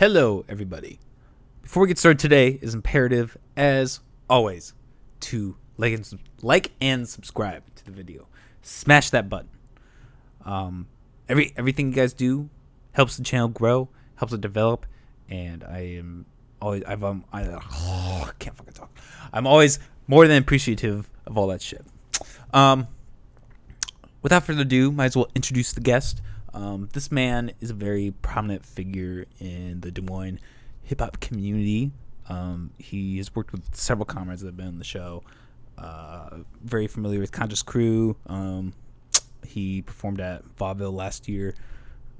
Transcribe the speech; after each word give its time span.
Hello, 0.00 0.46
everybody. 0.48 0.98
Before 1.60 1.82
we 1.82 1.88
get 1.88 1.98
started 1.98 2.18
today, 2.18 2.58
is 2.62 2.72
imperative, 2.72 3.36
as 3.54 4.00
always, 4.30 4.72
to 5.20 5.58
like 5.76 5.92
and, 5.92 6.18
like 6.40 6.70
and 6.80 7.06
subscribe 7.06 7.62
to 7.74 7.84
the 7.84 7.90
video. 7.90 8.26
Smash 8.62 9.10
that 9.10 9.28
button. 9.28 9.50
Um, 10.46 10.88
every 11.28 11.52
everything 11.54 11.88
you 11.88 11.92
guys 11.92 12.14
do 12.14 12.48
helps 12.92 13.18
the 13.18 13.22
channel 13.22 13.48
grow, 13.48 13.90
helps 14.14 14.32
it 14.32 14.40
develop, 14.40 14.86
and 15.28 15.62
I 15.64 15.80
am 15.98 16.24
always 16.62 16.82
I've 16.84 17.04
um 17.04 17.26
I, 17.30 17.48
oh, 17.48 18.30
can't 18.38 18.56
fucking 18.56 18.72
talk. 18.72 18.98
I'm 19.34 19.46
always 19.46 19.80
more 20.06 20.26
than 20.26 20.38
appreciative 20.40 21.10
of 21.26 21.36
all 21.36 21.48
that 21.48 21.60
shit. 21.60 21.84
Um, 22.54 22.86
without 24.22 24.44
further 24.44 24.62
ado, 24.62 24.92
might 24.92 25.04
as 25.04 25.16
well 25.16 25.28
introduce 25.34 25.74
the 25.74 25.82
guest. 25.82 26.22
Um, 26.52 26.88
this 26.92 27.12
man 27.12 27.52
is 27.60 27.70
a 27.70 27.74
very 27.74 28.12
prominent 28.22 28.64
figure 28.64 29.26
in 29.38 29.80
the 29.80 29.90
Des 29.90 30.02
Moines 30.02 30.38
hip 30.82 31.00
hop 31.00 31.20
community. 31.20 31.92
Um, 32.28 32.70
he 32.78 33.18
has 33.18 33.34
worked 33.34 33.52
with 33.52 33.74
several 33.74 34.04
comrades 34.04 34.42
that 34.42 34.48
have 34.48 34.56
been 34.56 34.68
on 34.68 34.78
the 34.78 34.84
show. 34.84 35.22
Uh, 35.78 36.38
very 36.62 36.86
familiar 36.86 37.20
with 37.20 37.32
Conscious 37.32 37.62
Crew. 37.62 38.16
Um, 38.26 38.72
he 39.46 39.82
performed 39.82 40.20
at 40.20 40.44
Vaudeville 40.56 40.92
last 40.92 41.28
year, 41.28 41.54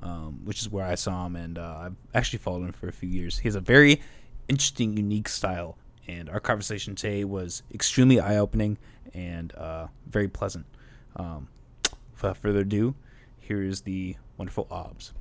um, 0.02 0.40
which 0.44 0.60
is 0.60 0.68
where 0.68 0.84
I 0.84 0.94
saw 0.94 1.26
him, 1.26 1.36
and 1.36 1.58
uh, 1.58 1.78
I've 1.82 1.96
actually 2.14 2.38
followed 2.38 2.64
him 2.64 2.72
for 2.72 2.88
a 2.88 2.92
few 2.92 3.08
years. 3.08 3.38
He 3.38 3.48
has 3.48 3.54
a 3.54 3.60
very 3.60 4.00
interesting, 4.48 4.96
unique 4.96 5.28
style, 5.28 5.76
and 6.08 6.28
our 6.30 6.40
conversation 6.40 6.94
today 6.94 7.24
was 7.24 7.62
extremely 7.72 8.18
eye 8.18 8.36
opening 8.36 8.78
and 9.14 9.54
uh, 9.54 9.88
very 10.08 10.28
pleasant. 10.28 10.66
Um, 11.16 11.48
without 12.12 12.36
further 12.36 12.60
ado, 12.60 12.94
here 13.50 13.62
is 13.64 13.80
the 13.80 14.14
wonderful 14.36 14.64
Aubs. 14.70 15.12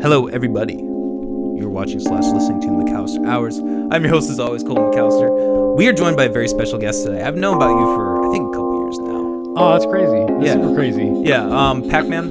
Hello, 0.00 0.28
everybody. 0.28 0.74
You're 0.74 1.68
watching 1.68 1.98
slash 1.98 2.22
listening 2.26 2.60
to 2.60 2.68
McAllister 2.68 3.26
Hours. 3.26 3.58
I'm 3.58 4.00
your 4.04 4.10
host, 4.10 4.30
as 4.30 4.38
always, 4.38 4.62
Colton 4.62 4.84
McAllister. 4.84 5.76
We 5.76 5.88
are 5.88 5.92
joined 5.92 6.16
by 6.16 6.26
a 6.26 6.28
very 6.32 6.46
special 6.46 6.78
guest 6.78 7.04
today. 7.04 7.20
I've 7.20 7.34
known 7.34 7.56
about 7.56 7.70
you 7.70 7.84
for, 7.96 8.28
I 8.28 8.30
think, 8.32 8.46
a 8.46 8.52
couple 8.52 8.84
years 8.84 8.98
now. 9.00 9.54
Oh, 9.56 9.72
that's 9.72 9.86
crazy. 9.86 10.24
That's 10.34 10.44
Yeah. 10.46 10.52
super 10.52 10.72
crazy. 10.76 11.06
Yeah, 11.24 11.46
um, 11.48 11.82
Pac-Man. 11.88 12.30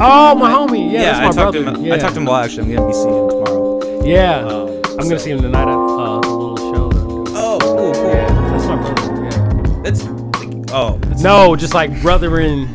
Oh, 0.00 0.34
my 0.34 0.50
homie. 0.50 0.90
Yeah, 0.90 1.02
that's 1.02 1.18
my 1.20 1.42
I 1.42 1.44
talked 1.44 1.52
brother. 1.52 1.62
to 1.64 1.78
him. 1.78 1.84
yeah. 1.84 1.94
I 1.94 1.98
talked 1.98 2.14
to 2.14 2.20
him. 2.20 2.24
Well, 2.24 2.36
actually, 2.36 2.62
I'm 2.62 2.76
gonna 2.76 2.86
be 2.88 2.94
seeing 2.94 3.14
him 3.14 3.28
tomorrow. 3.28 4.04
Yeah. 4.06 4.38
Um, 4.38 4.68
I'm 4.98 5.06
gonna 5.06 5.18
see 5.18 5.32
him 5.32 5.42
tonight 5.42 5.68
at 5.68 5.68
uh, 5.68 6.20
the 6.22 6.28
little 6.30 6.56
show. 6.56 6.88
that 6.88 6.98
I'm 6.98 7.08
doing. 7.08 7.36
Oh, 7.36 7.58
cool, 7.60 7.92
cool. 7.92 8.06
Yeah, 8.06 8.26
that's 8.56 8.64
my 8.64 8.76
brother. 8.76 9.22
Yeah. 9.22 9.82
That's 9.82 10.04
like, 10.04 10.70
oh, 10.72 10.98
it's, 11.12 11.20
No, 11.22 11.56
just 11.56 11.74
like 11.74 12.00
brother 12.00 12.40
in. 12.40 12.74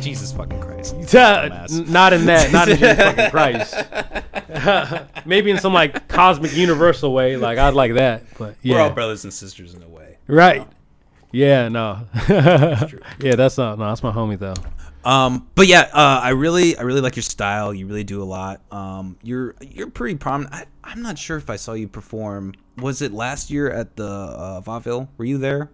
Jesus 0.00 0.30
fucking 0.30 0.60
not 1.14 2.12
in 2.12 2.26
that. 2.26 2.52
Not 2.52 2.68
in 2.68 2.76
Jesus 2.78 2.96
fucking 2.96 3.30
Christ. 3.30 3.74
Maybe 5.26 5.50
in 5.50 5.58
some 5.58 5.72
like 5.72 6.08
cosmic 6.08 6.54
universal 6.56 7.12
way. 7.12 7.36
Like 7.36 7.58
I'd 7.58 7.74
like 7.74 7.94
that. 7.94 8.24
But 8.38 8.56
We're 8.64 8.80
all 8.80 8.90
brothers 8.90 9.24
and 9.24 9.32
sisters 9.32 9.74
in 9.74 9.82
a 9.82 9.88
way. 9.88 10.18
Right. 10.26 10.66
Yeah. 11.32 11.68
No. 11.68 12.06
yeah. 12.28 13.34
That's 13.36 13.58
not. 13.58 13.78
No. 13.78 13.88
That's 13.88 14.02
my 14.02 14.12
homie 14.12 14.38
though. 14.38 14.54
Um, 15.04 15.46
but 15.54 15.68
yeah, 15.68 15.82
uh, 15.92 16.20
I 16.22 16.30
really, 16.30 16.76
I 16.76 16.82
really 16.82 17.00
like 17.00 17.14
your 17.14 17.22
style. 17.22 17.72
You 17.72 17.86
really 17.86 18.02
do 18.02 18.20
a 18.22 18.24
lot. 18.24 18.60
Um, 18.72 19.16
you're, 19.22 19.54
you're 19.60 19.88
pretty 19.88 20.16
prominent. 20.16 20.52
I, 20.52 20.64
I'm 20.82 21.00
not 21.00 21.16
sure 21.16 21.36
if 21.36 21.48
I 21.48 21.54
saw 21.54 21.74
you 21.74 21.86
perform. 21.86 22.54
Was 22.78 23.02
it 23.02 23.12
last 23.12 23.48
year 23.48 23.70
at 23.70 23.94
the 23.94 24.04
uh, 24.08 24.60
Vaudeville? 24.62 25.08
Were 25.16 25.24
you 25.24 25.38
there? 25.38 25.70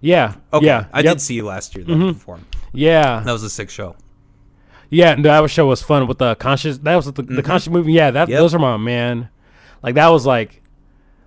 Yeah. 0.00 0.34
Okay. 0.52 0.66
Yeah. 0.66 0.86
I 0.92 0.98
Yep. 1.00 1.04
Mm-hmm. 1.06 1.12
did 1.14 1.20
see 1.20 1.34
you 1.34 1.44
last 1.44 1.74
year. 1.74 1.84
That 1.84 1.98
perform. 2.14 2.46
Yeah. 2.72 3.18
That 3.24 3.32
was 3.32 3.42
a 3.42 3.50
sick 3.50 3.68
show. 3.68 3.96
Yeah, 4.90 5.12
and 5.12 5.24
that 5.24 5.48
show 5.50 5.66
was 5.66 5.82
fun 5.82 6.06
with 6.06 6.18
the 6.18 6.34
conscious. 6.36 6.78
That 6.78 6.96
was 6.96 7.12
the, 7.12 7.22
the 7.22 7.42
conscious 7.42 7.68
movie. 7.70 7.92
Yeah, 7.92 8.10
that 8.10 8.24
Mm-hmm. 8.24 8.32
Yep. 8.32 8.38
those 8.40 8.54
are 8.54 8.58
my 8.58 8.76
man. 8.76 9.28
Like 9.82 9.94
that 9.96 10.08
was 10.08 10.24
like, 10.26 10.62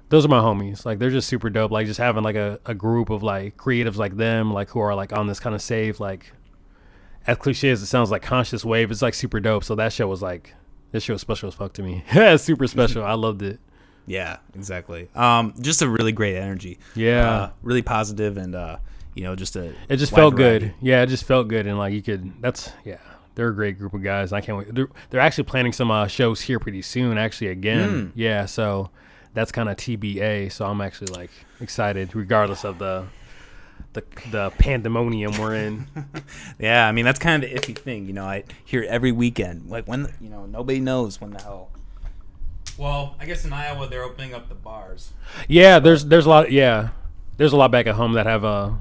those 0.09 0.25
are 0.25 0.29
my 0.29 0.39
homies. 0.39 0.85
Like 0.85 0.99
they're 0.99 1.09
just 1.11 1.27
super 1.27 1.49
dope. 1.49 1.71
Like 1.71 1.85
just 1.87 1.99
having 1.99 2.23
like 2.23 2.35
a, 2.35 2.59
a 2.65 2.73
group 2.73 3.09
of 3.09 3.23
like 3.23 3.57
creatives 3.57 3.97
like 3.97 4.17
them, 4.17 4.51
like 4.53 4.69
who 4.69 4.79
are 4.79 4.95
like 4.95 5.13
on 5.13 5.27
this 5.27 5.39
kind 5.39 5.55
of 5.55 5.61
save. 5.61 5.99
Like 5.99 6.33
as 7.27 7.37
cliche 7.37 7.69
as 7.69 7.81
it 7.81 7.85
sounds, 7.85 8.09
like 8.11 8.21
conscious 8.23 8.65
wave. 8.65 8.89
It's 8.91 9.01
like 9.01 9.13
super 9.13 9.39
dope. 9.39 9.63
So 9.63 9.75
that 9.75 9.93
show 9.93 10.07
was 10.07 10.21
like, 10.21 10.53
this 10.91 11.03
show 11.03 11.13
was 11.13 11.21
special 11.21 11.47
as 11.47 11.53
fuck 11.55 11.73
to 11.73 11.83
me. 11.83 12.03
Yeah, 12.13 12.35
super 12.37 12.67
special. 12.67 13.03
I 13.03 13.13
loved 13.13 13.41
it. 13.41 13.59
Yeah, 14.07 14.37
exactly. 14.55 15.07
Um, 15.13 15.53
just 15.61 15.83
a 15.83 15.87
really 15.87 16.11
great 16.11 16.35
energy. 16.35 16.79
Yeah. 16.95 17.29
Uh, 17.31 17.49
really 17.61 17.83
positive 17.83 18.35
and 18.35 18.55
uh, 18.55 18.77
you 19.13 19.23
know, 19.23 19.35
just 19.35 19.55
a. 19.55 19.73
It 19.87 19.97
just 19.97 20.13
felt 20.13 20.35
variety. 20.35 20.65
good. 20.69 20.73
Yeah, 20.81 21.03
it 21.03 21.07
just 21.07 21.23
felt 21.23 21.47
good, 21.47 21.67
and 21.67 21.77
like 21.77 21.93
you 21.93 22.01
could. 22.01 22.33
That's 22.41 22.71
yeah. 22.83 22.97
They're 23.35 23.49
a 23.49 23.55
great 23.55 23.77
group 23.77 23.93
of 23.93 24.03
guys. 24.03 24.33
I 24.33 24.41
can't 24.41 24.57
wait. 24.57 24.73
They're, 24.73 24.89
they're 25.09 25.21
actually 25.21 25.45
planning 25.45 25.73
some 25.73 25.89
uh, 25.89 26.07
shows 26.07 26.41
here 26.41 26.59
pretty 26.59 26.81
soon. 26.81 27.17
Actually, 27.17 27.47
again. 27.47 27.89
Mm. 27.89 28.11
Yeah. 28.15 28.45
So 28.45 28.89
that's 29.33 29.51
kind 29.51 29.69
of 29.69 29.77
TBA. 29.77 30.51
So 30.51 30.65
I'm 30.65 30.81
actually 30.81 31.13
like 31.13 31.31
excited, 31.59 32.15
regardless 32.15 32.63
of 32.63 32.79
the 32.79 33.05
the 33.93 34.03
the 34.31 34.51
pandemonium 34.57 35.37
we're 35.37 35.55
in. 35.55 35.87
Yeah, 36.59 36.87
I 36.87 36.91
mean 36.91 37.05
that's 37.05 37.17
kind 37.19 37.43
of 37.43 37.49
the 37.49 37.55
iffy 37.55 37.75
thing, 37.75 38.05
you 38.05 38.13
know. 38.13 38.25
I 38.25 38.43
hear 38.63 38.83
every 38.87 39.11
weekend, 39.11 39.69
like 39.69 39.87
when 39.87 40.13
you 40.21 40.29
know 40.29 40.45
nobody 40.45 40.79
knows 40.79 41.19
when 41.19 41.31
the 41.31 41.41
hell. 41.41 41.71
Well, 42.77 43.15
I 43.19 43.25
guess 43.25 43.45
in 43.45 43.51
Iowa 43.51 43.87
they're 43.87 44.03
opening 44.03 44.33
up 44.33 44.47
the 44.47 44.55
bars. 44.55 45.11
yeah. 45.47 45.79
There's 45.79 46.05
there's 46.05 46.25
a 46.25 46.29
lot. 46.29 46.51
Yeah. 46.51 46.89
There's 47.37 47.53
a 47.53 47.57
lot 47.57 47.71
back 47.71 47.87
at 47.87 47.95
home 47.95 48.13
that 48.13 48.27
have 48.27 48.45
uh, 48.45 48.71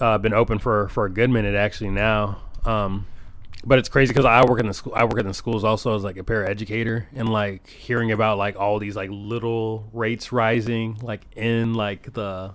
uh 0.00 0.18
been 0.18 0.32
open 0.32 0.58
for 0.58 0.88
for 0.88 1.04
a 1.04 1.10
good 1.10 1.30
minute 1.30 1.54
actually 1.54 1.90
now. 1.90 2.40
Um, 2.64 3.06
but 3.66 3.80
it's 3.80 3.88
crazy 3.88 4.12
because 4.12 4.24
I 4.24 4.44
work 4.44 4.60
in 4.60 4.66
the 4.66 4.74
school. 4.74 4.92
I 4.94 5.04
work 5.04 5.18
in 5.18 5.26
the 5.26 5.34
schools 5.34 5.64
also 5.64 5.96
as 5.96 6.04
like 6.04 6.16
a 6.16 6.22
paraeducator, 6.22 7.06
and 7.14 7.28
like 7.28 7.66
hearing 7.66 8.12
about 8.12 8.38
like 8.38 8.56
all 8.56 8.78
these 8.78 8.94
like 8.94 9.10
little 9.12 9.88
rates 9.92 10.30
rising, 10.30 10.98
like 11.02 11.26
in 11.36 11.74
like 11.74 12.12
the 12.12 12.52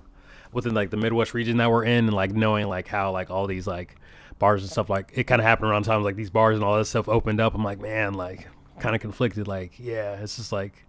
within 0.53 0.73
like 0.73 0.89
the 0.89 0.97
Midwest 0.97 1.33
region 1.33 1.57
that 1.57 1.69
we're 1.69 1.83
in, 1.83 2.05
and 2.05 2.13
like 2.13 2.31
knowing 2.31 2.67
like 2.67 2.87
how 2.87 3.11
like 3.11 3.29
all 3.29 3.45
these 3.45 3.67
like 3.67 3.97
bars 4.39 4.63
and 4.63 4.71
stuff 4.71 4.89
like 4.89 5.11
it 5.13 5.25
kind 5.25 5.41
of 5.41 5.45
happened 5.45 5.69
around 5.69 5.83
times 5.83 6.05
like 6.05 6.15
these 6.15 6.29
bars 6.29 6.55
and 6.55 6.63
all 6.63 6.77
that 6.77 6.85
stuff 6.85 7.09
opened 7.09 7.41
up. 7.41 7.53
I'm 7.53 7.63
like, 7.63 7.81
man, 7.81 8.13
like 8.13 8.47
kind 8.79 8.95
of 8.95 9.01
conflicted. 9.01 9.47
Like, 9.47 9.73
yeah, 9.77 10.13
it's 10.13 10.37
just 10.37 10.53
like 10.53 10.85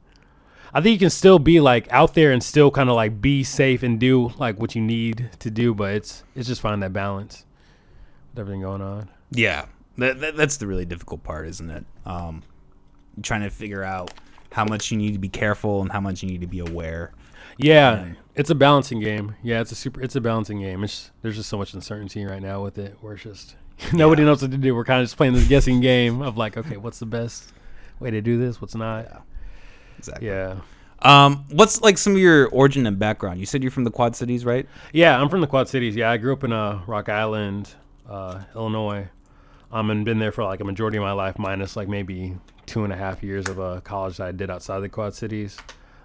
I 0.73 0.81
think 0.81 0.95
you 0.95 0.99
can 1.01 1.11
still 1.11 1.41
be 1.41 1.61
like 1.61 1.93
out 1.93 2.15
there 2.15 2.31
and 2.31 2.43
still 2.43 2.71
kind 2.71 2.89
of 2.89 2.95
like 2.95 3.21
be 3.21 3.43
safe 3.43 3.83
and 3.83 3.99
do 3.99 4.33
like 4.39 4.59
what 4.61 4.77
you 4.77 4.81
need 4.81 5.31
to 5.41 5.51
do, 5.51 5.75
but 5.75 5.95
it's 5.95 6.23
it's 6.37 6.47
just 6.47 6.61
finding 6.61 6.81
that 6.81 6.93
balance 6.93 7.45
with 8.31 8.39
everything 8.39 8.63
going 8.63 8.81
on. 8.83 9.11
Yeah, 9.33 9.67
that, 10.03 10.21
that 10.21 10.37
that's 10.37 10.57
the 10.59 10.67
really 10.67 10.85
difficult 10.85 11.23
part, 11.25 11.47
isn't 11.49 11.71
it? 11.71 11.85
Um, 12.07 12.43
trying 13.23 13.43
to 13.43 13.51
figure 13.51 13.83
out 13.83 14.13
how 14.53 14.65
much 14.65 14.91
you 14.91 14.99
need 14.99 15.13
to 15.13 15.19
be 15.19 15.29
careful 15.29 15.81
and 15.83 15.91
how 15.91 16.01
much 16.01 16.23
you 16.23 16.29
need 16.29 16.41
to 16.43 16.47
be 16.47 16.59
aware. 16.61 17.13
Yeah, 17.59 18.05
Yeah. 18.07 18.13
it's 18.35 18.51
a 18.51 18.55
balancing 18.55 19.01
game. 19.01 19.35
Yeah, 19.43 19.61
it's 19.61 19.73
a 19.73 19.75
super. 19.75 20.01
It's 20.01 20.17
a 20.17 20.21
balancing 20.21 20.61
game. 20.61 20.85
It's 20.85 21.11
there's 21.23 21.37
just 21.37 21.49
so 21.49 21.59
much 21.59 21.75
uncertainty 21.75 22.25
right 22.25 22.43
now 22.43 22.63
with 22.63 22.79
it, 22.79 22.97
where 23.01 23.15
it's 23.15 23.23
just 23.23 23.57
nobody 23.93 24.23
Yeah. 24.23 24.27
knows 24.27 24.43
what 24.43 24.51
to 24.51 24.59
do. 24.59 24.75
We're 24.75 24.85
kind 24.85 25.01
of 25.01 25.07
just 25.07 25.17
playing 25.17 25.33
this 25.35 25.49
guessing 25.49 25.81
game 25.81 26.23
of 26.23 26.37
like, 26.37 26.57
okay, 26.57 26.77
what's 26.77 26.99
the 26.99 27.07
best 27.07 27.53
way 28.01 28.11
to 28.11 28.21
do 28.21 28.39
this? 28.39 28.61
What's 28.61 28.75
not? 28.75 29.05
Yeah. 29.05 29.19
Exactly. 29.99 30.27
Yeah, 30.29 30.57
Um, 31.01 31.45
what's 31.51 31.81
like 31.83 31.99
some 31.99 32.15
of 32.15 32.19
your 32.19 32.49
origin 32.49 32.87
and 32.87 32.99
background? 32.99 33.39
You 33.41 33.47
said 33.47 33.63
you're 33.63 33.71
from 33.71 33.85
the 33.85 33.91
Quad 33.91 34.17
Cities, 34.17 34.45
right? 34.45 34.67
yeah. 34.93 35.21
I'm 35.21 35.29
from 35.29 35.41
the 35.41 35.47
Quad 35.47 35.69
Cities. 35.69 35.95
Yeah, 35.95 36.11
I 36.11 36.17
grew 36.17 36.33
up 36.33 36.43
in 36.45 36.53
uh, 36.53 36.81
Rock 36.87 37.09
Island, 37.09 37.75
uh, 38.09 38.41
Illinois. 38.55 39.09
Um, 39.73 39.91
and 39.91 40.05
been 40.05 40.19
there 40.19 40.33
for 40.33 40.45
like 40.45 40.61
a 40.61 40.65
majority 40.65 40.99
of 40.99 41.03
my 41.03 41.13
life, 41.13 41.39
minus 41.39 41.77
like 41.77 41.89
maybe 41.89 42.37
two 42.67 42.85
and 42.85 42.93
a 42.93 42.97
half 42.97 43.23
years 43.23 43.49
of 43.49 43.59
a 43.59 43.81
college 43.81 44.19
that 44.19 44.29
I 44.29 44.33
did 44.33 44.51
outside 44.51 44.81
the 44.81 44.89
Quad 44.89 45.15
Cities. 45.15 45.57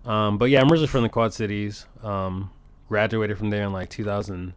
Um, 0.06 0.38
but 0.38 0.46
yeah, 0.46 0.62
I'm 0.62 0.72
originally 0.72 0.88
from 0.88 1.04
the 1.04 1.10
Quad 1.10 1.34
Cities. 1.34 1.86
Um, 2.02 2.50
graduated 2.88 3.38
from 3.38 3.50
there 3.50 3.64
in 3.64 3.74
like 3.74 3.90
2000. 3.90 4.54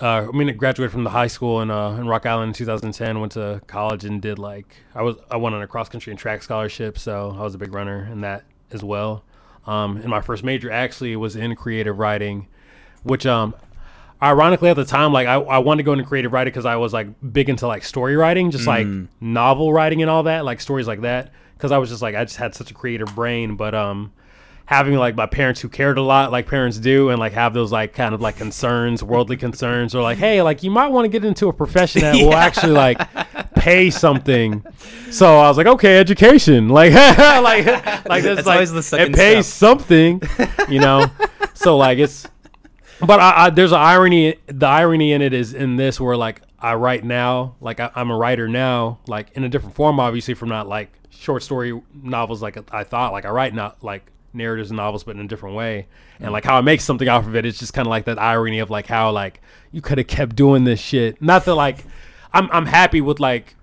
Uh, 0.00 0.06
I 0.06 0.36
mean, 0.36 0.48
I 0.48 0.52
graduated 0.52 0.92
from 0.92 1.04
the 1.04 1.10
high 1.10 1.26
school 1.26 1.60
in 1.60 1.70
uh, 1.70 1.90
in 1.90 2.06
Rock 2.06 2.24
Island 2.24 2.50
in 2.50 2.54
2010. 2.54 3.20
Went 3.20 3.32
to 3.32 3.60
college 3.66 4.04
and 4.04 4.22
did 4.22 4.38
like 4.38 4.76
I 4.94 5.02
was 5.02 5.16
I 5.30 5.36
won 5.36 5.54
on 5.54 5.62
a 5.62 5.66
cross 5.66 5.88
country 5.88 6.12
and 6.12 6.18
track 6.18 6.42
scholarship, 6.42 6.98
so 6.98 7.34
I 7.36 7.42
was 7.42 7.54
a 7.54 7.58
big 7.58 7.74
runner 7.74 8.08
in 8.10 8.22
that 8.22 8.44
as 8.70 8.82
well. 8.82 9.24
Um, 9.66 9.96
and 9.98 10.08
my 10.08 10.20
first 10.20 10.42
major 10.42 10.70
actually 10.70 11.14
was 11.14 11.36
in 11.36 11.54
creative 11.54 11.98
writing, 11.98 12.48
which 13.02 13.26
um, 13.26 13.54
ironically 14.22 14.70
at 14.70 14.76
the 14.76 14.84
time 14.84 15.12
like 15.12 15.26
I, 15.26 15.34
I 15.34 15.58
wanted 15.58 15.78
to 15.78 15.84
go 15.84 15.92
into 15.92 16.04
creative 16.04 16.32
writing 16.32 16.52
because 16.52 16.64
I 16.64 16.76
was 16.76 16.92
like 16.92 17.08
big 17.32 17.48
into 17.48 17.66
like 17.66 17.84
story 17.84 18.16
writing, 18.16 18.50
just 18.50 18.66
like 18.66 18.86
novel 19.20 19.72
writing 19.72 20.00
and 20.02 20.10
all 20.10 20.22
that, 20.24 20.44
like 20.44 20.60
stories 20.60 20.86
like 20.86 21.00
that. 21.02 21.32
Because 21.54 21.72
I 21.72 21.78
was 21.78 21.90
just 21.90 22.02
like 22.02 22.14
I 22.14 22.24
just 22.24 22.36
had 22.36 22.54
such 22.54 22.70
a 22.70 22.74
creative 22.74 23.14
brain, 23.14 23.56
but 23.56 23.74
um, 23.74 24.12
having 24.66 24.94
like 24.94 25.16
my 25.16 25.26
parents 25.26 25.60
who 25.60 25.68
cared 25.68 25.98
a 25.98 26.02
lot 26.02 26.30
like 26.32 26.46
parents 26.46 26.78
do 26.78 27.10
and 27.10 27.18
like 27.18 27.32
have 27.32 27.52
those 27.52 27.72
like 27.72 27.92
kind 27.92 28.14
of 28.14 28.20
like 28.20 28.36
concerns 28.36 29.02
worldly 29.02 29.36
concerns 29.36 29.94
or 29.94 30.02
like 30.02 30.18
hey 30.18 30.40
like 30.40 30.62
you 30.62 30.70
might 30.70 30.88
want 30.88 31.04
to 31.04 31.08
get 31.08 31.24
into 31.24 31.48
a 31.48 31.52
profession 31.52 32.00
that 32.00 32.14
will 32.24 32.34
actually 32.34 32.72
like 32.72 33.00
pay 33.54 33.90
something. 33.90 34.64
So 35.10 35.38
i 35.38 35.48
was 35.48 35.56
like 35.56 35.66
okay 35.66 35.98
education. 35.98 36.68
Like 36.72 36.92
like 37.18 37.66
like 37.66 37.66
that's, 37.66 38.24
That's 38.24 38.46
like 38.46 38.54
always 38.54 38.72
the 38.72 38.82
second 38.82 39.14
it 39.14 39.16
pays 39.16 39.46
something 39.46 40.22
you 40.68 40.80
know? 40.80 41.06
So 41.54 41.76
like 41.76 41.98
it's 41.98 42.26
but 43.00 43.20
I, 43.20 43.46
I, 43.46 43.50
there's 43.50 43.72
an 43.72 43.80
irony 43.80 44.36
the 44.46 44.66
irony 44.66 45.12
in 45.12 45.22
it 45.22 45.32
is 45.32 45.54
in 45.54 45.76
this 45.76 46.00
where 46.00 46.16
like 46.16 46.42
I 46.58 46.74
write 46.74 47.04
now. 47.04 47.56
Like 47.60 47.80
I, 47.80 47.90
I'm 47.94 48.10
a 48.10 48.16
writer 48.16 48.48
now, 48.48 49.00
like 49.06 49.30
in 49.34 49.44
a 49.44 49.48
different 49.48 49.74
form, 49.74 49.98
obviously 49.98 50.34
from 50.34 50.48
not 50.48 50.68
like 50.68 50.92
short 51.10 51.42
story 51.42 51.80
novels 51.92 52.40
like 52.40 52.56
I 52.72 52.84
thought. 52.84 53.12
Like 53.12 53.24
I 53.24 53.30
write 53.30 53.54
not 53.54 53.82
like 53.82 54.10
narratives 54.32 54.70
and 54.70 54.76
novels, 54.76 55.04
but 55.04 55.16
in 55.16 55.22
a 55.22 55.28
different 55.28 55.56
way. 55.56 55.88
And 56.18 56.28
mm. 56.28 56.32
like 56.32 56.44
how 56.44 56.56
I 56.56 56.60
make 56.60 56.80
something 56.80 57.08
off 57.08 57.26
of 57.26 57.34
it, 57.34 57.44
it's 57.44 57.58
just 57.58 57.74
kind 57.74 57.86
of 57.86 57.90
like 57.90 58.04
that 58.04 58.20
irony 58.20 58.60
of 58.60 58.70
like 58.70 58.86
how 58.86 59.10
like 59.10 59.40
you 59.72 59.80
could 59.80 59.98
have 59.98 60.06
kept 60.06 60.36
doing 60.36 60.64
this 60.64 60.80
shit. 60.80 61.20
Not 61.20 61.44
that 61.46 61.54
like 61.54 61.84
I'm 62.32 62.48
I'm 62.52 62.66
happy 62.66 63.00
with 63.00 63.18
like 63.18 63.56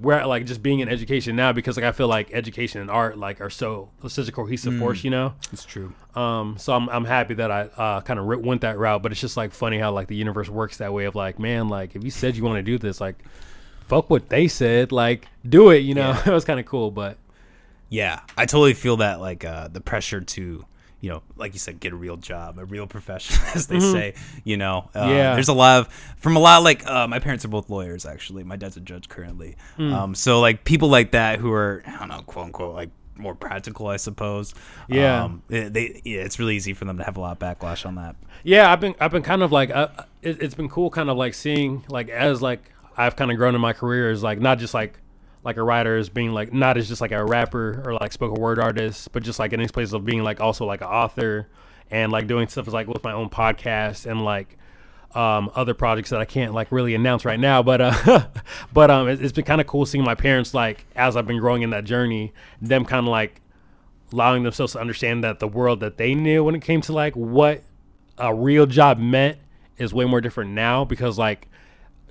where 0.00 0.26
like 0.26 0.46
just 0.46 0.62
being 0.62 0.80
in 0.80 0.88
education 0.88 1.36
now 1.36 1.52
because 1.52 1.76
like 1.76 1.84
I 1.84 1.92
feel 1.92 2.08
like 2.08 2.32
education 2.32 2.80
and 2.80 2.90
art 2.90 3.18
like 3.18 3.40
are 3.40 3.50
so 3.50 3.90
such 4.08 4.28
a 4.28 4.32
cohesive 4.32 4.78
force, 4.78 5.04
you 5.04 5.10
know. 5.10 5.34
It's 5.52 5.64
true. 5.64 5.92
Um, 6.14 6.56
so 6.58 6.72
I'm 6.74 6.88
I'm 6.88 7.04
happy 7.04 7.34
that 7.34 7.50
I 7.50 7.62
uh, 7.62 8.00
kind 8.00 8.18
of 8.18 8.26
went 8.26 8.62
that 8.62 8.78
route, 8.78 9.02
but 9.02 9.12
it's 9.12 9.20
just 9.20 9.36
like 9.36 9.52
funny 9.52 9.78
how 9.78 9.92
like 9.92 10.08
the 10.08 10.16
universe 10.16 10.48
works 10.48 10.78
that 10.78 10.92
way 10.92 11.04
of 11.04 11.14
like, 11.14 11.38
man, 11.38 11.68
like 11.68 11.96
if 11.96 12.04
you 12.04 12.10
said 12.10 12.36
you 12.36 12.44
want 12.44 12.56
to 12.56 12.62
do 12.62 12.78
this, 12.78 13.00
like, 13.00 13.24
fuck 13.86 14.10
what 14.10 14.28
they 14.28 14.48
said, 14.48 14.92
like 14.92 15.26
do 15.48 15.70
it, 15.70 15.78
you 15.78 15.94
know. 15.94 16.10
Yeah. 16.10 16.22
it 16.26 16.32
was 16.32 16.44
kind 16.44 16.60
of 16.60 16.66
cool, 16.66 16.90
but 16.90 17.18
Yeah, 17.88 18.20
I 18.36 18.46
totally 18.46 18.74
feel 18.74 18.98
that 18.98 19.20
like 19.20 19.44
uh, 19.44 19.68
the 19.68 19.80
pressure 19.80 20.20
to, 20.20 20.64
you 21.04 21.10
know, 21.10 21.22
like 21.36 21.52
you 21.52 21.58
said, 21.58 21.80
get 21.80 21.92
a 21.92 21.96
real 21.96 22.16
job, 22.16 22.58
a 22.58 22.64
real 22.64 22.86
profession, 22.86 23.36
as 23.54 23.66
they 23.66 23.78
say. 23.78 24.14
You 24.42 24.56
know, 24.56 24.88
uh, 24.94 25.04
Mm-hmm. 25.04 25.10
Yeah. 25.10 25.34
There's 25.34 25.48
a 25.48 25.52
lot 25.52 25.80
of 25.80 25.88
from 26.16 26.34
a 26.34 26.40
lot 26.40 26.58
of, 26.58 26.64
like 26.64 26.86
uh, 26.86 27.06
my 27.06 27.18
parents 27.18 27.44
are 27.44 27.48
both 27.48 27.68
lawyers 27.68 28.06
actually. 28.06 28.42
My 28.42 28.56
dad's 28.56 28.78
a 28.78 28.80
judge 28.80 29.10
currently. 29.10 29.56
Hmm. 29.76 29.92
Um, 29.92 30.14
so 30.14 30.40
like 30.40 30.64
people 30.64 30.88
like 30.88 31.10
that 31.10 31.40
who 31.40 31.52
are 31.52 31.82
I 31.86 31.98
don't 31.98 32.08
know, 32.08 32.22
quote 32.22 32.46
unquote, 32.46 32.74
like 32.74 32.88
more 33.18 33.34
practical, 33.34 33.88
I 33.88 33.98
suppose. 33.98 34.54
Yeah. 34.88 35.24
Um, 35.24 35.42
they 35.48 36.00
yeah, 36.04 36.20
it's 36.22 36.38
really 36.38 36.56
easy 36.56 36.72
for 36.72 36.86
them 36.86 36.96
to 36.96 37.04
have 37.04 37.18
a 37.18 37.20
lot 37.20 37.32
of 37.32 37.38
backlash 37.38 37.84
on 37.84 37.96
that. 37.96 38.16
Yeah, 38.42 38.72
I've 38.72 38.80
been 38.80 38.94
I've 38.98 39.10
been 39.12 39.22
kind 39.22 39.42
of 39.42 39.52
like 39.52 39.68
uh, 39.70 39.88
it, 40.22 40.42
it's 40.42 40.54
been 40.54 40.70
cool, 40.70 40.88
kind 40.88 41.10
of 41.10 41.18
like 41.18 41.34
seeing 41.34 41.84
like 41.90 42.08
as 42.08 42.40
like 42.40 42.62
I've 42.96 43.14
kind 43.14 43.30
of 43.30 43.36
grown 43.36 43.54
in 43.54 43.60
my 43.60 43.74
career 43.74 44.10
is 44.10 44.22
like 44.22 44.40
not 44.40 44.58
just 44.58 44.72
like 44.72 44.98
like 45.44 45.58
a 45.58 45.62
writer 45.62 45.96
as 45.96 46.08
being 46.08 46.32
like 46.32 46.52
not 46.52 46.76
as 46.76 46.88
just 46.88 47.00
like 47.00 47.12
a 47.12 47.24
rapper 47.24 47.82
or 47.84 47.94
like 47.94 48.12
spoken 48.12 48.40
word 48.40 48.58
artist, 48.58 49.12
but 49.12 49.22
just 49.22 49.38
like 49.38 49.52
in 49.52 49.60
these 49.60 49.72
places 49.72 49.92
of 49.92 50.04
being 50.04 50.22
like 50.22 50.40
also 50.40 50.64
like 50.64 50.80
an 50.80 50.88
author 50.88 51.48
and 51.90 52.10
like 52.10 52.26
doing 52.26 52.48
stuff 52.48 52.66
like 52.68 52.88
with 52.88 53.04
my 53.04 53.12
own 53.12 53.28
podcast 53.28 54.10
and 54.10 54.24
like 54.24 54.56
um, 55.14 55.50
other 55.54 55.74
projects 55.74 56.10
that 56.10 56.20
I 56.20 56.24
can't 56.24 56.54
like 56.54 56.72
really 56.72 56.94
announce 56.94 57.24
right 57.24 57.38
now. 57.38 57.62
But 57.62 57.80
uh, 57.80 58.26
but 58.72 58.90
um, 58.90 59.08
it, 59.08 59.22
it's 59.22 59.32
been 59.32 59.44
kind 59.44 59.60
of 59.60 59.66
cool 59.66 59.86
seeing 59.86 60.04
my 60.04 60.14
parents 60.14 60.54
like 60.54 60.86
as 60.96 61.16
I've 61.16 61.26
been 61.26 61.38
growing 61.38 61.62
in 61.62 61.70
that 61.70 61.84
journey, 61.84 62.32
them 62.60 62.84
kind 62.84 63.06
of 63.06 63.10
like 63.10 63.42
allowing 64.12 64.44
themselves 64.44 64.72
to 64.72 64.80
understand 64.80 65.24
that 65.24 65.40
the 65.40 65.48
world 65.48 65.80
that 65.80 65.98
they 65.98 66.14
knew 66.14 66.42
when 66.44 66.54
it 66.54 66.62
came 66.62 66.80
to 66.80 66.92
like 66.92 67.14
what 67.14 67.62
a 68.16 68.34
real 68.34 68.64
job 68.64 68.98
meant 68.98 69.38
is 69.76 69.92
way 69.92 70.04
more 70.04 70.20
different 70.20 70.52
now 70.52 70.84
because 70.84 71.18
like 71.18 71.48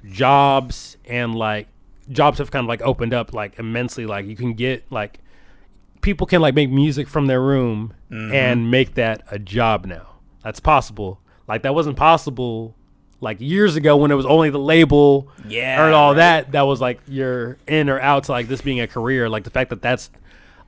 jobs 0.05 0.97
and 1.05 1.33
like 1.33 1.67
jobs 2.09 2.39
have 2.39 2.51
kind 2.51 2.63
of 2.63 2.69
like 2.69 2.81
opened 2.81 3.13
up 3.13 3.33
like 3.33 3.57
immensely. 3.59 4.05
Like 4.05 4.25
you 4.25 4.35
can 4.35 4.53
get 4.53 4.91
like 4.91 5.19
people 6.01 6.27
can 6.27 6.41
like 6.41 6.55
make 6.55 6.69
music 6.69 7.07
from 7.07 7.27
their 7.27 7.41
room 7.41 7.93
mm-hmm. 8.11 8.33
and 8.33 8.69
make 8.69 8.95
that 8.95 9.23
a 9.31 9.39
job 9.39 9.85
now. 9.85 10.19
That's 10.43 10.59
possible. 10.59 11.19
Like 11.47 11.63
that 11.63 11.73
wasn't 11.73 11.97
possible 11.97 12.75
like 13.19 13.37
years 13.39 13.75
ago 13.75 13.95
when 13.97 14.11
it 14.11 14.15
was 14.15 14.25
only 14.25 14.49
the 14.49 14.59
label 14.59 15.29
Yeah, 15.47 15.81
or 15.81 15.93
all 15.93 16.09
right. 16.09 16.17
that. 16.17 16.51
That 16.51 16.63
was 16.63 16.81
like 16.81 16.99
you're 17.07 17.57
in 17.65 17.89
or 17.89 17.99
out 17.99 18.25
to 18.25 18.31
like 18.31 18.47
this 18.47 18.61
being 18.61 18.81
a 18.81 18.87
career. 18.87 19.29
Like 19.29 19.45
the 19.45 19.49
fact 19.49 19.69
that 19.71 19.81
that's 19.81 20.11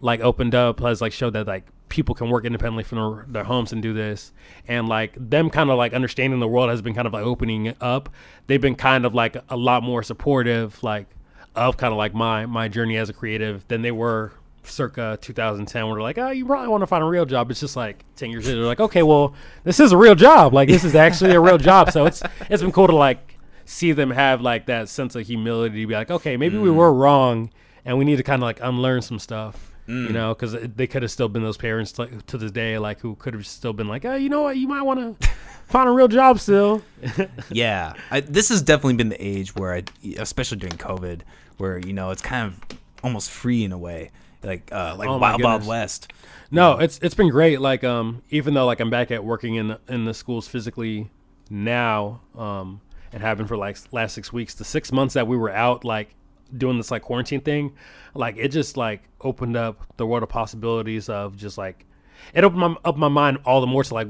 like 0.02 0.22
opened 0.22 0.56
up 0.56 0.80
has 0.80 1.02
like 1.02 1.12
showed 1.12 1.34
that 1.34 1.48
like 1.48 1.66
people 1.90 2.16
can 2.16 2.30
work 2.30 2.46
independently 2.46 2.84
from 2.84 2.98
their, 2.98 3.26
their 3.28 3.44
homes 3.44 3.72
and 3.72 3.82
do 3.82 3.94
this. 3.94 4.32
And 4.68 4.88
like 4.88 5.16
them 5.18 5.50
kind 5.50 5.70
of 5.70 5.78
like 5.78 5.94
understanding 5.94 6.40
the 6.40 6.48
world 6.48 6.70
has 6.70 6.82
been 6.82 6.94
kind 6.94 7.08
of 7.08 7.14
like 7.14 7.26
opening 7.26 7.76
up. 7.82 8.10
They've 8.48 8.62
been 8.62 8.76
kind 8.76 9.06
of 9.06 9.14
like 9.14 9.38
a 9.50 9.58
lot 9.58 9.84
more 9.84 10.02
supportive. 10.02 10.82
Like 10.82 11.08
of 11.56 11.78
kind 11.78 11.92
of 11.92 11.98
like 11.98 12.14
my 12.14 12.46
my 12.46 12.68
journey 12.68 12.98
as 12.98 13.10
a 13.10 13.14
creative 13.14 13.68
than 13.68 13.82
they 13.82 13.92
were 13.92 14.32
circa 14.64 15.18
2010 15.22 15.86
where 15.86 15.96
they're 15.96 16.02
like 16.02 16.18
oh 16.18 16.32
you 16.32 16.44
probably 16.44 16.68
want 16.68 16.82
to 16.82 16.88
find 16.88 17.04
a 17.04 17.08
real 17.08 17.26
job. 17.26 17.52
It's 17.52 17.60
just 17.60 17.76
like 17.76 18.04
10 18.16 18.32
years 18.32 18.46
later 18.46 18.60
they're 18.60 18.68
like 18.68 18.80
okay 18.80 19.04
well 19.04 19.34
this 19.64 19.80
is 19.80 19.92
a 19.92 19.98
real 19.98 20.16
job. 20.16 20.54
Like 20.54 20.70
this 20.70 20.84
is 20.84 20.96
actually 20.96 21.32
a 21.32 21.40
real 21.40 21.58
job. 21.58 21.92
So 21.92 22.06
it's 22.06 22.22
it's 22.50 22.62
been 22.62 22.72
cool 22.72 22.88
to 22.88 22.96
like 22.96 23.38
see 23.66 23.92
them 23.92 24.12
have 24.12 24.42
like 24.42 24.68
that 24.68 24.90
sense 24.90 25.16
of 25.16 25.26
humility 25.26 25.82
to 25.82 25.88
be 25.88 25.94
like 25.94 26.12
okay 26.12 26.38
maybe 26.38 26.58
we 26.58 26.70
mm. 26.70 26.76
were 26.76 26.94
wrong 26.94 27.50
and 27.84 27.98
we 27.98 28.06
need 28.06 28.18
to 28.18 28.24
kind 28.24 28.42
of 28.42 28.46
like 28.46 28.60
unlearn 28.62 29.02
some 29.02 29.18
stuff 29.18 29.75
you 29.88 30.10
know 30.10 30.34
because 30.34 30.54
they 30.76 30.88
could 30.88 31.04
have 31.04 31.12
still 31.12 31.30
been 31.30 31.44
those 31.44 31.58
parents 31.58 31.92
to 31.92 32.38
this 32.38 32.52
day 32.52 32.80
like 32.80 33.00
who 33.02 33.16
could 33.16 33.36
have 33.36 33.46
still 33.46 33.74
been 33.74 33.88
like 33.88 34.04
oh 34.04 34.16
you 34.16 34.30
know 34.30 34.42
what 34.42 34.58
you 34.58 34.68
might 34.68 34.82
want 34.82 35.00
to 35.00 35.28
find 35.68 35.88
a 35.88 35.92
real 35.92 36.08
job 36.08 36.40
still 36.40 36.82
yeah, 37.52 37.94
I, 38.12 38.22
this 38.22 38.50
has 38.50 38.62
definitely 38.62 38.96
been 38.96 39.10
the 39.10 39.26
age 39.26 39.56
where 39.56 39.74
I, 39.74 39.84
especially 40.18 40.58
during 40.58 40.78
COVID, 40.78 41.22
where 41.58 41.78
you 41.80 41.94
know 41.94 42.12
it's 42.12 42.22
kind 42.22 42.48
of 42.48 42.80
almost 43.04 43.30
free 43.30 43.64
in 43.64 43.72
a 43.72 43.78
way, 43.78 44.12
like 44.44 44.72
uh, 44.72 44.96
like 44.98 45.08
Oh 45.10 45.18
Wild 45.18 45.42
Wild. 45.42 45.66
West. 45.66 46.12
No, 46.52 46.78
it's 46.80 47.00
it's 47.00 47.16
been 47.16 47.30
great. 47.30 47.62
Like 47.62 47.84
um, 47.84 48.22
even 48.30 48.54
though 48.54 48.66
like 48.66 48.80
I'm 48.80 48.90
back 48.90 49.12
at 49.12 49.24
working 49.24 49.56
in 49.56 49.78
in 49.88 50.06
the 50.06 50.14
schools 50.14 50.48
physically 50.48 51.10
now, 51.50 52.22
um, 52.36 52.82
and 53.12 53.22
been 53.22 53.48
for 53.48 53.58
like 53.58 53.78
last 53.92 54.14
six 54.14 54.32
weeks. 54.32 54.54
The 54.54 54.66
six 54.66 54.92
months 54.92 55.14
that 55.14 55.28
we 55.28 55.38
were 55.38 55.52
out, 55.52 55.84
like 55.84 56.16
doing 56.56 56.78
this 56.78 56.92
like 56.92 57.02
quarantine 57.02 57.42
thing, 57.42 57.74
like 58.14 58.36
it 58.38 58.50
just 58.50 58.78
like 58.78 59.04
opened 59.22 59.58
up 59.58 59.86
the 59.98 60.06
world 60.06 60.24
of 60.24 60.30
possibilities 60.30 61.10
of 61.10 61.38
just 61.38 61.58
like 61.58 61.86
it 62.34 62.44
opened 62.44 62.62
my, 62.62 62.76
up 62.84 62.98
my 62.98 63.08
mind 63.08 63.40
all 63.46 63.62
the 63.62 63.68
more 63.68 63.84
to 63.84 63.94
like 63.94 64.08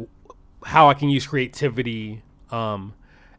how 0.63 0.89
I 0.89 0.93
can 0.93 1.09
use 1.09 1.27
creativity, 1.27 2.23
um, 2.51 2.93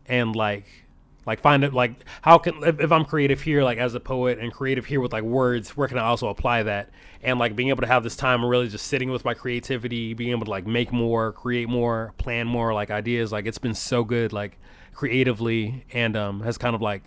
and 0.07 0.35
like 0.37 0.87
like 1.27 1.41
find 1.41 1.65
it 1.65 1.75
like 1.75 2.05
how 2.23 2.39
can 2.39 2.63
if, 2.63 2.81
if 2.81 2.93
i'm 2.93 3.05
creative 3.05 3.43
here 3.43 3.65
like 3.65 3.79
as 3.79 3.95
a 3.95 4.01
poet 4.01 4.39
and 4.39 4.53
creative 4.53 4.87
here 4.87 5.01
with 5.01 5.13
like 5.13 5.25
words 5.25 5.77
where 5.77 5.89
can 5.89 5.99
i 5.99 6.03
also 6.03 6.29
apply 6.29 6.63
that? 6.63 6.91
And 7.23 7.41
like 7.41 7.57
being 7.57 7.71
able 7.71 7.81
to 7.81 7.89
have 7.89 8.05
this 8.05 8.15
time 8.15 8.45
really 8.45 8.69
just 8.69 8.87
sitting 8.87 9.11
with 9.11 9.25
my 9.25 9.35
creativity 9.35 10.15
being 10.15 10.31
able 10.31 10.45
to 10.45 10.51
like 10.51 10.67
make 10.67 10.93
more 10.93 11.33
create 11.33 11.69
more 11.69 12.15
plan 12.19 12.47
more 12.47 12.73
like 12.73 12.91
ideas 12.91 13.33
like 13.33 13.47
it's 13.47 13.59
been 13.59 13.75
so 13.75 14.05
good 14.05 14.33
like 14.33 14.59
creatively 14.93 15.85
and 15.93 16.17
um 16.17 16.41
has 16.43 16.57
kind 16.57 16.77
of 16.77 16.83
like 16.83 17.03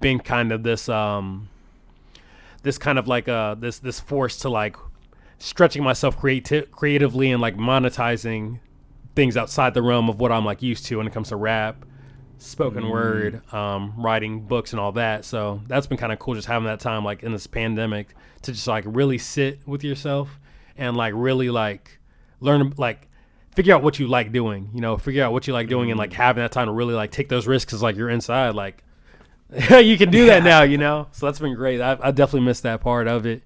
been 0.00 0.18
kind 0.18 0.52
of 0.52 0.62
this 0.62 0.88
um 0.88 1.48
this 2.62 2.78
kind 2.78 2.98
of 2.98 3.06
like 3.08 3.28
uh 3.28 3.54
this 3.54 3.78
this 3.78 4.00
force 4.00 4.38
to 4.38 4.48
like 4.48 4.76
stretching 5.38 5.82
myself 5.82 6.18
creati- 6.18 6.70
creatively 6.70 7.30
and 7.30 7.40
like 7.40 7.56
monetizing 7.56 8.58
things 9.14 9.36
outside 9.36 9.74
the 9.74 9.82
realm 9.82 10.08
of 10.08 10.20
what 10.20 10.32
I'm 10.32 10.44
like 10.44 10.62
used 10.62 10.86
to 10.86 10.98
when 10.98 11.06
it 11.06 11.12
comes 11.12 11.28
to 11.28 11.36
rap, 11.36 11.84
spoken 12.38 12.88
word, 12.88 13.42
um, 13.52 13.94
writing 13.96 14.40
books 14.40 14.72
and 14.72 14.80
all 14.80 14.92
that. 14.92 15.24
So 15.24 15.60
that's 15.66 15.86
been 15.86 15.98
kind 15.98 16.12
of 16.12 16.18
cool 16.18 16.34
just 16.34 16.48
having 16.48 16.66
that 16.66 16.80
time 16.80 17.04
like 17.04 17.22
in 17.22 17.32
this 17.32 17.46
pandemic 17.46 18.14
to 18.42 18.52
just 18.52 18.66
like 18.66 18.84
really 18.86 19.18
sit 19.18 19.66
with 19.66 19.84
yourself 19.84 20.40
and 20.76 20.96
like 20.96 21.12
really 21.16 21.50
like 21.50 21.98
learn 22.40 22.72
like 22.76 23.08
figure 23.54 23.74
out 23.74 23.82
what 23.82 23.98
you 23.98 24.06
like 24.06 24.32
doing, 24.32 24.70
you 24.74 24.80
know, 24.80 24.96
figure 24.96 25.24
out 25.24 25.32
what 25.32 25.46
you 25.46 25.52
like 25.52 25.68
doing 25.68 25.90
and 25.90 25.98
like 25.98 26.12
having 26.12 26.42
that 26.42 26.52
time 26.52 26.66
to 26.66 26.72
really 26.72 26.94
like 26.94 27.10
take 27.10 27.28
those 27.28 27.46
risks 27.46 27.72
cuz 27.72 27.82
like 27.82 27.96
you're 27.96 28.10
inside 28.10 28.54
like 28.54 28.83
you 29.78 29.96
can 29.98 30.10
do 30.10 30.26
that 30.26 30.42
now, 30.42 30.62
you 30.62 30.78
know. 30.78 31.08
So 31.12 31.26
that's 31.26 31.38
been 31.38 31.54
great. 31.54 31.80
I, 31.80 31.96
I 32.00 32.10
definitely 32.10 32.46
missed 32.46 32.62
that 32.64 32.80
part 32.80 33.06
of 33.06 33.26
it, 33.26 33.42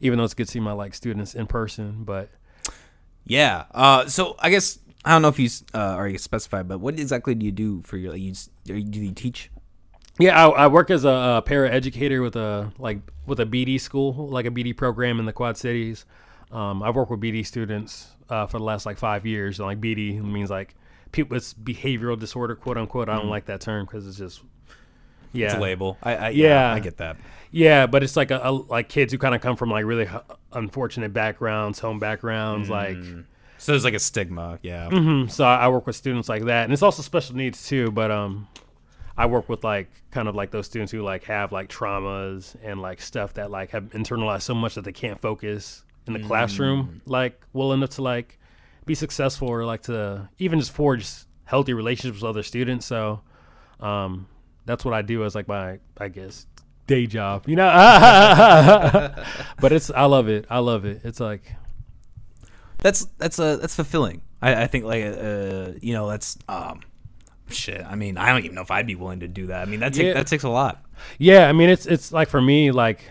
even 0.00 0.18
though 0.18 0.24
it's 0.24 0.34
good 0.34 0.46
to 0.46 0.52
see 0.52 0.60
my 0.60 0.72
like 0.72 0.94
students 0.94 1.34
in 1.34 1.46
person. 1.46 2.04
But 2.04 2.28
Yeah. 3.24 3.64
Uh, 3.72 4.06
so 4.06 4.36
I 4.38 4.50
guess 4.50 4.78
I 5.04 5.12
don't 5.12 5.22
know 5.22 5.28
if 5.28 5.38
you 5.38 5.48
uh, 5.74 5.78
already 5.94 6.18
specified, 6.18 6.68
but 6.68 6.80
what 6.80 6.98
exactly 6.98 7.34
do 7.34 7.46
you 7.46 7.52
do 7.52 7.82
for 7.82 7.96
your? 7.96 8.12
Like, 8.12 8.20
you 8.20 8.34
you- 8.64 8.82
do 8.84 9.00
you 9.00 9.12
teach? 9.12 9.50
yeah, 10.20 10.46
I, 10.46 10.64
I 10.64 10.66
work 10.66 10.90
as 10.90 11.04
a, 11.04 11.08
a 11.38 11.42
para 11.46 11.70
educator 11.70 12.20
with 12.22 12.34
a 12.36 12.72
like 12.78 12.98
with 13.26 13.38
a 13.40 13.46
BD 13.46 13.80
school, 13.80 14.28
like 14.28 14.46
a 14.46 14.50
BD 14.50 14.76
program 14.76 15.18
in 15.20 15.26
the 15.26 15.32
Quad 15.32 15.56
Cities. 15.56 16.04
Um, 16.50 16.82
I've 16.82 16.96
worked 16.96 17.10
with 17.10 17.20
BD 17.20 17.46
students 17.46 18.08
uh, 18.28 18.46
for 18.46 18.58
the 18.58 18.64
last 18.64 18.84
like 18.86 18.98
five 18.98 19.24
years, 19.24 19.60
and 19.60 19.66
like 19.66 19.80
BD 19.80 20.20
means 20.20 20.50
like 20.50 20.74
people 21.12 21.36
with 21.36 21.54
behavioral 21.64 22.18
disorder, 22.18 22.56
quote 22.56 22.76
unquote. 22.76 23.08
I 23.08 23.14
don't 23.16 23.28
like 23.30 23.46
that 23.46 23.60
term 23.60 23.86
because 23.86 24.06
it's 24.08 24.18
just 24.18 24.42
yeah, 25.32 25.46
It's 25.46 25.54
a 25.54 25.60
label. 25.60 25.98
I, 26.02 26.16
I 26.16 26.28
Yeah. 26.30 26.72
I 26.72 26.80
get 26.80 26.96
that. 26.98 27.16
Yeah, 27.50 27.86
but 27.86 28.02
it's 28.02 28.16
like 28.16 28.30
a, 28.30 28.40
a 28.44 28.50
like 28.52 28.88
kids 28.88 29.12
who 29.12 29.18
kind 29.18 29.34
of 29.34 29.40
come 29.40 29.56
from 29.56 29.70
like 29.70 29.84
really 29.84 30.04
h- 30.04 30.36
unfortunate 30.52 31.12
backgrounds, 31.12 31.78
home 31.78 31.98
backgrounds, 31.98 32.68
like. 32.68 32.98
So 33.60 33.72
there's 33.72 33.84
like 33.84 33.94
a 33.94 33.98
stigma. 33.98 34.58
Yeah. 34.62 34.88
Mhm. 34.90 35.30
So 35.30 35.44
I 35.44 35.56
I 35.64 35.68
work 35.68 35.86
with 35.86 35.96
students 35.96 36.28
like 36.28 36.44
that, 36.44 36.64
and 36.64 36.72
it's 36.72 36.82
also 36.82 37.02
special 37.02 37.34
needs 37.36 37.66
too. 37.66 37.90
But 37.90 38.10
um, 38.10 38.46
I 39.16 39.26
work 39.26 39.48
with 39.48 39.64
like 39.64 39.88
kind 40.10 40.28
of 40.28 40.34
like 40.34 40.50
those 40.50 40.66
students 40.66 40.92
who 40.92 41.02
like 41.02 41.24
have 41.24 41.50
like 41.50 41.68
traumas 41.68 42.54
and 42.62 42.80
like 42.80 43.00
stuff 43.00 43.34
that 43.34 43.50
like 43.50 43.70
have 43.70 43.84
internalized 43.90 44.42
so 44.42 44.54
much 44.54 44.74
that 44.76 44.84
they 44.84 44.92
can't 44.92 45.18
focus 45.20 45.82
in 46.06 46.12
the 46.12 46.20
classroom, 46.20 47.00
like 47.06 47.40
well 47.52 47.72
enough 47.72 47.90
to 47.90 48.02
like 48.02 48.38
be 48.86 48.94
successful 48.94 49.48
or 49.48 49.64
like 49.64 49.82
to 49.82 50.28
even 50.38 50.58
just 50.60 50.70
forge 50.72 51.06
healthy 51.44 51.72
relationships 51.72 52.22
with 52.22 52.28
other 52.28 52.42
students. 52.42 52.86
So 52.86 53.22
um, 53.80 54.26
that's 54.68 54.84
what 54.84 54.94
I 54.94 55.02
do 55.02 55.24
as 55.24 55.34
like 55.34 55.48
my 55.48 55.80
I 55.98 56.08
guess 56.08 56.46
day 56.86 57.06
job, 57.06 57.48
you 57.48 57.56
know. 57.56 57.66
but 59.60 59.72
it's 59.72 59.90
I 59.90 60.04
love 60.04 60.28
it. 60.28 60.46
I 60.48 60.58
love 60.60 60.84
it. 60.84 61.00
It's 61.04 61.20
like 61.20 61.54
That's 62.78 63.06
that's 63.18 63.38
uh, 63.38 63.56
that's 63.56 63.74
fulfilling. 63.74 64.22
I, 64.40 64.62
I 64.62 64.66
think 64.68 64.84
like 64.84 65.02
uh, 65.04 65.72
you 65.82 65.92
know 65.94 66.08
that's 66.08 66.38
um, 66.48 66.80
shit. 67.50 67.84
I 67.84 67.94
mean, 67.96 68.16
I 68.16 68.30
don't 68.30 68.44
even 68.44 68.54
know 68.54 68.62
if 68.62 68.70
I'd 68.70 68.86
be 68.86 68.94
willing 68.94 69.20
to 69.20 69.28
do 69.28 69.46
that. 69.48 69.62
I 69.62 69.64
mean, 69.70 69.80
that 69.80 69.94
take, 69.94 70.06
Yeah. 70.06 70.14
that 70.14 70.26
takes 70.28 70.44
a 70.44 70.48
lot. 70.48 70.84
Yeah, 71.18 71.48
I 71.48 71.52
mean 71.52 71.70
it's 71.70 71.86
it's 71.86 72.12
like 72.12 72.28
for 72.28 72.40
me 72.40 72.70
like 72.70 73.10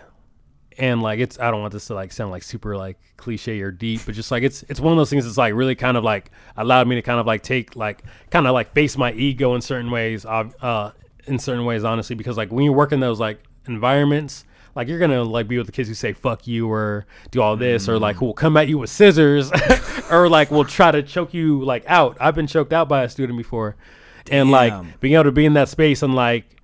and 0.78 1.02
like 1.02 1.20
it's 1.20 1.40
I 1.40 1.52
don't 1.52 1.62
want 1.62 1.74
this 1.74 1.88
to 1.88 1.96
like 1.96 2.12
sound 2.12 2.32
like 2.32 2.44
super 2.44 2.78
like 2.78 2.98
cliche 3.18 3.60
or 3.62 3.72
deep, 3.72 4.02
but 4.06 4.16
just 4.16 4.32
like 4.32 4.44
it's 4.44 4.64
it's 4.70 4.80
one 4.80 4.94
of 4.94 4.98
those 4.98 5.10
things 5.10 5.26
that's 5.26 5.38
like 5.38 5.54
really 5.54 5.76
kind 5.76 5.98
of 5.98 6.04
like 6.04 6.32
allowed 6.56 6.88
me 6.88 6.96
to 6.96 7.02
kind 7.02 7.20
of 7.20 7.26
like 7.26 7.44
take 7.44 7.76
like 7.76 8.04
kind 8.30 8.48
of 8.48 8.54
like 8.54 8.74
face 8.74 8.96
my 8.98 9.12
ego 9.14 9.54
in 9.56 9.62
certain 9.62 9.90
ways 9.92 10.26
uh, 10.26 10.50
uh 10.62 10.92
in 11.27 11.39
certain 11.39 11.65
ways 11.65 11.84
honestly 11.84 12.15
because 12.15 12.38
like 12.38 12.51
when 12.51 12.63
you 12.63 12.74
work 12.74 12.91
in 12.91 13.00
those 13.00 13.19
like 13.19 13.39
environments 13.67 14.46
like 14.77 14.88
you're 14.88 15.00
gonna 15.00 15.24
like 15.24 15.48
be 15.48 15.57
with 15.57 15.65
the 15.65 15.72
kids 15.72 15.89
who 15.89 15.96
say 15.96 16.13
fuck 16.13 16.46
you 16.46 16.72
or 16.72 17.07
do 17.31 17.41
all 17.41 17.57
this 17.57 17.89
or 17.89 17.98
like 17.98 18.15
who 18.17 18.27
will 18.27 18.34
come 18.36 18.55
at 18.55 18.67
you 18.67 18.77
with 18.77 18.91
scissors 18.91 19.51
or 20.12 20.29
like 20.29 20.51
will 20.51 20.63
try 20.63 20.91
to 20.91 21.01
choke 21.01 21.34
you 21.34 21.65
like 21.65 21.84
out. 21.88 22.15
I've 22.19 22.36
been 22.36 22.46
choked 22.46 22.72
out 22.72 22.88
by 22.88 23.01
a 23.01 23.10
student 23.10 23.39
before. 23.39 23.75
And 24.29 24.51
like 24.51 25.00
being 25.00 25.15
able 25.15 25.24
to 25.24 25.31
be 25.31 25.46
in 25.46 25.53
that 25.53 25.67
space 25.67 26.03
and 26.03 26.13
like 26.13 26.62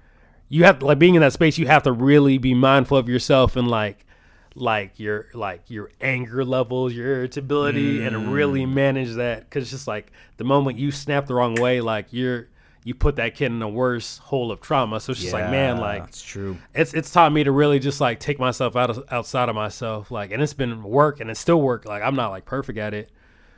you 0.47 0.63
have 0.63 0.83
like 0.83 0.99
being 0.99 1.15
in 1.15 1.21
that 1.21 1.33
space 1.33 1.57
you 1.57 1.65
have 1.65 1.81
to 1.83 1.91
really 1.91 2.37
be 2.37 2.53
mindful 2.53 2.97
of 2.97 3.09
yourself 3.09 3.55
and 3.55 3.67
like 3.67 4.05
like 4.53 4.99
your 4.99 5.25
like 5.33 5.61
your 5.71 5.89
anger 5.99 6.45
levels 6.45 6.93
your 6.93 7.15
irritability 7.15 8.05
and 8.05 8.31
really 8.31 8.63
mm. 8.67 8.73
manage 8.73 9.13
that. 9.13 9.49
Because 9.49 9.63
it's 9.63 9.71
just 9.71 9.87
like 9.87 10.11
the 10.37 10.43
moment 10.43 10.77
you 10.77 10.91
snap 10.91 11.25
the 11.25 11.33
wrong 11.33 11.55
way 11.55 11.81
like 11.81 12.07
you're 12.11 12.47
you 12.83 12.93
put 12.93 13.15
that 13.15 13.35
kid 13.35 13.47
in 13.47 13.61
a 13.61 13.69
worse 13.69 14.17
hole 14.17 14.51
of 14.51 14.59
trauma. 14.59 14.99
So 14.99 15.11
it's 15.11 15.21
just 15.21 15.33
like 15.33 15.49
man 15.49 15.77
like 15.77 16.03
it's 16.03 16.21
true. 16.21 16.57
it's 16.73 16.93
it's 16.93 17.11
taught 17.11 17.31
me 17.31 17.43
to 17.43 17.51
really 17.51 17.79
just 17.79 18.01
like 18.01 18.19
take 18.19 18.39
myself 18.39 18.75
out 18.75 18.89
of 18.89 19.03
outside 19.09 19.49
of 19.49 19.55
myself 19.55 20.11
like 20.11 20.31
and 20.31 20.41
it's 20.41 20.53
been 20.53 20.83
work 20.83 21.19
and 21.19 21.29
it's 21.29 21.39
still 21.39 21.61
work. 21.61 21.85
Like 21.85 22.03
i'm 22.03 22.15
not 22.15 22.29
like 22.29 22.45
perfect 22.45 22.77
at 22.77 22.93
it. 22.93 23.09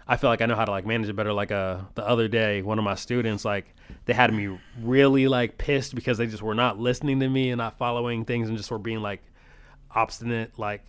I 0.08 0.18
feel 0.18 0.30
like 0.30 0.42
i 0.42 0.46
know 0.46 0.56
how 0.56 0.66
to 0.66 0.72
like 0.72 0.86
manage 0.86 1.10
it 1.10 1.16
better. 1.16 1.34
Like 1.34 1.52
uh 1.52 1.80
the 1.96 2.08
other 2.08 2.28
day 2.28 2.62
one 2.62 2.78
of 2.78 2.86
my 2.86 2.96
students 2.96 3.44
like 3.44 3.74
they 4.06 4.14
had 4.14 4.34
me 4.34 4.60
really 4.82 5.28
like 5.28 5.58
pissed 5.58 5.96
because 5.96 6.18
they 6.18 6.28
just 6.28 6.44
were 6.44 6.56
not 6.56 6.80
listening 6.80 7.20
to 7.22 7.30
me 7.30 7.50
and 7.50 7.58
not 7.58 7.78
following 7.78 8.26
things 8.26 8.48
and 8.48 8.58
just 8.58 8.70
were 8.70 8.80
being 8.80 9.02
like 9.02 9.24
obstinate 9.92 10.58
like 10.60 10.84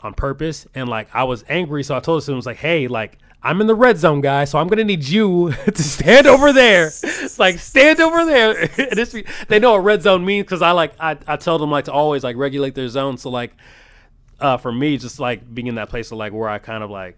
on 0.00 0.14
purpose. 0.14 0.66
And 0.74 0.88
like 0.88 1.08
i 1.14 1.24
was 1.24 1.44
angry 1.48 1.82
so 1.82 1.96
i 1.96 2.00
told 2.00 2.18
the 2.18 2.22
students 2.22 2.46
like 2.46 2.56
hey 2.56 2.88
like 2.88 3.18
i'm 3.42 3.60
in 3.60 3.66
the 3.66 3.74
red 3.74 3.96
zone 3.98 4.20
guy 4.20 4.44
so 4.44 4.58
i'm 4.58 4.68
gonna 4.68 4.84
need 4.84 5.04
you 5.04 5.52
to 5.66 5.82
stand 5.82 6.26
over 6.26 6.52
there. 6.52 6.90
Like 7.38 7.60
stand 7.60 8.00
over 8.00 8.24
there. 8.24 8.68
They 9.48 9.60
know 9.60 9.72
what 9.72 9.84
red 9.84 10.02
zone 10.02 10.24
means 10.24 10.44
because 10.44 10.60
i 10.60 10.72
like 10.72 10.92
I, 10.98 11.16
I 11.26 11.36
tell 11.36 11.58
them 11.58 11.70
like 11.70 11.84
to 11.84 11.92
always 11.92 12.24
like 12.24 12.36
regulate 12.36 12.74
their 12.74 12.88
zone. 12.88 13.16
So 13.16 13.30
like 13.30 13.52
uh 14.40 14.56
for 14.56 14.72
me 14.72 14.98
just 14.98 15.20
like 15.20 15.52
being 15.54 15.68
in 15.68 15.76
that 15.76 15.88
place 15.88 16.10
of 16.10 16.18
like 16.18 16.32
where 16.32 16.48
i 16.48 16.58
kind 16.58 16.82
of 16.82 16.90
like 16.90 17.16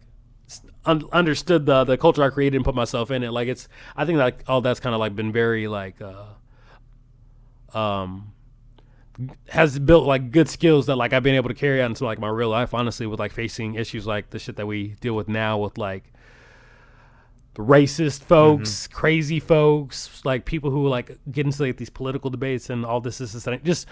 un- 0.85 1.09
understood 1.13 1.65
the 1.65 1.85
the 1.85 1.97
culture 1.97 2.23
i 2.23 2.29
created 2.29 2.57
and 2.57 2.65
put 2.65 2.75
myself 2.75 3.11
in 3.11 3.23
it. 3.23 3.31
Like 3.31 3.49
it's 3.49 3.69
i 3.97 4.05
think 4.05 4.19
like 4.19 4.45
all 4.47 4.61
that's 4.61 4.81
kind 4.81 4.95
of 4.95 5.01
like 5.01 5.17
been 5.17 5.33
very 5.33 5.69
like 5.69 5.97
uh 6.03 7.79
um 7.79 8.33
has 9.49 9.79
built 9.79 10.07
like 10.07 10.31
good 10.31 10.49
skills 10.49 10.87
that 10.87 10.97
like 10.97 11.13
I've 11.13 11.23
been 11.23 11.35
able 11.35 11.49
to 11.49 11.55
carry 11.55 11.83
out 11.83 11.87
into 11.91 12.05
like 12.05 12.19
my 12.19 12.29
real 12.29 12.49
life, 12.49 12.73
honestly, 12.73 13.07
with 13.07 13.21
like 13.21 13.33
facing 13.33 13.75
issues 13.75 14.07
like 14.07 14.31
the 14.31 14.39
shit 14.39 14.57
that 14.57 14.67
we 14.67 14.97
deal 15.01 15.15
with 15.15 15.29
now 15.29 15.59
with 15.59 15.77
like 15.79 16.10
racist 17.57 18.23
folks, 18.23 18.87
crazy 18.87 19.41
folks, 19.41 20.23
like 20.25 20.45
people 20.45 20.71
who 20.71 20.89
like 20.89 21.19
get 21.31 21.47
into 21.47 21.63
like 21.63 21.77
these 21.77 21.91
political 21.91 22.31
debates 22.31 22.71
and 22.71 22.87
all 22.87 23.01
this, 23.01 23.19
this, 23.19 23.33
this, 23.33 23.47
and 23.47 23.63
just 23.65 23.87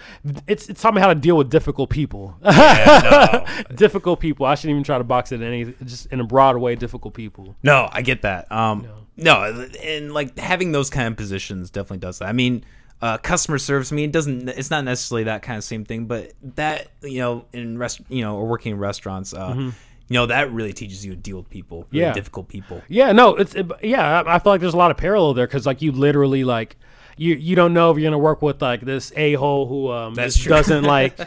it's 0.47 0.69
it's 0.69 0.81
taught 0.81 0.93
me 0.93 1.01
how 1.01 1.07
to 1.07 1.15
deal 1.15 1.37
with 1.37 1.49
difficult 1.49 1.89
people. 1.89 2.35
difficult 3.75 4.19
people. 4.19 4.45
I 4.45 4.55
shouldn't 4.55 4.71
even 4.71 4.83
try 4.83 4.97
to 4.97 5.03
box 5.03 5.31
it 5.31 5.41
in 5.41 5.47
any 5.47 5.73
just 5.83 6.07
in 6.07 6.19
a 6.19 6.23
broad 6.23 6.57
way. 6.57 6.75
Difficult 6.75 7.13
people. 7.13 7.55
No, 7.63 7.89
I 7.91 8.01
get 8.01 8.21
that. 8.21 8.51
Um, 8.51 8.87
no, 9.17 9.67
and 9.83 10.13
like 10.13 10.37
having 10.37 10.71
those 10.71 10.89
kind 10.89 11.07
of 11.07 11.17
positions 11.17 11.69
definitely 11.69 11.99
does 11.99 12.19
that. 12.19 12.29
I 12.29 12.33
mean, 12.33 12.63
uh, 13.01 13.17
customer 13.17 13.57
service. 13.57 13.91
I 13.91 13.95
mean, 13.95 14.05
it 14.05 14.11
doesn't. 14.11 14.49
It's 14.49 14.69
not 14.69 14.83
necessarily 14.83 15.25
that 15.25 15.41
kind 15.41 15.57
of 15.57 15.63
same 15.63 15.85
thing, 15.85 16.05
but 16.05 16.33
that 16.55 16.87
you 17.01 17.19
know, 17.19 17.45
in 17.53 17.77
rest, 17.77 18.01
you 18.09 18.21
know, 18.21 18.35
or 18.35 18.47
working 18.47 18.73
in 18.73 18.79
restaurants, 18.79 19.33
uh, 19.33 19.71
you 20.09 20.15
know, 20.15 20.25
that 20.25 20.51
really 20.51 20.73
teaches 20.73 21.05
you 21.05 21.11
to 21.11 21.17
deal 21.17 21.37
with 21.37 21.49
people, 21.49 21.85
really 21.91 22.05
Yeah. 22.05 22.13
difficult 22.13 22.47
people. 22.49 22.81
Yeah, 22.89 23.11
no, 23.13 23.35
it's 23.35 23.55
it, 23.55 23.65
yeah. 23.81 24.21
I, 24.21 24.35
I 24.35 24.39
feel 24.39 24.51
like 24.51 24.59
there's 24.61 24.73
a 24.73 24.77
lot 24.77 24.91
of 24.91 24.97
parallel 24.97 25.33
there 25.33 25.47
because 25.47 25.65
like 25.65 25.81
you 25.81 25.91
literally 25.91 26.43
like 26.43 26.75
you 27.15 27.35
you 27.35 27.55
don't 27.55 27.73
know 27.73 27.91
if 27.91 27.97
you're 27.97 28.09
gonna 28.09 28.17
work 28.17 28.41
with 28.41 28.61
like 28.61 28.81
this 28.81 29.11
a 29.15 29.33
hole 29.33 29.67
who 29.67 29.91
um 29.91 30.13
doesn't 30.15 30.83
like 30.97 31.17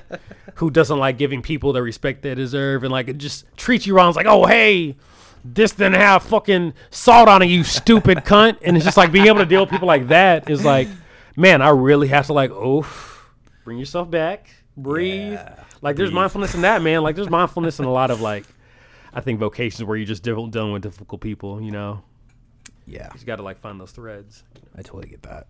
who 0.57 0.71
doesn't 0.71 0.99
like 0.99 1.17
giving 1.19 1.43
people 1.43 1.73
the 1.73 1.83
respect 1.83 2.23
they 2.23 2.35
deserve 2.35 2.83
and 2.83 2.91
like 2.93 3.09
it 3.09 3.19
just 3.19 3.45
treats 3.57 3.87
you 3.87 3.95
wrong. 3.95 4.09
It's 4.09 4.17
like 4.17 4.27
oh 4.27 4.47
hey. 4.47 4.97
This 5.45 5.73
didn't 5.73 5.95
have 5.95 6.23
fucking 6.23 6.73
salt 6.91 7.29
on 7.29 7.43
it, 7.43 7.47
you 7.47 7.65
stupid 7.65 8.19
cunt. 8.25 8.59
And 8.63 8.77
it's 8.77 8.85
just 8.85 8.97
like 8.97 9.11
being 9.11 9.27
able 9.27 9.39
to 9.41 9.45
deal 9.45 9.63
with 9.63 9.71
people 9.71 9.89
like 9.89 10.07
that 10.07 10.49
is 10.49 10.65
like, 10.65 10.87
man, 11.35 11.61
I 11.61 11.71
really 11.71 12.07
have 12.09 12.27
to 12.27 12.33
like, 12.33 12.53
oh, 12.53 12.87
bring 13.65 13.77
yourself 13.77 14.09
back, 14.09 14.49
breathe. 14.77 15.33
Yeah, 15.33 15.57
like 15.81 15.97
there's 15.97 16.11
breathe. 16.11 16.15
mindfulness 16.15 16.55
in 16.55 16.63
that, 16.63 16.81
man. 16.81 17.03
Like 17.03 17.17
there's 17.17 17.29
mindfulness 17.29 17.81
in 17.81 17.87
a 17.87 17.91
lot 17.91 18.13
of 18.13 18.21
like, 18.21 18.45
I 19.13 19.21
think 19.21 19.39
vocations 19.41 19.85
where 19.85 19.97
you're 19.97 20.07
just 20.07 20.23
deal- 20.23 20.47
dealing 20.47 20.73
with 20.73 20.83
difficult 20.83 21.21
people. 21.21 21.61
You 21.61 21.71
know, 21.71 22.03
Yeah, 22.87 23.11
you 23.19 23.25
got 23.27 23.37
to 23.37 23.43
like 23.43 23.59
find 23.59 23.81
those 23.81 23.93
threads. 23.93 24.45
I 24.77 24.83
totally 24.83 25.09
get 25.09 25.23
that. 25.23 25.47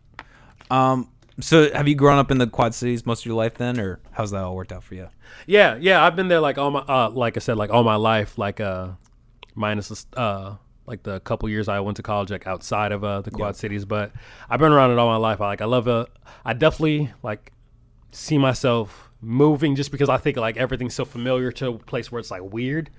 Um, 0.70 1.08
so 1.40 1.72
have 1.72 1.88
you 1.88 1.94
grown 1.94 2.18
up 2.18 2.30
in 2.30 2.38
the 2.38 2.46
Quad 2.46 2.74
Cities 2.74 3.06
most 3.06 3.20
of 3.20 3.26
your 3.26 3.36
life 3.36 3.54
then, 3.54 3.78
or 3.80 4.00
how's 4.12 4.30
that 4.32 4.42
all 4.42 4.54
worked 4.54 4.72
out 4.72 4.82
for 4.84 4.94
you? 4.94 5.08
Yeah, 5.46 5.76
yeah. 5.80 6.04
I've 6.04 6.16
been 6.16 6.28
there 6.28 6.40
like 6.40 6.58
all 6.58 6.70
my, 6.70 6.80
uh, 6.80 7.10
like 7.10 7.36
I 7.36 7.40
said, 7.40 7.56
like 7.56 7.70
all 7.70 7.84
my 7.84 7.96
life. 7.96 8.36
Like 8.36 8.60
uh, 8.60 8.90
minus 9.54 9.88
the 9.88 10.18
uh, 10.18 10.56
like 10.86 11.04
the 11.04 11.20
couple 11.20 11.48
years 11.48 11.68
I 11.68 11.80
went 11.80 11.96
to 11.96 12.02
college, 12.02 12.30
like 12.30 12.46
outside 12.46 12.92
of 12.92 13.02
uh 13.04 13.20
the 13.22 13.30
Quad 13.30 13.56
Cities. 13.56 13.84
But 13.84 14.12
I've 14.50 14.60
been 14.60 14.72
around 14.72 14.90
it 14.90 14.98
all 14.98 15.08
my 15.08 15.16
life. 15.16 15.40
I 15.40 15.46
like 15.46 15.60
I 15.62 15.66
love 15.66 15.88
uh, 15.88 16.06
I 16.44 16.52
definitely 16.52 17.10
like 17.22 17.52
see 18.10 18.36
myself 18.38 19.08
moving 19.22 19.74
just 19.76 19.90
because 19.92 20.08
I 20.08 20.18
think 20.18 20.36
like 20.36 20.56
everything's 20.56 20.94
so 20.94 21.04
familiar 21.04 21.50
to 21.52 21.68
a 21.68 21.78
place 21.78 22.10
where 22.12 22.18
it's 22.18 22.30
like 22.30 22.42
weird. 22.42 22.90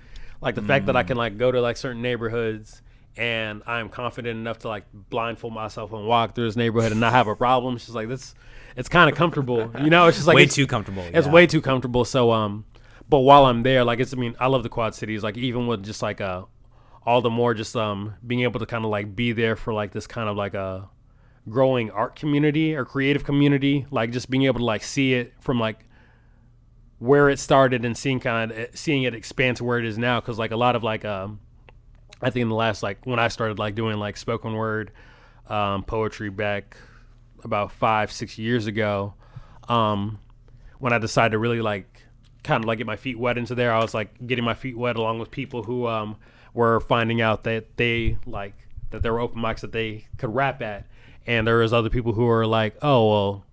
Like 0.44 0.54
the 0.54 0.62
fact 0.62 0.86
that 0.86 0.96
I 0.96 1.02
can 1.02 1.16
like 1.16 1.38
go 1.38 1.50
to 1.50 1.60
like 1.60 1.76
certain 1.76 2.02
neighborhoods 2.02 2.82
and 3.16 3.62
I'm 3.66 3.88
confident 3.88 4.38
enough 4.38 4.58
to 4.60 4.68
like 4.68 4.84
blindfold 4.92 5.54
myself 5.54 5.92
and 5.92 6.06
walk 6.06 6.34
through 6.34 6.46
this 6.46 6.56
neighborhood 6.56 6.92
and 6.92 7.00
not 7.00 7.12
have 7.12 7.28
a 7.28 7.36
problem. 7.36 7.76
It's 7.76 7.84
just 7.84 7.94
like 7.94 8.08
this. 8.08 8.34
It's 8.76 8.88
kind 8.88 9.08
of 9.08 9.16
comfortable, 9.16 9.70
you 9.80 9.88
know. 9.88 10.06
It's 10.08 10.16
just 10.16 10.26
like 10.26 10.34
Way 10.34 10.46
too 10.46 10.66
comfortable. 10.66 11.04
it's 11.12 11.26
yeah. 11.26 11.32
way 11.32 11.46
too 11.46 11.60
comfortable. 11.60 12.04
So 12.04 12.32
um, 12.32 12.64
but 13.08 13.20
while 13.20 13.46
I'm 13.46 13.62
there, 13.62 13.84
like 13.84 14.00
it's 14.00 14.12
I 14.12 14.16
mean 14.16 14.34
I 14.40 14.48
love 14.48 14.62
the 14.62 14.68
Quad 14.68 14.94
Cities. 14.94 15.22
Like 15.22 15.36
even 15.36 15.66
with 15.66 15.84
just 15.84 16.02
like 16.02 16.20
uh, 16.20 16.44
all 17.06 17.22
the 17.22 17.30
more 17.30 17.54
just 17.54 17.76
um 17.76 18.14
being 18.26 18.42
able 18.42 18.60
to 18.60 18.66
kind 18.66 18.84
of 18.84 18.90
like 18.90 19.14
be 19.14 19.32
there 19.32 19.56
for 19.56 19.72
like 19.72 19.92
this 19.92 20.06
kind 20.06 20.28
of 20.28 20.36
like 20.36 20.54
a 20.54 20.88
growing 21.48 21.90
art 21.90 22.16
community 22.16 22.74
or 22.74 22.84
creative 22.84 23.24
community. 23.24 23.86
Like 23.90 24.10
just 24.10 24.28
being 24.28 24.44
able 24.44 24.58
to 24.58 24.64
like 24.64 24.82
see 24.82 25.14
it 25.14 25.34
from 25.40 25.60
like 25.60 25.86
where 26.98 27.28
it 27.28 27.38
started 27.38 27.84
and 27.84 27.96
seeing 27.96 28.20
kind 28.20 28.52
of 28.52 28.68
seeing 28.74 29.02
it 29.02 29.14
expand 29.14 29.56
to 29.58 29.64
where 29.64 29.78
it 29.78 29.84
is 29.84 29.98
now. 29.98 30.20
Because 30.20 30.38
like 30.38 30.50
a 30.50 30.56
lot 30.56 30.76
of 30.76 30.82
like 30.82 31.04
um, 31.04 31.40
I 32.22 32.30
think 32.30 32.42
in 32.42 32.48
the 32.48 32.54
last 32.54 32.82
like 32.82 33.04
when 33.04 33.18
I 33.18 33.28
started 33.28 33.58
like 33.58 33.74
doing 33.74 33.98
like 33.98 34.16
spoken 34.16 34.54
word 34.54 34.90
um, 35.48 35.84
poetry 35.84 36.30
back 36.30 36.76
about 37.42 37.70
five 37.72 38.10
six 38.10 38.38
years 38.38 38.66
ago 38.66 39.14
um, 39.68 40.18
when 40.78 40.92
I 40.92 40.98
decided 40.98 41.32
to 41.32 41.38
really 41.38 41.60
like 41.60 42.02
kind 42.42 42.62
of 42.62 42.68
like 42.68 42.78
get 42.78 42.86
my 42.86 42.96
feet 42.96 43.18
wet 43.18 43.38
into 43.38 43.54
there, 43.54 43.72
I 43.72 43.80
was 43.80 43.94
like 43.94 44.26
getting 44.26 44.44
my 44.44 44.54
feet 44.54 44.76
wet 44.76 44.96
along 44.96 45.18
with 45.18 45.30
people 45.30 45.62
who 45.62 45.86
um, 45.86 46.16
were 46.52 46.80
finding 46.80 47.20
out 47.20 47.44
that 47.44 47.76
they 47.76 48.18
like 48.26 48.54
that 48.90 49.02
there 49.02 49.12
were 49.12 49.20
open 49.20 49.40
mics 49.40 49.60
that 49.60 49.72
they 49.72 50.06
could 50.18 50.34
rap 50.34 50.62
at, 50.62 50.86
and 51.26 51.46
there 51.46 51.58
was 51.58 51.72
other 51.72 51.90
people 51.90 52.12
who 52.12 52.26
were 52.26 52.46
like, 52.46 52.76
oh 52.82 53.10
well, 53.10 53.44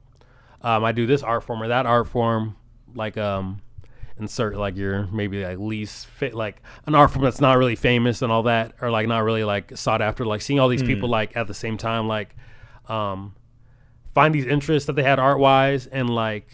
um, 0.61 0.83
I 0.83 0.91
do 0.91 1.07
this 1.07 1.23
art 1.23 1.43
form 1.43 1.61
or 1.61 1.67
that 1.69 1.85
art 1.85 2.07
form, 2.07 2.55
like 2.95 3.17
um, 3.17 3.61
insert 4.17 4.55
like 4.55 4.75
your 4.77 5.07
maybe 5.07 5.43
like 5.43 5.57
least 5.57 6.07
fit 6.07 6.33
like 6.33 6.61
an 6.85 6.95
art 6.95 7.11
form 7.11 7.23
that's 7.23 7.41
not 7.41 7.57
really 7.57 7.75
famous 7.75 8.21
and 8.21 8.31
all 8.31 8.43
that, 8.43 8.73
or 8.81 8.91
like 8.91 9.07
not 9.07 9.19
really 9.19 9.43
like 9.43 9.77
sought 9.77 10.01
after. 10.01 10.25
Like 10.25 10.41
seeing 10.41 10.59
all 10.59 10.69
these 10.69 10.83
people 10.83 11.09
like 11.09 11.35
at 11.35 11.47
the 11.47 11.53
same 11.53 11.77
time, 11.77 12.07
like 12.07 12.35
um, 12.87 13.35
find 14.13 14.33
these 14.33 14.45
interests 14.45 14.87
that 14.87 14.93
they 14.93 15.03
had 15.03 15.19
art 15.19 15.39
wise 15.39 15.87
and 15.87 16.09
like 16.09 16.47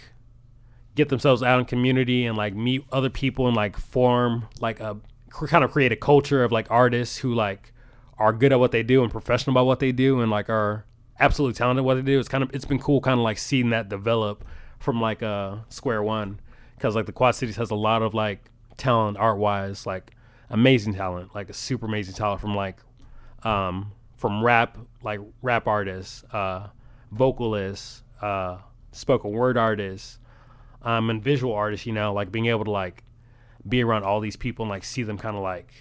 get 0.95 1.09
themselves 1.09 1.43
out 1.43 1.59
in 1.59 1.65
community 1.65 2.25
and 2.25 2.37
like 2.37 2.55
meet 2.55 2.83
other 2.91 3.09
people 3.09 3.47
and 3.47 3.55
like 3.55 3.77
form 3.77 4.47
like 4.59 4.79
a 4.79 4.97
kind 5.47 5.63
of 5.63 5.71
create 5.71 5.91
a 5.91 5.95
culture 5.95 6.43
of 6.43 6.51
like 6.51 6.65
artists 6.71 7.17
who 7.17 7.33
like 7.33 7.71
are 8.17 8.33
good 8.33 8.51
at 8.51 8.59
what 8.59 8.71
they 8.71 8.81
do 8.81 9.03
and 9.03 9.11
professional 9.11 9.53
about 9.53 9.67
what 9.67 9.79
they 9.79 9.91
do 9.91 10.21
and 10.21 10.31
like 10.31 10.49
are 10.49 10.85
absolutely 11.19 11.53
talented 11.53 11.81
at 11.81 11.85
what 11.85 11.95
they 11.95 12.01
do. 12.01 12.19
It's 12.19 12.29
kind 12.29 12.43
of 12.43 12.49
it's 12.53 12.65
been 12.65 12.79
cool 12.79 13.01
kind 13.01 13.19
of 13.19 13.23
like 13.23 13.37
seeing 13.37 13.69
that 13.69 13.89
develop 13.89 14.43
from 14.79 15.01
like 15.01 15.23
uh 15.23 15.57
square 15.69 16.03
one 16.03 16.39
because 16.75 16.95
like 16.95 17.05
the 17.05 17.11
Quad 17.11 17.35
Cities 17.35 17.55
has 17.57 17.71
a 17.71 17.75
lot 17.75 18.01
of 18.01 18.13
like 18.13 18.49
talent 18.77 19.17
art 19.17 19.37
wise 19.37 19.85
like 19.85 20.11
amazing 20.49 20.93
talent 20.93 21.33
like 21.33 21.49
a 21.49 21.53
super 21.53 21.87
amazing 21.87 22.13
talent 22.13 22.39
from 22.39 22.55
like 22.55 22.77
um 23.43 23.91
from 24.15 24.43
rap 24.43 24.77
like 25.03 25.19
rap 25.41 25.67
artists 25.67 26.23
uh 26.31 26.67
vocalists 27.11 28.03
uh 28.21 28.57
spoken 28.91 29.31
word 29.31 29.57
artists 29.57 30.19
um 30.83 31.09
and 31.09 31.23
visual 31.23 31.53
artists 31.53 31.85
you 31.85 31.93
know 31.93 32.13
like 32.13 32.31
being 32.31 32.45
able 32.45 32.65
to 32.65 32.71
like 32.71 33.03
be 33.67 33.83
around 33.83 34.03
all 34.03 34.19
these 34.19 34.35
people 34.35 34.63
and 34.63 34.69
like 34.69 34.83
see 34.83 35.03
them 35.03 35.17
kind 35.17 35.35
of 35.35 35.43
like 35.43 35.73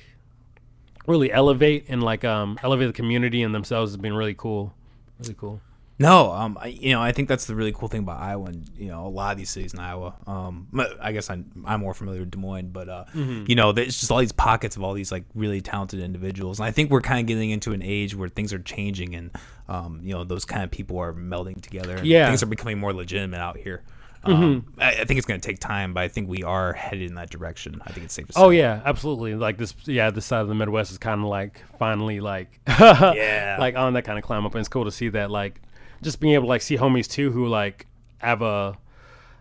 really 1.07 1.31
elevate 1.31 1.85
and 1.89 2.03
like 2.03 2.25
um 2.25 2.59
elevate 2.63 2.89
the 2.89 2.93
community 2.93 3.43
and 3.43 3.55
themselves 3.55 3.93
has 3.93 3.97
been 3.97 4.15
really 4.15 4.35
cool. 4.35 4.75
Really 5.21 5.35
cool 5.35 5.61
No, 5.99 6.31
um, 6.33 6.59
I, 6.61 6.67
you 6.67 6.93
know, 6.93 7.01
I 7.01 7.13
think 7.13 7.27
that's 7.27 7.47
the 7.47 7.55
really 7.55 7.73
cool 7.73 7.89
thing 7.89 8.01
about 8.01 8.21
Iowa, 8.21 8.47
and 8.49 8.71
you 8.77 8.89
know, 8.89 9.07
a 9.07 9.09
lot 9.09 9.33
of 9.33 9.39
these 9.39 9.49
cities 9.49 9.73
in 9.73 9.81
Iowa. 9.81 10.15
Um, 10.27 10.69
I 11.01 11.13
guess 11.13 11.31
I'm 11.31 11.51
I'm 11.65 11.81
more 11.81 11.95
familiar 11.95 12.21
with 12.21 12.33
Des 12.33 12.39
Moines, 12.39 12.69
but 12.71 12.89
uh, 12.91 13.05
you 13.15 13.55
know, 13.55 13.73
there's 13.73 13.99
just 13.99 14.11
all 14.13 14.19
these 14.19 14.31
pockets 14.33 14.77
of 14.77 14.83
all 14.83 14.93
these 14.93 15.11
like 15.11 15.25
really 15.35 15.63
talented 15.63 16.01
individuals, 16.01 16.59
and 16.61 16.67
I 16.67 16.71
think 16.71 16.91
we're 16.91 17.01
kind 17.01 17.21
of 17.21 17.27
getting 17.27 17.49
into 17.49 17.73
an 17.73 17.81
age 17.83 18.15
where 18.15 18.29
things 18.29 18.53
are 18.53 18.59
changing, 18.59 19.15
and 19.15 19.31
um, 19.69 20.01
you 20.03 20.13
know, 20.13 20.23
those 20.25 20.45
kind 20.45 20.63
of 20.65 20.71
people 20.71 20.99
are 20.99 21.15
melding 21.15 21.61
together. 21.63 21.97
And 21.97 22.07
Yeah. 22.07 22.29
things 22.29 22.43
are 22.43 22.47
becoming 22.47 22.79
more 22.79 22.93
legitimate 22.93 23.39
out 23.41 23.57
here. 23.57 23.83
Um, 24.23 24.67
I, 24.79 24.89
I 24.91 25.05
think 25.05 25.19
it's 25.19 25.27
going 25.27 25.41
to 25.41 25.47
take 25.47 25.61
time, 25.61 25.95
but 25.95 26.03
I 26.03 26.09
think 26.09 26.29
we 26.29 26.43
are 26.43 26.73
headed 26.73 27.09
in 27.09 27.15
that 27.15 27.31
direction. 27.31 27.81
I 27.87 27.93
think 27.93 28.05
it's 28.07 28.15
safe 28.15 28.27
to 28.27 28.33
say. 28.33 28.41
Oh 28.41 28.51
yeah, 28.51 28.83
absolutely. 28.85 29.35
Like 29.37 29.57
this, 29.57 29.73
yeah, 29.85 30.11
this 30.11 30.27
side 30.27 30.41
of 30.41 30.49
the 30.49 30.55
Midwest 30.55 30.91
is 30.91 30.99
kind 30.99 31.21
of 31.21 31.29
like 31.29 31.63
finally 31.79 32.19
like, 32.21 32.59
Yeah. 32.69 33.57
like 33.59 33.77
on 33.77 33.93
that 33.95 34.03
kind 34.05 34.19
of 34.19 34.25
climb 34.25 34.45
up, 34.45 34.53
and 34.55 34.61
it's 34.61 34.69
cool 34.69 34.85
to 34.85 34.91
see 34.91 35.09
that. 35.11 35.31
Like, 35.31 35.63
just 36.03 36.21
being 36.21 36.35
able 36.35 36.45
to 36.45 36.49
like 36.49 36.63
see 36.63 36.77
homies 36.77 37.09
too 37.09 37.31
who 37.33 37.47
like 37.47 37.87
have 38.19 38.43
a. 38.43 38.79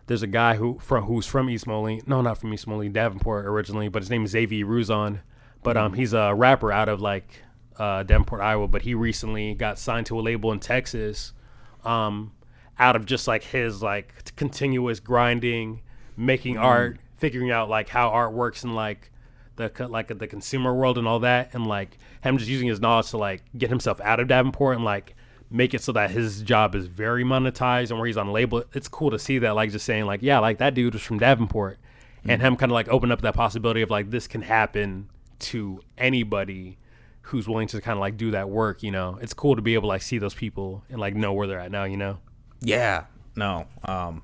There's 0.07 0.21
a 0.21 0.27
guy 0.27 0.55
who 0.55 0.77
from 0.79 1.05
who's 1.05 1.25
from 1.25 1.49
East 1.49 1.65
Moline. 1.65 2.01
No, 2.05 2.21
not 2.21 2.37
from 2.37 2.53
East 2.53 2.67
Moline, 2.67 2.93
Davenport 2.93 3.45
originally, 3.45 3.87
but 3.87 4.03
his 4.03 4.09
name 4.09 4.23
is 4.25 4.31
Xavier 4.31 4.65
Ruzon. 4.65 5.19
But 5.63 5.77
um, 5.77 5.93
he's 5.93 6.13
a 6.13 6.33
rapper 6.35 6.71
out 6.71 6.89
of 6.89 7.01
like 7.01 7.41
uh, 7.77 8.03
Davenport, 8.03 8.41
Iowa. 8.41 8.67
But 8.67 8.83
he 8.83 8.93
recently 8.93 9.55
got 9.55 9.79
signed 9.79 10.05
to 10.07 10.19
a 10.19 10.21
label 10.21 10.51
in 10.51 10.59
Texas. 10.59 11.33
Um, 11.83 12.33
out 12.77 12.95
of 12.95 13.05
just 13.05 13.27
like 13.27 13.43
his 13.43 13.81
like 13.81 14.35
continuous 14.35 14.99
grinding, 14.99 15.81
making 16.15 16.57
art, 16.57 16.99
figuring 17.17 17.51
out 17.51 17.69
like 17.69 17.89
how 17.89 18.09
art 18.09 18.33
works 18.33 18.63
in 18.63 18.75
like 18.75 19.11
the 19.55 19.71
like 19.89 20.07
the 20.07 20.27
consumer 20.27 20.73
world 20.73 20.97
and 20.97 21.07
all 21.07 21.19
that, 21.19 21.53
and 21.53 21.65
like 21.65 21.97
him 22.21 22.37
just 22.37 22.49
using 22.49 22.67
his 22.67 22.79
knowledge 22.79 23.09
to 23.09 23.17
like 23.17 23.41
get 23.57 23.69
himself 23.69 23.99
out 24.01 24.19
of 24.19 24.27
Davenport 24.27 24.75
and 24.75 24.85
like 24.85 25.15
make 25.55 25.73
it 25.73 25.81
so 25.81 25.91
that 25.93 26.11
his 26.11 26.41
job 26.41 26.75
is 26.75 26.87
very 26.87 27.23
monetized 27.23 27.89
and 27.89 27.97
where 27.99 28.07
he's 28.07 28.17
on 28.17 28.31
label. 28.31 28.63
It's 28.73 28.87
cool 28.87 29.11
to 29.11 29.19
see 29.19 29.39
that 29.39 29.55
like 29.55 29.71
just 29.71 29.85
saying 29.85 30.05
like 30.05 30.21
yeah 30.21 30.39
like 30.39 30.57
that 30.59 30.73
dude 30.73 30.93
was 30.93 31.01
from 31.01 31.19
Davenport, 31.19 31.77
and 32.27 32.41
him 32.41 32.55
kind 32.55 32.71
of 32.71 32.73
like 32.73 32.89
open 32.89 33.11
up 33.11 33.21
that 33.21 33.33
possibility 33.35 33.81
of 33.81 33.89
like 33.89 34.09
this 34.11 34.27
can 34.27 34.41
happen 34.41 35.09
to 35.39 35.81
anybody 35.97 36.77
who's 37.21 37.47
willing 37.47 37.67
to 37.69 37.81
kind 37.81 37.97
of 37.97 38.01
like 38.01 38.17
do 38.17 38.31
that 38.31 38.49
work 38.49 38.83
you 38.83 38.91
know 38.91 39.17
it's 39.21 39.33
cool 39.33 39.55
to 39.55 39.61
be 39.61 39.73
able 39.73 39.83
to 39.83 39.87
like 39.87 40.01
see 40.01 40.17
those 40.19 40.33
people 40.35 40.83
and 40.89 40.99
like 40.99 41.15
know 41.15 41.33
where 41.33 41.47
they're 41.47 41.59
at 41.59 41.71
now 41.71 41.83
you 41.83 41.97
know 41.97 42.19
Yeah, 42.61 43.05
no, 43.35 43.65
um, 43.83 44.21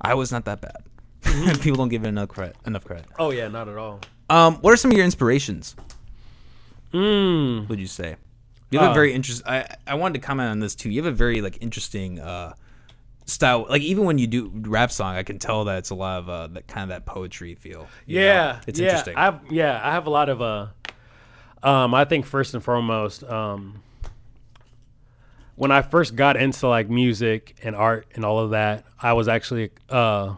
I 0.00 0.14
was 0.14 0.32
not 0.32 0.44
that 0.46 0.60
bad. 0.60 0.82
People 1.60 1.76
don't 1.76 1.88
give 1.88 2.04
it 2.04 2.08
enough 2.08 2.28
credit. 2.28 2.56
Enough 2.66 2.84
credit. 2.84 3.06
Oh 3.18 3.30
yeah, 3.30 3.48
not 3.48 3.68
at 3.68 3.76
all. 3.76 4.00
Um, 4.28 4.56
what 4.56 4.72
are 4.72 4.76
some 4.76 4.90
of 4.90 4.96
your 4.96 5.04
inspirations? 5.06 5.76
Mm. 6.92 7.68
Would 7.68 7.78
you 7.78 7.86
say? 7.86 8.16
You 8.72 8.80
have 8.80 8.90
a 8.92 8.94
very 8.94 9.12
interest. 9.12 9.42
I 9.46 9.66
I 9.86 9.94
wanted 9.94 10.20
to 10.20 10.26
comment 10.26 10.50
on 10.50 10.60
this 10.60 10.74
too. 10.74 10.90
You 10.90 11.02
have 11.02 11.12
a 11.12 11.16
very 11.16 11.40
like 11.40 11.58
interesting 11.60 12.18
uh 12.18 12.54
style. 13.26 13.66
Like 13.68 13.82
even 13.82 14.04
when 14.04 14.18
you 14.18 14.26
do 14.26 14.50
rap 14.54 14.90
song, 14.90 15.16
I 15.16 15.22
can 15.22 15.38
tell 15.38 15.64
that 15.64 15.78
it's 15.78 15.90
a 15.90 15.94
lot 15.94 16.18
of 16.20 16.28
uh 16.28 16.46
that 16.48 16.66
kind 16.66 16.84
of 16.84 16.88
that 16.90 17.06
poetry 17.06 17.54
feel. 17.54 17.86
you 18.06 18.18
know? 18.18 18.24
Yeah, 18.24 18.60
it's 18.66 18.78
yeah. 18.78 18.86
interesting. 18.86 19.16
I 19.16 19.24
have, 19.24 19.40
yeah, 19.50 19.80
I 19.82 19.90
have 19.92 20.06
a 20.06 20.10
lot 20.10 20.28
of 20.28 20.40
uh, 20.42 20.66
um, 21.62 21.94
I 21.94 22.04
think 22.04 22.26
first 22.26 22.54
and 22.54 22.62
foremost, 22.62 23.22
um, 23.24 23.82
when 25.54 25.70
I 25.70 25.82
first 25.82 26.16
got 26.16 26.36
into 26.36 26.66
like 26.66 26.90
music 26.90 27.56
and 27.62 27.76
art 27.76 28.06
and 28.14 28.24
all 28.24 28.40
of 28.40 28.50
that, 28.50 28.84
I 29.00 29.12
was 29.12 29.28
actually 29.28 29.70
uh, 29.88 30.34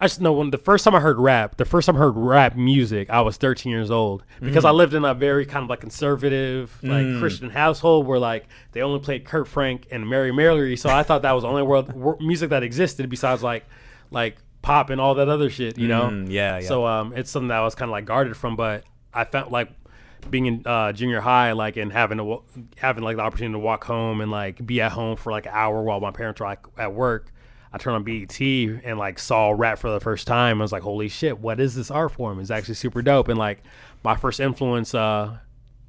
I 0.00 0.04
just 0.06 0.20
know 0.20 0.32
when 0.32 0.50
the 0.50 0.58
first 0.58 0.84
time 0.84 0.94
I 0.94 1.00
heard 1.00 1.18
rap, 1.18 1.56
the 1.56 1.64
first 1.64 1.86
time 1.86 1.96
I 1.96 1.98
heard 1.98 2.16
rap 2.16 2.54
music, 2.54 3.10
I 3.10 3.20
was 3.20 3.36
13 3.36 3.72
years 3.72 3.90
old 3.90 4.22
because 4.40 4.64
I 4.64 4.70
lived 4.70 4.94
in 4.94 5.04
a 5.04 5.12
very 5.12 5.44
kind 5.44 5.64
of 5.64 5.68
like 5.70 5.80
conservative, 5.80 6.78
like 6.82 7.04
Christian 7.18 7.50
household 7.50 8.06
where 8.06 8.18
like 8.20 8.46
they 8.72 8.80
only 8.82 9.00
played 9.00 9.24
Kirk 9.24 9.46
Franklin 9.48 9.88
and 10.02 10.08
Mary 10.08 10.30
Mary. 10.32 10.76
So 10.76 10.88
I 10.88 11.02
thought 11.02 11.22
that 11.22 11.32
was 11.32 11.42
the 11.42 11.48
only 11.48 11.62
world 11.62 11.92
wor- 11.92 12.16
music 12.20 12.50
that 12.50 12.62
existed 12.62 13.10
besides 13.10 13.42
like 13.42 13.64
like 14.10 14.36
pop 14.62 14.90
and 14.90 15.00
all 15.00 15.14
that 15.16 15.28
other 15.28 15.50
shit, 15.50 15.78
you 15.78 15.88
know? 15.88 16.10
Mm, 16.10 16.30
yeah, 16.30 16.58
yeah. 16.58 16.68
So 16.68 16.86
um, 16.86 17.12
it's 17.16 17.30
something 17.30 17.48
that 17.48 17.58
I 17.58 17.64
was 17.64 17.74
kind 17.74 17.88
of 17.88 17.92
like 17.92 18.04
guarded 18.04 18.36
from, 18.36 18.54
but 18.56 18.84
I 19.12 19.24
felt 19.24 19.50
like 19.50 19.70
being 20.30 20.46
in 20.46 20.62
uh, 20.66 20.92
junior 20.92 21.20
high, 21.20 21.52
like 21.52 21.76
and 21.76 21.92
having 21.92 22.18
to 22.18 22.42
having 22.76 23.02
like 23.02 23.16
the 23.16 23.22
opportunity 23.22 23.54
to 23.54 23.58
walk 23.58 23.84
home 23.84 24.20
and 24.20 24.30
like 24.30 24.64
be 24.64 24.80
at 24.80 24.92
home 24.92 25.16
for 25.16 25.32
like 25.32 25.46
an 25.46 25.52
hour 25.54 25.82
while 25.82 26.00
my 26.00 26.10
parents 26.10 26.40
were 26.40 26.46
like 26.46 26.60
at 26.76 26.92
work. 26.92 27.32
I 27.72 27.78
turned 27.78 27.96
on 27.96 28.04
BET 28.04 28.40
and 28.40 28.98
like 28.98 29.18
saw 29.18 29.50
rap 29.50 29.78
for 29.78 29.90
the 29.90 30.00
first 30.00 30.26
time. 30.26 30.60
I 30.60 30.64
was 30.64 30.72
like, 30.72 30.82
holy 30.82 31.08
shit, 31.08 31.38
what 31.38 31.60
is 31.60 31.74
this 31.74 31.90
art 31.90 32.12
form? 32.12 32.40
It's 32.40 32.50
actually 32.50 32.74
super 32.74 33.02
dope. 33.02 33.28
And 33.28 33.38
like 33.38 33.62
my 34.02 34.16
first 34.16 34.40
influence, 34.40 34.94
uh, 34.94 35.38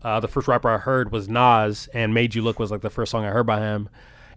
uh, 0.01 0.19
the 0.19 0.27
first 0.27 0.47
rapper 0.47 0.69
I 0.69 0.77
heard 0.77 1.11
was 1.11 1.27
Nas, 1.27 1.89
and 1.93 2.13
"Made 2.13 2.33
You 2.33 2.41
Look" 2.41 2.59
was 2.59 2.71
like 2.71 2.81
the 2.81 2.89
first 2.89 3.11
song 3.11 3.25
I 3.25 3.29
heard 3.29 3.45
by 3.45 3.59
him. 3.59 3.89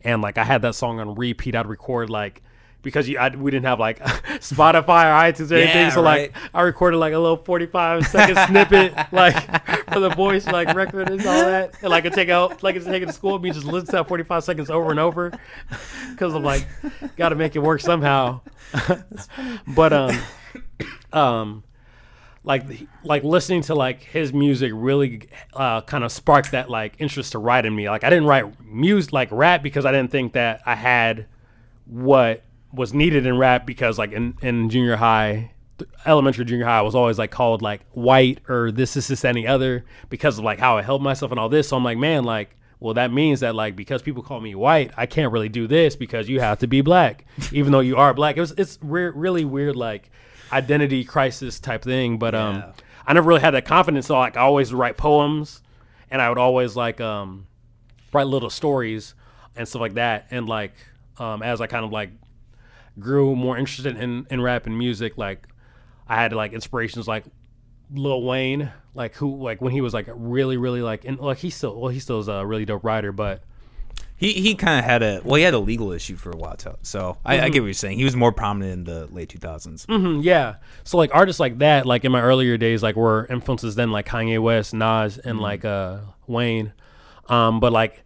And 0.03 0.21
like 0.21 0.39
I 0.39 0.45
had 0.45 0.63
that 0.63 0.75
song 0.75 0.99
on 0.99 1.15
repeat. 1.15 1.55
I'd 1.55 1.67
record 1.67 2.11
like 2.11 2.43
because 2.83 3.09
you, 3.09 3.19
I, 3.19 3.29
we 3.31 3.51
didn't 3.51 3.67
have 3.67 3.81
like 3.81 3.99
Spotify 4.41 5.05
or 5.07 5.33
iTunes 5.33 5.51
or 5.51 5.57
anything, 5.57 5.77
Yeah, 5.77 5.89
so 5.91 6.03
like. 6.03 6.35
I 6.53 6.63
recorded 6.63 6.99
like 6.99 7.13
a 7.15 7.19
little 7.19 7.37
forty-five 7.37 8.07
second 8.07 8.37
snippet, 8.49 8.95
like 9.13 9.35
for 9.93 10.01
the 10.01 10.11
voice 10.11 10.47
like 10.47 10.75
record 10.75 11.11
and 11.11 11.21
all 11.21 11.45
that, 11.45 11.75
and 11.81 11.91
like 11.91 12.05
I 12.05 12.11
take 12.11 12.29
out 12.29 12.63
like 12.63 12.77
it's 12.77 12.85
taking 12.85 13.09
to 13.09 13.15
school 13.15 13.39
me, 13.39 13.51
just 13.51 13.65
listen 13.65 13.87
to 13.87 13.93
that 13.93 14.09
forty-five 14.09 14.45
seconds 14.45 14.71
over 14.71 14.91
and 14.91 15.01
over, 15.01 15.33
because 16.11 16.35
I'm 16.35 16.43
like, 16.43 16.67
got 17.17 17.31
to 17.31 17.37
make 17.37 17.57
it 17.57 17.61
work 17.61 17.81
somehow. 17.81 18.41
but 19.69 19.93
um, 19.93 20.19
um, 21.13 21.65
like 22.45 22.65
like 23.05 23.23
listening 23.25 23.63
to 23.63 23.75
like 23.75 24.03
his 24.03 24.33
music 24.33 24.73
really 24.75 25.29
uh, 25.55 25.81
kind 25.83 26.05
of 26.05 26.11
sparked 26.11 26.53
that 26.53 26.69
like 26.69 26.95
interest 26.99 27.33
to 27.33 27.39
write 27.39 27.65
in 27.65 27.75
me. 27.75 27.89
Like 27.89 28.05
I 28.05 28.11
didn't 28.11 28.27
write 28.27 28.61
music 28.65 29.13
like 29.13 29.29
rap 29.31 29.63
because 29.63 29.87
I 29.87 29.93
didn't 29.93 30.11
think 30.11 30.33
that 30.33 30.63
I 30.67 30.75
had 30.75 31.27
what 31.87 32.43
was 32.75 32.93
needed 32.95 33.27
in 33.27 33.37
rap 33.39 33.67
because 33.67 33.99
like 33.99 34.13
in, 34.13 34.35
in 34.43 34.69
junior 34.71 34.97
high 34.97 35.51
elementary 36.07 36.45
junior 36.45 36.65
high 36.65 36.79
i 36.79 36.83
was 36.83 36.95
always 36.95 37.19
like 37.19 37.31
called 37.31 37.61
like 37.63 37.81
white 37.93 38.39
or 38.49 38.71
this 38.71 38.95
this 38.95 39.09
this 39.09 39.25
any 39.25 39.47
other 39.47 39.85
because 40.09 40.39
of 40.39 40.45
like 40.45 40.59
how 40.59 40.77
i 40.79 40.83
held 40.83 41.03
myself 41.03 41.31
and 41.33 41.41
all 41.41 41.49
this 41.49 41.69
so 41.69 41.77
i'm 41.77 41.85
like 41.85 41.99
man 41.99 42.25
like 42.25 42.57
well 42.81 42.95
that 42.95 43.13
means 43.13 43.41
that 43.41 43.55
like 43.55 43.75
because 43.77 44.01
people 44.03 44.23
call 44.23 44.41
me 44.41 44.55
white 44.55 44.91
i 44.97 45.07
can't 45.07 45.33
really 45.33 45.49
do 45.49 45.67
this 45.67 45.97
because 45.97 46.29
you 46.29 46.41
have 46.41 46.59
to 46.59 46.67
be 46.67 46.81
black 46.81 47.25
even 47.53 47.73
though 47.73 47.81
you 47.81 47.97
are 47.97 48.15
black 48.15 48.37
it 48.37 48.41
was 48.41 48.53
it's 48.53 48.79
re- 48.83 49.11
really 49.11 49.45
weird 49.45 49.75
like 49.77 50.11
identity 50.53 51.05
crisis 51.05 51.59
type 51.59 51.83
thing 51.83 52.19
but 52.19 52.35
um 52.35 52.57
Yeah. 52.57 52.73
i 53.07 53.13
never 53.13 53.29
really 53.29 53.41
had 53.41 53.53
that 53.53 53.65
confidence 53.65 54.07
so 54.07 54.19
like 54.19 54.37
i 54.37 54.41
always 54.41 54.73
write 54.73 54.97
poems 54.97 55.63
and 56.11 56.23
i 56.23 56.29
would 56.29 56.39
always 56.39 56.77
like 56.77 57.01
um 57.01 57.47
write 58.13 58.27
little 58.27 58.51
stories 58.51 59.15
and 59.57 59.67
stuff 59.67 59.81
like 59.81 59.95
that. 59.95 60.27
And 60.31 60.47
like 60.49 60.73
um, 61.19 61.43
as 61.43 61.61
I 61.61 61.67
kind 61.67 61.85
of 61.85 61.93
like 61.93 62.11
grew 62.99 63.35
more 63.37 63.57
interested 63.57 63.97
in 63.97 64.27
in 64.31 64.41
rap 64.41 64.67
and 64.67 64.77
music, 64.79 65.17
like 65.19 65.47
I 66.09 66.17
had 66.17 66.33
like 66.33 66.53
inspirations 66.53 67.09
like 67.09 67.25
Lil 67.95 68.23
Wayne, 68.23 68.71
like 68.95 69.15
who 69.17 69.43
like 69.43 69.61
when 69.61 69.73
he 69.73 69.81
was 69.81 69.95
like 69.95 70.07
really 70.13 70.57
really 70.57 70.83
like 70.83 71.05
and 71.05 71.19
like 71.19 71.39
he 71.39 71.51
still 71.51 71.79
well 71.81 71.91
he 71.91 72.01
still 72.01 72.21
is 72.21 72.29
a 72.29 72.45
really 72.45 72.65
dope 72.65 72.85
writer, 72.85 73.13
but 73.13 73.43
he 74.17 74.33
he 74.35 74.55
kind 74.55 74.79
of 74.79 74.85
had 74.85 75.03
a 75.03 75.21
well, 75.25 75.35
he 75.35 75.43
had 75.43 75.55
a 75.55 75.59
legal 75.59 75.91
issue 75.93 76.17
for 76.17 76.31
a 76.31 76.37
while 76.37 76.57
too. 76.57 76.77
So 76.83 77.19
I, 77.25 77.41
I 77.41 77.49
get 77.49 77.61
what 77.61 77.67
you're 77.67 77.75
saying. 77.75 77.99
He 77.99 78.05
was 78.05 78.15
more 78.15 78.31
prominent 78.31 78.73
in 78.73 78.85
the 78.85 79.07
late 79.07 79.29
2000s. 79.29 79.87
Mhm, 79.87 80.23
yeah. 80.23 80.57
So 80.85 80.97
like 80.97 81.11
artists 81.13 81.41
like 81.41 81.59
that, 81.59 81.87
like 81.87 82.05
in 82.05 82.13
my 82.13 82.23
earlier 82.23 82.57
days, 82.57 82.83
like 82.83 82.95
were 82.95 83.27
influences 83.29 83.75
then 83.75 83.91
like 83.91 84.07
Kanye 84.07 84.41
West, 84.41 84.75
Nas, 84.75 85.19
and 85.19 85.41
like 85.41 85.65
uh 85.65 85.99
Wayne. 86.29 86.73
Um, 87.29 87.59
but 87.59 87.73
like 87.73 88.05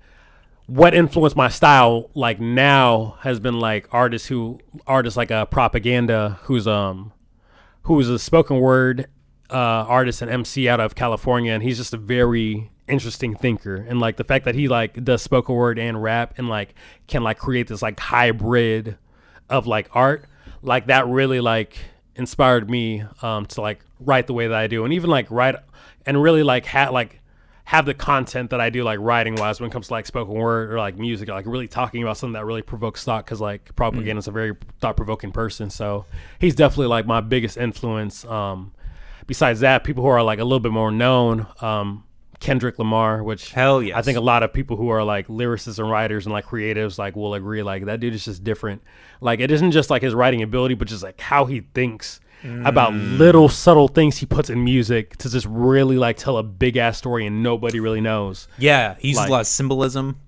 what 0.66 0.94
influenced 0.94 1.36
my 1.36 1.48
style 1.48 2.10
like 2.14 2.40
now 2.40 3.16
has 3.20 3.38
been 3.38 3.58
like 3.58 3.88
artists 3.92 4.28
who 4.28 4.58
artists 4.86 5.16
like 5.16 5.30
uh 5.30 5.44
propaganda 5.46 6.38
who's 6.42 6.66
um 6.66 7.12
who's 7.82 8.08
a 8.08 8.18
spoken 8.18 8.58
word 8.58 9.06
uh 9.50 9.54
artist 9.54 10.22
and 10.22 10.30
MC 10.30 10.68
out 10.68 10.80
of 10.80 10.94
California 10.94 11.52
and 11.52 11.62
he's 11.62 11.76
just 11.76 11.94
a 11.94 11.96
very 11.96 12.70
interesting 12.88 13.34
thinker. 13.34 13.76
And 13.76 14.00
like 14.00 14.16
the 14.16 14.24
fact 14.24 14.44
that 14.44 14.54
he 14.54 14.68
like 14.68 15.02
does 15.04 15.22
spoken 15.22 15.54
word 15.54 15.78
and 15.78 16.02
rap 16.02 16.34
and 16.36 16.48
like 16.48 16.74
can 17.06 17.22
like 17.22 17.38
create 17.38 17.68
this 17.68 17.82
like 17.82 17.98
hybrid 17.98 18.96
of 19.48 19.66
like 19.66 19.88
art 19.92 20.26
like 20.62 20.86
that 20.86 21.06
really 21.06 21.40
like 21.40 21.76
inspired 22.16 22.68
me 22.68 23.04
um 23.22 23.46
to 23.46 23.60
like 23.60 23.84
write 24.00 24.26
the 24.26 24.34
way 24.34 24.48
that 24.48 24.56
I 24.56 24.66
do. 24.66 24.84
And 24.84 24.92
even 24.92 25.10
like 25.10 25.30
write 25.30 25.56
and 26.04 26.20
really 26.20 26.42
like 26.42 26.66
had 26.66 26.90
like 26.90 27.20
have 27.66 27.84
the 27.84 27.94
content 27.94 28.50
that 28.50 28.60
I 28.60 28.70
do 28.70 28.84
like 28.84 29.00
writing 29.00 29.34
wise 29.34 29.60
when 29.60 29.68
it 29.68 29.72
comes 29.72 29.88
to 29.88 29.92
like 29.92 30.06
spoken 30.06 30.32
word 30.34 30.72
or 30.72 30.78
like 30.78 30.96
music 30.96 31.28
like 31.28 31.46
really 31.46 31.66
talking 31.66 32.00
about 32.00 32.16
something 32.16 32.34
that 32.34 32.44
really 32.44 32.62
provokes 32.62 33.02
thought 33.02 33.24
because 33.24 33.40
like 33.40 33.74
propaganda 33.74 34.20
is 34.20 34.28
a 34.28 34.30
very 34.30 34.54
thought 34.80 34.96
provoking 34.96 35.32
person. 35.32 35.68
So 35.68 36.06
he's 36.38 36.54
definitely 36.54 36.86
like 36.86 37.06
my 37.06 37.20
biggest 37.20 37.56
influence 37.56 38.24
um 38.24 38.72
besides 39.26 39.60
that 39.60 39.82
people 39.82 40.04
who 40.04 40.08
are 40.08 40.22
like 40.22 40.38
a 40.38 40.44
little 40.44 40.60
bit 40.60 40.70
more 40.70 40.92
known 40.92 41.48
um 41.60 42.04
Kendrick 42.38 42.78
Lamar 42.78 43.24
which 43.24 43.50
Hell 43.50 43.82
yeah, 43.82 43.98
I 43.98 44.02
think 44.02 44.16
a 44.16 44.20
lot 44.20 44.44
of 44.44 44.52
people 44.52 44.76
who 44.76 44.90
are 44.90 45.02
like 45.02 45.26
lyricists 45.26 45.80
and 45.80 45.90
writers 45.90 46.24
and 46.24 46.32
like 46.32 46.44
creatives 46.44 46.98
like 46.98 47.16
will 47.16 47.34
agree 47.34 47.64
like 47.64 47.86
that 47.86 47.98
dude 47.98 48.14
is 48.14 48.24
just 48.24 48.44
different. 48.44 48.80
Like 49.20 49.40
it 49.40 49.50
isn't 49.50 49.72
just 49.72 49.90
like 49.90 50.02
his 50.02 50.14
writing 50.14 50.40
ability, 50.40 50.74
but 50.74 50.86
just 50.86 51.02
like 51.02 51.20
how 51.20 51.46
he 51.46 51.62
thinks 51.74 52.20
about 52.64 52.94
little 52.94 53.48
subtle 53.48 53.88
things 53.88 54.18
he 54.18 54.26
puts 54.26 54.50
in 54.50 54.62
music 54.64 55.16
to 55.18 55.30
just 55.30 55.46
really 55.46 55.96
like 55.98 56.16
tell 56.16 56.36
a 56.38 56.42
big 56.42 56.76
ass 56.76 56.98
story 56.98 57.26
and 57.26 57.42
nobody 57.42 57.80
really 57.80 58.00
knows. 58.00 58.48
Yeah, 58.58 58.94
he 58.98 59.08
uses 59.08 59.20
Like- 59.20 59.28
a 59.28 59.32
lot 59.32 59.40
of 59.42 59.46
symbolism. 59.46 60.20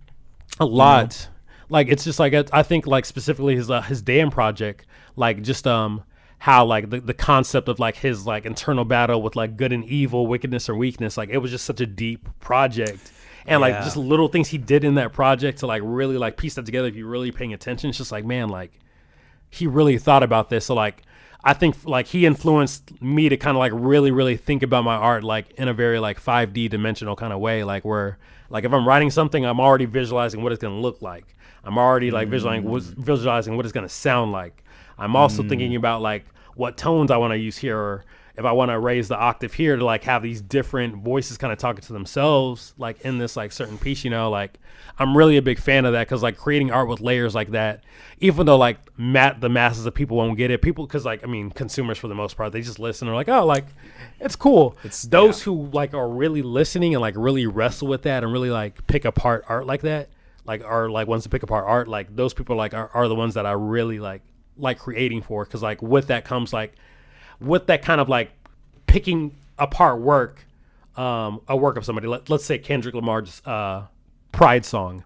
A 0.60 0.64
lot. 0.66 1.28
like 1.68 1.88
it's 1.88 2.02
just 2.04 2.18
like 2.18 2.34
I 2.52 2.62
think 2.62 2.86
like 2.86 3.04
specifically 3.04 3.54
his 3.56 3.70
uh, 3.70 3.82
his 3.82 4.02
damn 4.02 4.30
project, 4.30 4.86
like 5.16 5.42
just 5.42 5.66
um 5.66 6.02
how 6.38 6.64
like 6.64 6.90
the, 6.90 7.00
the 7.00 7.14
concept 7.14 7.68
of 7.68 7.78
like 7.78 7.96
his 7.96 8.26
like 8.26 8.46
internal 8.46 8.84
battle 8.84 9.20
with 9.22 9.36
like 9.36 9.56
good 9.56 9.72
and 9.72 9.84
evil, 9.84 10.26
wickedness 10.26 10.68
or 10.68 10.74
weakness, 10.76 11.16
like 11.16 11.28
it 11.30 11.38
was 11.38 11.50
just 11.50 11.64
such 11.64 11.80
a 11.80 11.86
deep 11.86 12.28
project. 12.40 13.12
And 13.46 13.60
like 13.62 13.76
just 13.82 13.96
little 13.96 14.28
things 14.28 14.48
he 14.48 14.58
did 14.58 14.84
in 14.84 14.96
that 14.96 15.12
project 15.14 15.60
to 15.60 15.66
like 15.66 15.80
really 15.84 16.18
like 16.18 16.36
piece 16.36 16.54
that 16.56 16.66
together 16.66 16.86
if 16.88 16.96
you're 16.96 17.08
really 17.08 17.32
paying 17.32 17.54
attention. 17.54 17.88
It's 17.88 17.96
just 17.98 18.12
like, 18.12 18.24
man, 18.26 18.50
like 18.50 18.72
he 19.48 19.66
really 19.66 19.96
thought 19.96 20.22
about 20.22 20.50
this. 20.50 20.66
So 20.66 20.74
like 20.74 21.02
I 21.44 21.54
think 21.54 21.84
like 21.84 22.08
he 22.08 22.26
influenced 22.26 23.00
me 23.00 23.28
to 23.28 23.36
kind 23.36 23.56
of 23.56 23.60
like 23.60 23.72
really 23.74 24.10
really 24.10 24.36
think 24.36 24.62
about 24.62 24.84
my 24.84 24.96
art 24.96 25.24
like 25.24 25.50
in 25.52 25.68
a 25.68 25.74
very 25.74 25.98
like 25.98 26.22
5D 26.22 26.68
dimensional 26.68 27.16
kind 27.16 27.32
of 27.32 27.38
way 27.38 27.64
like 27.64 27.84
where 27.84 28.18
like 28.50 28.64
if 28.64 28.72
I'm 28.72 28.86
writing 28.86 29.10
something 29.10 29.44
I'm 29.44 29.60
already 29.60 29.84
visualizing 29.84 30.42
what 30.42 30.52
it's 30.52 30.60
going 30.60 30.74
to 30.74 30.80
look 30.80 31.00
like. 31.02 31.34
I'm 31.64 31.76
already 31.76 32.10
like 32.10 32.28
visualizing 32.28 32.64
what's 32.64 32.86
mm. 32.86 32.96
visualizing 32.96 33.56
what 33.56 33.66
it's 33.66 33.72
going 33.72 33.86
to 33.86 33.92
sound 33.92 34.32
like. 34.32 34.64
I'm 34.96 35.14
also 35.16 35.42
thinking 35.42 35.72
mm. 35.72 35.76
about 35.76 36.02
like 36.02 36.24
what 36.54 36.76
tones 36.76 37.10
I 37.10 37.18
want 37.18 37.32
to 37.32 37.38
use 37.38 37.58
here 37.58 37.78
or 37.78 38.04
if 38.38 38.44
I 38.44 38.52
want 38.52 38.70
to 38.70 38.78
raise 38.78 39.08
the 39.08 39.18
octave 39.18 39.52
here 39.52 39.76
to 39.76 39.84
like 39.84 40.04
have 40.04 40.22
these 40.22 40.40
different 40.40 40.96
voices 40.96 41.36
kind 41.36 41.52
of 41.52 41.58
talking 41.58 41.82
to 41.82 41.92
themselves 41.92 42.72
like 42.78 43.00
in 43.02 43.18
this 43.18 43.36
like 43.36 43.52
certain 43.52 43.76
piece 43.76 44.04
you 44.04 44.10
know 44.10 44.30
like 44.30 44.58
i'm 44.98 45.16
really 45.16 45.36
a 45.36 45.42
big 45.42 45.58
fan 45.58 45.84
of 45.84 45.92
that 45.92 46.06
because 46.06 46.22
like 46.22 46.36
creating 46.36 46.70
art 46.70 46.88
with 46.88 47.00
layers 47.00 47.34
like 47.34 47.50
that 47.50 47.82
even 48.20 48.46
though 48.46 48.56
like 48.56 48.78
mat 48.96 49.40
the 49.40 49.48
masses 49.48 49.86
of 49.86 49.94
people 49.94 50.16
won't 50.16 50.36
get 50.36 50.50
it 50.50 50.62
people 50.62 50.86
because 50.86 51.04
like 51.04 51.22
i 51.24 51.26
mean 51.26 51.50
consumers 51.50 51.98
for 51.98 52.08
the 52.08 52.14
most 52.14 52.36
part 52.36 52.52
they 52.52 52.60
just 52.60 52.78
listen 52.78 53.08
and 53.08 53.12
are 53.12 53.16
like 53.16 53.28
oh 53.28 53.44
like 53.44 53.64
it's 54.20 54.36
cool. 54.36 54.76
It's 54.82 55.02
those 55.02 55.42
who 55.42 55.68
like 55.72 55.94
are 55.94 56.08
really 56.08 56.42
listening 56.42 56.94
and 56.94 57.00
like 57.00 57.14
really 57.16 57.46
wrestle 57.46 57.88
with 57.88 58.02
that 58.02 58.24
and 58.24 58.32
really 58.32 58.50
like 58.50 58.86
pick 58.86 59.04
apart 59.04 59.44
art 59.48 59.66
like 59.66 59.82
that 59.82 60.08
like 60.44 60.64
are 60.64 60.90
like 60.90 61.06
ones 61.06 61.22
to 61.22 61.28
pick 61.28 61.42
apart 61.42 61.64
art 61.66 61.86
like 61.88 62.14
those 62.14 62.34
people 62.34 62.56
like 62.56 62.74
are, 62.74 62.90
are 62.94 63.06
the 63.06 63.14
ones 63.14 63.34
that 63.34 63.46
i 63.46 63.52
really 63.52 64.00
like 64.00 64.22
like 64.56 64.78
creating 64.78 65.22
for 65.22 65.44
because 65.44 65.62
like 65.62 65.80
with 65.82 66.08
that 66.08 66.24
comes 66.24 66.52
like 66.52 66.74
with 67.40 67.66
that 67.66 67.82
kind 67.82 68.00
of 68.00 68.08
like 68.08 68.30
picking 68.86 69.34
apart 69.58 70.00
work, 70.00 70.46
um, 70.96 71.40
a 71.48 71.56
work 71.56 71.76
of 71.76 71.84
somebody. 71.84 72.06
Let, 72.06 72.28
let's 72.30 72.44
say 72.44 72.58
Kendrick 72.58 72.94
Lamar's 72.94 73.42
uh, 73.44 73.86
Pride 74.32 74.64
song 74.64 75.04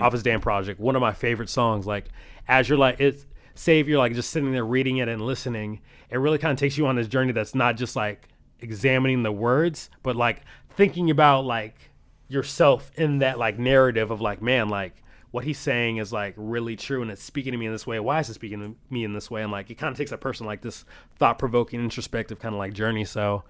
off 0.00 0.12
his 0.12 0.22
damn 0.22 0.40
project. 0.40 0.78
One 0.78 0.94
of 0.94 1.00
my 1.00 1.12
favorite 1.12 1.50
songs. 1.50 1.86
Like 1.86 2.06
as 2.46 2.68
you're 2.68 2.78
like 2.78 3.00
it's 3.00 3.26
say 3.54 3.80
if 3.80 3.88
you're 3.88 3.98
like 3.98 4.14
just 4.14 4.30
sitting 4.30 4.52
there 4.52 4.64
reading 4.64 4.98
it 4.98 5.08
and 5.08 5.22
listening, 5.22 5.80
it 6.10 6.18
really 6.18 6.38
kind 6.38 6.52
of 6.52 6.58
takes 6.58 6.78
you 6.78 6.86
on 6.86 6.96
this 6.96 7.08
journey 7.08 7.32
that's 7.32 7.54
not 7.54 7.76
just 7.76 7.96
like 7.96 8.28
examining 8.60 9.22
the 9.22 9.32
words, 9.32 9.90
but 10.02 10.16
like 10.16 10.42
thinking 10.70 11.10
about 11.10 11.44
like 11.44 11.90
yourself 12.28 12.90
in 12.94 13.18
that 13.18 13.38
like 13.38 13.58
narrative 13.58 14.10
of 14.10 14.20
like 14.20 14.40
man 14.40 14.68
like 14.68 15.01
what 15.32 15.44
he's 15.44 15.58
saying 15.58 15.96
is 15.96 16.12
like 16.12 16.34
really 16.36 16.76
true 16.76 17.02
and 17.02 17.10
it's 17.10 17.22
speaking 17.22 17.52
to 17.52 17.58
me 17.58 17.66
in 17.66 17.72
this 17.72 17.86
way. 17.86 17.98
Why 17.98 18.20
is 18.20 18.28
it 18.30 18.34
speaking 18.34 18.60
to 18.60 18.76
me 18.94 19.02
in 19.02 19.14
this 19.14 19.30
way? 19.30 19.42
And 19.42 19.50
like 19.50 19.70
it 19.70 19.74
kind 19.74 19.90
of 19.90 19.96
takes 19.98 20.12
a 20.12 20.18
person 20.18 20.46
like 20.46 20.60
this 20.62 20.84
thought-provoking 21.18 21.80
introspective 21.80 22.38
kind 22.38 22.54
of 22.54 22.58
like 22.58 22.72
journey. 22.74 23.04
So 23.04 23.42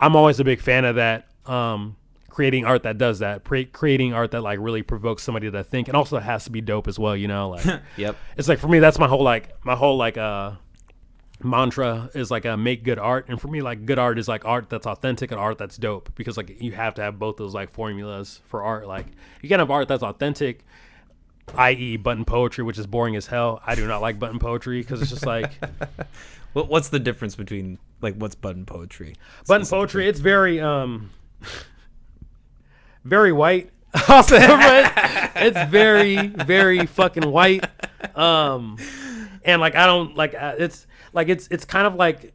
i'm 0.00 0.14
always 0.16 0.38
a 0.40 0.44
big 0.44 0.60
fan 0.60 0.84
of 0.84 0.96
that 0.96 1.28
um 1.46 1.96
creating 2.28 2.64
art 2.66 2.82
that 2.82 2.98
does 2.98 3.20
that. 3.20 3.44
Pre- 3.44 3.64
creating 3.64 4.12
art 4.12 4.32
that 4.32 4.42
like 4.42 4.58
really 4.60 4.82
provokes 4.82 5.22
somebody 5.22 5.50
to 5.50 5.62
think 5.64 5.88
and 5.88 5.96
also 5.96 6.18
has 6.18 6.44
to 6.44 6.50
be 6.50 6.60
dope 6.60 6.88
as 6.88 6.98
well 6.98 7.16
you 7.16 7.28
know 7.28 7.50
like 7.50 7.64
Yep. 7.96 8.16
it's 8.36 8.48
like 8.48 8.58
for 8.58 8.68
me 8.68 8.78
that's 8.78 8.98
my 8.98 9.06
whole 9.08 9.22
like 9.22 9.54
my 9.64 9.74
whole 9.74 9.96
like 9.96 10.18
uh 10.18 10.52
mantra 11.42 12.10
is 12.14 12.30
like 12.30 12.44
a 12.44 12.56
make 12.56 12.82
good 12.82 12.98
art. 12.98 13.26
And 13.28 13.40
for 13.40 13.48
me 13.48 13.62
like 13.62 13.84
good 13.86 13.98
art 13.98 14.18
is 14.18 14.28
like 14.28 14.44
art 14.44 14.70
that's 14.70 14.86
authentic 14.86 15.30
and 15.30 15.40
art 15.40 15.58
that's 15.58 15.76
dope 15.76 16.10
because 16.14 16.36
like 16.36 16.60
you 16.62 16.72
have 16.72 16.94
to 16.94 17.02
have 17.02 17.18
both 17.18 17.36
those 17.36 17.54
like 17.54 17.70
formulas 17.70 18.40
for 18.46 18.62
art. 18.62 18.86
Like 18.86 19.06
you 19.42 19.48
can 19.48 19.58
have 19.58 19.70
art 19.70 19.88
that's 19.88 20.02
authentic 20.02 20.64
i.e 21.54 21.96
button 21.96 22.24
poetry 22.24 22.64
which 22.64 22.78
is 22.78 22.86
boring 22.86 23.14
as 23.16 23.26
hell 23.26 23.62
i 23.66 23.74
do 23.74 23.86
not 23.86 24.00
like 24.02 24.18
button 24.18 24.38
poetry 24.38 24.80
because 24.80 25.00
it's 25.00 25.10
just 25.10 25.26
like 25.26 25.52
What, 26.56 26.68
what's 26.68 26.88
the 26.88 26.98
difference 26.98 27.34
between 27.34 27.78
like 28.00 28.14
what's 28.14 28.34
button 28.34 28.64
poetry? 28.64 29.16
button 29.46 29.66
poetry 29.66 30.08
it's 30.08 30.20
very 30.20 30.58
um 30.58 31.10
very 33.04 33.30
white 33.30 33.68
I'll 34.08 34.22
say 34.22 34.38
it. 34.40 34.92
it's 35.36 35.70
very 35.70 36.28
very 36.28 36.86
fucking 36.86 37.30
white 37.30 37.62
um 38.16 38.78
and 39.44 39.60
like 39.60 39.74
i 39.74 39.84
don't 39.84 40.16
like 40.16 40.34
uh, 40.34 40.54
it's 40.58 40.86
like 41.12 41.28
it's 41.28 41.46
it's 41.50 41.66
kind 41.66 41.86
of 41.86 41.96
like 41.96 42.32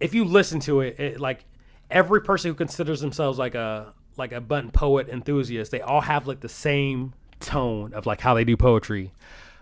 if 0.00 0.14
you 0.14 0.24
listen 0.24 0.58
to 0.60 0.80
it, 0.80 0.98
it 0.98 1.20
like 1.20 1.44
every 1.90 2.22
person 2.22 2.50
who 2.50 2.54
considers 2.54 3.02
themselves 3.02 3.38
like 3.38 3.54
a 3.54 3.92
like 4.16 4.32
a 4.32 4.40
button 4.40 4.70
poet 4.70 5.10
enthusiast 5.10 5.70
they 5.70 5.82
all 5.82 6.00
have 6.00 6.26
like 6.26 6.40
the 6.40 6.48
same 6.48 7.12
tone 7.40 7.92
of 7.94 8.06
like 8.06 8.20
how 8.20 8.34
they 8.34 8.44
do 8.44 8.56
poetry. 8.56 9.12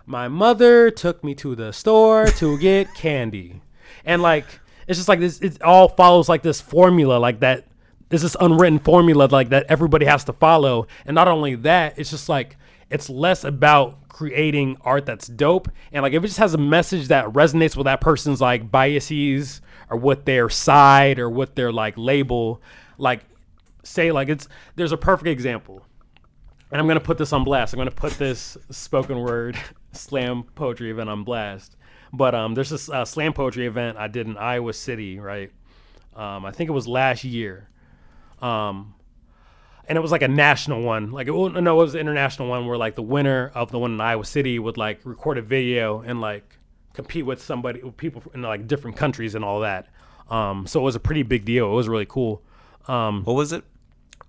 My 0.05 0.27
mother 0.27 0.91
took 0.91 1.23
me 1.23 1.33
to 1.35 1.55
the 1.55 1.71
store 1.71 2.27
to 2.27 2.57
get 2.57 2.93
candy. 2.95 3.61
And 4.05 4.21
like 4.21 4.45
it's 4.87 4.99
just 4.99 5.07
like 5.07 5.19
this 5.19 5.39
it 5.39 5.61
all 5.61 5.89
follows 5.89 6.27
like 6.27 6.43
this 6.43 6.59
formula 6.59 7.17
like 7.17 7.39
that 7.39 7.65
there's 8.09 8.21
this 8.21 8.35
unwritten 8.39 8.79
formula 8.79 9.27
like 9.31 9.49
that 9.49 9.65
everybody 9.69 10.05
has 10.05 10.23
to 10.25 10.33
follow. 10.33 10.87
And 11.05 11.15
not 11.15 11.27
only 11.27 11.55
that 11.55 11.97
it's 11.97 12.09
just 12.09 12.29
like 12.29 12.57
it's 12.89 13.09
less 13.09 13.43
about 13.43 14.07
creating 14.09 14.77
art 14.81 15.05
that's 15.05 15.27
dope. 15.27 15.69
And 15.91 16.03
like 16.03 16.13
if 16.13 16.23
it 16.23 16.27
just 16.27 16.39
has 16.39 16.53
a 16.53 16.59
message 16.59 17.07
that 17.07 17.25
resonates 17.27 17.75
with 17.75 17.85
that 17.85 18.01
person's 18.01 18.39
like 18.39 18.69
biases 18.71 19.61
or 19.89 19.97
what 19.97 20.25
their 20.25 20.49
side 20.49 21.19
or 21.19 21.29
what 21.29 21.55
their 21.55 21.71
like 21.71 21.95
label 21.97 22.61
like 22.97 23.21
say 23.83 24.11
like 24.11 24.29
it's 24.29 24.47
there's 24.75 24.91
a 24.91 24.97
perfect 24.97 25.27
example 25.27 25.85
and 26.73 26.81
i'm 26.81 26.87
gonna 26.87 26.99
put 26.99 27.17
this 27.17 27.31
on 27.31 27.43
blast 27.43 27.73
i'm 27.73 27.77
gonna 27.77 27.91
put 27.91 28.13
this 28.13 28.57
spoken 28.69 29.19
word 29.19 29.57
slam 29.93 30.43
poetry 30.55 30.91
event 30.91 31.09
on 31.09 31.23
blast 31.23 31.77
but 32.11 32.35
um 32.35 32.53
there's 32.53 32.69
this 32.69 32.89
uh, 32.89 33.05
slam 33.05 33.31
poetry 33.31 33.65
event 33.65 33.97
i 33.97 34.07
did 34.07 34.27
in 34.27 34.35
iowa 34.37 34.73
city 34.73 35.19
right 35.19 35.51
um 36.15 36.45
i 36.45 36.51
think 36.51 36.69
it 36.69 36.73
was 36.73 36.87
last 36.87 37.23
year 37.23 37.69
um 38.41 38.93
and 39.87 39.97
it 39.97 40.01
was 40.01 40.11
like 40.11 40.21
a 40.21 40.27
national 40.27 40.81
one. 40.81 41.11
Like, 41.11 41.27
it, 41.27 41.31
no, 41.33 41.81
it 41.81 41.83
was 41.83 41.93
an 41.93 41.99
international 41.99 42.47
one 42.47 42.67
where 42.67 42.77
like 42.77 42.95
the 42.95 43.01
winner 43.01 43.51
of 43.53 43.71
the 43.71 43.79
one 43.79 43.91
in 43.91 44.01
Iowa 44.01 44.23
City 44.23 44.57
would 44.57 44.77
like 44.77 45.01
record 45.03 45.37
a 45.37 45.41
video 45.41 45.99
and 45.99 46.21
like 46.21 46.57
compete 46.93 47.25
with 47.25 47.41
somebody, 47.41 47.83
with 47.83 47.97
people 47.97 48.23
in 48.33 48.41
like 48.41 48.65
different 48.67 48.95
countries 48.95 49.35
and 49.35 49.43
all 49.43 49.59
that. 49.59 49.87
Um, 50.29 50.67
so 50.67 50.79
it 50.79 50.83
was 50.83 50.95
a 50.95 51.01
pretty 51.01 51.23
big 51.23 51.43
deal. 51.43 51.69
It 51.69 51.75
was 51.75 51.89
really 51.89 52.05
cool. 52.07 52.41
Um, 52.87 53.23
What 53.23 53.33
was 53.33 53.51
it? 53.51 53.63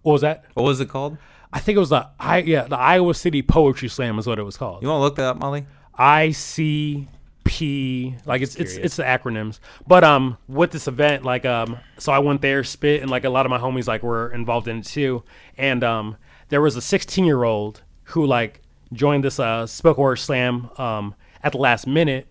what 0.02 0.14
was 0.14 0.22
that? 0.22 0.44
What 0.54 0.64
was 0.64 0.80
it 0.80 0.88
called? 0.88 1.18
I 1.54 1.60
think 1.60 1.76
it 1.76 1.78
was 1.78 1.90
the 1.90 2.08
I 2.18 2.38
yeah 2.38 2.64
the 2.64 2.76
Iowa 2.76 3.14
City 3.14 3.40
Poetry 3.40 3.88
Slam 3.88 4.18
is 4.18 4.26
what 4.26 4.40
it 4.40 4.42
was 4.42 4.56
called. 4.56 4.82
You 4.82 4.88
want 4.88 4.98
to 4.98 5.02
look 5.04 5.16
that 5.16 5.24
up, 5.26 5.36
Molly? 5.38 5.66
I 5.94 6.32
C 6.32 7.08
P 7.44 8.16
like 8.26 8.42
it's 8.42 8.56
it's 8.56 8.74
it's 8.74 8.96
the 8.96 9.04
acronyms. 9.04 9.60
But 9.86 10.02
um 10.02 10.36
with 10.48 10.72
this 10.72 10.88
event 10.88 11.24
like 11.24 11.46
um 11.46 11.78
so 11.96 12.12
I 12.12 12.18
went 12.18 12.42
there 12.42 12.64
spit 12.64 13.02
and 13.02 13.10
like 13.10 13.24
a 13.24 13.30
lot 13.30 13.46
of 13.46 13.50
my 13.50 13.58
homies 13.58 13.86
like 13.86 14.02
were 14.02 14.32
involved 14.32 14.66
in 14.66 14.78
it 14.78 14.84
too 14.84 15.22
and 15.56 15.84
um 15.84 16.16
there 16.48 16.60
was 16.60 16.74
a 16.74 16.80
16 16.80 17.24
year 17.24 17.44
old 17.44 17.82
who 18.04 18.26
like 18.26 18.60
joined 18.92 19.22
this 19.22 19.38
uh 19.38 19.66
spoken 19.66 20.02
word 20.02 20.16
slam 20.16 20.70
um 20.78 21.14
at 21.42 21.52
the 21.52 21.58
last 21.58 21.86
minute 21.86 22.26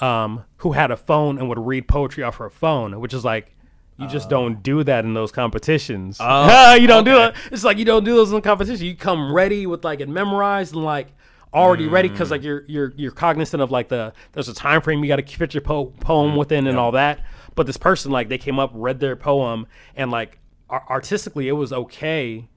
um 0.00 0.44
who 0.58 0.72
had 0.72 0.90
a 0.90 0.96
phone 0.96 1.38
and 1.38 1.48
would 1.48 1.58
read 1.58 1.88
poetry 1.88 2.22
off 2.22 2.36
her 2.36 2.50
phone 2.50 3.00
which 3.00 3.12
is 3.12 3.24
like 3.24 3.54
you 3.98 4.06
just 4.08 4.28
don't 4.28 4.62
do 4.62 4.84
that 4.84 5.04
in 5.04 5.14
those 5.14 5.32
competitions. 5.32 6.18
Oh, 6.20 6.74
you 6.80 6.86
don't 6.86 7.04
do 7.04 7.16
okay. 7.16 7.28
it. 7.28 7.52
It's 7.52 7.64
like 7.64 7.78
you 7.78 7.84
don't 7.84 8.04
do 8.04 8.14
those 8.14 8.32
in 8.32 8.40
competition. 8.42 8.84
You 8.84 8.94
come 8.94 9.32
ready 9.32 9.66
with 9.66 9.84
like 9.84 10.00
it 10.00 10.08
memorized 10.08 10.74
and 10.74 10.84
like 10.84 11.08
already 11.54 11.86
ready 11.86 12.08
because 12.08 12.30
like 12.30 12.42
you're 12.42 12.64
you're 12.66 12.92
you're 12.96 13.12
cognizant 13.12 13.62
of 13.62 13.70
like 13.70 13.88
the 13.88 14.12
there's 14.32 14.48
a 14.48 14.54
time 14.54 14.82
frame 14.82 15.02
you 15.02 15.08
got 15.08 15.16
to 15.16 15.36
fit 15.36 15.54
your 15.54 15.62
po- 15.62 15.94
poem 16.00 16.36
within 16.36 16.66
and 16.66 16.78
all 16.78 16.92
that. 16.92 17.24
But 17.54 17.66
this 17.66 17.78
person 17.78 18.12
like 18.12 18.28
they 18.28 18.38
came 18.38 18.58
up, 18.58 18.70
read 18.74 19.00
their 19.00 19.16
poem, 19.16 19.66
and 19.94 20.10
like 20.10 20.38
ar- 20.68 20.84
artistically 20.90 21.48
it 21.48 21.52
was 21.52 21.72
okay, 21.72 22.48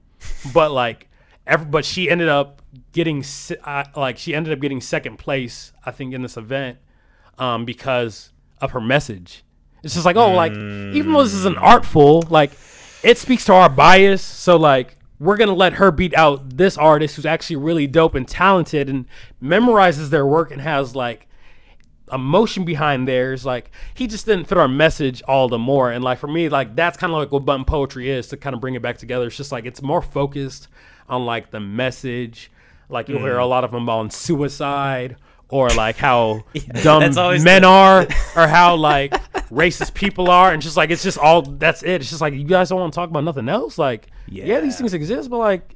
but 0.52 0.70
like 0.70 1.08
every 1.46 1.66
but 1.66 1.84
she 1.86 2.10
ended 2.10 2.28
up 2.28 2.60
getting 2.92 3.24
uh, 3.64 3.84
like 3.96 4.18
she 4.18 4.34
ended 4.34 4.52
up 4.52 4.60
getting 4.60 4.80
second 4.80 5.16
place 5.18 5.72
I 5.86 5.90
think 5.90 6.12
in 6.12 6.20
this 6.20 6.36
event 6.36 6.78
um, 7.38 7.64
because 7.64 8.32
of 8.60 8.72
her 8.72 8.80
message. 8.80 9.42
It's 9.82 9.94
just 9.94 10.06
like, 10.06 10.16
oh, 10.16 10.32
like 10.32 10.52
even 10.52 11.12
though 11.12 11.22
this 11.22 11.34
is 11.34 11.44
an 11.44 11.54
hmm. 11.54 11.64
artful, 11.64 12.22
like 12.28 12.52
it 13.02 13.18
speaks 13.18 13.44
to 13.46 13.54
our 13.54 13.68
bias. 13.68 14.22
So 14.22 14.56
like 14.56 14.96
we're 15.18 15.36
gonna 15.36 15.54
let 15.54 15.74
her 15.74 15.90
beat 15.90 16.14
out 16.14 16.56
this 16.56 16.76
artist 16.76 17.16
who's 17.16 17.26
actually 17.26 17.56
really 17.56 17.86
dope 17.86 18.14
and 18.14 18.26
talented 18.26 18.88
and 18.88 19.06
memorizes 19.42 20.10
their 20.10 20.26
work 20.26 20.50
and 20.50 20.60
has 20.60 20.94
like 20.94 21.28
emotion 22.12 22.64
behind 22.64 23.06
theirs. 23.06 23.46
Like 23.46 23.70
he 23.94 24.06
just 24.06 24.26
didn't 24.26 24.46
fit 24.46 24.58
our 24.58 24.68
message 24.68 25.22
all 25.22 25.48
the 25.48 25.58
more. 25.58 25.90
And 25.90 26.04
like 26.04 26.18
for 26.18 26.28
me, 26.28 26.48
like 26.48 26.76
that's 26.76 26.96
kind 26.96 27.12
of 27.12 27.18
like 27.18 27.32
what 27.32 27.44
button 27.44 27.64
poetry 27.64 28.10
is 28.10 28.28
to 28.28 28.36
kind 28.36 28.54
of 28.54 28.60
bring 28.60 28.74
it 28.74 28.82
back 28.82 28.98
together. 28.98 29.26
It's 29.26 29.36
just 29.36 29.52
like 29.52 29.64
it's 29.64 29.82
more 29.82 30.02
focused 30.02 30.68
on 31.08 31.24
like 31.24 31.50
the 31.50 31.60
message. 31.60 32.50
Like 32.88 33.08
you'll 33.08 33.20
hear 33.20 33.36
hmm. 33.36 33.42
a 33.42 33.46
lot 33.46 33.64
of 33.64 33.70
them 33.70 33.88
on 33.88 34.10
suicide 34.10 35.16
or 35.50 35.68
like 35.70 35.96
how 35.96 36.44
dumb 36.82 37.00
men 37.00 37.12
the- 37.62 37.64
are 37.68 38.02
or 38.36 38.46
how 38.48 38.76
like 38.76 39.12
racist 39.50 39.94
people 39.94 40.30
are 40.30 40.52
and 40.52 40.62
just 40.62 40.76
like 40.76 40.90
it's 40.90 41.02
just 41.02 41.18
all 41.18 41.42
that's 41.42 41.82
it. 41.82 42.00
It's 42.00 42.08
just 42.10 42.20
like 42.20 42.34
you 42.34 42.44
guys 42.44 42.68
don't 42.68 42.80
want 42.80 42.92
to 42.92 42.96
talk 42.96 43.10
about 43.10 43.24
nothing 43.24 43.48
else. 43.48 43.78
Like 43.78 44.06
yeah, 44.28 44.44
Yeah. 44.44 44.60
these 44.60 44.76
things 44.78 44.94
exist, 44.94 45.28
but 45.30 45.38
like 45.38 45.74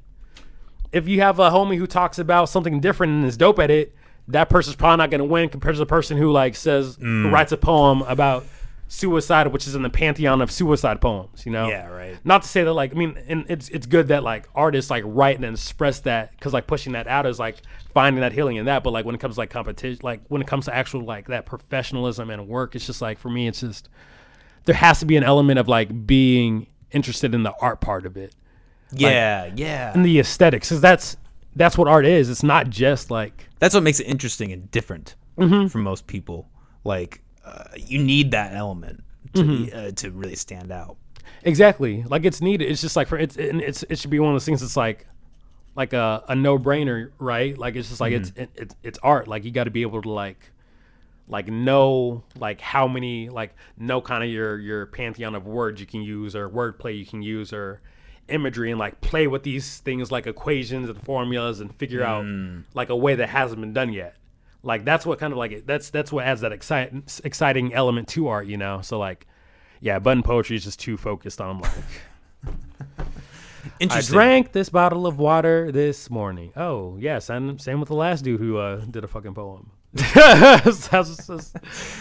if 0.92 1.08
you 1.08 1.20
have 1.20 1.38
a 1.40 1.50
homie 1.50 1.76
who 1.76 1.87
talks 1.87 2.18
about 2.18 2.48
something 2.48 2.80
different 2.80 3.12
and 3.14 3.24
is 3.24 3.37
dope 3.37 3.58
at 3.58 3.70
it, 3.70 3.94
that 4.28 4.48
person's 4.48 4.76
probably 4.76 4.98
not 4.98 5.10
gonna 5.10 5.24
win 5.24 5.48
compared 5.48 5.74
to 5.74 5.78
the 5.80 5.87
person 5.87 6.16
who 6.16 6.30
like 6.30 6.54
says 6.54 6.96
who 7.00 7.28
writes 7.30 7.52
a 7.52 7.56
poem 7.56 8.02
about 8.02 8.44
suicide, 8.88 9.49
which 9.49 9.66
is 9.66 9.75
in 9.75 9.83
the 9.83 9.90
pantheon 9.90 10.40
of 10.40 10.51
suicide 10.51 11.01
poems. 11.01 11.44
You 11.47 11.53
know? 11.53 11.68
Yeah, 11.68 11.88
right. 11.88 12.18
Not 12.25 12.42
to 12.42 12.49
say 12.49 12.64
that 12.64 12.73
like 12.73 12.92
I 12.92 12.94
mean, 12.94 13.18
and 13.27 13.44
it's 13.49 13.68
it's 13.70 13.87
good 13.87 14.09
that 14.09 14.23
like 14.23 14.49
artists 14.55 14.90
like 14.90 15.05
write 15.07 15.37
and 15.37 15.44
express 15.44 16.01
that 16.01 16.33
because 16.33 16.53
like 16.53 16.66
pushing 16.66 16.92
that 16.92 17.07
out 17.07 17.27
is 17.27 17.38
like 17.38 17.62
finding 17.92 18.20
that 18.20 18.33
healing 18.33 18.57
in 18.57 18.66
that. 18.66 18.83
But 18.85 18.92
like 18.92 19.05
when 19.05 19.14
it 19.14 19.20
comes 19.20 19.35
to 19.35 19.40
like 19.40 19.51
competition, 19.51 20.01
like 20.03 20.20
when 20.29 20.40
it 20.42 20.47
comes 20.47 20.66
to 20.66 20.75
actual 20.75 21.03
like 21.05 21.27
that 21.29 21.47
professionalism 21.47 22.31
and 22.31 22.47
work, 22.49 22.75
it's 22.75 22.87
just 22.87 23.01
like 23.03 23.18
for 23.18 23.31
me, 23.31 23.49
it's 23.49 23.61
just 23.61 23.88
there 24.64 24.75
has 24.75 25.01
to 25.01 25.07
be 25.07 25.16
an 25.16 25.25
element 25.25 25.59
of 25.59 25.68
like 25.68 26.07
being 26.07 26.66
interested 26.90 27.35
in 27.35 27.42
the 27.42 27.53
art 27.61 27.81
part 27.81 28.07
of 28.07 28.16
it 28.16 28.35
Yeah, 28.92 29.51
yeah. 29.57 29.92
and 29.92 30.05
the 30.07 30.20
aesthetics 30.20 30.68
because 30.68 30.81
that's 30.81 31.16
that's 31.57 31.77
what 31.77 31.88
art 31.88 32.07
is 32.07 32.31
it's 32.31 32.42
not 32.44 32.70
just 32.70 33.11
like 33.11 33.49
That's 33.59 33.75
what 33.75 33.83
makes 33.83 33.99
it 34.01 34.05
interesting 34.05 34.53
and 34.53 34.70
different 34.70 35.16
Mm-hmm. 35.37 35.66
for 35.66 35.79
most 35.79 36.07
people. 36.07 36.49
Like 36.85 37.20
uh, 37.44 37.64
you 37.76 37.98
need 37.98 38.30
that 38.33 38.54
element 38.54 39.02
to 39.35 39.42
Mm-hmm. 39.42 39.64
be, 39.64 39.72
uh, 39.72 39.90
to 39.92 40.11
really 40.11 40.37
stand 40.37 40.70
out. 40.70 40.96
exactly. 41.42 42.04
Like 42.04 42.24
it's 42.24 42.40
needed. 42.40 42.70
It's 42.70 42.80
just 42.80 42.94
like 42.96 43.09
for 43.09 43.18
it's 43.18 43.37
it's 43.37 43.83
it 43.88 43.98
should 43.98 44.11
be 44.11 44.18
one 44.20 44.30
of 44.30 44.35
those 44.35 44.44
things 44.44 44.61
that's 44.61 44.76
like 44.76 45.07
like 45.74 45.92
a, 45.92 46.22
a 46.28 46.37
no-brainer 46.37 47.11
right? 47.18 47.59
Like 47.59 47.74
it's 47.74 47.88
just 47.88 48.00
like 48.00 48.12
it's 48.12 48.33
it, 48.37 48.50
it's 48.54 48.74
it's 48.85 48.98
art. 49.02 49.26
Like 49.26 49.44
you 49.44 49.50
got 49.50 49.64
to 49.64 49.70
be 49.70 49.83
able 49.83 50.02
to 50.02 50.11
like 50.11 50.50
like 51.26 51.48
know 51.48 52.22
like 52.38 52.61
how 52.61 52.87
many 52.87 53.28
like 53.30 53.54
know 53.78 54.00
kind 54.00 54.22
of 54.22 54.30
your 54.30 54.59
your 54.59 54.87
pantheon 54.87 55.35
of 55.35 55.46
words 55.46 55.80
you 55.80 55.87
can 55.87 56.02
use 56.02 56.37
or 56.37 56.48
wordplay 56.48 56.96
you 56.96 57.07
can 57.07 57.22
use 57.22 57.52
or 57.52 57.80
imagery 58.28 58.70
and 58.70 58.78
like 58.78 59.00
play 59.00 59.26
with 59.26 59.42
these 59.42 59.78
things 59.78 60.12
like 60.12 60.26
equations 60.26 60.88
and 60.88 61.02
formulas 61.02 61.61
and 61.61 61.74
figure 61.74 62.04
out 62.04 62.24
like 62.74 62.88
a 62.90 62.96
way 62.96 63.14
that 63.14 63.28
hasn't 63.30 63.61
been 63.61 63.72
done 63.72 63.92
yet 63.92 64.14
like 64.64 64.85
that's 64.85 65.07
what 65.07 65.18
kind 65.18 65.33
of 65.33 65.38
like 65.38 65.53
it 65.53 65.66
that's 65.66 65.90
that's 65.90 66.11
what 66.11 66.24
adds 66.24 66.40
that 66.40 66.53
exciting 66.53 67.05
exciting 67.22 67.72
element 67.74 68.09
to 68.09 68.29
art 68.29 68.46
you 68.46 68.57
know 68.57 68.81
so 68.81 68.98
like 68.98 69.27
yeah 69.81 69.98
button 69.98 70.22
poetry 70.22 70.57
is 70.57 70.64
just 70.64 70.81
too 70.81 70.96
focused 70.96 71.40
on 71.40 71.61
like 71.61 71.72
I 73.90 74.00
drank 74.03 74.53
this 74.53 74.68
bottle 74.68 75.07
of 75.07 75.18
water 75.18 75.72
this 75.72 76.11
morning. 76.11 76.53
Oh, 76.55 76.96
yes, 76.98 77.31
and 77.31 77.61
same 77.61 77.81
with 77.81 77.88
the 77.88 77.94
last 77.94 78.22
dude 78.22 78.38
who 78.38 78.59
uh, 78.59 78.85
did 78.85 79.05
a 79.05 79.09
fucking 79.09 79.35
poem. 79.35 79.70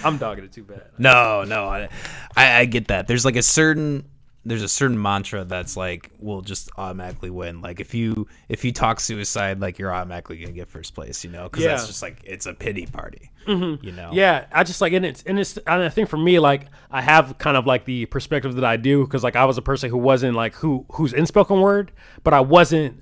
I'm 0.04 0.17
dogging 0.17 0.45
it 0.45 0.52
too 0.52 0.63
bad. 0.63 0.84
No, 0.97 1.43
no, 1.43 1.65
I, 1.65 1.89
I, 2.36 2.60
I 2.60 2.65
get 2.65 2.88
that. 2.88 3.08
There's 3.08 3.23
like 3.23 3.36
a 3.36 3.43
certain 3.43 4.06
there's 4.45 4.62
a 4.62 4.67
certain 4.67 5.01
mantra 5.01 5.45
that's 5.45 5.77
like 5.77 6.10
will 6.19 6.41
just 6.41 6.69
automatically 6.77 7.29
win. 7.29 7.62
Like 7.62 7.79
if 7.79 7.93
you 7.93 8.27
if 8.49 8.65
you 8.65 8.73
talk 8.73 8.99
suicide, 8.99 9.62
like 9.62 9.79
you're 9.79 9.93
automatically 9.93 10.38
gonna 10.38 10.51
get 10.51 10.67
first 10.67 10.93
place. 10.93 11.23
You 11.23 11.29
know, 11.29 11.43
because 11.43 11.63
that's 11.63 11.88
just 11.88 12.01
like 12.01 12.21
it's 12.25 12.45
a 12.45 12.53
pity 12.53 12.86
party. 12.86 13.32
You 13.47 13.91
know. 13.91 14.10
Yeah, 14.13 14.45
I 14.51 14.63
just 14.63 14.82
like 14.82 14.93
and 14.93 15.06
it's 15.06 15.23
and 15.23 15.39
it's 15.39 15.58
and 15.58 15.84
I 15.84 15.89
think 15.89 16.10
for 16.10 16.17
me 16.17 16.39
like 16.39 16.67
I 16.91 17.01
have 17.01 17.38
kind 17.38 17.56
of 17.56 17.65
like 17.65 17.86
the 17.86 18.06
perspective 18.08 18.56
that 18.56 18.65
I 18.65 18.75
do 18.75 19.06
because 19.06 19.23
like 19.23 19.36
I 19.36 19.45
was 19.45 19.58
a 19.58 19.62
person 19.62 19.89
who 19.89 19.97
wasn't 19.97 20.36
like 20.36 20.56
who 20.56 20.86
who's 20.91 21.13
in 21.13 21.25
spoken 21.25 21.62
word, 21.62 21.91
but 22.23 22.34
I 22.34 22.41
wasn't 22.41 23.01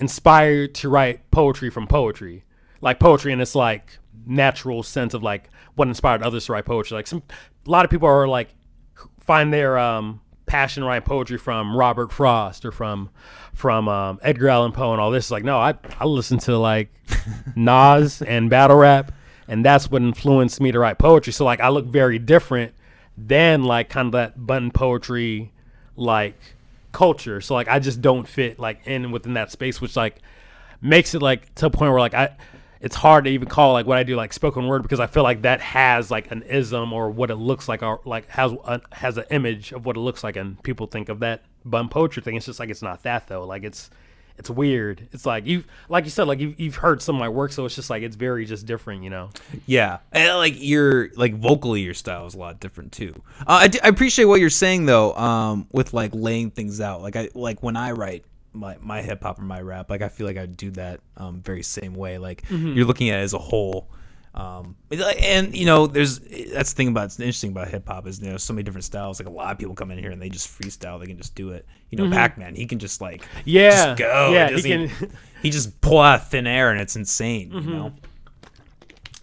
inspired 0.00 0.74
to 0.76 0.88
write 0.88 1.30
poetry 1.30 1.70
from 1.70 1.86
poetry, 1.86 2.44
like 2.80 2.98
poetry 2.98 3.32
and 3.32 3.40
its 3.40 3.54
like 3.54 3.98
natural 4.26 4.82
sense 4.82 5.14
of 5.14 5.22
like 5.22 5.50
what 5.76 5.86
inspired 5.86 6.22
others 6.22 6.46
to 6.46 6.52
write 6.52 6.64
poetry. 6.64 6.96
Like 6.96 7.06
some 7.06 7.22
a 7.64 7.70
lot 7.70 7.84
of 7.84 7.92
people 7.92 8.08
are 8.08 8.26
like 8.26 8.48
find 9.20 9.52
their 9.52 9.78
um 9.78 10.20
passion 10.50 10.82
writing 10.82 11.06
poetry 11.06 11.38
from 11.38 11.76
Robert 11.76 12.10
Frost 12.12 12.64
or 12.64 12.72
from 12.72 13.08
from 13.54 13.88
um, 13.88 14.18
Edgar 14.20 14.48
Allan 14.48 14.72
Poe 14.72 14.90
and 14.90 15.00
all 15.00 15.12
this. 15.12 15.30
Like, 15.30 15.44
no, 15.44 15.58
I 15.58 15.74
I 16.00 16.06
listen 16.06 16.38
to 16.40 16.58
like 16.58 16.88
Nas 17.56 18.20
and 18.20 18.50
battle 18.50 18.76
rap, 18.76 19.12
and 19.46 19.64
that's 19.64 19.88
what 19.92 20.02
influenced 20.02 20.60
me 20.60 20.72
to 20.72 20.80
write 20.80 20.98
poetry. 20.98 21.32
So 21.32 21.44
like, 21.44 21.60
I 21.60 21.68
look 21.68 21.86
very 21.86 22.18
different 22.18 22.74
than 23.16 23.62
like 23.62 23.90
kind 23.90 24.06
of 24.06 24.12
that 24.12 24.44
button 24.44 24.72
poetry 24.72 25.52
like 25.94 26.34
culture. 26.90 27.40
So 27.40 27.54
like, 27.54 27.68
I 27.68 27.78
just 27.78 28.02
don't 28.02 28.26
fit 28.26 28.58
like 28.58 28.84
in 28.88 29.12
within 29.12 29.34
that 29.34 29.52
space, 29.52 29.80
which 29.80 29.94
like 29.94 30.16
makes 30.82 31.14
it 31.14 31.22
like 31.22 31.54
to 31.56 31.66
a 31.66 31.70
point 31.70 31.92
where 31.92 32.00
like 32.00 32.14
I 32.14 32.34
it's 32.80 32.96
hard 32.96 33.24
to 33.24 33.30
even 33.30 33.48
call 33.48 33.74
like 33.74 33.86
what 33.86 33.98
I 33.98 34.02
do 34.02 34.16
like 34.16 34.32
spoken 34.32 34.66
word 34.66 34.82
because 34.82 35.00
I 35.00 35.06
feel 35.06 35.22
like 35.22 35.42
that 35.42 35.60
has 35.60 36.10
like 36.10 36.30
an 36.30 36.42
ism 36.42 36.92
or 36.92 37.10
what 37.10 37.30
it 37.30 37.36
looks 37.36 37.68
like 37.68 37.82
or 37.82 38.00
like 38.04 38.28
has 38.30 38.52
a, 38.52 38.80
has 38.92 39.18
an 39.18 39.24
image 39.30 39.72
of 39.72 39.84
what 39.84 39.96
it 39.96 40.00
looks 40.00 40.24
like 40.24 40.36
and 40.36 40.62
people 40.62 40.86
think 40.86 41.08
of 41.08 41.20
that 41.20 41.42
button 41.64 41.88
poetry 41.88 42.22
thing. 42.22 42.36
It's 42.36 42.46
just 42.46 42.58
like 42.58 42.70
it's 42.70 42.82
not 42.82 43.02
that 43.02 43.28
though. 43.28 43.44
Like 43.44 43.64
it's 43.64 43.90
it's 44.38 44.48
weird. 44.48 45.06
It's 45.12 45.26
like 45.26 45.44
you 45.44 45.64
like 45.90 46.04
you 46.04 46.10
said 46.10 46.26
like 46.26 46.40
you 46.40 46.54
you've 46.56 46.76
heard 46.76 47.02
some 47.02 47.16
of 47.16 47.20
my 47.20 47.28
work, 47.28 47.52
so 47.52 47.66
it's 47.66 47.74
just 47.74 47.90
like 47.90 48.02
it's 48.02 48.16
very 48.16 48.46
just 48.46 48.64
different, 48.64 49.02
you 49.02 49.10
know. 49.10 49.28
Yeah, 49.66 49.98
and 50.12 50.34
like 50.38 50.54
your 50.56 51.10
like 51.14 51.34
vocally, 51.34 51.82
your 51.82 51.92
style 51.92 52.26
is 52.26 52.34
a 52.34 52.38
lot 52.38 52.58
different 52.58 52.92
too. 52.92 53.12
Uh, 53.40 53.44
I, 53.60 53.68
d- 53.68 53.80
I 53.82 53.88
appreciate 53.88 54.24
what 54.24 54.40
you're 54.40 54.48
saying 54.48 54.86
though, 54.86 55.14
um, 55.14 55.66
with 55.72 55.92
like 55.92 56.12
laying 56.14 56.50
things 56.50 56.80
out. 56.80 57.02
Like 57.02 57.16
I 57.16 57.28
like 57.34 57.62
when 57.62 57.76
I 57.76 57.92
write 57.92 58.24
my 58.52 58.76
my 58.80 59.02
hip 59.02 59.22
hop 59.22 59.38
or 59.38 59.42
my 59.42 59.60
rap, 59.60 59.90
like 59.90 60.02
I 60.02 60.08
feel 60.08 60.26
like 60.26 60.36
I 60.38 60.46
do 60.46 60.70
that 60.72 61.00
um 61.16 61.40
very 61.42 61.62
same 61.62 61.94
way. 61.94 62.18
Like 62.18 62.44
you're 62.50 62.86
looking 62.86 63.10
at 63.10 63.20
it 63.20 63.22
as 63.22 63.34
a 63.34 63.38
whole. 63.38 63.88
Um, 64.32 64.76
and, 64.92 65.56
you 65.56 65.66
know, 65.66 65.88
there's 65.88 66.20
that's 66.20 66.72
the 66.72 66.76
thing 66.76 66.86
about 66.88 67.06
it's 67.06 67.18
interesting 67.18 67.50
about 67.50 67.66
hip 67.66 67.88
hop 67.88 68.06
is 68.06 68.20
you 68.20 68.30
know 68.30 68.36
so 68.36 68.52
many 68.52 68.62
different 68.62 68.84
styles. 68.84 69.18
Like 69.18 69.26
a 69.28 69.32
lot 69.32 69.50
of 69.50 69.58
people 69.58 69.74
come 69.74 69.90
in 69.90 69.98
here 69.98 70.12
and 70.12 70.22
they 70.22 70.28
just 70.28 70.48
freestyle. 70.48 71.00
They 71.00 71.06
can 71.06 71.16
just 71.16 71.34
do 71.34 71.50
it. 71.50 71.66
You 71.90 71.98
know, 71.98 72.08
Pac-Man, 72.08 72.54
he 72.54 72.66
can 72.66 72.78
just 72.78 73.00
like 73.00 73.26
Yeah, 73.44 73.70
just 73.70 73.98
go. 73.98 74.30
yeah, 74.32 74.50
he 74.50 74.62
can- 74.62 74.80
even- 74.82 75.12
he 75.42 75.50
just 75.50 75.80
pull 75.80 75.98
out 75.98 76.30
thin 76.30 76.46
air 76.46 76.70
and 76.70 76.80
it's 76.80 76.94
insane. 76.94 77.50
You 77.50 77.60
know. 77.60 77.92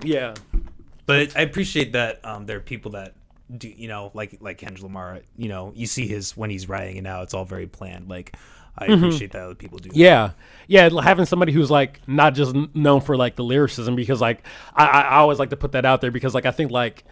Yeah. 0.04 0.34
But 1.06 1.38
I 1.38 1.42
appreciate 1.42 1.94
that 1.94 2.24
um, 2.26 2.46
there 2.46 2.58
are 2.58 2.62
people 2.62 2.92
that 2.92 3.14
do, 3.58 3.70
you 3.70 3.88
know, 3.88 4.12
like 4.14 4.38
like 4.42 4.58
Kendrick 4.58 4.84
Lamar. 4.84 5.22
You 5.38 5.48
know, 5.48 5.72
you 5.74 5.88
see 5.88 6.06
his 6.06 6.36
when 6.36 6.50
he's 6.50 6.68
writing 6.68 6.98
it 6.98 7.02
now, 7.04 7.22
it's 7.22 7.34
all 7.34 7.46
very 7.46 7.66
planned. 7.68 8.10
Like 8.10 8.36
I 8.78 8.88
mm-hmm. 8.88 9.04
appreciate 9.04 9.32
that 9.32 9.44
other 9.44 9.56
people 9.56 9.80
do. 9.80 9.90
that. 9.90 9.96
Yeah, 9.96 10.32
yeah. 10.68 10.90
Having 11.02 11.26
somebody 11.26 11.52
who's 11.52 11.72
like 11.72 12.02
not 12.08 12.36
just 12.36 12.56
known 12.76 13.02
for 13.02 13.18
like 13.18 13.36
the 13.36 13.44
lyricism, 13.44 13.96
because 13.96 14.22
like 14.22 14.46
I, 14.76 14.86
I 14.86 15.02
I 15.02 15.16
always 15.18 15.40
like 15.40 15.50
to 15.50 15.58
put 15.58 15.72
that 15.72 15.86
out 15.86 16.02
there 16.02 16.12
because 16.12 16.34
like 16.34 16.46
I 16.46 16.52
think 16.52 16.72
like 16.72 17.04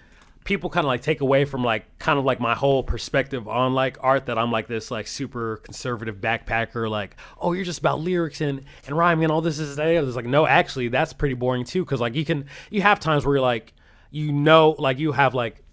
people 0.46 0.70
kind 0.70 0.86
of 0.86 0.88
like 0.88 1.02
take 1.02 1.22
away 1.22 1.44
from 1.44 1.64
like 1.64 1.98
kind 1.98 2.20
of 2.20 2.24
like 2.24 2.40
my 2.40 2.54
whole 2.54 2.84
perspective 2.84 3.48
on 3.48 3.74
like 3.74 3.98
art 4.02 4.28
that 4.28 4.38
I'm 4.38 4.52
like 4.52 4.68
this 4.68 4.92
like 4.92 5.08
super 5.08 5.58
conservative 5.58 6.18
backpacker 6.18 6.88
like 6.88 7.18
oh 7.42 7.54
you're 7.54 7.66
just 7.66 7.80
about 7.80 8.00
lyrics 8.00 8.42
and 8.42 8.64
and 8.86 8.96
rhyming 8.96 9.24
and 9.24 9.32
all 9.32 9.42
this 9.42 9.58
is 9.58 9.76
that 9.78 9.88
it's 9.88 10.16
like 10.16 10.26
no 10.26 10.46
actually 10.46 10.88
that's 10.88 11.14
pretty 11.14 11.34
boring 11.34 11.66
too 11.66 11.84
because 11.84 12.00
like 12.00 12.14
you 12.14 12.24
can 12.24 12.46
you 12.70 12.84
have 12.84 13.00
times 13.00 13.26
where 13.26 13.38
you're 13.38 13.42
like 13.42 13.74
you 14.12 14.32
know 14.32 14.76
like 14.78 15.00
you 15.00 15.14
have 15.14 15.34
like 15.34 15.64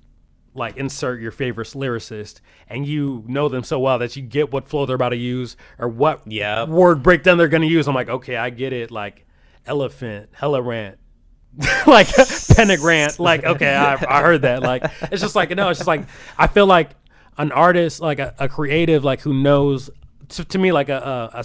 like 0.54 0.76
insert 0.76 1.20
your 1.20 1.30
favorite 1.30 1.68
lyricist 1.68 2.40
and 2.68 2.86
you 2.86 3.24
know 3.26 3.48
them 3.48 3.64
so 3.64 3.78
well 3.78 3.98
that 3.98 4.14
you 4.16 4.22
get 4.22 4.52
what 4.52 4.68
flow 4.68 4.84
they're 4.84 4.96
about 4.96 5.10
to 5.10 5.16
use 5.16 5.56
or 5.78 5.88
what 5.88 6.20
Yep. 6.26 6.68
word 6.68 7.02
breakdown 7.02 7.38
they're 7.38 7.48
gonna 7.48 7.66
use. 7.66 7.88
I'm 7.88 7.94
like, 7.94 8.08
okay, 8.08 8.36
I 8.36 8.50
get 8.50 8.72
it. 8.72 8.90
Like 8.90 9.26
elephant, 9.66 10.28
hella 10.32 10.60
rant, 10.60 10.98
like 11.86 12.08
pentagram. 12.54 13.10
Like, 13.18 13.44
okay, 13.44 13.74
I, 13.74 13.94
I 14.08 14.22
heard 14.22 14.42
that. 14.42 14.62
Like, 14.62 14.84
it's 15.10 15.22
just 15.22 15.34
like 15.34 15.50
no, 15.50 15.70
it's 15.70 15.78
just 15.78 15.88
like 15.88 16.06
I 16.38 16.46
feel 16.46 16.66
like 16.66 16.90
an 17.38 17.52
artist, 17.52 18.00
like 18.00 18.18
a, 18.18 18.34
a 18.38 18.48
creative, 18.48 19.04
like 19.04 19.20
who 19.20 19.34
knows. 19.34 19.90
To, 20.30 20.44
to 20.46 20.58
me, 20.58 20.72
like 20.72 20.88
a, 20.88 21.30
a, 21.34 21.44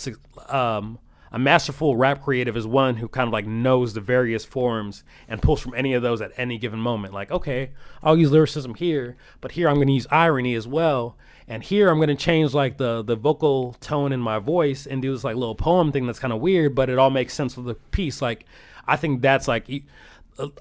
a 0.49 0.57
um, 0.57 0.97
a 1.31 1.39
masterful 1.39 1.95
rap 1.95 2.23
creative 2.23 2.55
is 2.55 2.65
one 2.65 2.97
who 2.97 3.07
kind 3.07 3.27
of 3.27 3.33
like 3.33 3.45
knows 3.45 3.93
the 3.93 4.01
various 4.01 4.45
forms 4.45 5.03
and 5.27 5.41
pulls 5.41 5.59
from 5.59 5.73
any 5.73 5.93
of 5.93 6.01
those 6.01 6.21
at 6.21 6.31
any 6.37 6.57
given 6.57 6.79
moment. 6.79 7.13
Like, 7.13 7.31
okay, 7.31 7.71
I'll 8.01 8.17
use 8.17 8.31
lyricism 8.31 8.75
here, 8.75 9.17
but 9.41 9.51
here 9.51 9.67
I'm 9.67 9.75
going 9.75 9.87
to 9.87 9.93
use 9.93 10.07
irony 10.09 10.55
as 10.55 10.67
well. 10.67 11.17
And 11.47 11.63
here 11.63 11.89
I'm 11.89 11.97
going 11.97 12.09
to 12.09 12.15
change 12.15 12.53
like 12.53 12.77
the 12.77 13.03
the 13.03 13.15
vocal 13.15 13.73
tone 13.79 14.11
in 14.11 14.19
my 14.19 14.39
voice 14.39 14.85
and 14.85 15.01
do 15.01 15.13
this 15.13 15.23
like 15.23 15.35
little 15.35 15.55
poem 15.55 15.91
thing 15.91 16.05
that's 16.05 16.19
kind 16.19 16.33
of 16.33 16.41
weird, 16.41 16.75
but 16.75 16.89
it 16.89 16.97
all 16.97 17.09
makes 17.09 17.33
sense 17.33 17.55
with 17.55 17.65
the 17.65 17.75
piece. 17.75 18.21
Like, 18.21 18.45
I 18.85 18.97
think 18.97 19.21
that's 19.21 19.47
like 19.47 19.69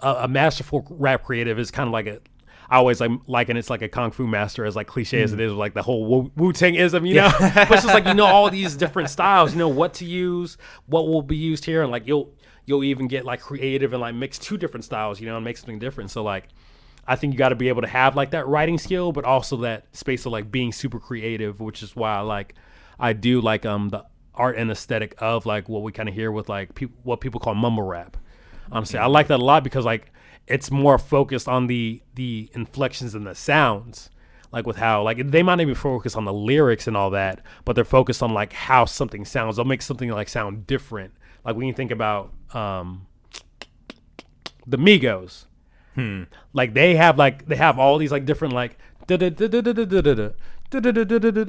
a 0.03 0.29
masterful 0.29 0.87
rap 0.91 1.25
creative 1.25 1.59
is 1.59 1.71
kind 1.71 1.89
of 1.89 1.93
like 1.93 2.07
a 2.07 2.21
I 2.69 2.77
always 2.77 3.01
like 3.01 3.13
liken 3.27 3.57
it's 3.57 3.71
like 3.71 3.83
a 3.83 3.89
kung 3.89 4.11
fu 4.11 4.27
master, 4.27 4.65
as 4.65 4.75
like 4.75 4.87
cliche 4.87 5.23
as 5.23 5.33
it 5.33 5.41
is, 5.41 5.53
like 5.53 5.75
the 5.75 5.83
whole 5.83 6.31
Wu 6.35 6.53
Tang 6.53 6.75
ism, 6.75 7.07
you 7.07 7.15
know. 7.15 7.33
but 7.39 7.71
it's 7.71 7.83
just 7.83 7.87
like 7.87 8.07
you 8.07 8.15
know 8.15 8.27
all 8.27 8.51
these 8.51 8.77
different 8.77 9.11
styles, 9.11 9.53
you 9.53 9.59
know 9.59 9.69
what 9.69 9.95
to 9.95 10.05
use, 10.05 10.59
what 10.87 11.07
will 11.07 11.23
be 11.23 11.37
used 11.37 11.65
here, 11.65 11.83
and 11.83 11.93
like 11.93 12.07
you'll 12.07 12.35
you'll 12.67 12.85
even 12.85 13.07
get 13.07 13.25
like 13.25 13.41
creative 13.41 13.93
and 13.93 14.01
like 14.01 14.15
mix 14.15 14.39
two 14.39 14.57
different 14.57 14.85
styles, 14.85 15.21
you 15.21 15.27
know, 15.27 15.37
and 15.37 15.45
make 15.45 15.57
something 15.57 15.79
different. 15.79 16.11
So 16.11 16.23
like, 16.23 16.49
I 17.07 17.17
think 17.17 17.33
you 17.33 17.39
got 17.39 17.51
to 17.51 17.55
be 17.55 17.69
able 17.69 17.83
to 17.83 17.89
have 17.89 18.17
like 18.17 18.31
that 18.33 18.47
writing 18.49 18.79
skill, 18.79 19.13
but 19.13 19.25
also 19.25 19.59
that 19.59 19.87
space 19.97 20.27
of 20.27 20.33
like 20.33 20.51
being 20.51 20.73
super 20.73 20.99
creative, 20.99 21.61
which 21.61 21.83
is 21.83 21.95
why 21.95 22.17
I 22.17 22.21
like 22.21 22.55
I 22.99 23.13
do 23.13 23.41
like 23.41 23.65
um 23.65 23.91
the 23.91 24.05
art 24.35 24.57
and 24.57 24.71
aesthetic 24.71 25.15
of 25.19 25.47
like 25.47 25.69
what 25.69 25.83
we 25.83 25.93
kind 25.93 26.09
of 26.09 26.15
hear 26.15 26.31
with 26.31 26.49
like 26.49 26.75
peop 26.75 26.93
what 27.05 27.21
people 27.21 27.41
call 27.41 27.55
mumble 27.55 27.85
rap. 27.85 28.17
Honestly, 28.71 28.99
I 28.99 29.07
like 29.07 29.29
that 29.29 29.39
a 29.39 29.45
lot 29.45 29.63
because 29.63 29.85
like 29.85 30.13
it's 30.47 30.71
more 30.71 30.99
focused 30.99 31.49
on 31.49 31.67
the 31.67 32.01
the 32.15 32.49
inflections 32.55 33.15
and 33.15 33.27
the 33.27 33.35
sounds. 33.35 34.11
like 34.53 34.67
with 34.67 34.77
how 34.77 35.03
like 35.03 35.19
they 35.31 35.43
might 35.43 35.57
not 35.57 35.61
even 35.63 35.75
focus 35.75 36.15
on 36.17 36.25
the 36.25 36.33
lyrics 36.33 36.87
and 36.87 36.97
all 36.97 37.11
that, 37.11 37.41
but 37.65 37.75
they're 37.75 37.85
focused 37.85 38.23
on 38.23 38.33
like 38.33 38.53
how 38.53 38.85
something 38.85 39.25
sounds. 39.25 39.57
They'll 39.57 39.65
make 39.65 39.83
something 39.83 40.09
like 40.11 40.29
sound 40.29 40.67
different. 40.67 41.13
Like 41.45 41.57
when 41.57 41.67
you 41.67 41.75
think 41.75 41.91
about 41.91 42.33
um, 42.55 43.07
the 44.67 44.79
Migos, 44.79 45.45
Hmm. 45.95 46.25
like 46.53 46.75
they 46.75 46.95
have 46.97 47.19
like 47.19 47.47
they 47.47 47.57
have 47.57 47.79
all 47.79 47.99
these 47.99 48.13
like 48.13 48.25
different 48.27 48.53
like 48.55 48.79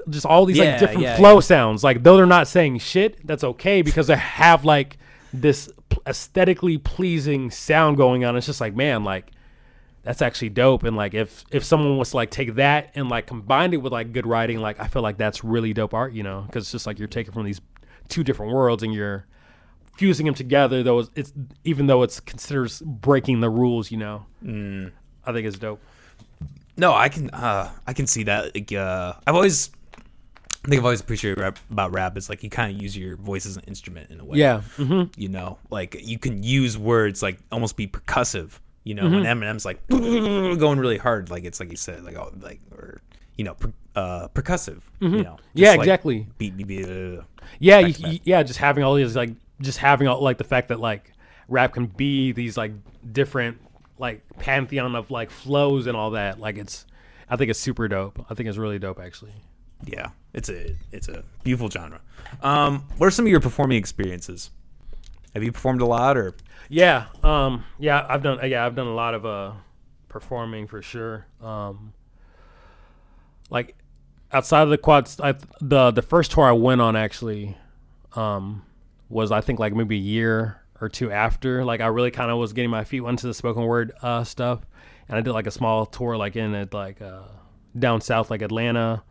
just 0.10 0.26
all 0.26 0.46
these 0.46 0.58
like 0.60 0.80
different 0.80 1.02
flow 1.18 1.40
sounds. 1.40 1.84
Like 1.84 2.04
though 2.04 2.18
they're 2.18 2.26
not 2.26 2.48
saying 2.48 2.80
shit, 2.80 3.26
that's 3.26 3.44
okay 3.44 3.82
because 3.82 4.08
they 4.08 4.16
have 4.16 4.64
like 4.66 4.98
this 5.34 5.70
aesthetically 6.06 6.78
pleasing 6.78 7.52
sound 7.52 7.98
going 7.98 8.26
on. 8.26 8.36
It's 8.36 8.46
just 8.46 8.62
like 8.62 8.76
man, 8.76 9.04
like 9.04 9.32
that's 10.04 10.22
actually 10.22 10.50
dope. 10.50 10.84
And 10.84 10.96
like 10.96 11.14
if 11.14 11.44
if 11.52 11.64
someone 11.64 11.98
was 11.98 12.12
to 12.12 12.16
like 12.16 12.32
take 12.32 12.56
that 12.56 12.92
and 12.96 13.10
like 13.10 13.28
combine 13.28 13.74
it 13.74 13.82
with 13.82 13.92
like 13.92 14.14
good 14.14 14.26
writing, 14.26 14.60
like 14.60 14.80
I 14.80 14.88
feel 14.88 15.02
like 15.02 15.18
that's 15.18 15.44
really 15.44 15.74
dope 15.74 15.94
art, 15.94 16.14
you 16.14 16.24
know, 16.24 16.44
because 16.46 16.64
it's 16.64 16.72
just 16.72 16.88
like 16.88 16.98
you're 16.98 17.10
taking 17.10 17.34
from 17.34 17.44
these 17.44 17.60
two 18.08 18.24
different 18.24 18.54
worlds 18.54 18.84
and 18.84 18.94
you're 18.94 19.26
fusing 19.98 20.26
them 20.26 20.36
together. 20.36 20.82
Though 20.82 21.00
it's, 21.00 21.12
it's 21.16 21.34
even 21.66 21.88
though 21.88 22.04
it's 22.04 22.22
considered 22.22 22.72
breaking 22.82 23.42
the 23.42 23.50
rules, 23.50 23.92
you 23.92 23.98
know. 23.98 24.26
Mm. 24.42 24.92
I 25.26 25.34
think 25.34 25.46
it's 25.46 25.60
dope. 25.60 25.82
No, 26.78 26.94
I 26.94 27.10
can 27.10 27.30
uh 27.32 27.70
I 27.86 27.94
can 27.94 28.08
see 28.08 28.24
that. 28.24 28.56
Like 28.56 28.72
uh 28.72 29.14
I've 29.28 29.36
always 29.36 29.72
I 30.68 30.70
think 30.70 30.80
I've 30.82 30.86
always 30.86 31.00
appreciated 31.00 31.40
rap, 31.40 31.60
about 31.72 31.94
rap 31.94 32.18
is 32.18 32.28
like 32.30 32.44
you 32.44 32.50
kind 32.50 32.76
of 32.76 32.82
use 32.82 32.96
your 32.98 33.16
voice 33.16 33.46
as 33.46 33.56
an 33.56 33.64
instrument 33.68 34.12
in 34.12 34.20
a 34.20 34.26
way. 34.26 34.38
Yeah. 34.38 34.62
hmm 34.76 35.04
You 35.16 35.30
know, 35.30 35.58
like 35.70 35.96
you 36.06 36.20
can 36.20 36.44
use 36.44 36.78
words 36.78 37.24
like 37.24 37.40
almost 37.54 37.78
be 37.78 37.88
percussive. 37.88 38.52
You 38.84 38.96
know, 38.96 39.04
when 39.10 39.24
Eminem's 39.24 39.64
like 39.66 39.86
going 39.90 40.80
really 40.80 40.98
hard, 40.98 41.30
like 41.30 41.46
it's 41.46 41.60
like 41.62 41.72
you 41.72 41.78
said, 41.78 42.04
like 42.04 42.16
oh, 42.18 42.34
like 42.42 42.60
or 42.72 43.02
you 43.38 43.46
know, 43.46 43.54
per, 43.54 43.72
uh, 43.96 44.28
percussive. 44.34 44.82
You 45.00 45.24
know, 45.24 45.38
Yeah, 45.54 45.70
like, 45.72 45.80
exactly. 45.80 46.28
Beat, 46.38 46.58
beat, 46.58 46.68
beat, 46.68 46.86
uh, 46.86 47.22
Yeah, 47.60 47.80
you, 47.80 47.94
you- 48.12 48.20
yeah, 48.26 48.44
just 48.44 48.60
having 48.60 48.84
all 48.84 48.96
these 48.96 49.16
like 49.16 49.30
just 49.62 49.78
having 49.78 50.08
all 50.10 50.22
like 50.22 50.38
the 50.38 50.44
fact 50.44 50.68
that 50.68 50.80
like 50.82 51.14
rap 51.48 51.74
can 51.74 51.86
be 51.86 52.34
these 52.34 52.58
like 52.58 52.74
different 53.14 53.60
like 54.00 54.22
pantheon 54.40 54.96
of 54.96 55.12
like 55.12 55.32
flows 55.32 55.88
and 55.88 55.96
all 55.96 56.12
that. 56.12 56.40
Like 56.42 56.58
it's 56.58 56.86
I 57.30 57.38
think 57.38 57.50
it's 57.52 57.60
super 57.60 57.88
dope. 57.88 58.26
I 58.30 58.34
think 58.34 58.50
it's 58.50 58.58
really 58.58 58.80
dope 58.80 59.00
actually. 59.00 59.32
Yeah, 59.86 60.10
it's 60.34 60.50
a 60.50 60.76
it's 60.92 61.08
a 61.08 61.24
beautiful 61.44 61.70
genre. 61.70 62.02
Um, 62.42 62.84
what 62.98 63.08
are 63.08 63.12
some 63.12 63.26
of 63.26 63.32
your 63.32 63.40
performing 63.40 63.78
experiences? 63.78 64.52
Have 65.34 65.44
you 65.44 65.52
performed 65.52 65.82
a 65.82 65.86
lot, 65.86 66.18
or 66.18 66.36
Yeah, 66.70 67.06
um 67.24 67.64
yeah, 67.80 68.06
I've 68.10 68.24
done 68.24 68.40
yeah, 68.50 68.66
I've 68.66 68.76
done 68.76 68.88
a 68.88 68.96
lot 68.96 69.14
of 69.14 69.26
uh 69.26 69.52
performing 70.10 70.68
for 70.68 70.82
sure. 70.82 71.26
Um 71.42 71.94
like 73.50 73.76
outside 74.32 74.64
of 74.64 74.70
the 74.70 74.78
quads 74.78 75.20
I, 75.22 75.36
the 75.62 75.92
the 75.92 76.02
first 76.02 76.32
tour 76.32 76.46
I 76.46 76.52
went 76.52 76.82
on 76.82 76.96
actually 76.96 77.56
um 78.14 78.64
was 79.10 79.32
I 79.32 79.42
think 79.42 79.60
like 79.60 79.74
maybe 79.74 79.96
a 79.96 80.00
year 80.00 80.62
or 80.82 80.90
two 80.90 81.12
after 81.12 81.64
like 81.64 81.82
I 81.82 81.88
really 81.88 82.12
kind 82.12 82.30
of 82.30 82.38
was 82.38 82.52
getting 82.54 82.70
my 82.72 82.84
feet 82.84 83.04
into 83.04 83.28
the 83.28 83.34
spoken 83.34 83.64
word 83.64 83.94
uh 84.02 84.24
stuff 84.24 84.66
and 85.08 85.18
I 85.18 85.22
did 85.22 85.32
like 85.34 85.48
a 85.48 85.52
small 85.52 85.86
tour 85.86 86.18
like 86.18 86.36
in 86.36 86.54
it 86.56 86.74
like 86.74 87.02
uh 87.02 87.22
down 87.78 88.02
south 88.02 88.30
like 88.30 88.42
Atlanta 88.42 89.04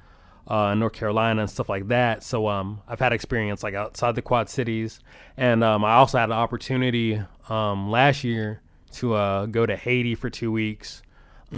uh, 0.48 0.74
North 0.74 0.92
Carolina 0.92 1.42
and 1.42 1.50
stuff 1.50 1.68
like 1.68 1.88
that. 1.88 2.22
So 2.22 2.48
um, 2.48 2.80
I've 2.86 3.00
had 3.00 3.12
experience 3.12 3.62
like 3.62 3.74
outside 3.74 4.14
the 4.14 4.22
Quad 4.22 4.48
Cities, 4.48 5.00
and 5.36 5.64
um, 5.64 5.84
I 5.84 5.94
also 5.94 6.18
had 6.18 6.28
an 6.28 6.36
opportunity 6.36 7.20
um, 7.48 7.90
last 7.90 8.24
year 8.24 8.60
to 8.92 9.14
uh, 9.14 9.46
go 9.46 9.66
to 9.66 9.76
Haiti 9.76 10.14
for 10.14 10.30
two 10.30 10.52
weeks 10.52 11.02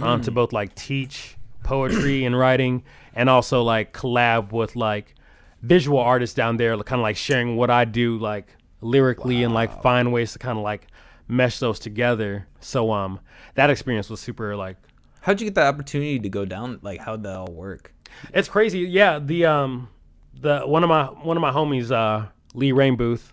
um, 0.01 0.21
to 0.21 0.31
both 0.31 0.51
like 0.53 0.75
teach 0.75 1.37
poetry 1.63 2.25
and 2.25 2.37
writing, 2.37 2.83
and 3.13 3.29
also 3.29 3.61
like 3.63 3.93
collab 3.93 4.51
with 4.51 4.75
like 4.75 5.15
visual 5.61 5.99
artists 5.99 6.35
down 6.35 6.57
there, 6.57 6.75
kind 6.77 6.99
of 6.99 7.03
like 7.03 7.17
sharing 7.17 7.55
what 7.55 7.69
I 7.69 7.85
do 7.85 8.17
like 8.17 8.55
lyrically 8.81 9.43
and 9.43 9.53
like 9.53 9.81
find 9.81 10.11
ways 10.11 10.33
to 10.33 10.39
kind 10.39 10.57
of 10.57 10.63
like 10.63 10.87
mesh 11.27 11.59
those 11.59 11.79
together. 11.79 12.47
So 12.59 12.91
um, 12.91 13.19
that 13.55 13.69
experience 13.69 14.09
was 14.09 14.19
super 14.19 14.55
like 14.55 14.77
how'd 15.21 15.39
you 15.39 15.45
get 15.45 15.55
the 15.55 15.63
opportunity 15.63 16.19
to 16.19 16.29
go 16.29 16.45
down? 16.45 16.79
Like, 16.81 16.99
how'd 17.01 17.23
that 17.23 17.35
all 17.35 17.51
work? 17.51 17.93
It's 18.33 18.47
crazy. 18.47 18.79
Yeah, 18.79 19.19
the 19.19 19.45
um 19.45 19.89
the 20.33 20.61
one 20.61 20.83
of 20.83 20.89
my 20.89 21.05
one 21.05 21.37
of 21.37 21.41
my 21.41 21.51
homies, 21.51 21.91
uh, 21.91 22.27
Lee 22.53 22.71
Rainbooth. 22.71 23.31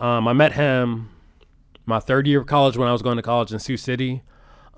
Um, 0.00 0.26
I 0.28 0.32
met 0.32 0.52
him 0.52 1.10
my 1.86 2.00
third 2.00 2.26
year 2.26 2.40
of 2.40 2.46
college 2.46 2.76
when 2.76 2.88
I 2.88 2.92
was 2.92 3.02
going 3.02 3.16
to 3.16 3.22
college 3.22 3.52
in 3.52 3.58
Sioux 3.58 3.76
City. 3.76 4.22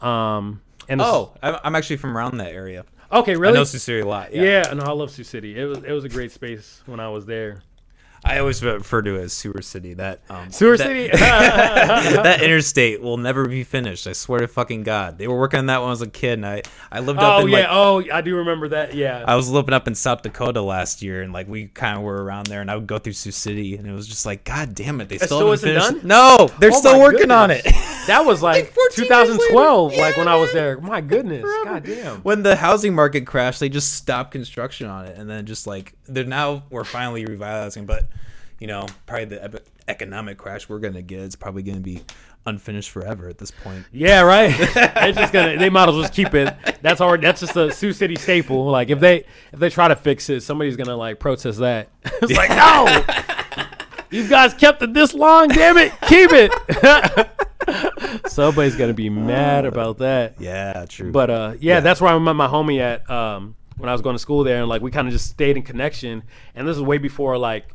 Um, 0.00 0.60
and 0.88 1.00
Oh, 1.00 1.34
I'm 1.42 1.74
actually 1.74 1.96
from 1.96 2.16
around 2.16 2.36
that 2.38 2.52
area. 2.52 2.84
okay, 3.12 3.34
really? 3.36 3.54
I 3.54 3.60
know 3.60 3.64
Sioux 3.64 3.78
City 3.78 4.00
a 4.00 4.06
lot. 4.06 4.34
Yeah. 4.34 4.42
yeah. 4.68 4.72
no, 4.74 4.84
I 4.84 4.92
love 4.92 5.10
Sioux 5.10 5.24
City. 5.24 5.58
It 5.58 5.64
was 5.64 5.78
it 5.78 5.92
was 5.92 6.04
a 6.04 6.08
great 6.08 6.32
space 6.32 6.82
when 6.86 7.00
I 7.00 7.08
was 7.08 7.24
there. 7.26 7.62
I 8.24 8.38
always 8.38 8.62
refer 8.62 9.02
to 9.02 9.16
it 9.16 9.22
as 9.22 9.32
Sewer 9.32 9.62
City. 9.62 9.94
That 9.94 10.20
um, 10.28 10.50
Sewer 10.50 10.76
that- 10.76 10.86
City. 10.86 11.08
that 11.16 12.42
interstate 12.42 13.00
will 13.00 13.16
never 13.16 13.46
be 13.46 13.64
finished. 13.64 14.06
I 14.06 14.12
swear 14.12 14.40
to 14.40 14.48
fucking 14.48 14.82
god. 14.82 15.18
They 15.18 15.28
were 15.28 15.38
working 15.38 15.58
on 15.58 15.66
that 15.66 15.80
when 15.80 15.88
I 15.88 15.90
was 15.90 16.02
a 16.02 16.08
kid, 16.08 16.34
and 16.34 16.46
I 16.46 16.62
I 16.90 17.00
lived 17.00 17.18
up 17.18 17.40
oh 17.40 17.46
in 17.46 17.48
yeah. 17.48 17.58
like 17.58 17.66
oh, 17.70 18.04
I 18.12 18.20
do 18.20 18.36
remember 18.36 18.68
that. 18.68 18.94
Yeah. 18.94 19.24
I 19.26 19.36
was 19.36 19.48
living 19.48 19.74
up 19.74 19.86
in 19.86 19.94
South 19.94 20.22
Dakota 20.22 20.60
last 20.62 21.02
year, 21.02 21.22
and 21.22 21.32
like 21.32 21.48
we 21.48 21.66
kind 21.68 21.96
of 21.96 22.02
were 22.02 22.22
around 22.22 22.46
there, 22.46 22.60
and 22.60 22.70
I 22.70 22.76
would 22.76 22.86
go 22.86 22.98
through 22.98 23.12
Sioux 23.12 23.30
City, 23.32 23.76
and 23.76 23.86
it 23.86 23.92
was 23.92 24.06
just 24.06 24.26
like, 24.26 24.44
God 24.44 24.74
damn 24.74 25.00
it, 25.00 25.08
they 25.08 25.18
still, 25.18 25.38
still 25.38 25.50
haven't 25.50 25.90
finished. 25.90 26.04
No, 26.04 26.50
they're 26.58 26.72
Oh 26.72 26.78
still 26.78 27.00
working 27.00 27.30
on 27.30 27.50
it. 27.50 27.64
That 28.06 28.24
was 28.24 28.42
like, 28.42 28.72
14 28.72 29.04
years 29.04 29.08
2012, 29.08 29.90
later. 29.90 30.02
like 30.02 30.16
when 30.16 30.28
I 30.28 30.36
was 30.36 30.52
there. 30.52 30.80
My 30.80 31.00
goodness. 31.00 31.44
God 31.64 31.84
damn. 31.84 32.16
when 32.18 32.42
the 32.42 32.56
housing 32.56 32.94
market 32.94 33.26
crashed, 33.26 33.60
they 33.60 33.68
just 33.68 33.94
stopped 33.94 34.30
construction 34.30 34.88
on 34.88 35.06
it, 35.06 35.18
and 35.18 35.28
then 35.28 35.46
just 35.46 35.66
like 35.66 35.92
they're 36.08 36.24
now 36.24 36.64
we're 36.70 36.84
finally 36.84 37.24
revitalizing, 37.24 37.86
but 37.86 38.08
you 38.60 38.66
know, 38.66 38.86
probably 39.06 39.26
the 39.26 39.62
economic 39.88 40.38
crash 40.38 40.68
we're 40.68 40.78
gonna 40.78 41.02
get 41.02 41.20
is 41.20 41.36
probably 41.36 41.62
gonna 41.62 41.80
be 41.80 42.02
unfinished 42.46 42.90
forever 42.90 43.28
at 43.28 43.38
this 43.38 43.50
point. 43.50 43.84
Yeah, 43.92 44.20
right. 44.22 44.48
They're 44.74 45.12
just 45.12 45.32
gonna. 45.32 45.58
They 45.58 45.68
might 45.68 45.88
as 45.88 45.94
well 45.94 46.02
just 46.02 46.14
keep 46.14 46.32
it. 46.34 46.54
That's 46.82 47.00
already. 47.00 47.22
That's 47.22 47.40
just 47.40 47.56
a 47.56 47.72
Sioux 47.72 47.92
City 47.92 48.16
staple. 48.16 48.66
Like 48.66 48.90
if 48.90 49.00
they 49.00 49.24
if 49.52 49.58
they 49.58 49.68
try 49.70 49.88
to 49.88 49.96
fix 49.96 50.30
it, 50.30 50.42
somebody's 50.42 50.76
gonna 50.76 50.96
like 50.96 51.18
protest 51.18 51.58
that. 51.60 51.88
it's 52.04 52.32
like 52.36 52.50
no, 52.50 53.64
you 54.10 54.28
guys 54.28 54.54
kept 54.54 54.80
it 54.82 54.94
this 54.94 55.12
long. 55.14 55.48
Damn 55.48 55.76
it, 55.78 55.92
keep 56.08 56.30
it. 56.32 57.30
Somebody's 58.28 58.76
gonna 58.76 58.94
be 58.94 59.10
mad 59.10 59.64
about 59.64 59.98
that. 59.98 60.34
Yeah, 60.40 60.84
true. 60.88 61.10
But 61.10 61.30
uh, 61.30 61.54
yeah, 61.60 61.74
Yeah. 61.74 61.80
that's 61.80 62.00
where 62.00 62.12
I 62.12 62.18
met 62.18 62.34
my 62.34 62.46
homie 62.46 62.80
at 62.80 63.08
um, 63.10 63.56
when 63.76 63.88
I 63.88 63.92
was 63.92 64.02
going 64.02 64.14
to 64.14 64.18
school 64.20 64.44
there, 64.44 64.60
and 64.60 64.68
like 64.68 64.82
we 64.82 64.90
kind 64.90 65.08
of 65.08 65.12
just 65.12 65.28
stayed 65.30 65.56
in 65.56 65.62
connection. 65.62 66.22
And 66.54 66.66
this 66.68 66.76
is 66.76 66.82
way 66.82 66.98
before 66.98 67.36
like, 67.38 67.66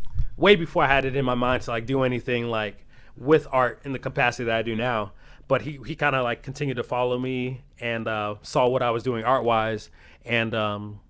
way 0.41 0.56
before 0.56 0.84
I 0.84 0.88
had 0.88 1.06
it 1.06 1.15
in 1.15 1.23
my 1.23 1.36
mind 1.36 1.63
to 1.63 1.71
like 1.71 1.86
do 1.86 2.04
anything 2.04 2.49
like 2.49 2.86
with 3.15 3.47
art 3.51 3.82
in 3.86 3.93
the 3.93 3.99
capacity 3.99 4.45
that 4.45 4.56
I 4.56 4.62
do 4.63 4.75
now. 4.75 5.13
But 5.47 5.62
he 5.62 5.80
he 5.86 5.95
kind 5.95 6.15
of 6.15 6.23
like 6.23 6.43
continued 6.43 6.77
to 6.77 6.84
follow 6.84 7.19
me 7.19 7.63
and 7.80 8.08
uh, 8.08 8.36
saw 8.41 8.67
what 8.67 8.82
I 8.82 8.91
was 8.91 9.04
doing 9.04 9.23
art 9.23 9.43
wise, 9.43 9.89
and 10.25 10.54
um, 10.56 11.01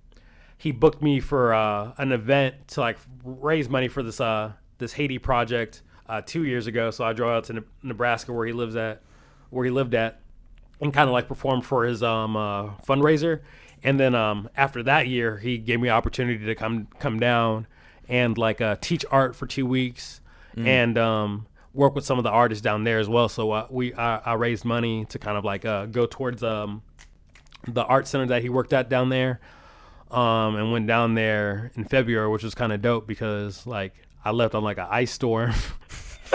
he 0.57 0.71
booked 0.71 1.01
me 1.01 1.19
for 1.19 1.53
uh, 1.53 1.93
an 1.97 2.11
event 2.11 2.67
to 2.69 2.81
like 2.81 2.97
raise 3.23 3.69
money 3.69 3.87
for 3.87 4.03
this 4.03 4.19
uh, 4.19 4.53
this 4.79 4.93
Haiti 4.93 5.19
project 5.19 5.83
uh, 6.09 6.21
two 6.21 6.43
years 6.43 6.67
ago. 6.67 6.91
So 6.91 7.03
I 7.03 7.13
drove 7.13 7.31
out 7.31 7.43
to 7.45 7.53
Ne- 7.53 7.61
Nebraska 7.83 8.33
where 8.33 8.45
he 8.47 8.53
lives 8.53 8.75
at, 8.75 9.01
where 9.51 9.63
he 9.63 9.71
lived 9.71 9.93
at, 9.93 10.21
and 10.79 10.93
kind 10.93 11.07
of 11.07 11.13
like 11.13 11.27
performed 11.27 11.65
for 11.65 11.85
his 11.85 12.01
um, 12.01 12.35
uh, 12.35 12.75
fundraiser. 12.87 13.41
And 13.83 13.99
then 13.99 14.13
um, 14.15 14.49
after 14.55 14.83
that 14.83 15.07
year, 15.07 15.37
he 15.37 15.57
gave 15.57 15.79
me 15.79 15.89
opportunity 15.89 16.45
to 16.45 16.55
come 16.55 16.87
come 16.99 17.19
down 17.19 17.67
and 18.11 18.37
like 18.37 18.59
uh, 18.61 18.75
teach 18.81 19.05
art 19.09 19.35
for 19.35 19.47
two 19.47 19.65
weeks 19.65 20.19
and 20.57 20.97
um, 20.97 21.47
work 21.73 21.95
with 21.95 22.05
some 22.05 22.17
of 22.17 22.23
the 22.23 22.29
artists 22.29 22.61
down 22.61 22.83
there 22.83 22.99
as 22.99 23.07
well. 23.07 23.29
So 23.29 23.51
uh, 23.51 23.67
we 23.69 23.93
I, 23.93 24.17
I 24.17 24.33
raised 24.33 24.65
money 24.65 25.05
to 25.05 25.17
kind 25.17 25.37
of 25.37 25.45
like 25.45 25.65
uh, 25.65 25.85
go 25.85 26.05
towards 26.05 26.43
um, 26.43 26.83
the 27.67 27.83
art 27.85 28.07
center 28.07 28.25
that 28.27 28.41
he 28.41 28.49
worked 28.49 28.73
at 28.73 28.89
down 28.89 29.07
there 29.09 29.39
um, 30.11 30.57
and 30.57 30.73
went 30.73 30.87
down 30.87 31.15
there 31.15 31.71
in 31.75 31.85
February, 31.85 32.29
which 32.29 32.43
was 32.43 32.53
kind 32.53 32.73
of 32.73 32.81
dope 32.81 33.07
because 33.07 33.65
like 33.65 33.93
I 34.25 34.31
left 34.31 34.55
on 34.55 34.63
like 34.63 34.77
an 34.77 34.87
ice 34.89 35.11
storm 35.11 35.53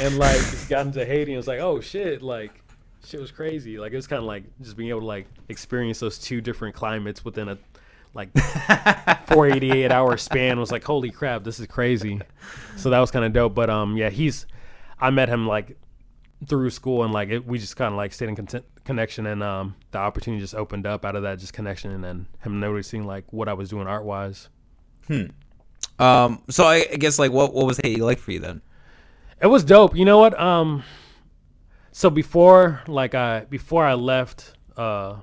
and 0.00 0.18
like 0.18 0.68
got 0.68 0.86
into 0.86 1.04
Haiti 1.06 1.32
and 1.32 1.38
was 1.38 1.48
like, 1.48 1.60
oh 1.60 1.80
shit, 1.80 2.20
like 2.20 2.62
shit 3.06 3.20
was 3.20 3.30
crazy. 3.30 3.78
Like 3.78 3.92
it 3.92 3.96
was 3.96 4.06
kind 4.06 4.20
of 4.20 4.26
like 4.26 4.44
just 4.60 4.76
being 4.76 4.90
able 4.90 5.00
to 5.00 5.06
like 5.06 5.28
experience 5.48 5.98
those 5.98 6.18
two 6.18 6.42
different 6.42 6.74
climates 6.74 7.24
within 7.24 7.48
a 7.48 7.56
like 8.16 8.32
488 9.26 9.92
hour 9.92 10.16
span 10.16 10.58
was 10.58 10.72
like 10.72 10.82
holy 10.84 11.10
crap 11.10 11.44
this 11.44 11.60
is 11.60 11.66
crazy 11.66 12.20
so 12.76 12.90
that 12.90 12.98
was 12.98 13.10
kind 13.10 13.24
of 13.24 13.32
dope 13.32 13.54
but 13.54 13.70
um 13.70 13.96
yeah 13.96 14.10
he's 14.10 14.46
i 15.00 15.10
met 15.10 15.28
him 15.28 15.46
like 15.46 15.76
through 16.46 16.70
school 16.70 17.04
and 17.04 17.12
like 17.12 17.28
it, 17.28 17.46
we 17.46 17.58
just 17.58 17.76
kind 17.76 17.92
of 17.92 17.96
like 17.96 18.12
stayed 18.12 18.28
in 18.28 18.36
con- 18.36 18.62
connection 18.84 19.26
and 19.26 19.42
um 19.42 19.74
the 19.90 19.98
opportunity 19.98 20.40
just 20.40 20.54
opened 20.54 20.86
up 20.86 21.04
out 21.04 21.14
of 21.14 21.22
that 21.22 21.38
just 21.38 21.52
connection 21.52 21.90
and 21.92 22.02
then 22.02 22.26
him 22.40 22.58
noticing 22.58 23.06
like 23.06 23.32
what 23.32 23.48
i 23.48 23.52
was 23.52 23.68
doing 23.68 23.86
art 23.86 24.04
wise 24.04 24.48
hmm 25.06 25.26
um, 25.98 26.42
so 26.50 26.64
I, 26.64 26.86
I 26.92 26.96
guess 26.96 27.18
like 27.18 27.32
what 27.32 27.54
what 27.54 27.66
was 27.66 27.78
Haiti 27.78 28.02
like 28.02 28.18
for 28.18 28.32
you 28.32 28.40
then? 28.40 28.62
It 29.40 29.46
was 29.46 29.64
dope. 29.64 29.96
You 29.96 30.04
know 30.04 30.18
what? 30.18 30.38
Um, 30.38 30.82
so 31.92 32.10
before 32.10 32.82
like 32.86 33.14
I 33.14 33.40
before 33.40 33.84
I 33.84 33.94
left 33.94 34.54
uh 34.76 35.16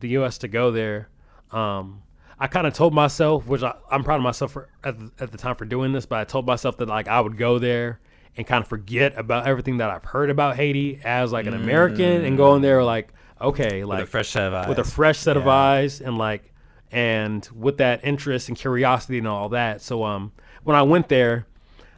the 0.00 0.08
U.S. 0.10 0.38
to 0.38 0.48
go 0.48 0.70
there, 0.70 1.08
um, 1.50 2.02
I 2.40 2.46
kind 2.46 2.66
of 2.66 2.72
told 2.72 2.94
myself, 2.94 3.46
which 3.46 3.62
I, 3.62 3.74
I'm 3.90 4.02
proud 4.02 4.16
of 4.16 4.22
myself 4.22 4.52
for 4.52 4.68
at 4.82 4.98
the, 4.98 5.10
at 5.20 5.30
the 5.30 5.36
time 5.38 5.56
for 5.56 5.66
doing 5.66 5.92
this, 5.92 6.06
but 6.06 6.18
I 6.18 6.24
told 6.24 6.46
myself 6.46 6.78
that 6.78 6.88
like 6.88 7.06
I 7.06 7.20
would 7.20 7.36
go 7.36 7.58
there 7.58 8.00
and 8.36 8.46
kind 8.46 8.62
of 8.62 8.68
forget 8.68 9.18
about 9.18 9.46
everything 9.46 9.76
that 9.78 9.90
I've 9.90 10.04
heard 10.04 10.30
about 10.30 10.56
Haiti 10.56 11.00
as 11.04 11.32
like 11.32 11.46
an 11.46 11.54
American 11.54 12.24
and 12.24 12.36
go 12.36 12.54
in 12.56 12.62
there 12.62 12.82
like 12.82 13.12
okay, 13.40 13.84
like 13.84 14.00
with 14.00 14.08
a 14.08 14.10
fresh 14.10 14.28
set 14.28 14.44
of 14.46 14.54
eyes. 14.54 14.68
with 14.68 14.78
a 14.78 14.84
fresh 14.84 15.18
set 15.18 15.36
of 15.36 15.46
eyes 15.46 16.00
and 16.00 16.16
like 16.16 16.52
and 16.90 17.48
with 17.54 17.78
that 17.78 18.04
interest 18.04 18.48
and 18.48 18.56
curiosity 18.56 19.18
and 19.18 19.28
all 19.28 19.50
that. 19.50 19.82
So 19.82 20.04
um 20.04 20.32
when 20.62 20.76
I 20.76 20.82
went 20.82 21.08
there, 21.08 21.46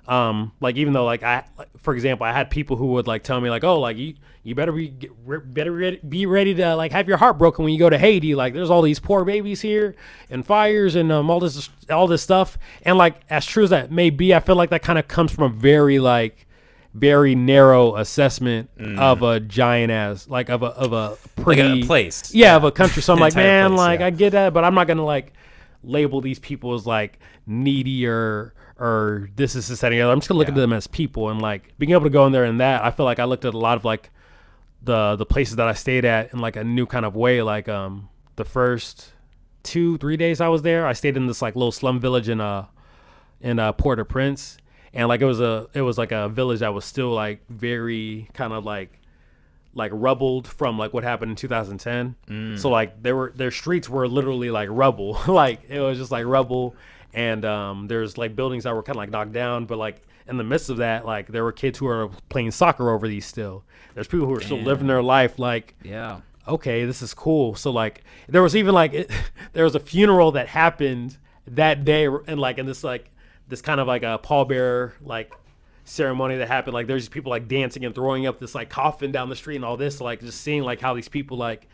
um 0.08 0.50
like 0.60 0.76
even 0.76 0.92
though 0.92 1.04
like 1.04 1.22
I 1.22 1.44
like, 1.56 1.68
for 1.78 1.94
example 1.94 2.26
I 2.26 2.32
had 2.32 2.50
people 2.50 2.76
who 2.76 2.86
would 2.94 3.06
like 3.06 3.22
tell 3.22 3.40
me 3.40 3.50
like 3.50 3.62
oh 3.64 3.78
like 3.80 3.96
you 3.96 4.14
you 4.42 4.56
better 4.56 4.72
be 4.72 4.88
get, 4.88 5.12
re- 5.24 5.38
better 5.44 5.70
ready, 5.70 6.00
be 6.08 6.26
ready 6.26 6.52
to 6.54 6.74
like 6.74 6.90
have 6.90 7.06
your 7.06 7.16
heart 7.18 7.38
broken 7.38 7.64
when 7.64 7.72
you 7.72 7.78
go 7.78 7.88
to 7.88 7.96
Haiti 7.98 8.34
like 8.34 8.52
there's 8.52 8.70
all 8.70 8.82
these 8.82 8.98
poor 8.98 9.24
babies 9.24 9.60
here 9.60 9.94
and 10.28 10.44
fires 10.44 10.96
and 10.96 11.12
um 11.12 11.30
all 11.30 11.38
this 11.38 11.68
all 11.88 12.08
this 12.08 12.20
stuff 12.22 12.58
and 12.84 12.98
like 12.98 13.20
as 13.30 13.46
true 13.46 13.62
as 13.64 13.70
that 13.70 13.92
may 13.92 14.10
be 14.10 14.34
I 14.34 14.40
feel 14.40 14.56
like 14.56 14.70
that 14.70 14.82
kind 14.82 14.98
of 14.98 15.06
comes 15.06 15.32
from 15.32 15.44
a 15.44 15.48
very 15.48 16.00
like 16.00 16.46
very 16.94 17.34
narrow 17.36 17.94
assessment 17.96 18.68
of 18.98 19.22
a 19.22 19.38
giant 19.40 19.92
ass 19.92 20.28
like 20.28 20.50
of 20.50 20.62
a 20.62 20.66
of 20.66 20.92
a 20.92 21.16
Mm. 21.42 21.46
like 21.46 21.56
pretty 21.58 21.82
a 21.82 21.86
place. 21.86 22.34
yeah, 22.34 22.54
of 22.54 22.64
a 22.64 22.70
country. 22.70 23.02
So 23.02 23.12
I'm 23.14 23.18
like, 23.18 23.34
man, 23.34 23.70
place, 23.70 23.78
like 23.78 24.00
yeah. 24.00 24.06
I 24.06 24.10
get 24.10 24.30
that, 24.30 24.52
but 24.52 24.62
I'm 24.64 24.74
not 24.74 24.86
gonna 24.86 25.04
like 25.04 25.32
label 25.82 26.20
these 26.20 26.38
people 26.38 26.74
as 26.74 26.86
like 26.86 27.18
needy 27.46 28.06
or 28.06 28.52
or 28.82 29.30
this 29.36 29.54
is 29.54 29.68
this 29.68 29.80
that, 29.80 29.86
and 29.86 29.94
the 29.94 30.02
other. 30.02 30.12
I'm 30.12 30.18
just 30.18 30.28
gonna 30.28 30.38
look 30.38 30.48
at 30.48 30.56
them 30.56 30.72
as 30.72 30.88
people 30.88 31.28
and 31.28 31.40
like 31.40 31.72
being 31.78 31.92
able 31.92 32.02
to 32.02 32.10
go 32.10 32.26
in 32.26 32.32
there 32.32 32.44
and 32.44 32.60
that. 32.60 32.82
I 32.82 32.90
feel 32.90 33.06
like 33.06 33.20
I 33.20 33.24
looked 33.24 33.44
at 33.44 33.54
a 33.54 33.58
lot 33.58 33.76
of 33.76 33.84
like 33.84 34.10
the 34.82 35.14
the 35.14 35.24
places 35.24 35.54
that 35.56 35.68
I 35.68 35.72
stayed 35.74 36.04
at 36.04 36.32
in 36.32 36.40
like 36.40 36.56
a 36.56 36.64
new 36.64 36.84
kind 36.84 37.06
of 37.06 37.14
way. 37.14 37.42
Like 37.42 37.68
um 37.68 38.08
the 38.34 38.44
first 38.44 39.12
two 39.62 39.98
three 39.98 40.16
days 40.16 40.40
I 40.40 40.48
was 40.48 40.62
there, 40.62 40.84
I 40.84 40.94
stayed 40.94 41.16
in 41.16 41.28
this 41.28 41.40
like 41.40 41.54
little 41.54 41.70
slum 41.70 42.00
village 42.00 42.28
in 42.28 42.40
uh 42.40 42.66
in 43.40 43.60
uh 43.60 43.72
Port-au-Prince, 43.72 44.58
and 44.92 45.06
like 45.06 45.20
it 45.20 45.26
was 45.26 45.40
a 45.40 45.68
it 45.74 45.82
was 45.82 45.96
like 45.96 46.10
a 46.10 46.28
village 46.28 46.58
that 46.58 46.74
was 46.74 46.84
still 46.84 47.10
like 47.10 47.40
very 47.48 48.28
kind 48.34 48.52
of 48.52 48.64
like 48.64 48.98
like 49.74 49.92
rubbled 49.94 50.48
from 50.48 50.76
like 50.76 50.92
what 50.92 51.04
happened 51.04 51.30
in 51.30 51.36
2010. 51.36 52.16
So 52.58 52.68
like 52.68 53.00
there 53.00 53.14
were 53.14 53.32
their 53.36 53.52
streets 53.52 53.88
were 53.88 54.08
literally 54.08 54.50
like 54.50 54.68
rubble, 54.72 55.20
like 55.28 55.60
it 55.68 55.78
was 55.78 55.98
just 55.98 56.10
like 56.10 56.26
rubble, 56.26 56.74
and 57.12 57.44
um, 57.44 57.88
there's 57.88 58.16
like 58.18 58.34
buildings 58.36 58.64
that 58.64 58.74
were 58.74 58.82
kind 58.82 58.96
of 58.96 59.00
like 59.00 59.10
knocked 59.10 59.32
down, 59.32 59.66
but 59.66 59.78
like 59.78 60.02
in 60.26 60.36
the 60.36 60.44
midst 60.44 60.70
of 60.70 60.78
that, 60.78 61.04
like 61.04 61.28
there 61.28 61.44
were 61.44 61.52
kids 61.52 61.78
who 61.78 61.86
are 61.86 62.08
playing 62.28 62.50
soccer 62.50 62.90
over 62.90 63.08
these 63.08 63.26
still. 63.26 63.64
There's 63.94 64.06
people 64.08 64.26
who 64.26 64.34
are 64.34 64.40
still 64.40 64.58
living 64.58 64.86
their 64.86 65.02
life 65.02 65.38
like 65.38 65.74
Yeah. 65.82 66.20
okay, 66.48 66.84
this 66.84 67.02
is 67.02 67.12
cool. 67.14 67.54
So 67.54 67.70
like 67.70 68.02
there 68.28 68.42
was 68.42 68.56
even 68.56 68.74
like 68.74 68.94
it, 68.94 69.10
there 69.52 69.64
was 69.64 69.74
a 69.74 69.80
funeral 69.80 70.32
that 70.32 70.48
happened 70.48 71.18
that 71.46 71.84
day 71.84 72.06
and 72.06 72.38
like 72.40 72.58
in 72.58 72.66
this 72.66 72.82
like 72.84 73.10
this 73.48 73.60
kind 73.60 73.80
of 73.80 73.86
like 73.86 74.02
a 74.04 74.18
pallbearer 74.22 74.92
like 75.02 75.34
ceremony 75.84 76.36
that 76.36 76.46
happened 76.46 76.72
like 76.72 76.86
there's 76.86 77.08
people 77.08 77.30
like 77.30 77.48
dancing 77.48 77.84
and 77.84 77.92
throwing 77.94 78.24
up 78.24 78.38
this 78.38 78.54
like 78.54 78.70
coffin 78.70 79.10
down 79.10 79.28
the 79.28 79.34
street 79.34 79.56
and 79.56 79.64
all 79.64 79.76
this 79.76 80.00
like 80.00 80.20
just 80.20 80.40
seeing 80.40 80.62
like 80.62 80.80
how 80.80 80.94
these 80.94 81.08
people 81.08 81.36
like 81.36 81.66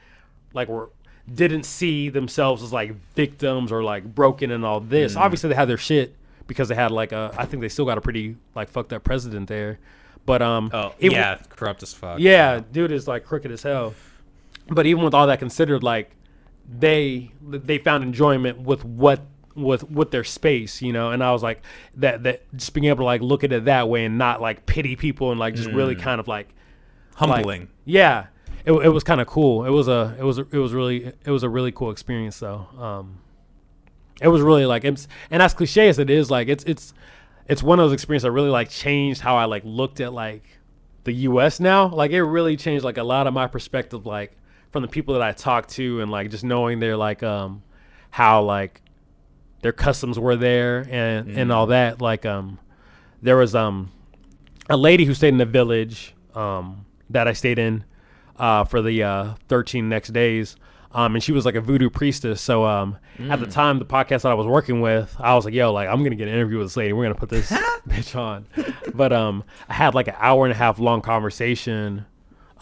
like 0.54 0.66
were 0.68 0.88
didn't 1.34 1.64
see 1.64 2.08
themselves 2.08 2.62
as 2.62 2.72
like 2.72 2.94
victims 3.14 3.70
or 3.72 3.82
like 3.82 4.04
broken 4.14 4.50
and 4.50 4.64
all 4.64 4.80
this 4.80 5.14
obviously 5.16 5.48
they 5.48 5.54
had 5.54 5.68
their 5.68 5.76
shit 5.76 6.14
because 6.46 6.68
they 6.68 6.74
had 6.74 6.90
like 6.90 7.12
a 7.12 7.30
i 7.36 7.44
think 7.44 7.60
they 7.60 7.68
still 7.68 7.84
got 7.84 7.98
a 7.98 8.00
pretty 8.00 8.36
like 8.54 8.68
fucked 8.68 8.92
up 8.92 9.04
president 9.04 9.48
there 9.48 9.78
but 10.24 10.40
um 10.42 10.70
Oh 10.72 10.94
it- 10.98 11.12
yeah, 11.12 11.38
corrupt 11.50 11.82
as 11.82 11.92
fuck. 11.94 12.18
yeah, 12.18 12.60
dude 12.72 12.92
is 12.92 13.08
like 13.08 13.24
crooked 13.24 13.50
as 13.50 13.62
hell. 13.62 13.94
But 14.68 14.84
even 14.84 15.02
with 15.02 15.14
all 15.14 15.26
that 15.26 15.38
considered, 15.38 15.82
like 15.82 16.10
they 16.68 17.32
they 17.42 17.78
found 17.78 18.04
enjoyment 18.04 18.60
with 18.60 18.84
what 18.84 19.20
with 19.54 19.90
with 19.90 20.10
their 20.10 20.24
space, 20.24 20.82
you 20.82 20.92
know. 20.92 21.10
And 21.12 21.24
I 21.24 21.32
was 21.32 21.42
like 21.42 21.62
that 21.96 22.24
that 22.24 22.42
just 22.54 22.74
being 22.74 22.84
able 22.86 22.98
to 22.98 23.04
like 23.04 23.22
look 23.22 23.42
at 23.42 23.52
it 23.52 23.64
that 23.64 23.88
way 23.88 24.04
and 24.04 24.18
not 24.18 24.42
like 24.42 24.66
pity 24.66 24.96
people 24.96 25.30
and 25.30 25.40
like 25.40 25.54
just 25.54 25.70
really 25.70 25.94
kind 25.96 26.20
of 26.20 26.28
like 26.28 26.48
like- 27.20 27.30
Humbling. 27.30 27.68
yeah, 27.86 28.26
it, 28.68 28.72
it 28.72 28.88
was 28.90 29.02
kind 29.02 29.20
of 29.20 29.26
cool. 29.26 29.64
It 29.64 29.70
was 29.70 29.88
a 29.88 30.14
it 30.18 30.22
was 30.22 30.38
a, 30.38 30.46
it 30.52 30.58
was 30.58 30.74
really 30.74 31.06
it 31.06 31.30
was 31.30 31.42
a 31.42 31.48
really 31.48 31.72
cool 31.72 31.90
experience 31.90 32.38
though. 32.38 32.66
Um, 32.78 33.18
it 34.20 34.28
was 34.28 34.42
really 34.42 34.66
like 34.66 34.84
it's 34.84 35.08
and 35.30 35.42
as 35.42 35.54
cliche 35.54 35.88
as 35.88 35.98
it 35.98 36.10
is, 36.10 36.30
like 36.30 36.48
it's 36.48 36.64
it's 36.64 36.92
it's 37.46 37.62
one 37.62 37.78
of 37.80 37.84
those 37.84 37.94
experiences 37.94 38.24
that 38.24 38.32
really 38.32 38.50
like 38.50 38.68
changed 38.68 39.22
how 39.22 39.36
I 39.36 39.46
like 39.46 39.62
looked 39.64 40.00
at 40.00 40.12
like 40.12 40.44
the 41.04 41.12
U.S. 41.12 41.60
now. 41.60 41.88
Like 41.88 42.10
it 42.10 42.22
really 42.22 42.56
changed 42.58 42.84
like 42.84 42.98
a 42.98 43.02
lot 43.02 43.26
of 43.26 43.32
my 43.32 43.46
perspective, 43.46 44.04
like 44.04 44.36
from 44.70 44.82
the 44.82 44.88
people 44.88 45.14
that 45.14 45.22
I 45.22 45.32
talked 45.32 45.70
to 45.70 46.02
and 46.02 46.10
like 46.10 46.30
just 46.30 46.44
knowing 46.44 46.78
their 46.78 46.96
like 46.96 47.22
um 47.22 47.62
how 48.10 48.42
like 48.42 48.82
their 49.62 49.72
customs 49.72 50.18
were 50.18 50.36
there 50.36 50.86
and 50.90 51.38
and 51.38 51.50
all 51.50 51.68
that. 51.68 52.02
Like 52.02 52.26
um 52.26 52.58
there 53.22 53.36
was 53.38 53.54
um 53.54 53.92
a 54.68 54.76
lady 54.76 55.06
who 55.06 55.14
stayed 55.14 55.28
in 55.28 55.38
the 55.38 55.46
village 55.46 56.14
um 56.34 56.84
that 57.08 57.26
I 57.26 57.32
stayed 57.32 57.58
in 57.58 57.84
uh 58.38 58.64
for 58.64 58.82
the 58.82 59.02
uh 59.02 59.34
13 59.48 59.88
next 59.88 60.08
days. 60.12 60.56
Um, 60.90 61.14
and 61.14 61.22
she 61.22 61.32
was 61.32 61.44
like 61.44 61.54
a 61.54 61.60
voodoo 61.60 61.90
priestess. 61.90 62.40
So 62.40 62.64
um, 62.64 62.96
at 63.18 63.40
the 63.40 63.46
time, 63.46 63.78
the 63.78 63.84
podcast 63.84 64.22
that 64.22 64.32
I 64.32 64.34
was 64.34 64.46
working 64.46 64.80
with, 64.80 65.14
I 65.20 65.34
was 65.34 65.44
like, 65.44 65.52
"Yo, 65.52 65.70
like 65.70 65.86
I'm 65.86 66.02
gonna 66.02 66.16
get 66.16 66.28
an 66.28 66.34
interview 66.34 66.56
with 66.58 66.68
this 66.68 66.76
lady. 66.78 66.94
We're 66.94 67.04
gonna 67.04 67.14
put 67.14 67.28
this 67.28 67.50
bitch 67.88 68.16
on." 68.16 68.46
But 68.94 69.12
um, 69.12 69.44
I 69.68 69.74
had 69.74 69.94
like 69.94 70.08
an 70.08 70.14
hour 70.16 70.46
and 70.46 70.52
a 70.52 70.56
half 70.56 70.78
long 70.78 71.02
conversation 71.02 72.06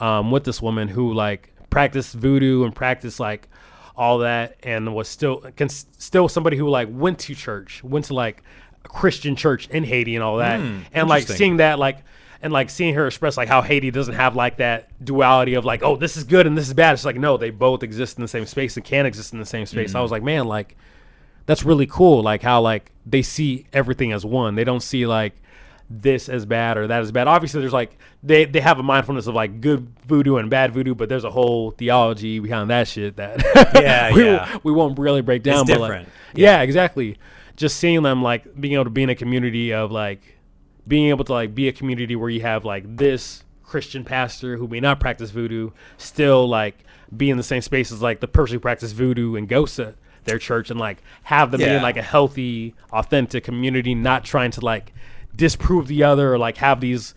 um, 0.01 0.33
with 0.33 0.43
this 0.43 0.61
woman 0.61 0.89
who 0.89 1.13
like 1.13 1.53
practiced 1.71 2.15
voodoo 2.15 2.65
and 2.65 2.75
practiced 2.75 3.21
like 3.21 3.49
all 3.97 4.19
that, 4.19 4.57
and 4.65 4.93
was 4.93 5.09
still 5.09 5.39
can, 5.55 5.69
still 5.69 6.29
somebody 6.29 6.57
who 6.57 6.69
like 6.69 6.89
went 6.91 7.21
to 7.21 7.35
church, 7.35 7.85
went 7.85 8.07
to 8.07 8.15
like 8.15 8.43
a 8.85 8.89
Christian 8.89 9.37
church 9.37 9.69
in 9.69 9.85
Haiti 9.85 10.17
and 10.17 10.25
all 10.25 10.39
that, 10.39 10.59
and 10.93 11.09
like 11.09 11.29
seeing 11.29 11.59
that 11.59 11.79
like 11.79 11.99
and 12.47 12.53
like 12.53 12.71
seeing 12.71 12.95
her 12.95 13.09
express 13.09 13.37
like 13.37 13.49
how 13.49 13.61
Haiti 13.61 13.91
doesn't 13.91 14.15
have 14.15 14.37
like 14.37 14.59
that 14.59 14.89
duality 15.05 15.55
of 15.55 15.65
like 15.65 15.83
oh 15.83 15.97
this 15.97 16.17
is 16.17 16.23
good 16.23 16.47
and 16.47 16.57
this 16.57 16.69
is 16.69 16.75
bad. 16.75 16.93
It's 16.95 17.05
like 17.05 17.17
no, 17.17 17.37
they 17.37 17.51
both 17.51 17.83
exist 17.83 18.17
in 18.17 18.23
the 18.23 18.29
same 18.29 18.47
space 18.47 18.77
and 18.77 18.87
can 18.87 19.05
exist 19.05 19.33
in 19.33 19.41
the 19.41 19.45
same 19.45 19.67
space. 19.67 19.91
I 19.91 19.97
mm-hmm. 19.97 20.03
was 20.03 20.13
like 20.13 20.23
man 20.23 20.47
like 20.47 20.77
that's 21.45 21.65
really 21.65 21.87
cool 21.87 22.23
like 22.23 22.43
how 22.43 22.61
like 22.61 22.93
they 23.05 23.23
see 23.23 23.67
everything 23.73 24.13
as 24.13 24.25
one 24.25 24.55
they 24.55 24.65
don't 24.65 24.83
see 24.83 25.07
like 25.07 25.35
this 25.91 26.29
as 26.29 26.47
bad 26.47 26.77
or 26.77 26.87
that 26.87 27.01
as 27.01 27.13
bad 27.13 27.29
obviously 27.29 27.61
there's 27.61 27.73
like 27.73 27.97
they 28.23 28.45
they 28.45 28.61
have 28.61 28.79
a 28.79 28.83
mindfulness 28.83 29.27
of 29.27 29.35
like 29.35 29.61
good 29.61 29.89
voodoo 30.05 30.37
and 30.37 30.51
bad 30.51 30.73
voodoo 30.73 30.95
but 30.95 31.09
there's 31.09 31.25
a 31.25 31.31
whole 31.31 31.71
theology 31.73 32.41
behind 32.41 32.71
that 32.71 32.89
shit 32.89 33.17
that 33.17 33.41
Yeah, 33.75 34.13
we, 34.15 34.25
yeah. 34.25 34.59
we 34.65 34.73
won't 34.73 34.99
really 34.99 35.23
break 35.23 35.45
down 35.45 35.65
but 35.67 35.79
like 35.79 35.91
different. 35.91 36.09
yeah 36.35 36.63
exactly 36.63 37.19
just 37.57 37.77
seeing 37.79 38.03
them 38.03 38.23
like 38.23 38.61
being 38.61 38.75
able 38.75 38.85
to 38.85 38.91
be 38.91 39.05
in 39.05 39.11
a 39.11 39.15
community 39.15 39.73
of 39.73 39.91
like 39.93 40.36
being 40.89 41.09
able 41.09 41.25
to 41.25 41.33
like 41.33 41.55
be 41.55 41.69
a 41.69 41.73
community 41.73 42.15
where 42.17 42.31
you 42.31 42.41
have 42.43 42.65
like 42.65 42.97
this 42.97 43.43
Christian 43.65 44.05
pastor 44.05 44.57
who 44.57 44.69
may 44.69 44.79
not 44.81 45.01
practice 45.01 45.31
voodoo 45.31 45.71
still 45.99 46.49
like 46.49 46.79
be 47.17 47.31
in 47.31 47.37
the 47.37 47.43
same 47.43 47.63
space 47.63 47.91
as 47.91 48.01
like 48.03 48.21
the 48.21 48.29
person 48.29 48.55
who 48.57 48.61
practice 48.61 48.93
voodoo 48.93 49.35
and 49.37 49.49
goes 49.49 49.75
to 49.77 49.95
their 50.25 50.39
church 50.39 50.71
and 50.71 50.79
like 50.79 50.99
have 51.25 51.51
them 51.51 51.59
be 51.59 51.65
Yeah. 51.65 51.77
in 51.77 51.83
like 51.83 51.97
a 51.97 52.03
healthy, 52.03 52.75
authentic 52.93 53.45
community, 53.45 53.95
not 53.95 54.25
trying 54.25 54.51
to 54.53 54.65
like 54.65 54.93
disprove 55.35 55.87
the 55.89 56.03
other 56.03 56.33
or 56.35 56.39
like 56.39 56.57
have 56.59 56.81
these 56.81 57.15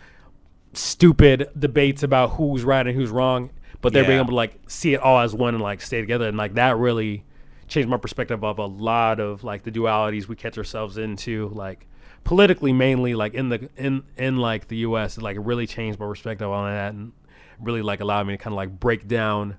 stupid 0.74 1.50
debates 1.58 2.04
about 2.04 2.32
who's 2.32 2.64
right 2.64 2.86
and 2.86 2.96
who's 2.96 3.10
wrong, 3.10 3.50
but 3.82 3.94
they're 3.94 4.04
being 4.06 4.20
able 4.20 4.30
to 4.30 4.36
like 4.36 4.60
see 4.68 4.94
it 4.94 5.00
all 5.02 5.20
as 5.20 5.34
one 5.34 5.56
and 5.56 5.64
like 5.64 5.82
stay 5.82 6.00
together 6.02 6.28
and 6.28 6.38
like 6.38 6.54
that 6.56 6.78
really 6.78 7.24
changed 7.68 7.90
my 7.90 7.98
perspective 7.98 8.44
of 8.44 8.58
a 8.60 8.66
lot 8.66 9.20
of 9.20 9.44
like 9.44 9.64
the 9.64 9.72
dualities 9.72 10.28
we 10.28 10.36
catch 10.36 10.58
ourselves 10.58 10.98
into 10.98 11.50
like 11.50 11.88
politically 12.24 12.74
mainly 12.74 13.16
like 13.16 13.34
in 13.34 13.50
the 13.50 13.70
in 13.76 14.04
in 14.18 14.38
like 14.38 14.68
the 14.68 14.78
US 14.78 15.18
it 15.18 15.22
like 15.22 15.38
really 15.40 15.66
changed 15.66 16.00
my 16.00 16.06
perspective 16.06 16.50
on 16.50 16.72
that 16.72 16.94
and 16.94 17.12
really 17.60 17.82
like 17.82 18.00
allowed 18.00 18.28
me 18.28 18.34
to 18.34 18.38
kind 18.38 18.54
of 18.54 18.58
like 18.58 18.80
break 18.80 19.08
down 19.08 19.58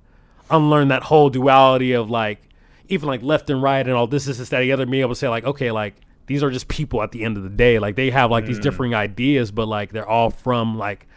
unlearn 0.50 0.88
that 0.88 1.02
whole 1.04 1.30
duality 1.30 1.92
of 1.92 2.10
like 2.10 2.40
even 2.88 3.06
like 3.06 3.22
left 3.22 3.50
and 3.50 3.62
right 3.62 3.86
and 3.86 3.92
all 3.92 4.06
this 4.06 4.24
this, 4.24 4.38
this 4.38 4.48
that 4.48 4.60
the 4.60 4.72
other 4.72 4.86
being 4.86 5.00
able 5.00 5.10
to 5.10 5.18
say 5.18 5.28
like 5.28 5.44
okay 5.44 5.70
like 5.70 5.94
these 6.30 6.44
are 6.44 6.50
just 6.52 6.68
people 6.68 7.02
at 7.02 7.10
the 7.10 7.24
end 7.24 7.36
of 7.36 7.42
the 7.42 7.48
day. 7.48 7.80
Like 7.80 7.96
they 7.96 8.08
have 8.10 8.30
like 8.30 8.46
these 8.46 8.60
mm. 8.60 8.62
differing 8.62 8.94
ideas 8.94 9.50
but 9.50 9.66
like 9.66 9.90
they're 9.90 10.08
all 10.08 10.30
from 10.30 10.78
like 10.78 11.08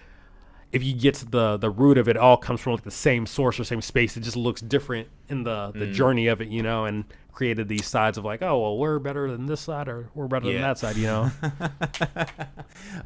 if 0.74 0.84
you 0.84 0.94
get 0.94 1.14
to 1.16 1.26
the 1.26 1.58
the 1.58 1.70
root 1.70 1.98
of 1.98 2.10
it, 2.10 2.18
it 2.18 2.18
all 2.18 2.36
comes 2.36 2.60
from 2.60 2.74
like 2.74 2.84
the 2.84 2.92
same 2.92 3.26
source 3.26 3.60
or 3.60 3.64
same 3.64 3.82
space. 3.82 4.18
It 4.18 4.22
just 4.22 4.36
looks 4.36 4.60
different 4.60 5.08
in 5.30 5.44
the 5.44 5.72
the 5.74 5.86
journey 5.94 6.28
of 6.28 6.42
it, 6.42 6.50
you 6.50 6.64
know, 6.64 6.86
and 6.86 7.06
created 7.32 7.68
these 7.68 7.86
sides 7.86 8.18
of 8.18 8.26
like, 8.26 8.42
oh 8.42 8.60
well, 8.60 8.78
we're 8.78 9.00
better 9.00 9.30
than 9.32 9.46
this 9.46 9.62
side 9.62 9.88
or 9.88 10.10
we're 10.16 10.28
better 10.28 10.48
than 10.52 10.62
that 10.62 10.80
side, 10.80 10.98
you 10.98 11.08
know. 11.08 11.32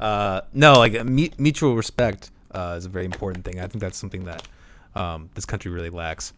uh, 0.00 0.40
no, 0.52 0.78
like 0.78 0.96
uh, 0.96 1.04
mu- 1.04 1.28
mutual 1.38 1.76
respect 1.76 2.30
uh, 2.52 2.74
is 2.78 2.86
a 2.86 2.88
very 2.88 3.04
important 3.04 3.44
thing. 3.44 3.60
I 3.60 3.66
think 3.66 3.80
that's 3.82 3.98
something 3.98 4.24
that 4.24 4.48
um, 4.94 5.28
this 5.34 5.44
country 5.44 5.70
really 5.70 5.90
lacks, 5.90 6.32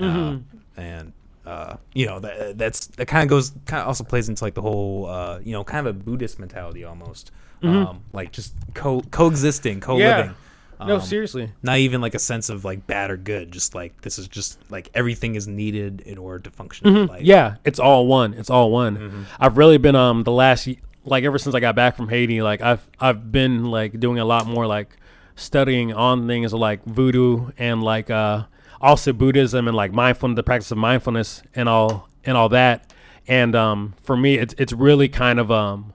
uh, 0.00 0.36
and 0.76 1.12
uh, 1.46 1.76
you 1.94 2.06
know 2.06 2.18
that 2.18 2.58
that's 2.58 2.88
that 2.88 3.06
kind 3.06 3.22
of 3.22 3.28
goes 3.28 3.52
kind 3.66 3.82
of 3.82 3.86
also 3.86 4.02
plays 4.02 4.28
into 4.28 4.42
like 4.42 4.54
the 4.54 4.62
whole 4.62 5.06
uh, 5.06 5.38
you 5.44 5.52
know 5.52 5.62
kind 5.62 5.86
of 5.86 5.94
a 5.94 5.98
Buddhist 5.98 6.40
mentality 6.40 6.82
almost, 6.82 7.30
um, 7.62 8.02
like 8.12 8.32
just 8.32 8.52
co 8.74 9.00
coexisting, 9.12 9.80
co 9.80 9.96
living. 10.16 10.26
no, 10.30 10.34
Um, 10.78 11.00
seriously. 11.00 11.52
Not 11.62 11.78
even 11.78 12.00
like 12.00 12.14
a 12.14 12.18
sense 12.18 12.48
of 12.48 12.64
like 12.64 12.86
bad 12.86 13.10
or 13.10 13.16
good. 13.16 13.50
Just 13.50 13.74
like 13.74 14.00
this 14.02 14.18
is 14.18 14.28
just 14.28 14.58
like 14.70 14.90
everything 14.94 15.34
is 15.34 15.48
needed 15.48 16.02
in 16.02 16.18
order 16.18 16.40
to 16.40 16.50
function. 16.50 16.86
Mm-hmm. 16.86 17.16
Yeah, 17.24 17.56
it's 17.64 17.78
all 17.78 18.06
one. 18.06 18.34
It's 18.34 18.50
all 18.50 18.70
one. 18.70 19.26
I've 19.40 19.56
really 19.56 19.78
been 19.78 19.96
um 19.96 20.24
the 20.24 20.32
last 20.32 20.68
like 21.04 21.24
ever 21.24 21.38
since 21.38 21.54
I 21.54 21.60
got 21.60 21.74
back 21.74 21.96
from 21.96 22.08
Haiti, 22.08 22.42
like 22.42 22.60
I've 22.60 22.86
I've 23.00 23.32
been 23.32 23.70
like 23.70 23.98
doing 23.98 24.18
a 24.18 24.24
lot 24.24 24.46
more 24.46 24.66
like 24.66 24.96
studying 25.34 25.92
on 25.92 26.26
things 26.26 26.52
like 26.52 26.84
voodoo 26.84 27.50
and 27.58 27.82
like 27.82 28.10
uh 28.10 28.44
also 28.80 29.12
Buddhism 29.12 29.68
and 29.68 29.76
like 29.76 29.92
mindfulness, 29.92 30.36
the 30.36 30.42
practice 30.42 30.70
of 30.70 30.78
mindfulness 30.78 31.42
and 31.54 31.68
all 31.68 32.08
and 32.24 32.36
all 32.36 32.48
that. 32.50 32.92
And 33.26 33.54
um 33.54 33.94
for 34.02 34.16
me, 34.16 34.36
it's 34.38 34.54
it's 34.58 34.72
really 34.72 35.08
kind 35.08 35.38
of 35.38 35.50
um 35.50 35.92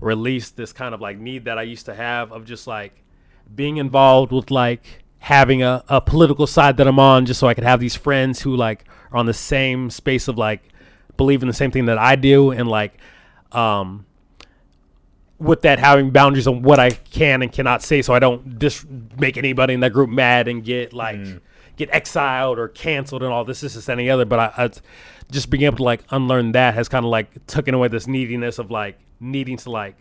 released 0.00 0.56
this 0.56 0.72
kind 0.72 0.94
of 0.94 1.00
like 1.00 1.18
need 1.18 1.44
that 1.44 1.58
I 1.58 1.62
used 1.62 1.86
to 1.86 1.94
have 1.94 2.32
of 2.32 2.44
just 2.44 2.66
like 2.66 3.03
being 3.54 3.76
involved 3.78 4.32
with 4.32 4.50
like 4.50 5.04
having 5.18 5.62
a, 5.62 5.82
a 5.88 6.00
political 6.00 6.46
side 6.46 6.76
that 6.76 6.86
I'm 6.86 6.98
on 6.98 7.26
just 7.26 7.40
so 7.40 7.46
I 7.46 7.54
could 7.54 7.64
have 7.64 7.80
these 7.80 7.94
friends 7.94 8.42
who 8.42 8.56
like 8.56 8.84
are 9.10 9.18
on 9.18 9.26
the 9.26 9.34
same 9.34 9.90
space 9.90 10.28
of 10.28 10.36
like 10.36 10.62
believe 11.16 11.42
in 11.42 11.48
the 11.48 11.54
same 11.54 11.70
thing 11.70 11.86
that 11.86 11.98
I 11.98 12.16
do 12.16 12.50
and 12.50 12.68
like 12.68 12.98
um 13.52 14.06
with 15.38 15.62
that 15.62 15.78
having 15.78 16.10
boundaries 16.10 16.46
on 16.46 16.62
what 16.62 16.78
I 16.78 16.90
can 16.90 17.42
and 17.42 17.50
cannot 17.50 17.82
say 17.82 18.02
so 18.02 18.14
I 18.14 18.18
don't 18.18 18.58
dis- 18.58 18.84
make 19.18 19.36
anybody 19.36 19.74
in 19.74 19.80
that 19.80 19.92
group 19.92 20.10
mad 20.10 20.48
and 20.48 20.64
get 20.64 20.92
like 20.92 21.20
get 21.76 21.88
exiled 21.92 22.58
or 22.58 22.68
canceled 22.68 23.22
and 23.22 23.32
all 23.32 23.44
this 23.44 23.60
this 23.60 23.74
this 23.74 23.88
any 23.88 24.08
other. 24.10 24.24
But 24.24 24.38
I, 24.38 24.64
I 24.64 24.70
just 25.30 25.50
being 25.50 25.64
able 25.64 25.78
to 25.78 25.82
like 25.82 26.02
unlearn 26.10 26.52
that 26.52 26.74
has 26.74 26.88
kind 26.88 27.04
of 27.04 27.10
like 27.10 27.46
taken 27.46 27.74
away 27.74 27.88
this 27.88 28.06
neediness 28.06 28.58
of 28.58 28.70
like 28.70 28.98
needing 29.20 29.56
to 29.58 29.70
like 29.70 29.96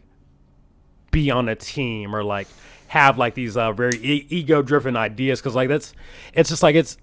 be 1.12 1.32
on 1.32 1.50
a 1.50 1.56
team 1.56 2.16
or 2.16 2.24
like 2.24 2.48
have 2.94 3.18
like 3.18 3.34
these 3.34 3.58
uh, 3.58 3.72
very 3.72 3.98
e- 4.04 4.28
ego 4.30 4.62
driven 4.62 4.96
ideas 4.96 5.40
because 5.42 5.56
like 5.56 5.68
that's 5.68 5.94
it's 6.34 6.50
just 6.50 6.62
like 6.62 6.76
it's 6.76 6.96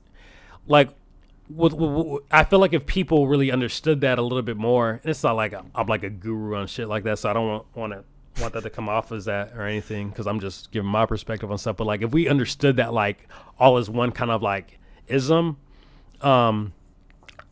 like 0.68 0.90
with, 1.48 1.72
with, 1.72 2.22
I 2.30 2.44
feel 2.44 2.60
like 2.60 2.72
if 2.72 2.86
people 2.86 3.26
really 3.26 3.50
understood 3.50 4.02
that 4.02 4.18
a 4.18 4.22
little 4.22 4.42
bit 4.42 4.56
more, 4.56 5.00
and 5.02 5.10
it's 5.10 5.24
not 5.24 5.34
like 5.34 5.52
I'm, 5.74 5.86
like 5.88 6.04
a 6.04 6.10
guru 6.10 6.54
on 6.54 6.68
shit 6.68 6.86
like 6.86 7.02
that, 7.04 7.18
so 7.18 7.28
I 7.28 7.32
don't 7.32 7.48
want 7.48 7.64
want 7.74 7.92
to 7.92 8.04
want 8.40 8.54
that 8.54 8.62
to 8.62 8.70
come 8.70 8.88
off 8.88 9.10
as 9.10 9.24
that 9.24 9.52
or 9.56 9.62
anything 9.66 10.10
because 10.10 10.28
I'm 10.28 10.38
just 10.38 10.70
giving 10.70 10.88
my 10.88 11.06
perspective 11.06 11.50
on 11.50 11.58
stuff. 11.58 11.76
But 11.76 11.88
like 11.88 12.02
if 12.02 12.12
we 12.12 12.28
understood 12.28 12.76
that 12.76 12.92
like 12.92 13.28
all 13.58 13.76
is 13.78 13.90
one 13.90 14.12
kind 14.12 14.30
of 14.30 14.42
like 14.42 14.78
ism, 15.08 15.56
um, 16.20 16.72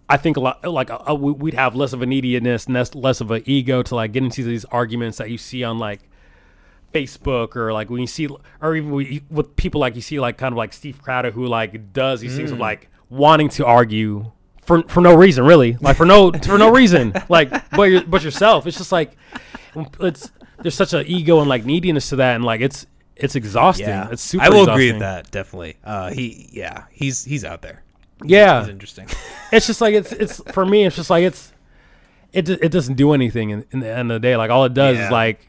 I 0.09 0.17
think 0.17 0.37
a 0.37 0.41
lot 0.41 0.65
like 0.65 0.91
uh, 0.93 1.15
we- 1.17 1.33
we'd 1.33 1.55
have 1.55 1.75
less 1.75 1.93
of 1.93 2.01
an 2.03 2.11
neediness, 2.11 2.67
and 2.67 2.75
less 2.77 2.95
less 2.95 3.21
of 3.21 3.33
an 3.33 3.43
ego 3.47 3.83
to 3.83 3.97
like 3.97 4.13
get 4.13 4.23
into 4.23 4.45
these 4.45 4.65
arguments 4.67 5.19
that 5.19 5.29
you 5.29 5.39
see 5.39 5.65
on 5.65 5.81
like 5.81 6.03
Facebook 6.93 7.57
or 7.57 7.73
like 7.73 7.91
when 7.91 8.01
you 8.01 8.07
see, 8.07 8.29
or 8.61 8.75
even 8.77 9.23
with 9.31 9.57
people 9.57 9.81
like 9.81 9.95
you 9.95 10.01
see, 10.03 10.19
like 10.21 10.39
kind 10.39 10.53
of 10.53 10.57
like 10.57 10.73
Steve 10.73 11.01
Crowder, 11.03 11.31
who 11.31 11.47
like 11.47 11.93
does 11.93 12.21
these 12.21 12.37
things 12.37 12.51
of 12.51 12.59
like 12.59 12.89
wanting 13.11 13.49
to 13.51 13.67
argue 13.67 14.33
for 14.63 14.83
for 14.85 15.01
no 15.01 15.15
reason, 15.15 15.45
really, 15.45 15.77
like 15.81 15.97
for 15.97 16.07
no 16.07 16.33
for 16.33 16.59
no 16.59 16.71
reason, 16.71 17.13
like 17.29 17.51
but 17.71 17.85
your, 17.85 18.05
but 18.05 18.23
yourself. 18.23 18.67
It's 18.67 18.77
just 18.79 18.93
like 18.93 19.17
it's 20.01 20.31
there's 20.61 20.75
such 20.75 20.93
an 20.93 21.07
ego 21.07 21.41
and 21.41 21.49
like 21.49 21.65
neediness 21.65 22.09
to 22.11 22.17
that, 22.17 22.35
and 22.37 22.45
like 22.45 22.61
it's 22.61 22.87
it's 23.17 23.35
exhausting. 23.35 23.89
Yeah, 23.89 24.09
it's 24.11 24.23
super. 24.23 24.45
I 24.45 24.49
will 24.49 24.69
agree 24.69 24.91
with 24.93 25.01
that. 25.01 25.31
Definitely. 25.31 25.77
Uh, 25.85 26.11
he, 26.11 26.49
yeah, 26.53 26.85
he's 26.91 27.25
he's 27.25 27.45
out 27.45 27.63
there. 27.63 27.83
Yeah, 28.25 28.61
He's 28.61 28.69
interesting. 28.71 29.07
it's 29.53 29.67
just 29.67 29.81
like 29.81 29.95
it's 29.95 30.13
it's 30.13 30.41
for 30.53 30.67
me. 30.67 30.85
It's 30.87 30.97
just 30.97 31.11
like 31.11 31.23
it's 31.25 31.53
it 32.33 32.49
it 32.49 32.71
doesn't 32.73 32.95
do 32.97 33.13
anything 33.13 33.51
in, 33.51 33.65
in 33.71 33.81
the 33.81 33.89
end 33.89 34.11
of 34.13 34.21
the 34.21 34.27
day. 34.29 34.37
Like 34.37 34.51
all 34.51 34.65
it 34.65 34.75
does 34.75 34.97
Yeah. 34.97 35.07
is 35.07 35.11
like 35.13 35.47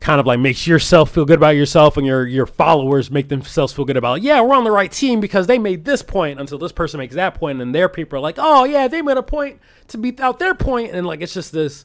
kind 0.00 0.18
of 0.18 0.26
like 0.26 0.40
makes 0.40 0.66
yourself 0.66 1.10
feel 1.10 1.24
good 1.24 1.38
about 1.38 1.50
yourself, 1.56 1.96
and 1.96 2.06
your 2.06 2.26
your 2.26 2.46
followers 2.46 3.10
make 3.10 3.28
themselves 3.28 3.72
feel 3.72 3.84
good 3.84 3.96
about. 3.96 4.22
Yeah, 4.22 4.40
we're 4.40 4.56
on 4.56 4.64
the 4.64 4.70
right 4.70 4.90
team 4.90 5.20
because 5.20 5.46
they 5.46 5.58
made 5.58 5.84
this 5.84 6.02
point 6.02 6.40
until 6.40 6.58
this 6.58 6.72
person 6.72 6.98
makes 6.98 7.14
that 7.14 7.34
point, 7.34 7.60
and 7.60 7.74
their 7.74 7.88
people 7.88 8.18
are 8.18 8.22
like, 8.22 8.36
oh 8.38 8.64
yeah, 8.64 8.88
they 8.88 9.02
made 9.02 9.16
a 9.16 9.22
point 9.22 9.60
to 9.88 9.98
beat 9.98 10.18
out 10.20 10.38
their 10.38 10.54
point, 10.54 10.92
and 10.92 11.06
like 11.06 11.20
it's 11.20 11.34
just 11.34 11.52
this 11.52 11.84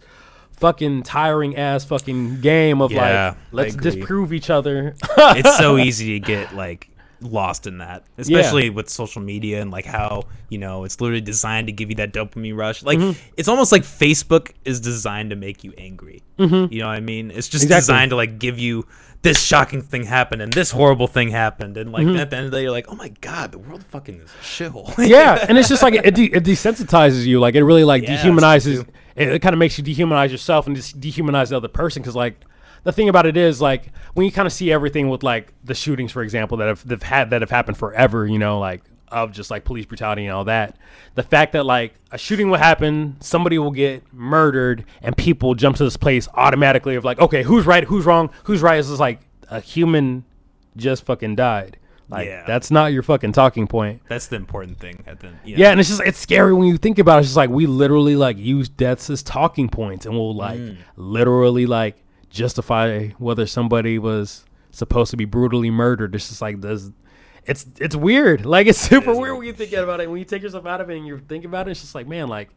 fucking 0.53 1.03
tiring 1.03 1.57
ass 1.57 1.84
fucking 1.84 2.39
game 2.39 2.82
of 2.82 2.91
Yeah, 2.91 3.36
like 3.51 3.74
let's 3.74 3.76
disprove 3.76 4.32
each 4.32 4.49
other. 4.49 4.95
it's 5.18 5.57
so 5.57 5.78
easy 5.78 6.20
to 6.20 6.26
get 6.26 6.55
like 6.55 6.88
lost 7.26 7.67
in 7.67 7.80
that, 7.80 8.03
especially 8.17 8.69
with 8.69 8.89
social 8.89 9.21
media 9.21 9.61
and 9.61 9.71
like 9.71 9.86
how 9.86 10.23
you 10.49 10.57
know 10.57 10.84
it's 10.84 11.01
literally 11.01 11.21
designed 11.21 11.67
to 11.67 11.73
give 11.73 11.89
you 11.89 11.95
that 11.97 12.13
dopamine 12.13 12.55
rush. 12.55 12.84
Like 12.84 12.99
Mm-hmm. 12.99 13.19
it's 13.38 13.47
almost 13.49 13.71
like 13.71 13.84
Facebook 13.84 14.51
is 14.63 14.80
designed 14.80 15.32
to 15.32 15.36
make 15.36 15.63
you 15.63 15.73
angry. 15.78 16.23
You 16.38 16.47
know 16.47 16.88
what 16.88 16.95
I 16.95 16.99
mean? 16.99 17.32
It's 17.32 17.47
just 17.47 17.63
Exactly. 17.63 17.82
designed 17.82 18.09
to 18.11 18.15
like 18.15 18.39
give 18.39 18.59
you 18.59 18.86
this 19.21 19.41
shocking 19.41 19.82
thing 19.82 20.03
happened 20.03 20.41
and 20.43 20.53
this 20.53 20.69
horrible 20.69 21.07
thing 21.07 21.30
happened 21.30 21.78
and 21.78 21.91
like 21.91 22.05
Mm-hmm. 22.05 22.17
at 22.19 22.30
the 22.30 22.36
end 22.38 22.45
of 22.45 22.51
the 22.51 22.57
day 22.57 22.63
you're 22.63 22.71
like, 22.71 22.86
oh 22.89 22.95
my 22.95 23.09
god, 23.21 23.51
the 23.51 23.57
world 23.57 23.84
fucking 23.84 24.19
is 24.21 24.30
a 24.30 24.43
shithole. 24.43 24.93
yeah, 25.07 25.45
and 25.49 25.57
it's 25.57 25.67
just 25.69 25.82
like 25.84 25.95
it, 25.95 26.13
de- 26.13 26.32
it 26.34 26.43
desensitizes 26.43 27.26
you. 27.26 27.39
Like 27.39 27.55
it 27.55 27.63
really 27.63 27.84
like 27.84 28.03
Yeah, 28.03 28.17
dehumanizes. 28.17 28.88
It, 29.15 29.30
it 29.30 29.41
kind 29.41 29.53
of 29.53 29.59
makes 29.59 29.78
you 29.78 29.84
dehumanize 29.84 30.30
yourself 30.30 30.67
and 30.67 30.76
just 30.76 30.99
dehumanize 30.99 31.49
the 31.49 31.57
other 31.57 31.67
person. 31.69 32.01
Because 32.01 32.15
like 32.15 32.39
the 32.86 32.94
thing 32.94 33.10
about 33.10 33.26
it 33.26 33.36
is 33.36 33.60
like 33.62 33.92
when 34.14 34.26
you 34.26 34.32
kind 34.32 34.46
of 34.46 34.54
see 34.54 34.72
everything 34.72 35.10
with 35.10 35.22
like 35.24 35.52
the 35.66 35.76
shootings, 35.76 36.14
for 36.14 36.22
example, 36.24 36.56
that 36.58 36.68
have 36.70 36.88
they've 36.88 37.04
had 37.04 37.32
that 37.32 37.42
have 37.42 37.50
happened 37.50 37.78
forever. 37.78 38.26
You 38.26 38.40
know, 38.40 38.60
like 38.60 38.82
of 39.10 39.32
just 39.32 39.52
like 39.52 39.64
police 39.66 39.86
brutality 39.86 40.26
and 40.26 40.34
all 40.34 40.46
that. 40.46 40.78
The 41.14 41.24
fact 41.24 41.52
that 41.54 41.66
like 41.66 41.94
a 42.12 42.18
shooting 42.18 42.50
will 42.50 42.58
happen, 42.58 43.18
somebody 43.20 43.58
will 43.60 43.72
get 43.72 44.04
murdered, 44.14 44.86
and 45.02 45.16
people 45.18 45.54
jump 45.56 45.76
to 45.78 45.84
this 45.84 45.98
place 45.98 46.28
automatically 46.34 46.96
of 46.96 47.04
like, 47.06 47.20
okay, 47.20 47.44
who's 47.44 47.66
right, 47.66 47.84
who's 47.84 48.06
wrong, 48.06 48.30
who's 48.46 48.62
right? 48.62 48.80
Is 48.80 48.88
just 48.88 49.00
like 49.00 49.20
a 49.50 49.60
human 49.60 50.26
just 50.76 51.06
fucking 51.06 51.36
died. 51.36 51.78
Like 52.10 52.28
Yeah. 52.28 52.44
that's 52.46 52.70
not 52.72 52.94
your 52.94 53.02
fucking 53.04 53.32
talking 53.32 53.66
point. 53.68 54.02
That's 54.08 54.28
the 54.28 54.36
important 54.36 54.80
thing 54.80 55.04
at 55.08 55.20
the 55.22 55.28
know? 55.28 55.38
Yeah, 55.44 55.72
and 55.72 55.80
it's 55.80 55.90
just 55.90 56.02
it's 56.02 56.20
scary 56.20 56.54
when 56.54 56.68
you 56.68 56.78
think 56.78 57.00
about 57.00 57.18
it. 57.18 57.20
It's 57.22 57.30
just 57.30 57.38
like 57.38 57.50
we 57.50 57.66
literally 57.68 58.16
like 58.16 58.38
use 58.38 58.70
deaths 58.70 59.10
as 59.10 59.24
talking 59.24 59.70
points, 59.70 60.06
and 60.06 60.14
we'll 60.16 60.36
like 60.36 60.60
Mm. 60.60 60.78
literally 60.98 61.66
like 61.66 61.96
justify 62.36 63.10
whether 63.18 63.46
somebody 63.48 63.98
was 63.98 64.46
supposed 64.72 65.12
to 65.12 65.18
be 65.18 65.26
brutally 65.26 65.72
murdered. 65.72 66.14
It's 66.14 66.30
just 66.30 66.42
like 66.42 66.62
this. 66.62 66.92
It's 67.46 67.66
it's 67.80 67.96
weird. 67.96 68.46
Like 68.46 68.68
it's 68.68 68.80
super 68.90 69.12
is 69.12 69.18
weird 69.18 69.22
weird. 69.22 69.38
when 69.38 69.48
you 69.48 69.54
think 69.54 69.74
about 69.74 70.00
it. 70.02 70.10
When 70.10 70.20
you 70.20 70.26
take 70.26 70.44
yourself 70.44 70.66
out 70.66 70.82
of 70.82 70.90
it 70.90 70.98
and 70.98 71.08
you 71.08 71.18
think 71.18 71.46
about 71.46 71.68
it, 71.68 71.72
it's 71.72 71.82
just 71.82 71.96
like 71.96 72.08
man, 72.08 72.28
like 72.28 72.50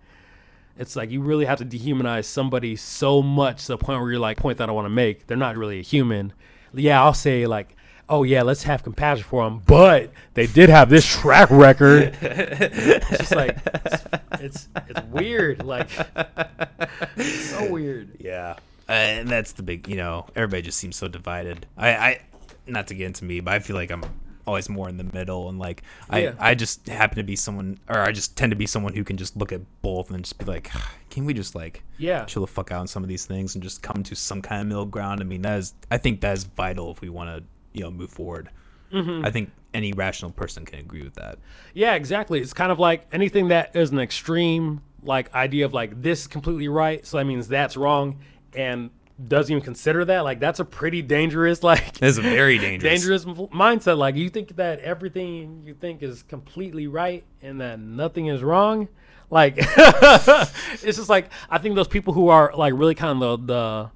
it's 0.76 0.96
like 0.96 1.10
you 1.10 1.20
really 1.22 1.44
have 1.44 1.58
to 1.58 1.64
dehumanize 1.64 2.24
somebody 2.24 2.76
so 2.76 3.22
much 3.22 3.62
to 3.66 3.72
the 3.72 3.78
point 3.78 4.00
where 4.00 4.10
you're 4.10 4.20
like 4.20 4.36
point 4.36 4.58
that 4.58 4.68
I 4.68 4.72
want 4.72 4.86
to 4.86 4.90
make. 4.90 5.26
They're 5.26 5.36
not 5.36 5.56
really 5.56 5.78
a 5.80 5.82
human. 5.82 6.32
Yeah, 6.74 7.02
I'll 7.02 7.14
say 7.14 7.46
like. 7.46 7.74
Oh 8.10 8.22
yeah, 8.22 8.40
let's 8.40 8.62
have 8.62 8.82
compassion 8.82 9.22
for 9.22 9.44
them, 9.44 9.60
but 9.66 10.12
they 10.32 10.46
did 10.46 10.70
have 10.70 10.88
this 10.88 11.04
track 11.04 11.50
record. 11.50 12.16
it's 12.22 13.08
just 13.18 13.32
like 13.36 13.58
it's 13.74 14.04
it's, 14.40 14.68
it's 14.88 15.02
weird, 15.08 15.62
like 15.62 15.90
it's 17.16 17.50
so 17.50 17.70
weird. 17.70 18.16
Yeah, 18.18 18.56
uh, 18.88 18.92
and 18.92 19.28
that's 19.28 19.52
the 19.52 19.62
big. 19.62 19.88
You 19.88 19.96
know, 19.96 20.26
everybody 20.36 20.62
just 20.62 20.78
seems 20.78 20.96
so 20.96 21.08
divided. 21.08 21.66
I, 21.76 21.90
I, 21.90 22.20
not 22.66 22.86
to 22.88 22.94
get 22.94 23.06
into 23.06 23.24
me, 23.24 23.40
but 23.40 23.54
I 23.54 23.58
feel 23.60 23.76
like 23.76 23.90
I'm 23.90 24.02
always 24.46 24.68
more 24.70 24.88
in 24.88 24.96
the 24.96 25.04
middle, 25.04 25.48
and 25.50 25.58
like 25.58 25.82
Yeah. 26.10 26.32
I, 26.38 26.50
I 26.50 26.54
just 26.54 26.88
happen 26.88 27.16
to 27.16 27.22
be 27.22 27.36
someone, 27.36 27.78
or 27.88 27.98
I 27.98 28.12
just 28.12 28.36
tend 28.36 28.50
to 28.50 28.56
be 28.56 28.66
someone 28.66 28.94
who 28.94 29.04
can 29.04 29.16
just 29.18 29.36
look 29.36 29.52
at 29.52 29.60
both 29.82 30.10
and 30.10 30.24
just 30.24 30.38
be 30.38 30.46
like, 30.46 30.70
can 31.10 31.26
we 31.26 31.34
just 31.34 31.54
like 31.54 31.82
Yeah. 31.98 32.24
chill 32.24 32.40
the 32.42 32.46
fuck 32.46 32.72
out 32.72 32.80
on 32.80 32.86
some 32.86 33.02
of 33.02 33.08
these 33.10 33.26
things 33.26 33.54
and 33.54 33.62
just 33.62 33.82
come 33.82 34.02
to 34.04 34.14
some 34.14 34.40
kind 34.40 34.62
of 34.62 34.66
middle 34.68 34.86
ground? 34.86 35.20
I 35.20 35.24
mean, 35.24 35.42
that 35.42 35.58
is, 35.58 35.74
I 35.90 35.98
think 35.98 36.22
that 36.22 36.32
is 36.32 36.44
vital 36.44 36.90
if 36.90 37.02
we 37.02 37.10
want 37.10 37.28
to, 37.36 37.44
you 37.74 37.82
know, 37.84 37.90
move 37.90 38.08
forward. 38.10 38.48
Mm-hmm. 38.90 39.26
I 39.26 39.30
think 39.30 39.50
any 39.74 39.92
rational 39.92 40.30
person 40.30 40.64
can 40.64 40.78
agree 40.78 41.02
with 41.02 41.14
that. 41.16 41.38
Yeah, 41.74 41.94
exactly. 41.94 42.40
It's 42.40 42.54
kind 42.54 42.72
of 42.72 42.78
like 42.78 43.06
anything 43.12 43.48
that 43.48 43.76
is 43.76 43.90
an 43.90 43.98
extreme 43.98 44.80
like 45.02 45.32
idea 45.34 45.66
of 45.66 45.74
like 45.74 46.00
this 46.02 46.22
is 46.22 46.26
completely 46.26 46.68
right, 46.68 47.04
so 47.06 47.18
that 47.18 47.24
means 47.26 47.48
that's 47.48 47.76
wrong, 47.76 48.18
and 48.54 48.90
doesn't 49.22 49.50
even 49.50 49.64
consider 49.64 50.04
that. 50.04 50.20
Like 50.20 50.40
that's 50.40 50.60
a 50.60 50.64
pretty 50.64 51.02
dangerous 51.02 51.62
like 51.62 52.02
is 52.02 52.18
a 52.18 52.22
very 52.22 52.58
dangerous. 52.58 53.02
dangerous 53.02 53.24
mindset. 53.24 53.98
Like 53.98 54.14
you 54.14 54.28
think 54.28 54.56
that 54.56 54.80
everything 54.80 55.62
you 55.64 55.74
think 55.74 56.02
is 56.02 56.22
completely 56.22 56.86
right 56.86 57.24
and 57.42 57.60
that 57.60 57.80
nothing 57.80 58.26
is 58.26 58.42
wrong. 58.42 58.88
Like 59.30 59.54
it's 59.58 60.82
just 60.82 61.08
like 61.08 61.30
I 61.50 61.58
think 61.58 61.74
those 61.74 61.88
people 61.88 62.14
who 62.14 62.28
are 62.28 62.52
like 62.54 62.72
really 62.74 62.94
kind 62.94 63.22
of 63.22 63.46
the 63.46 63.90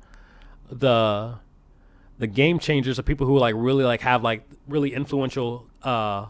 the 0.69 0.77
the 0.77 1.39
the 2.19 2.27
game 2.27 2.59
changers 2.59 2.99
are 2.99 3.03
people 3.03 3.27
who 3.27 3.39
like 3.39 3.55
really 3.57 3.85
like 3.85 4.01
have 4.03 4.23
like 4.23 4.45
really 4.69 4.93
influential 4.93 5.67
uh 5.83 6.27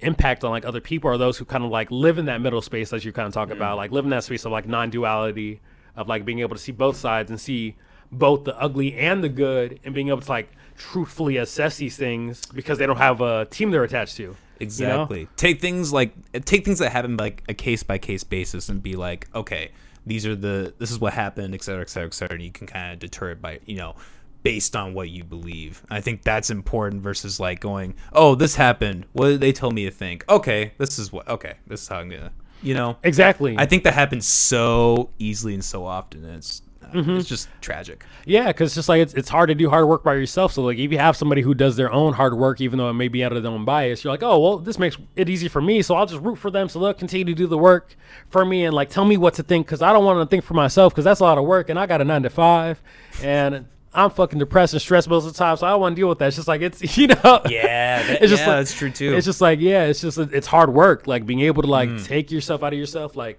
impact 0.00 0.44
on 0.44 0.50
like 0.50 0.66
other 0.66 0.80
people 0.80 1.10
are 1.10 1.16
those 1.16 1.38
who 1.38 1.44
kind 1.44 1.64
of 1.64 1.70
like 1.70 1.90
live 1.90 2.18
in 2.18 2.26
that 2.26 2.40
middle 2.40 2.60
space 2.60 2.92
as 2.92 3.04
you 3.04 3.12
kind 3.12 3.26
of 3.26 3.32
talk 3.32 3.50
about 3.50 3.76
like 3.76 3.90
live 3.90 4.04
in 4.04 4.10
that 4.10 4.24
space 4.24 4.44
of 4.44 4.52
like 4.52 4.66
non-duality 4.66 5.60
of 5.96 6.08
like 6.08 6.24
being 6.24 6.40
able 6.40 6.56
to 6.56 6.62
see 6.62 6.72
both 6.72 6.96
sides 6.96 7.30
and 7.30 7.40
see 7.40 7.76
both 8.10 8.44
the 8.44 8.58
ugly 8.60 8.94
and 8.94 9.24
the 9.24 9.28
good 9.28 9.80
and 9.84 9.94
being 9.94 10.08
able 10.08 10.20
to 10.20 10.30
like 10.30 10.50
truthfully 10.76 11.36
assess 11.36 11.76
these 11.76 11.96
things 11.96 12.46
because 12.46 12.78
they 12.78 12.86
don't 12.86 12.96
have 12.96 13.20
a 13.20 13.44
team 13.46 13.70
they're 13.70 13.84
attached 13.84 14.16
to 14.16 14.22
you 14.22 14.28
know? 14.28 14.36
Exactly. 14.60 15.28
Take 15.36 15.60
things 15.60 15.92
like 15.92 16.12
take 16.44 16.64
things 16.64 16.78
that 16.78 16.92
happen 16.92 17.16
like 17.16 17.42
a 17.48 17.54
case 17.54 17.82
by 17.82 17.98
case 17.98 18.24
basis 18.24 18.68
and 18.68 18.82
be 18.82 18.94
like, 18.94 19.28
okay, 19.34 19.70
these 20.06 20.26
are 20.26 20.36
the 20.36 20.74
this 20.78 20.90
is 20.90 20.98
what 20.98 21.12
happened, 21.12 21.54
et 21.54 21.62
cetera, 21.62 21.82
et 21.82 21.90
cetera, 21.90 22.06
et 22.06 22.14
cetera. 22.14 22.34
And 22.34 22.44
you 22.44 22.52
can 22.52 22.66
kind 22.66 22.92
of 22.92 22.98
deter 22.98 23.30
it 23.30 23.42
by 23.42 23.60
you 23.66 23.76
know 23.76 23.94
based 24.42 24.76
on 24.76 24.92
what 24.92 25.08
you 25.08 25.24
believe. 25.24 25.82
I 25.90 26.00
think 26.00 26.22
that's 26.22 26.50
important 26.50 27.02
versus 27.02 27.40
like 27.40 27.60
going, 27.60 27.94
"Oh, 28.12 28.34
this 28.34 28.56
happened. 28.56 29.06
What 29.12 29.28
did 29.28 29.40
they 29.40 29.52
tell 29.52 29.70
me 29.70 29.84
to 29.86 29.90
think?" 29.90 30.24
Okay, 30.28 30.72
this 30.78 30.98
is 30.98 31.12
what. 31.12 31.26
Okay, 31.28 31.54
this 31.66 31.82
is 31.82 31.88
how 31.88 31.98
I'm 31.98 32.10
gonna. 32.10 32.32
You 32.62 32.74
know, 32.74 32.96
Exactly. 33.02 33.56
I 33.58 33.66
think 33.66 33.84
that 33.84 33.94
happens 33.94 34.26
so 34.26 35.10
easily 35.18 35.54
and 35.54 35.64
so 35.64 35.84
often. 35.84 36.24
And 36.24 36.36
it's 36.36 36.62
Mm-hmm. 36.92 37.16
it's 37.16 37.28
just 37.28 37.48
tragic. 37.60 38.04
Yeah, 38.24 38.46
because 38.48 38.68
it's 38.68 38.74
just 38.76 38.88
like 38.88 39.00
it's, 39.00 39.14
it's 39.14 39.28
hard 39.28 39.48
to 39.48 39.54
do 39.56 39.68
hard 39.68 39.88
work 39.88 40.04
by 40.04 40.14
yourself. 40.14 40.52
So 40.52 40.62
like 40.62 40.78
if 40.78 40.92
you 40.92 40.98
have 40.98 41.16
somebody 41.16 41.42
who 41.42 41.52
does 41.52 41.74
their 41.74 41.90
own 41.90 42.12
hard 42.12 42.34
work, 42.38 42.60
even 42.60 42.78
though 42.78 42.88
it 42.88 42.92
may 42.92 43.08
be 43.08 43.24
out 43.24 43.32
of 43.32 43.42
their 43.42 43.50
own 43.50 43.64
bias, 43.64 44.04
you're 44.04 44.12
like, 44.12 44.22
oh 44.22 44.38
well, 44.38 44.58
this 44.58 44.78
makes 44.78 44.96
it 45.16 45.28
easy 45.28 45.48
for 45.48 45.60
me, 45.60 45.82
so 45.82 45.96
I'll 45.96 46.06
just 46.06 46.22
root 46.22 46.36
for 46.36 46.52
them. 46.52 46.68
So 46.68 46.78
they'll 46.78 46.94
continue 46.94 47.24
to 47.24 47.34
do 47.34 47.48
the 47.48 47.58
work 47.58 47.96
for 48.28 48.44
me 48.44 48.64
and 48.64 48.72
like 48.74 48.90
tell 48.90 49.04
me 49.06 49.16
what 49.16 49.34
to 49.34 49.42
think 49.42 49.66
because 49.66 49.82
I 49.82 49.92
don't 49.92 50.04
want 50.04 50.20
to 50.20 50.26
think 50.32 50.44
for 50.44 50.54
myself 50.54 50.92
because 50.92 51.04
that's 51.04 51.18
a 51.18 51.24
lot 51.24 51.36
of 51.36 51.44
work 51.44 51.68
and 51.68 51.80
I 51.80 51.86
got 51.86 52.00
a 52.00 52.04
nine 52.04 52.22
to 52.22 52.30
five 52.30 52.80
and 53.24 53.66
I'm 53.94 54.10
fucking 54.10 54.38
depressed 54.38 54.72
and 54.74 54.82
stressed 54.82 55.08
most 55.08 55.26
of 55.26 55.32
the 55.32 55.38
time, 55.38 55.56
so 55.56 55.66
I 55.66 55.70
don't 55.70 55.80
want 55.80 55.94
to 55.96 56.00
deal 56.00 56.08
with 56.08 56.18
that. 56.18 56.26
It's 56.28 56.36
just 56.36 56.48
like 56.48 56.60
it's 56.62 56.96
you 56.96 57.06
know 57.08 57.40
Yeah, 57.48 58.02
that, 58.02 58.22
It's 58.22 58.30
just 58.30 58.42
yeah, 58.42 58.48
like- 58.48 58.56
that's 58.60 58.74
true 58.74 58.90
too. 58.90 59.14
it's 59.14 59.24
just 59.26 59.40
like 59.40 59.60
yeah, 59.60 59.84
it's 59.84 60.00
just 60.00 60.18
it's 60.18 60.46
hard 60.46 60.72
work. 60.72 61.06
Like 61.06 61.26
being 61.26 61.40
able 61.40 61.62
to 61.62 61.68
like 61.68 61.88
Mm. 61.88 62.04
take 62.04 62.30
yourself 62.30 62.62
out 62.62 62.72
of 62.72 62.78
yourself, 62.78 63.14
like 63.16 63.38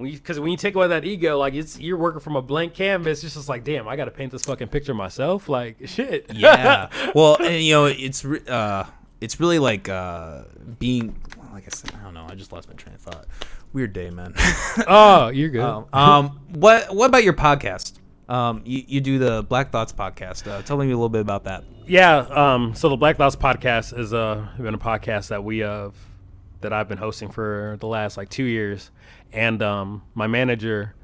because 0.00 0.40
when 0.40 0.50
you 0.50 0.56
take 0.56 0.74
away 0.74 0.88
that 0.88 1.04
ego, 1.04 1.36
like 1.38 1.54
it's 1.54 1.78
you're 1.78 1.98
working 1.98 2.20
from 2.20 2.34
a 2.34 2.42
blank 2.42 2.72
canvas. 2.74 3.22
It's 3.22 3.34
just 3.34 3.48
like 3.48 3.62
damn, 3.62 3.86
I 3.86 3.96
got 3.96 4.06
to 4.06 4.10
paint 4.10 4.32
this 4.32 4.42
fucking 4.42 4.68
picture 4.68 4.94
myself. 4.94 5.48
Like 5.48 5.76
shit. 5.86 6.26
yeah. 6.34 6.88
Well, 7.14 7.36
and 7.40 7.62
you 7.62 7.74
know, 7.74 7.84
it's 7.86 8.24
uh, 8.24 8.86
it's 9.20 9.38
really 9.38 9.58
like 9.58 9.88
uh, 9.88 10.44
being 10.78 11.14
like 11.52 11.64
I 11.66 11.70
said. 11.76 11.92
I 12.00 12.04
don't 12.04 12.14
know. 12.14 12.26
I 12.28 12.34
just 12.34 12.52
lost 12.52 12.68
my 12.68 12.74
train 12.74 12.94
of 12.94 13.02
thought. 13.02 13.26
Weird 13.74 13.92
day, 13.92 14.10
man. 14.10 14.34
oh, 14.88 15.28
you're 15.28 15.48
good. 15.50 15.60
um, 15.62 15.86
um, 15.92 16.40
what 16.48 16.94
what 16.94 17.06
about 17.06 17.22
your 17.24 17.34
podcast? 17.34 17.92
Um, 18.32 18.62
you, 18.64 18.82
you 18.86 19.00
do 19.02 19.18
the 19.18 19.42
Black 19.42 19.70
Thoughts 19.70 19.92
podcast. 19.92 20.50
Uh, 20.50 20.62
tell 20.62 20.78
me 20.78 20.86
a 20.86 20.88
little 20.88 21.10
bit 21.10 21.20
about 21.20 21.44
that. 21.44 21.64
Yeah. 21.86 22.16
Um. 22.16 22.74
So 22.74 22.88
the 22.88 22.96
Black 22.96 23.18
Thoughts 23.18 23.36
podcast 23.36 23.98
is 23.98 24.14
uh 24.14 24.48
been 24.58 24.72
a 24.74 24.78
podcast 24.78 25.28
that 25.28 25.44
we 25.44 25.58
have 25.58 25.94
that 26.62 26.72
I've 26.72 26.88
been 26.88 26.96
hosting 26.98 27.30
for 27.30 27.76
the 27.80 27.86
last 27.86 28.16
like 28.16 28.30
two 28.30 28.44
years, 28.44 28.90
and 29.32 29.62
um 29.62 30.02
my 30.14 30.26
manager, 30.26 30.94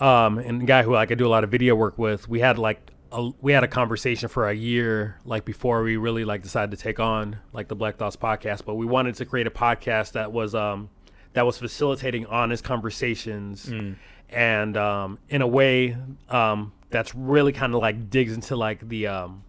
um 0.00 0.36
and 0.36 0.60
the 0.60 0.66
guy 0.66 0.82
who 0.82 0.92
like 0.92 1.10
I 1.10 1.14
do 1.14 1.26
a 1.26 1.28
lot 1.28 1.44
of 1.44 1.50
video 1.50 1.74
work 1.74 1.98
with, 1.98 2.28
we 2.28 2.40
had 2.40 2.58
like. 2.58 2.90
A, 3.12 3.30
we 3.40 3.52
had 3.52 3.62
a 3.62 3.68
conversation 3.68 4.28
for 4.28 4.48
a 4.48 4.52
year, 4.52 5.20
like 5.24 5.44
before 5.44 5.84
we 5.84 5.96
really 5.96 6.24
like 6.24 6.42
decided 6.42 6.76
to 6.76 6.82
take 6.82 6.98
on 6.98 7.38
like 7.52 7.68
the 7.68 7.76
Black 7.76 7.96
Thoughts 7.96 8.16
podcast. 8.16 8.64
But 8.64 8.74
we 8.74 8.86
wanted 8.86 9.14
to 9.14 9.24
create 9.24 9.46
a 9.46 9.52
podcast 9.52 10.12
that 10.12 10.32
was 10.32 10.52
um, 10.52 10.90
that 11.34 11.46
was 11.46 11.56
facilitating 11.56 12.26
honest 12.26 12.64
conversations, 12.64 13.70
and 14.34 14.76
um, 14.76 15.18
in 15.28 15.42
a 15.42 15.46
way 15.46 15.96
um, 16.28 16.72
that's 16.90 17.14
really 17.14 17.52
kind 17.52 17.74
of 17.74 17.80
like 17.80 18.10
digs 18.10 18.32
into 18.34 18.56
like 18.56 18.86
the 18.88 19.06
um, 19.06 19.42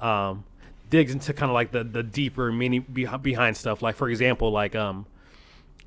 um, 0.00 0.44
digs 0.90 1.12
into 1.12 1.32
kind 1.32 1.50
of 1.50 1.54
like 1.54 1.70
the 1.70 1.84
the 1.84 2.02
deeper 2.02 2.52
meaning 2.52 2.82
behind 3.22 3.56
stuff. 3.56 3.80
Like 3.82 3.96
for 3.96 4.08
example, 4.08 4.50
like 4.50 4.74
um, 4.74 5.06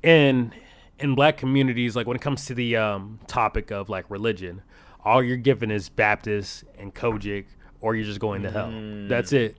in 0.02 0.52
in 0.98 1.14
black 1.14 1.36
communities, 1.36 1.94
like 1.94 2.06
when 2.06 2.16
it 2.16 2.22
comes 2.22 2.46
to 2.46 2.54
the 2.54 2.76
um, 2.76 3.20
topic 3.26 3.70
of 3.70 3.88
like 3.88 4.06
religion, 4.08 4.62
all 5.04 5.22
you're 5.22 5.36
given 5.36 5.70
is 5.70 5.88
Baptist 5.88 6.64
and 6.78 6.94
COGIC, 6.94 7.44
or 7.80 7.94
you're 7.94 8.04
just 8.06 8.20
going 8.20 8.42
to 8.42 8.50
hell. 8.50 8.70
That's 9.08 9.32
it. 9.32 9.56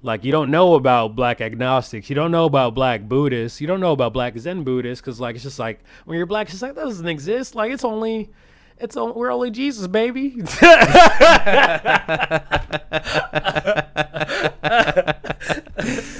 Like 0.00 0.24
you 0.24 0.30
don't 0.30 0.50
know 0.50 0.74
about 0.74 1.16
black 1.16 1.40
agnostics, 1.40 2.08
you 2.08 2.14
don't 2.14 2.30
know 2.30 2.44
about 2.44 2.74
black 2.74 3.02
Buddhists, 3.02 3.60
you 3.60 3.66
don't 3.66 3.80
know 3.80 3.92
about 3.92 4.12
black 4.12 4.38
Zen 4.38 4.62
Buddhists, 4.62 5.00
because 5.00 5.18
like 5.18 5.34
it's 5.34 5.42
just 5.42 5.58
like 5.58 5.80
when 6.04 6.16
you're 6.16 6.26
black, 6.26 6.46
it's 6.46 6.52
just 6.52 6.62
like 6.62 6.76
that 6.76 6.84
doesn't 6.84 7.08
exist. 7.08 7.56
Like 7.56 7.72
it's 7.72 7.84
only, 7.84 8.30
it's 8.78 8.96
on, 8.96 9.14
we're 9.14 9.32
only 9.32 9.50
Jesus, 9.50 9.88
baby. 9.88 10.36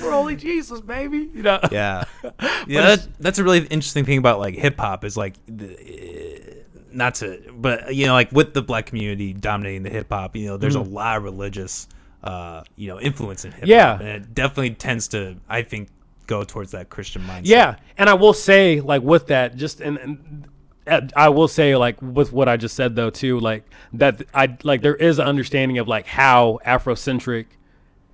we're 0.03 0.13
only 0.13 0.35
Jesus, 0.35 0.81
baby. 0.81 1.31
You 1.33 1.43
know. 1.45 1.61
Yeah, 1.71 2.05
yeah. 2.67 2.83
That's, 2.83 3.09
that's 3.21 3.39
a 3.39 3.45
really 3.45 3.59
interesting 3.59 4.05
thing 4.05 4.19
about 4.19 4.41
like 4.41 4.57
hip 4.57 4.77
hop 4.79 5.05
is 5.05 5.17
like, 5.17 5.35
the, 5.47 6.65
not 6.93 7.15
to, 7.17 7.41
but 7.55 7.95
you 7.95 8.07
know, 8.07 8.13
like 8.13 8.33
with 8.33 8.55
the 8.55 8.63
black 8.63 8.87
community 8.87 9.33
dominating 9.33 9.85
the 9.85 9.91
hip 9.91 10.09
hop, 10.11 10.35
you 10.35 10.47
know, 10.47 10.57
there's 10.57 10.75
a 10.75 10.81
mm. 10.81 10.93
lot 10.93 11.17
of 11.17 11.23
religious, 11.23 11.87
uh, 12.23 12.63
you 12.77 12.89
know, 12.89 13.01
influence 13.01 13.45
in 13.45 13.53
hip 13.53 13.61
hop, 13.61 13.69
Yeah. 13.69 13.99
and 13.99 14.09
it 14.09 14.35
definitely 14.35 14.71
tends 14.71 15.09
to, 15.09 15.37
I 15.49 15.63
think, 15.63 15.89
go 16.27 16.45
towards 16.45 16.73
that 16.73 16.89
Christian 16.91 17.23
mindset. 17.23 17.43
Yeah, 17.45 17.77
and 17.97 18.09
I 18.11 18.15
will 18.15 18.33
say, 18.35 18.81
like 18.81 19.03
with 19.03 19.29
that, 19.29 19.57
just 19.57 19.81
and, 19.81 19.97
and 19.99 20.49
uh, 20.87 21.01
I 21.17 21.29
will 21.31 21.49
say, 21.49 21.77
like 21.77 22.01
with 22.03 22.33
what 22.33 22.49
I 22.49 22.57
just 22.57 22.75
said 22.77 22.97
though, 22.97 23.11
too, 23.11 23.39
like 23.41 23.65
that 23.95 24.23
I 24.35 24.57
like 24.63 24.83
there 24.83 24.97
is 24.97 25.19
an 25.19 25.27
understanding 25.27 25.79
of 25.79 25.87
like 25.89 26.07
how 26.07 26.59
Afrocentric 26.67 27.47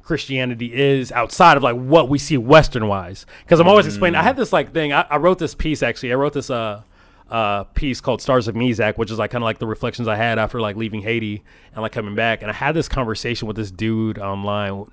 Christianity 0.02 0.72
is 0.74 1.10
outside 1.12 1.56
of 1.56 1.62
like 1.62 1.76
what 1.76 2.08
we 2.08 2.18
see 2.18 2.36
Western 2.36 2.86
wise. 2.88 3.24
Because 3.44 3.58
I'm 3.58 3.68
always 3.68 3.86
explaining. 3.86 4.16
I 4.16 4.22
had 4.22 4.36
this 4.36 4.52
like 4.52 4.72
thing. 4.74 4.92
I, 4.92 5.02
I 5.10 5.16
wrote 5.16 5.38
this 5.38 5.54
piece 5.54 5.82
actually. 5.82 6.12
I 6.12 6.16
wrote 6.16 6.34
this 6.34 6.50
uh 6.50 6.82
uh 7.30 7.64
piece 7.64 8.00
called 8.00 8.20
Stars 8.20 8.48
of 8.48 8.54
Mizak, 8.54 8.98
which 8.98 9.10
is 9.10 9.18
like 9.18 9.30
kind 9.30 9.42
of 9.42 9.46
like 9.46 9.58
the 9.58 9.66
reflections 9.66 10.08
I 10.08 10.16
had 10.16 10.38
after 10.38 10.60
like 10.60 10.76
leaving 10.76 11.02
Haiti 11.02 11.42
and 11.72 11.82
like 11.82 11.92
coming 11.92 12.14
back. 12.14 12.42
And 12.42 12.50
I 12.50 12.54
had 12.54 12.72
this 12.72 12.88
conversation 12.88 13.48
with 13.48 13.56
this 13.56 13.70
dude 13.70 14.18
online 14.18 14.86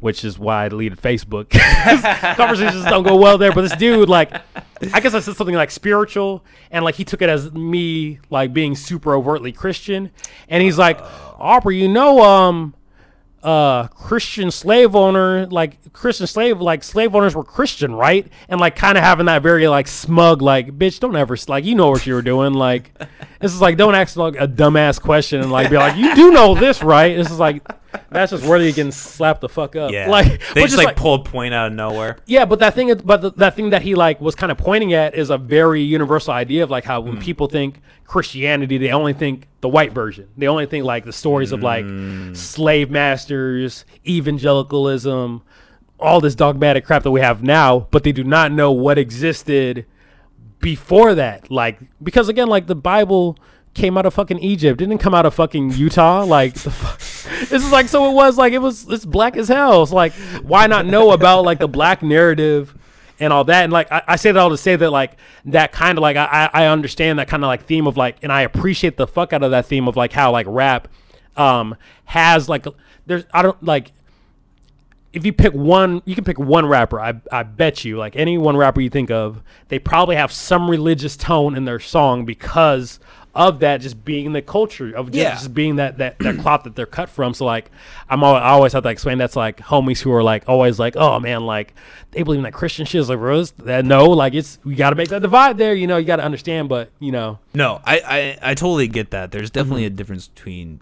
which 0.00 0.24
is 0.24 0.38
why 0.38 0.66
I 0.66 0.68
deleted 0.68 1.00
Facebook. 1.00 1.50
Conversations 2.36 2.84
don't 2.84 3.02
go 3.02 3.16
well 3.16 3.38
there. 3.38 3.52
But 3.52 3.62
this 3.62 3.76
dude, 3.76 4.08
like, 4.08 4.32
I 4.92 5.00
guess 5.00 5.14
I 5.14 5.20
said 5.20 5.36
something 5.36 5.54
like 5.54 5.70
spiritual, 5.70 6.44
and 6.70 6.84
like 6.84 6.94
he 6.94 7.04
took 7.04 7.22
it 7.22 7.28
as 7.28 7.52
me 7.52 8.20
like 8.30 8.52
being 8.52 8.74
super 8.74 9.14
overtly 9.14 9.52
Christian, 9.52 10.10
and 10.48 10.62
he's 10.62 10.78
like, 10.78 11.00
Aubrey, 11.38 11.80
you 11.80 11.88
know, 11.88 12.20
um, 12.22 12.74
uh, 13.42 13.88
Christian 13.88 14.50
slave 14.50 14.94
owner, 14.94 15.46
like 15.46 15.92
Christian 15.92 16.26
slave, 16.26 16.60
like 16.60 16.84
slave 16.84 17.14
owners 17.14 17.34
were 17.34 17.44
Christian, 17.44 17.94
right? 17.94 18.26
And 18.48 18.60
like 18.60 18.76
kind 18.76 18.98
of 18.98 19.04
having 19.04 19.26
that 19.26 19.42
very 19.42 19.68
like 19.68 19.88
smug, 19.88 20.42
like, 20.42 20.78
bitch, 20.78 21.00
don't 21.00 21.16
ever, 21.16 21.36
like, 21.48 21.64
you 21.64 21.74
know 21.74 21.90
what 21.90 22.06
you 22.06 22.14
were 22.14 22.22
doing, 22.22 22.54
like. 22.54 22.92
This 23.40 23.54
is 23.54 23.60
like 23.62 23.78
don't 23.78 23.94
ask 23.94 24.16
like 24.16 24.34
a 24.36 24.46
dumbass 24.46 25.00
question 25.00 25.40
and 25.40 25.50
like 25.50 25.70
be 25.70 25.76
like 25.78 25.96
you 25.96 26.14
do 26.14 26.30
know 26.30 26.54
this 26.54 26.82
right. 26.82 27.16
This 27.16 27.30
is 27.30 27.38
like 27.38 27.66
that's 28.10 28.30
just 28.32 28.44
where 28.44 28.60
you 28.60 28.72
can 28.72 28.92
slap 28.92 29.40
the 29.40 29.48
fuck 29.48 29.76
up. 29.76 29.92
yeah. 29.92 30.08
like 30.08 30.40
they 30.54 30.62
just 30.62 30.74
is, 30.74 30.84
like, 30.84 30.96
pulled 30.96 31.26
a 31.26 31.30
point 31.30 31.54
out 31.54 31.68
of 31.68 31.72
nowhere. 31.72 32.18
yeah, 32.26 32.44
but 32.44 32.58
that 32.60 32.74
thing, 32.74 32.94
but 33.04 33.22
the, 33.22 33.30
that 33.32 33.54
thing 33.54 33.70
that 33.70 33.82
he 33.82 33.94
like 33.94 34.20
was 34.20 34.34
kind 34.34 34.52
of 34.52 34.58
pointing 34.58 34.92
at 34.92 35.14
is 35.14 35.30
a 35.30 35.38
very 35.38 35.82
universal 35.82 36.32
idea 36.32 36.62
of 36.62 36.70
like 36.70 36.84
how 36.84 37.00
when 37.00 37.14
hmm. 37.14 37.20
people 37.20 37.46
think 37.46 37.80
Christianity, 38.06 38.78
they 38.78 38.90
only 38.90 39.12
think 39.12 39.48
the 39.60 39.68
white 39.68 39.92
version. 39.92 40.28
They 40.36 40.48
only 40.48 40.66
think 40.66 40.84
like 40.84 41.04
the 41.04 41.12
stories 41.12 41.52
of 41.52 41.62
like 41.62 41.84
hmm. 41.84 42.34
slave 42.34 42.90
masters, 42.90 43.84
evangelicalism, 44.06 45.42
all 45.98 46.20
this 46.20 46.34
dogmatic 46.34 46.84
crap 46.84 47.02
that 47.02 47.10
we 47.10 47.20
have 47.20 47.42
now, 47.42 47.86
but 47.90 48.02
they 48.02 48.12
do 48.12 48.24
not 48.24 48.52
know 48.52 48.72
what 48.72 48.98
existed 48.98 49.86
before 50.60 51.14
that. 51.14 51.50
Like 51.50 51.78
because 52.02 52.28
again, 52.28 52.48
like 52.48 52.66
the 52.66 52.74
Bible 52.74 53.38
came 53.74 53.96
out 53.96 54.06
of 54.06 54.14
fucking 54.14 54.38
Egypt, 54.40 54.78
didn't 54.78 54.98
come 54.98 55.14
out 55.14 55.26
of 55.26 55.34
fucking 55.34 55.72
Utah. 55.72 56.24
Like 56.24 56.54
the 56.54 56.70
this 57.48 57.64
is 57.64 57.72
like 57.72 57.88
so 57.88 58.10
it 58.10 58.14
was 58.14 58.36
like 58.36 58.52
it 58.52 58.58
was 58.58 58.88
it's 58.88 59.04
black 59.04 59.36
as 59.36 59.48
hell. 59.48 59.82
It's 59.82 59.92
like 59.92 60.12
why 60.42 60.66
not 60.66 60.86
know 60.86 61.12
about 61.12 61.44
like 61.44 61.58
the 61.58 61.68
black 61.68 62.02
narrative 62.02 62.74
and 63.18 63.32
all 63.32 63.44
that? 63.44 63.64
And 63.64 63.72
like 63.72 63.90
I, 63.92 64.02
I 64.08 64.16
say 64.16 64.32
that 64.32 64.40
all 64.40 64.50
to 64.50 64.56
say 64.56 64.76
that 64.76 64.90
like 64.90 65.16
that 65.46 65.72
kind 65.72 65.98
of 65.98 66.02
like 66.02 66.16
I 66.16 66.50
I 66.52 66.66
understand 66.66 67.18
that 67.18 67.28
kind 67.28 67.44
of 67.44 67.48
like 67.48 67.64
theme 67.64 67.86
of 67.86 67.96
like 67.96 68.16
and 68.22 68.32
I 68.32 68.42
appreciate 68.42 68.96
the 68.96 69.06
fuck 69.06 69.32
out 69.32 69.42
of 69.42 69.50
that 69.52 69.66
theme 69.66 69.88
of 69.88 69.96
like 69.96 70.12
how 70.12 70.32
like 70.32 70.46
rap 70.48 70.88
um 71.36 71.76
has 72.06 72.48
like 72.48 72.66
there's 73.06 73.24
I 73.32 73.42
don't 73.42 73.62
like 73.62 73.92
if 75.12 75.26
you 75.26 75.32
pick 75.32 75.52
one, 75.52 76.02
you 76.04 76.14
can 76.14 76.24
pick 76.24 76.38
one 76.38 76.66
rapper. 76.66 77.00
I, 77.00 77.20
I 77.32 77.42
bet 77.42 77.84
you, 77.84 77.98
like 77.98 78.14
any 78.14 78.38
one 78.38 78.56
rapper 78.56 78.80
you 78.80 78.90
think 78.90 79.10
of, 79.10 79.42
they 79.68 79.78
probably 79.78 80.16
have 80.16 80.30
some 80.30 80.70
religious 80.70 81.16
tone 81.16 81.56
in 81.56 81.64
their 81.64 81.80
song 81.80 82.24
because 82.24 83.00
of 83.34 83.60
that 83.60 83.80
just 83.80 84.04
being 84.04 84.32
the 84.32 84.42
culture 84.42 84.94
of 84.94 85.06
just, 85.06 85.16
Yeah. 85.16 85.30
just 85.32 85.54
being 85.54 85.76
that 85.76 85.98
that, 85.98 86.18
that 86.18 86.38
cloth 86.40 86.64
that 86.64 86.74
they're 86.74 86.86
cut 86.86 87.08
from. 87.08 87.32
So 87.34 87.44
like, 87.44 87.70
I'm 88.08 88.24
always, 88.24 88.42
I 88.42 88.48
always 88.48 88.72
have 88.72 88.82
to 88.82 88.88
explain 88.88 89.18
that's 89.18 89.36
like 89.36 89.58
homies 89.58 90.00
who 90.00 90.12
are 90.12 90.22
like 90.22 90.44
always 90.48 90.78
like, 90.78 90.96
oh 90.96 91.20
man, 91.20 91.46
like 91.46 91.74
they 92.10 92.22
believe 92.22 92.38
in 92.38 92.44
that 92.44 92.52
Christian 92.52 92.86
shit. 92.86 93.00
It's 93.00 93.08
like, 93.08 93.18
bros, 93.18 93.52
that 93.52 93.84
no, 93.84 94.06
like 94.06 94.34
it's 94.34 94.58
we 94.64 94.74
got 94.74 94.90
to 94.90 94.96
make 94.96 95.10
that 95.10 95.22
divide 95.22 95.58
there. 95.58 95.74
You 95.74 95.86
know, 95.86 95.96
you 95.96 96.04
got 96.06 96.16
to 96.16 96.24
understand, 96.24 96.68
but 96.68 96.90
you 96.98 97.12
know, 97.12 97.38
No, 97.54 97.80
I, 97.84 98.36
I, 98.42 98.50
I 98.50 98.54
totally 98.54 98.88
get 98.88 99.10
that. 99.12 99.30
There's 99.30 99.50
definitely 99.50 99.82
mm-hmm. 99.82 99.94
a 99.94 99.96
difference 99.96 100.28
between, 100.28 100.80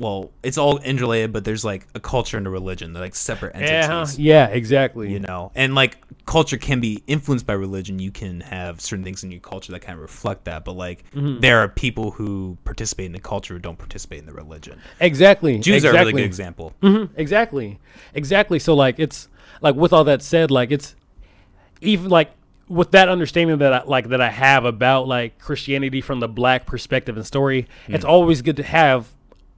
well, 0.00 0.30
it's 0.42 0.58
all 0.58 0.78
interrelated, 0.78 1.32
but 1.32 1.44
there's 1.44 1.64
like 1.64 1.86
a 1.94 2.00
culture 2.00 2.36
and 2.38 2.46
a 2.46 2.50
religion. 2.50 2.92
They're 2.92 3.02
like 3.02 3.14
separate 3.14 3.54
entities. 3.54 4.18
yeah, 4.18 4.46
yeah, 4.48 4.54
exactly. 4.54 5.12
You 5.12 5.20
know, 5.20 5.52
and 5.54 5.74
like 5.74 5.98
culture 6.26 6.56
can 6.56 6.80
be 6.80 7.02
influenced 7.06 7.46
by 7.46 7.52
religion. 7.52 7.98
You 7.98 8.10
can 8.10 8.40
have 8.40 8.80
certain 8.80 9.04
things 9.04 9.22
in 9.24 9.30
your 9.30 9.40
culture 9.40 9.72
that 9.72 9.80
kind 9.80 9.94
of 9.96 10.02
reflect 10.02 10.44
that, 10.46 10.64
but 10.64 10.72
like 10.72 11.04
Mm-hmm. 11.14 11.40
there 11.40 11.58
are 11.58 11.68
people 11.68 12.12
who 12.12 12.56
participate 12.64 13.06
in 13.06 13.12
the 13.12 13.20
culture 13.20 13.54
who 13.54 13.60
don't 13.60 13.78
participate 13.78 14.20
in 14.20 14.26
the 14.26 14.32
religion. 14.32 14.80
exactly. 15.00 15.58
Jews 15.58 15.76
exactly. 15.76 15.98
are 15.98 16.02
a 16.02 16.04
really 16.06 16.22
good 16.22 16.26
example. 16.26 16.72
Mhm, 16.82 17.10
exactly 17.16 17.78
exactly 18.14 18.58
so 18.58 18.74
like 18.74 18.98
it's 18.98 19.28
like 19.60 19.74
with 19.74 19.92
all 19.92 20.04
that 20.04 20.22
said 20.22 20.50
like 20.50 20.70
it's 20.70 20.94
even 21.80 22.08
like 22.10 22.30
with 22.68 22.92
that 22.92 23.08
understanding 23.08 23.58
that 23.58 23.72
I, 23.72 23.82
like 23.84 24.08
that 24.10 24.20
I 24.20 24.30
have 24.30 24.64
about 24.64 25.08
like 25.08 25.38
Christianity 25.38 26.00
from 26.00 26.20
the 26.20 26.28
black 26.28 26.66
perspective 26.66 27.16
and 27.16 27.26
story 27.26 27.66
it's 27.88 28.04
always 28.04 28.42
good 28.42 28.56
to 28.56 28.62
have 28.62 29.08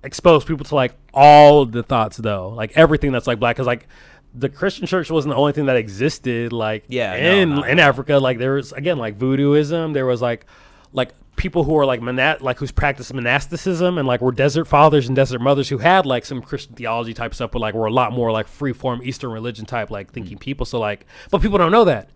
expose 0.03 0.44
people 0.44 0.64
to 0.66 0.74
like 0.74 0.94
all 1.14 1.64
the 1.66 1.82
thoughts 1.82 2.16
though, 2.16 2.48
like 2.50 2.72
everything 2.76 3.12
that's 3.12 3.26
like 3.26 3.38
black. 3.38 3.57
Cause 3.57 3.66
like 3.66 3.86
the 4.34 4.48
Christian 4.48 4.86
church 4.86 5.11
wasn't 5.11 5.32
the 5.34 5.36
only 5.38 5.53
thing 5.53 5.66
that 5.66 5.76
existed 5.76 6.53
like 6.53 6.84
Yeah, 6.88 7.14
in 7.14 7.57
no, 7.57 7.62
in. 7.62 7.78
Africa. 7.78 8.18
Like 8.18 8.38
there 8.38 8.55
was 8.55 8.72
again 8.72 8.98
like 8.98 9.18
voodooism. 9.18 9.92
There 9.94 10.07
was 10.07 10.22
like 10.22 10.46
like 10.92 11.11
people 11.36 11.64
who 11.64 11.76
are 11.78 11.86
like 11.86 12.00
monat 12.00 12.40
like 12.40 12.59
who's 12.59 12.72
practiced 12.72 13.12
monasticism 13.12 13.98
and 13.98 14.07
like 14.07 14.20
were 14.20 14.32
desert 14.32 14.66
fathers 14.66 15.07
and 15.07 15.16
desert 15.16 15.40
mothers 15.40 15.68
who 15.68 15.78
had 15.78 16.07
like 16.07 16.24
some 16.24 16.40
Christian 16.42 16.74
theology 16.74 17.14
type 17.14 17.34
stuff, 17.34 17.50
but 17.50 17.61
like 17.61 17.74
were 17.74 17.86
a 17.86 17.92
lot 17.92 18.12
more 18.12 18.30
like 18.32 18.48
free 18.48 18.72
form 18.72 19.00
Eastern 19.03 19.30
religion 19.32 19.66
type 19.66 19.90
like 19.90 20.12
thinking 20.12 20.38
people. 20.38 20.66
So 20.66 20.78
like, 20.78 21.07
but 21.30 21.42
people 21.42 21.59
don't 21.59 21.72
know 21.72 21.84
that. 21.84 22.11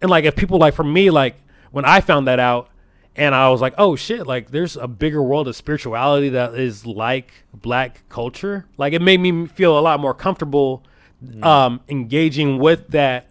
And 0.00 0.10
like 0.10 0.24
if 0.24 0.34
people 0.36 0.58
like 0.58 0.74
for 0.74 0.84
me 0.84 1.10
like 1.10 1.36
when 1.70 1.84
I 1.84 2.00
found 2.00 2.26
that 2.26 2.38
out 2.40 2.68
and 3.14 3.34
I 3.34 3.50
was 3.50 3.60
like, 3.60 3.74
oh 3.76 3.96
shit, 3.96 4.26
like 4.26 4.50
there's 4.50 4.76
a 4.76 4.88
bigger 4.88 5.22
world 5.22 5.48
of 5.48 5.56
spirituality 5.56 6.30
that 6.30 6.54
is 6.54 6.86
like 6.86 7.32
black 7.52 8.08
culture. 8.08 8.66
Like 8.78 8.92
it 8.92 9.02
made 9.02 9.20
me 9.20 9.46
feel 9.46 9.78
a 9.78 9.80
lot 9.80 10.00
more 10.00 10.14
comfortable 10.14 10.84
um 11.42 11.80
engaging 11.88 12.58
with 12.58 12.88
that 12.88 13.30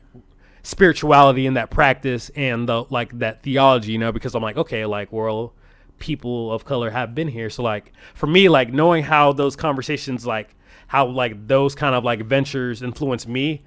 spirituality 0.63 1.45
and 1.45 1.57
that 1.57 1.69
practice 1.69 2.29
and 2.35 2.69
the 2.69 2.83
like 2.89 3.17
that 3.19 3.43
theology, 3.43 3.93
you 3.93 3.97
know, 3.97 4.11
because 4.11 4.35
I'm 4.35 4.43
like, 4.43 4.57
okay, 4.57 4.85
like 4.85 5.11
well, 5.11 5.53
people 5.99 6.51
of 6.51 6.65
color 6.65 6.89
have 6.89 7.15
been 7.15 7.27
here. 7.27 7.49
So 7.49 7.63
like 7.63 7.91
for 8.13 8.27
me, 8.27 8.49
like 8.49 8.71
knowing 8.71 9.03
how 9.03 9.33
those 9.33 9.55
conversations 9.55 10.25
like 10.25 10.55
how 10.87 11.07
like 11.07 11.47
those 11.47 11.73
kind 11.73 11.95
of 11.95 12.03
like 12.03 12.23
ventures 12.23 12.81
influence 12.81 13.25
me, 13.27 13.63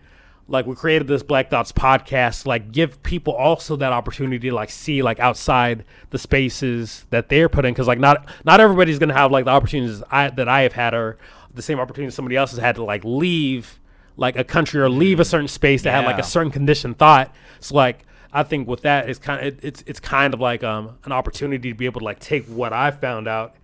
like 0.46 0.66
we 0.66 0.74
created 0.74 1.08
this 1.08 1.22
Black 1.22 1.48
Thoughts 1.50 1.72
podcast, 1.72 2.46
like 2.46 2.70
give 2.70 3.02
people 3.02 3.32
also 3.32 3.76
that 3.76 3.92
opportunity 3.92 4.50
to 4.50 4.54
like 4.54 4.70
see 4.70 5.02
like 5.02 5.18
outside 5.18 5.84
the 6.10 6.18
spaces 6.18 7.06
that 7.10 7.28
they're 7.28 7.48
put 7.48 7.64
in, 7.64 7.72
because 7.72 7.86
like 7.86 7.98
not 7.98 8.28
not 8.44 8.60
everybody's 8.60 8.98
gonna 8.98 9.14
have 9.14 9.32
like 9.32 9.46
the 9.46 9.50
opportunities 9.50 10.02
I 10.10 10.30
that 10.30 10.48
I 10.48 10.62
have 10.62 10.74
had 10.74 10.94
or 10.94 11.16
the 11.54 11.62
same 11.62 11.80
opportunity 11.80 12.10
somebody 12.10 12.36
else 12.36 12.50
has 12.50 12.60
had 12.60 12.76
to 12.76 12.84
like 12.84 13.04
leave 13.04 13.78
like 14.16 14.36
a 14.36 14.44
country 14.44 14.80
or 14.80 14.88
leave 14.88 15.18
a 15.18 15.24
certain 15.24 15.48
space 15.48 15.82
that 15.82 15.92
had 15.92 16.04
like 16.04 16.18
a 16.18 16.22
certain 16.22 16.52
conditioned 16.52 16.98
thought. 16.98 17.34
So 17.60 17.74
like 17.74 18.04
I 18.32 18.42
think 18.42 18.68
with 18.68 18.82
that 18.82 19.08
it's 19.08 19.18
kind 19.18 19.40
of 19.40 19.46
it, 19.46 19.60
it's 19.62 19.82
it's 19.86 20.00
kind 20.00 20.34
of 20.34 20.40
like 20.40 20.62
um 20.62 20.98
an 21.04 21.12
opportunity 21.12 21.70
to 21.70 21.74
be 21.74 21.86
able 21.86 22.00
to 22.00 22.04
like 22.04 22.20
take 22.20 22.44
what 22.46 22.72
I 22.72 22.90
found 22.90 23.28
out 23.28 23.54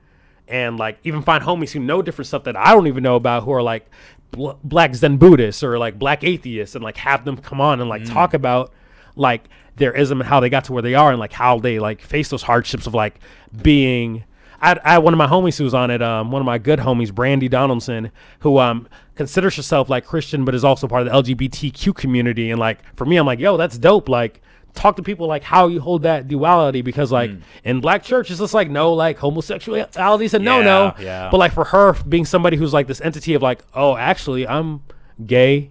and 0.49 0.79
like 0.79 0.99
even 1.05 1.23
find 1.23 1.45
homies 1.45 1.71
who 1.71 1.81
know 1.81 2.03
different 2.03 2.27
stuff 2.27 2.45
that 2.45 2.57
I 2.57 2.73
don't 2.73 2.87
even 2.87 3.03
know 3.03 3.17
about 3.17 3.45
who 3.45 3.53
are 3.53 3.63
like 3.63 3.89
bl- 4.31 4.53
black 4.63 4.95
Zen 4.95 5.17
Buddhists 5.17 5.63
or 5.63 5.79
like 5.79 5.99
black 5.99 6.25
atheists 6.25 6.75
and 6.75 6.85
like 6.85 6.97
have 6.99 7.25
them 7.25 7.37
come 7.37 7.61
on 7.61 7.81
and 7.81 7.89
like 7.89 8.05
talk 8.05 8.35
about 8.35 8.73
like 9.17 9.49
their 9.77 9.93
ism 9.93 10.21
and 10.21 10.29
how 10.29 10.41
they 10.41 10.49
got 10.49 10.65
to 10.65 10.73
where 10.73 10.83
they 10.83 10.95
are 10.95 11.11
and 11.11 11.19
like 11.19 11.33
how 11.33 11.59
they 11.59 11.79
like 11.79 12.01
face 12.01 12.29
those 12.29 12.43
hardships 12.43 12.87
of 12.87 12.95
like 12.95 13.21
being 13.63 14.25
I 14.61 14.69
had, 14.69 14.79
I 14.81 14.93
had 14.93 14.99
one 14.99 15.15
of 15.15 15.19
my 15.19 15.27
homies 15.27 15.57
who 15.57 15.65
was 15.65 15.73
on 15.73 15.91
it, 15.91 16.03
um, 16.03 16.31
one 16.31 16.43
of 16.43 16.47
my 16.47 16.59
good 16.59 16.81
homies, 16.81 17.15
Brandy 17.15 17.49
Donaldson, 17.49 18.11
who 18.41 18.59
um 18.59 18.89
considers 19.15 19.57
herself 19.57 19.89
like 19.89 20.07
Christian, 20.07 20.45
but 20.45 20.55
is 20.55 20.65
also 20.65 20.87
part 20.87 21.07
of 21.07 21.27
the 21.27 21.35
LGBTQ 21.35 21.95
community. 21.95 22.51
And 22.51 22.61
like 22.61 22.81
for 22.95 23.05
me, 23.07 23.17
I'm 23.17 23.27
like, 23.27 23.39
yo, 23.39 23.57
that's 23.57 23.79
dope. 23.79 24.09
Like 24.09 24.43
talk 24.75 24.97
to 24.97 25.03
people 25.03 25.27
like 25.27 25.43
how 25.43 25.67
you 25.67 25.81
hold 25.81 26.03
that 26.03 26.29
duality 26.29 26.83
because 26.83 27.11
like 27.11 27.31
mm. 27.31 27.43
in 27.65 27.81
black 27.81 28.03
church 28.03 28.31
it's 28.31 28.41
just 28.41 28.55
like 28.55 28.71
no 28.71 28.93
like 28.93 29.19
homosexuality 29.19 30.25
is 30.25 30.35
a 30.35 30.39
no 30.39 30.63
no. 30.63 30.95
Yeah. 30.99 31.29
But 31.31 31.39
like 31.39 31.53
for 31.53 31.65
her 31.65 31.95
being 32.09 32.25
somebody 32.25 32.57
who's 32.57 32.73
like 32.73 32.87
this 32.87 33.01
entity 33.01 33.35
of 33.35 33.43
like, 33.43 33.63
oh, 33.75 33.97
actually 33.97 34.47
I'm 34.47 34.83
gay 35.25 35.71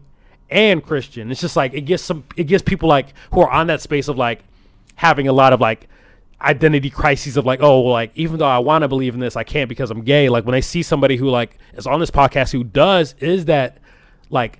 and 0.50 0.84
Christian. 0.84 1.32
It's 1.32 1.42
just 1.42 1.56
like 1.56 1.74
it 1.74 1.82
gets 1.82 2.04
some 2.04 2.24
it 2.36 2.46
gets 2.46 2.64
people 2.64 2.90
like 2.90 3.14
who 3.32 3.42
are 3.42 3.50
on 3.50 3.68
that 3.68 3.82
space 3.82 4.08
of 4.08 4.18
like 4.18 4.44
having 4.96 5.28
a 5.28 5.34
lot 5.34 5.54
of 5.54 5.62
like 5.62 5.88
identity 6.42 6.90
crises 6.90 7.38
of 7.38 7.46
like, 7.46 7.62
oh, 7.62 7.82
well, 7.82 7.94
like 7.94 8.12
even 8.16 8.40
though 8.40 8.48
I 8.48 8.60
want 8.60 8.84
to 8.84 8.88
believe 8.88 9.14
in 9.14 9.20
this, 9.20 9.36
I 9.36 9.44
can't 9.44 9.70
because 9.70 9.92
I'm 9.92 10.04
gay. 10.04 10.30
Like 10.30 10.46
when 10.46 10.56
I 10.56 10.60
see 10.62 10.84
somebody 10.84 11.18
who 11.18 11.30
like 11.30 11.58
is 11.74 11.88
on 11.88 12.00
this 12.00 12.12
podcast 12.12 12.52
who 12.52 12.64
does 12.64 13.16
is 13.20 13.46
that 13.46 13.78
like 14.30 14.60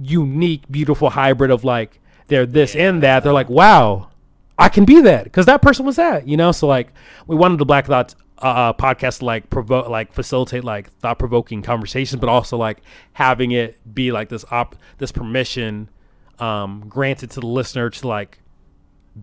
unique, 0.00 0.62
beautiful 0.70 1.10
hybrid 1.10 1.50
of 1.50 1.64
like 1.64 2.00
they're 2.28 2.46
this 2.46 2.74
and 2.74 3.02
that. 3.02 3.22
They're 3.22 3.32
like, 3.32 3.48
wow, 3.48 4.10
I 4.58 4.68
can 4.68 4.84
be 4.84 5.00
that 5.02 5.24
because 5.24 5.46
that 5.46 5.62
person 5.62 5.84
was 5.86 5.96
that, 5.96 6.26
you 6.26 6.36
know. 6.36 6.52
So 6.52 6.66
like 6.66 6.92
we 7.26 7.36
wanted 7.36 7.58
the 7.58 7.64
Black 7.66 7.86
Thoughts 7.86 8.14
uh, 8.38 8.46
uh, 8.46 8.72
podcast 8.72 9.18
to 9.18 9.24
like 9.24 9.50
provoke, 9.50 9.88
like 9.88 10.12
facilitate 10.12 10.64
like 10.64 10.90
thought 10.98 11.18
provoking 11.18 11.62
conversations, 11.62 12.20
but 12.20 12.28
also 12.28 12.56
like 12.56 12.82
having 13.14 13.52
it 13.52 13.78
be 13.94 14.12
like 14.12 14.28
this 14.28 14.44
op 14.50 14.76
this 14.98 15.12
permission 15.12 15.88
um 16.40 16.84
granted 16.88 17.30
to 17.30 17.40
the 17.40 17.46
listener 17.46 17.90
to 17.90 18.08
like 18.08 18.40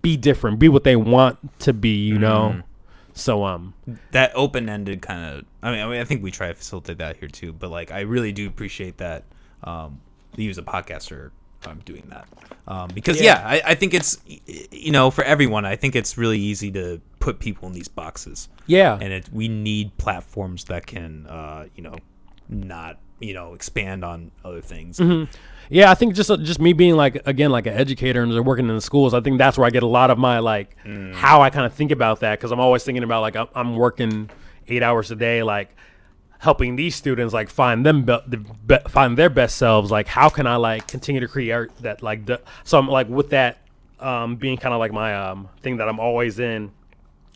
be 0.01 0.15
different, 0.15 0.59
be 0.59 0.69
what 0.69 0.83
they 0.83 0.95
want 0.95 1.37
to 1.59 1.73
be, 1.73 2.05
you 2.05 2.17
know. 2.17 2.61
So 3.13 3.43
um 3.43 3.73
that 4.11 4.31
open 4.35 4.69
ended 4.69 5.01
kind 5.01 5.39
of. 5.39 5.45
I 5.61 5.71
mean, 5.71 5.81
I 5.81 5.87
mean, 5.87 6.01
I 6.01 6.05
think 6.05 6.23
we 6.23 6.31
try 6.31 6.47
to 6.47 6.53
facilitate 6.53 6.97
that 6.99 7.17
here 7.17 7.27
too. 7.27 7.53
But 7.53 7.69
like, 7.69 7.91
I 7.91 8.01
really 8.01 8.31
do 8.31 8.47
appreciate 8.47 8.97
that 8.97 9.25
um, 9.63 10.01
you 10.35 10.49
as 10.49 10.57
a 10.57 10.63
podcaster 10.63 11.31
um, 11.67 11.79
doing 11.85 12.03
that 12.09 12.27
um, 12.67 12.89
because 12.93 13.21
yeah, 13.21 13.41
Yeah. 13.41 13.61
I, 13.65 13.71
I 13.71 13.75
think 13.75 13.93
it's 13.93 14.17
you 14.71 14.91
know 14.91 15.11
for 15.11 15.23
everyone. 15.23 15.65
I 15.65 15.75
think 15.75 15.95
it's 15.95 16.17
really 16.17 16.39
easy 16.39 16.71
to 16.71 17.01
put 17.19 17.39
people 17.39 17.67
in 17.67 17.73
these 17.73 17.87
boxes, 17.87 18.49
yeah. 18.67 18.97
and 18.99 19.11
it 19.13 19.29
we 19.31 19.47
need 19.47 19.97
platforms 19.97 20.65
that 20.65 20.85
can 20.87 21.27
uh, 21.27 21.65
you 21.75 21.83
know 21.83 21.95
not 22.49 22.99
you 23.19 23.33
know 23.33 23.53
expand 23.53 24.03
on 24.03 24.31
other 24.43 24.61
things. 24.61 24.99
Yeah, 25.69 25.89
I 25.89 25.95
think 25.95 26.15
just 26.15 26.29
uh, 26.29 26.35
just 26.37 26.59
me 26.59 26.73
being 26.73 26.95
like 26.95 27.21
again 27.25 27.49
like 27.51 27.65
an 27.65 27.73
educator 27.73 28.21
and 28.23 28.45
working 28.45 28.67
in 28.67 28.75
the 28.75 28.81
schools, 28.81 29.13
I 29.13 29.21
think 29.21 29.37
that's 29.37 29.57
where 29.57 29.65
I 29.67 29.69
get 29.69 29.83
a 29.83 29.87
lot 29.87 30.09
of 30.11 30.17
my 30.17 30.39
like 30.39 30.75
how 31.13 31.41
I 31.41 31.49
kind 31.49 31.65
of 31.65 31.73
think 31.73 31.91
about 31.91 32.19
that 32.21 32.39
because 32.39 32.51
I'm 32.51 32.59
always 32.59 32.83
thinking 32.83 33.03
about 33.03 33.21
like 33.21 33.35
I'm- 33.37 33.47
I'm 33.55 33.75
working 33.77 34.29
eight 34.67 34.83
hours 34.83 35.11
a 35.11 35.15
day, 35.15 35.43
like 35.43 35.75
helping 36.41 36.75
these 36.75 36.95
students 36.95 37.35
like 37.35 37.49
find 37.49 37.85
them 37.85 38.03
be- 38.03 38.17
the 38.25 38.37
be- 38.37 38.89
find 38.89 39.15
their 39.15 39.29
best 39.29 39.57
selves. 39.57 39.91
Like 39.91 40.07
how 40.07 40.27
can 40.27 40.47
I 40.47 40.55
like 40.55 40.87
continue 40.87 41.21
to 41.21 41.27
create 41.27 41.69
that 41.81 42.01
like 42.01 42.25
the, 42.25 42.41
so 42.63 42.79
I'm 42.79 42.87
like 42.87 43.07
with 43.07 43.29
that 43.29 43.59
um, 43.99 44.37
being 44.37 44.57
kind 44.57 44.73
of 44.73 44.79
like 44.79 44.91
my 44.91 45.15
um, 45.15 45.49
thing 45.61 45.77
that 45.77 45.87
I'm 45.87 45.99
always 45.99 46.39
in. 46.39 46.71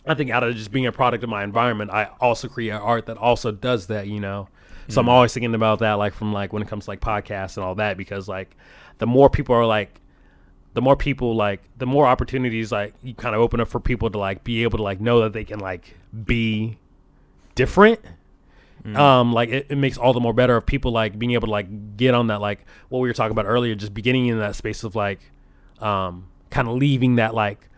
I 0.08 0.16
think 0.16 0.32
out 0.32 0.44
of 0.44 0.56
just 0.56 0.72
being 0.72 0.88
a 0.88 0.92
product 0.92 1.24
of 1.24 1.30
my 1.30 1.44
environment, 1.44 1.92
I 1.92 2.10
also 2.20 2.48
create 2.48 2.72
art 2.72 3.06
that 3.06 3.18
also 3.18 3.52
does 3.52 3.88
that, 3.88 4.08
you 4.08 4.20
know. 4.20 4.50
So 4.88 5.02
I'm 5.02 5.10
always 5.10 5.34
thinking 5.34 5.56
about 5.56 5.80
that, 5.80 5.94
like 5.94 6.14
from 6.14 6.34
like 6.34 6.54
when 6.54 6.62
it 6.62 6.68
comes 6.68 6.86
to 6.86 6.92
like 6.92 7.00
podcasts 7.00 7.58
and 7.58 7.64
all 7.64 7.76
that, 7.76 7.98
because 7.98 8.28
like 8.28 8.56
the 8.98 9.08
more 9.08 9.30
people 9.30 9.56
are 9.56 9.66
like, 9.66 10.02
the 10.74 10.82
more 10.82 10.96
people 10.96 11.36
like, 11.36 11.62
the 11.78 11.86
more 11.86 12.06
opportunities 12.06 12.72
like 12.72 12.94
you 13.04 13.14
kind 13.14 13.36
of 13.36 13.42
open 13.42 13.60
up 13.60 13.68
for 13.68 13.80
people 13.80 14.10
to 14.10 14.18
like 14.18 14.44
be 14.44 14.64
able 14.64 14.78
to 14.78 14.84
like 14.84 15.00
know 15.00 15.22
that 15.22 15.34
they 15.34 15.44
can 15.44 15.60
like 15.60 15.96
be 16.26 16.78
different. 17.56 18.00
Um, 18.94 19.34
like 19.34 19.50
it, 19.50 19.68
it 19.70 19.78
makes 19.78 19.98
all 19.98 20.14
the 20.14 20.20
more 20.20 20.34
better 20.34 20.56
of 20.56 20.66
people 20.66 20.92
like 20.92 21.18
being 21.18 21.32
able 21.32 21.48
to 21.48 21.52
like 21.52 21.98
get 21.98 22.14
on 22.14 22.28
that 22.28 22.42
like 22.42 22.66
what 22.90 23.00
we 23.00 23.08
were 23.10 23.14
talking 23.14 23.32
about 23.32 23.46
earlier, 23.46 23.74
just 23.76 23.94
beginning 23.94 24.28
in 24.28 24.38
that 24.40 24.56
space 24.56 24.84
of 24.84 24.96
like, 24.96 25.20
um, 25.80 26.28
kind 26.50 26.68
of 26.68 26.76
leaving 26.76 27.16
that 27.16 27.34
like 27.34 27.70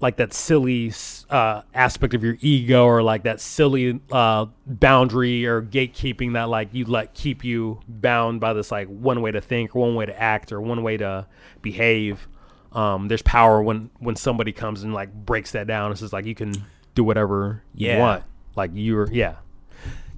like 0.00 0.16
that 0.16 0.34
silly 0.34 0.92
uh, 1.30 1.62
aspect 1.72 2.12
of 2.12 2.22
your 2.22 2.36
ego 2.40 2.84
or 2.84 3.02
like 3.02 3.22
that 3.22 3.40
silly 3.40 4.00
uh, 4.12 4.44
boundary 4.66 5.46
or 5.46 5.62
gatekeeping 5.62 6.34
that 6.34 6.50
like 6.50 6.68
you 6.72 6.84
let 6.84 7.14
keep 7.14 7.42
you 7.42 7.80
bound 7.88 8.38
by 8.40 8.52
this 8.52 8.70
like 8.70 8.86
one 8.88 9.22
way 9.22 9.30
to 9.30 9.40
think 9.40 9.74
or 9.74 9.80
one 9.80 9.94
way 9.94 10.04
to 10.04 10.20
act 10.20 10.52
or 10.52 10.60
one 10.60 10.82
way 10.82 10.98
to 10.98 11.26
behave. 11.62 12.28
Um, 12.72 13.08
there's 13.08 13.22
power 13.22 13.62
when 13.62 13.90
when 13.98 14.16
somebody 14.16 14.52
comes 14.52 14.82
and 14.82 14.92
like 14.92 15.12
breaks 15.12 15.52
that 15.52 15.66
down. 15.66 15.92
It's 15.92 16.00
just 16.00 16.12
like 16.12 16.26
you 16.26 16.34
can 16.34 16.52
do 16.94 17.02
whatever 17.02 17.62
you 17.74 17.96
want. 17.98 18.24
Like 18.56 18.72
you're 18.74 19.10
yeah 19.10 19.36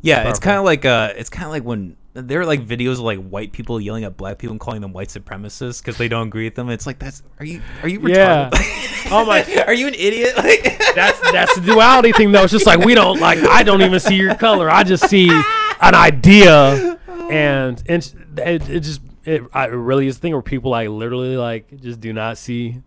Yeah, 0.02 0.28
it's 0.28 0.38
kind 0.38 0.56
of 0.58 0.64
like 0.64 0.84
uh, 0.84 1.12
it's 1.16 1.28
kind 1.30 1.46
of 1.46 1.50
like 1.50 1.64
when 1.64 1.96
there 2.14 2.40
are 2.40 2.46
like 2.46 2.66
videos 2.66 2.92
of 2.94 3.00
like 3.00 3.18
white 3.18 3.52
people 3.52 3.80
yelling 3.80 4.04
at 4.04 4.16
black 4.16 4.38
people 4.38 4.52
and 4.52 4.60
calling 4.60 4.80
them 4.80 4.92
white 4.92 5.08
supremacists 5.08 5.82
because 5.82 5.98
they 5.98 6.08
don't 6.08 6.28
agree 6.28 6.44
with 6.44 6.54
them. 6.54 6.70
It's 6.70 6.86
like 6.86 6.98
that's 6.98 7.22
are 7.38 7.44
you 7.44 7.60
are 7.82 7.88
you 7.88 8.00
Yeah. 8.08 8.50
Oh 9.08 9.24
my- 9.24 9.44
are 9.66 9.74
you 9.74 9.86
an 9.88 9.94
idiot? 9.94 10.34
Like 10.36 10.78
that's 10.94 11.20
that's 11.32 11.54
the 11.56 11.60
duality 11.60 12.12
thing 12.12 12.32
though. 12.32 12.44
It's 12.44 12.52
just 12.52 12.66
like 12.66 12.78
we 12.80 12.94
don't 12.94 13.20
like 13.20 13.38
I 13.40 13.62
don't 13.62 13.82
even 13.82 14.00
see 14.00 14.14
your 14.16 14.34
color. 14.34 14.70
I 14.70 14.82
just 14.82 15.08
see 15.08 15.28
an 15.28 15.94
idea, 15.94 16.98
and 17.30 17.82
and 17.86 18.14
it, 18.38 18.68
it 18.70 18.80
just 18.80 19.00
it, 19.24 19.42
it 19.54 19.70
really 19.70 20.06
is 20.06 20.16
a 20.16 20.20
thing 20.20 20.32
where 20.32 20.40
people 20.42 20.70
like 20.70 20.88
literally 20.88 21.36
like 21.36 21.80
just 21.82 22.00
do 22.00 22.12
not 22.12 22.38
see 22.38 22.80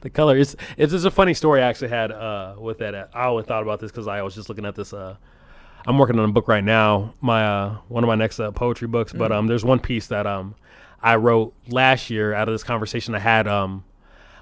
the 0.00 0.10
color. 0.10 0.36
It's 0.36 0.56
it's 0.76 0.92
just 0.92 1.06
a 1.06 1.10
funny 1.10 1.34
story 1.34 1.62
I 1.62 1.68
actually 1.68 1.88
had 1.88 2.10
uh 2.10 2.54
with 2.58 2.78
that. 2.78 2.94
I 3.14 3.24
always 3.24 3.46
thought 3.46 3.62
about 3.62 3.78
this 3.80 3.90
because 3.92 4.08
I 4.08 4.22
was 4.22 4.34
just 4.34 4.48
looking 4.48 4.66
at 4.66 4.74
this. 4.74 4.92
Uh, 4.92 5.16
I'm 5.88 5.96
working 5.96 6.18
on 6.18 6.28
a 6.28 6.32
book 6.32 6.48
right 6.48 6.62
now. 6.62 7.14
My 7.22 7.46
uh 7.46 7.78
one 7.88 8.04
of 8.04 8.08
my 8.08 8.14
next 8.14 8.38
uh, 8.38 8.50
poetry 8.50 8.86
books, 8.86 9.14
but 9.14 9.32
um 9.32 9.46
there's 9.46 9.64
one 9.64 9.80
piece 9.80 10.08
that 10.08 10.26
um 10.26 10.54
I 11.02 11.16
wrote 11.16 11.54
last 11.66 12.10
year 12.10 12.34
out 12.34 12.46
of 12.46 12.52
this 12.52 12.62
conversation 12.62 13.14
I 13.14 13.20
had 13.20 13.48
um 13.48 13.84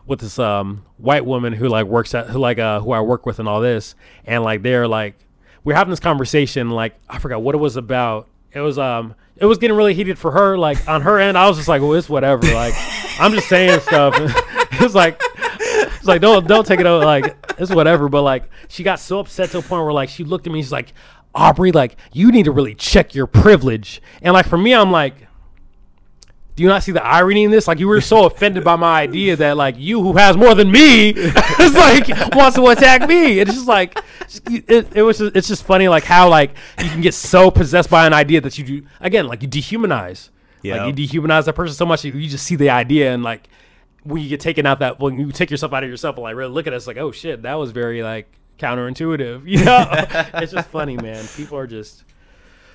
with 0.07 0.19
this 0.19 0.41
um 0.41 0.85
white 0.97 1.25
woman 1.25 1.53
who 1.53 1.69
like 1.69 1.87
works 1.87 2.17
at 2.17 2.31
who 2.31 2.41
like 2.41 2.59
uh 2.59 2.81
who 2.81 2.91
I 2.91 3.01
work 3.01 3.27
with 3.27 3.39
and 3.39 3.49
all 3.49 3.61
this 3.61 3.95
and 4.25 4.43
like 4.43 4.63
they're 4.63 4.89
like 4.89 5.21
we're 5.63 5.77
having 5.77 5.91
this 5.91 6.01
conversation 6.01 6.71
like 6.71 6.97
I 7.09 7.21
forgot 7.21 7.43
what 7.43 7.55
it 7.55 7.59
was 7.59 7.77
about. 7.77 8.27
It 8.51 8.61
was 8.61 8.77
um 8.77 9.15
it 9.37 9.47
was 9.47 9.59
getting 9.59 9.77
really 9.77 9.95
heated 9.95 10.19
for 10.19 10.33
her 10.33 10.59
like 10.59 10.89
on 10.89 11.03
her 11.03 11.21
end 11.21 11.39
I 11.39 11.47
was 11.47 11.59
just 11.59 11.69
like 11.69 11.81
well 11.81 11.95
it's 11.95 12.09
whatever 12.09 12.43
like 12.53 12.75
I'm 13.21 13.31
just 13.31 13.49
saying 13.49 13.79
stuff. 13.83 14.15
it's 14.73 14.97
like 14.97 15.23
it's 15.97 16.07
like 16.07 16.21
don't 16.21 16.47
don't 16.49 16.67
take 16.67 16.81
it 16.81 16.87
out 16.87 17.05
like 17.05 17.37
it's 17.59 17.71
whatever 17.71 18.09
but 18.09 18.23
like 18.23 18.51
she 18.69 18.83
got 18.83 18.99
so 19.01 19.21
upset 19.21 19.51
to 19.51 19.59
a 19.59 19.63
point 19.63 19.85
where 19.85 19.93
like 19.93 20.09
she 20.09 20.25
looked 20.25 20.47
at 20.47 20.53
me 20.53 20.61
she's 20.61 20.73
like 20.73 20.93
Aubrey, 21.37 21.71
like 21.71 21.97
you 22.13 22.33
need 22.33 22.45
to 22.45 22.51
really 22.51 22.75
check 22.75 23.15
your 23.15 23.27
privilege. 23.27 24.03
And 24.23 24.33
like 24.33 24.47
for 24.47 24.59
me, 24.59 24.75
I'm 24.75 24.91
like, 24.91 25.15
do 26.57 26.63
you 26.63 26.69
not 26.71 26.83
see 26.83 26.93
the 26.93 27.05
irony 27.05 27.45
in 27.45 27.51
this? 27.51 27.69
Like 27.69 27.79
you 27.79 27.87
were 27.87 28.01
so 28.01 28.25
offended 28.27 28.65
by 28.65 28.77
my 28.77 29.01
idea 29.03 29.37
that 29.37 29.57
like 29.57 29.77
you 29.79 30.03
who 30.03 30.15
has 30.15 30.37
more 30.37 30.55
than 30.55 30.73
me 30.73 31.11
is 31.11 31.75
like 31.75 32.09
wants 32.35 32.57
to 32.57 32.67
attack 32.69 33.07
me. 33.09 33.39
It's 33.39 33.53
just 33.53 33.69
like 33.69 33.99
it, 34.51 34.97
it 34.97 35.03
was. 35.03 35.19
Just, 35.19 35.37
it's 35.37 35.49
just 35.49 35.65
funny 35.65 35.89
like 35.89 36.05
how 36.05 36.29
like 36.29 36.57
you 36.83 36.89
can 36.89 37.03
get 37.03 37.15
so 37.15 37.51
possessed 37.51 37.91
by 37.91 38.07
an 38.07 38.15
idea 38.15 38.41
that 38.41 38.59
you 38.59 38.65
do 38.65 38.87
again 39.01 39.29
like 39.29 39.43
you 39.43 39.49
dehumanize. 39.49 40.31
Yeah. 40.63 40.83
Like 40.83 40.97
you 40.97 41.07
dehumanize 41.07 41.45
that 41.45 41.53
person 41.53 41.75
so 41.75 41.87
much 41.87 42.05
you, 42.05 42.13
you 42.13 42.29
just 42.29 42.45
see 42.45 42.57
the 42.57 42.71
idea 42.71 43.13
and 43.13 43.23
like 43.23 43.49
when 44.03 44.23
you 44.23 44.29
get 44.29 44.41
taken 44.41 44.67
out 44.67 44.79
that 44.79 44.99
when 44.99 45.19
you 45.19 45.31
take 45.33 45.51
yourself 45.51 45.73
out 45.73 45.85
of 45.85 45.91
yourself 45.91 46.17
and 46.17 46.23
like 46.23 46.35
really 46.35 46.53
look 46.53 46.67
at 46.67 46.73
us 46.73 46.87
like 46.87 46.97
oh 46.97 47.13
shit 47.13 47.43
that 47.43 47.55
was 47.55 47.73
very 47.73 48.03
like 48.03 48.33
counterintuitive. 48.59 49.43
You 49.47 49.65
know, 49.65 49.87
it's 50.43 50.53
just 50.53 50.69
funny, 50.69 50.97
man. 50.97 51.25
People 51.37 51.59
are 51.59 51.67
just 51.67 52.05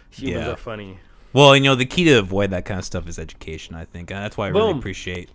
humans 0.09 0.45
Yeah. 0.45 0.51
are 0.53 0.57
funny. 0.57 0.99
Well, 1.33 1.55
you 1.55 1.63
know, 1.63 1.75
the 1.75 1.85
key 1.85 2.03
to 2.05 2.13
avoid 2.19 2.49
that 2.51 2.65
kind 2.65 2.77
of 2.79 2.85
stuff 2.85 3.07
is 3.07 3.17
education. 3.17 3.75
I 3.75 3.85
think, 3.85 4.11
and 4.11 4.21
that's 4.23 4.35
why 4.37 4.47
I 4.47 4.49
really 4.49 4.71
appreciate 4.71 5.29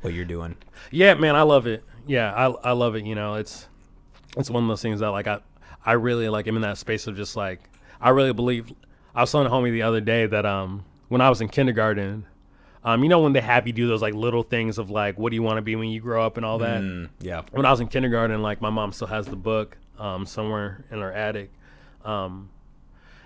what 0.00 0.12
you're 0.12 0.24
doing. 0.24 0.56
Yeah, 0.90 1.14
man, 1.14 1.36
I 1.36 1.42
love 1.42 1.66
it. 1.66 1.84
Yeah, 2.06 2.32
I 2.32 2.70
I 2.70 2.72
love 2.72 2.96
it. 2.96 3.04
You 3.04 3.14
know, 3.14 3.34
it's 3.34 3.68
it's 4.36 4.50
one 4.50 4.64
of 4.64 4.68
those 4.68 4.82
things 4.82 5.00
that 5.00 5.08
like 5.10 5.26
I 5.28 5.38
I 5.84 5.92
really 5.92 6.28
like. 6.28 6.46
I'm 6.48 6.56
in 6.56 6.62
that 6.62 6.78
space 6.78 7.06
of 7.06 7.16
just 7.16 7.36
like 7.36 7.60
I 8.00 8.10
really 8.10 8.32
believe. 8.32 8.72
I 9.14 9.20
was 9.20 9.30
telling 9.32 9.46
a 9.46 9.50
homie 9.50 9.70
the 9.72 9.82
other 9.82 10.00
day 10.00 10.26
that 10.26 10.44
um 10.44 10.84
when 11.08 11.20
I 11.20 11.28
was 11.28 11.40
in 11.40 11.48
kindergarten, 11.48 12.26
um 12.84 13.02
you 13.04 13.08
know 13.08 13.20
when 13.20 13.32
they 13.32 13.40
have 13.40 13.66
you 13.68 13.72
do 13.72 13.86
those 13.86 14.02
like 14.02 14.14
little 14.14 14.42
things 14.42 14.78
of 14.78 14.90
like 14.90 15.16
what 15.16 15.30
do 15.30 15.36
you 15.36 15.42
want 15.44 15.58
to 15.58 15.62
be 15.62 15.76
when 15.76 15.88
you 15.90 16.00
grow 16.00 16.26
up 16.26 16.36
and 16.36 16.44
all 16.44 16.58
that. 16.58 16.82
Mm, 16.82 17.08
yeah. 17.20 17.42
when 17.52 17.64
I 17.64 17.70
was 17.70 17.78
in 17.80 17.86
kindergarten, 17.86 18.42
like 18.42 18.60
my 18.60 18.70
mom 18.70 18.90
still 18.92 19.06
has 19.06 19.26
the 19.26 19.36
book 19.36 19.78
um, 19.98 20.26
somewhere 20.26 20.84
in 20.90 21.00
our 21.00 21.12
attic. 21.12 21.50
Um, 22.04 22.50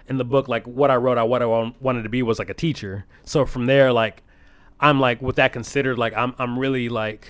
in 0.09 0.17
the 0.19 0.25
book, 0.25 0.49
like 0.49 0.67
what 0.67 0.91
I 0.91 0.97
wrote 0.97 1.19
out, 1.19 1.29
what 1.29 1.43
I 1.43 1.47
wanted 1.81 2.03
to 2.03 2.09
be 2.09 2.23
was 2.23 2.39
like 2.39 2.51
a 2.51 2.55
teacher. 2.55 3.05
So 3.25 3.47
from 3.47 3.67
there, 3.67 3.93
like 3.93 4.23
I'm 4.81 4.99
like 4.99 5.23
with 5.23 5.37
that 5.37 5.53
considered, 5.53 5.99
like 5.99 6.15
I'm 6.17 6.35
I'm 6.39 6.59
really 6.59 6.89
like 6.89 7.29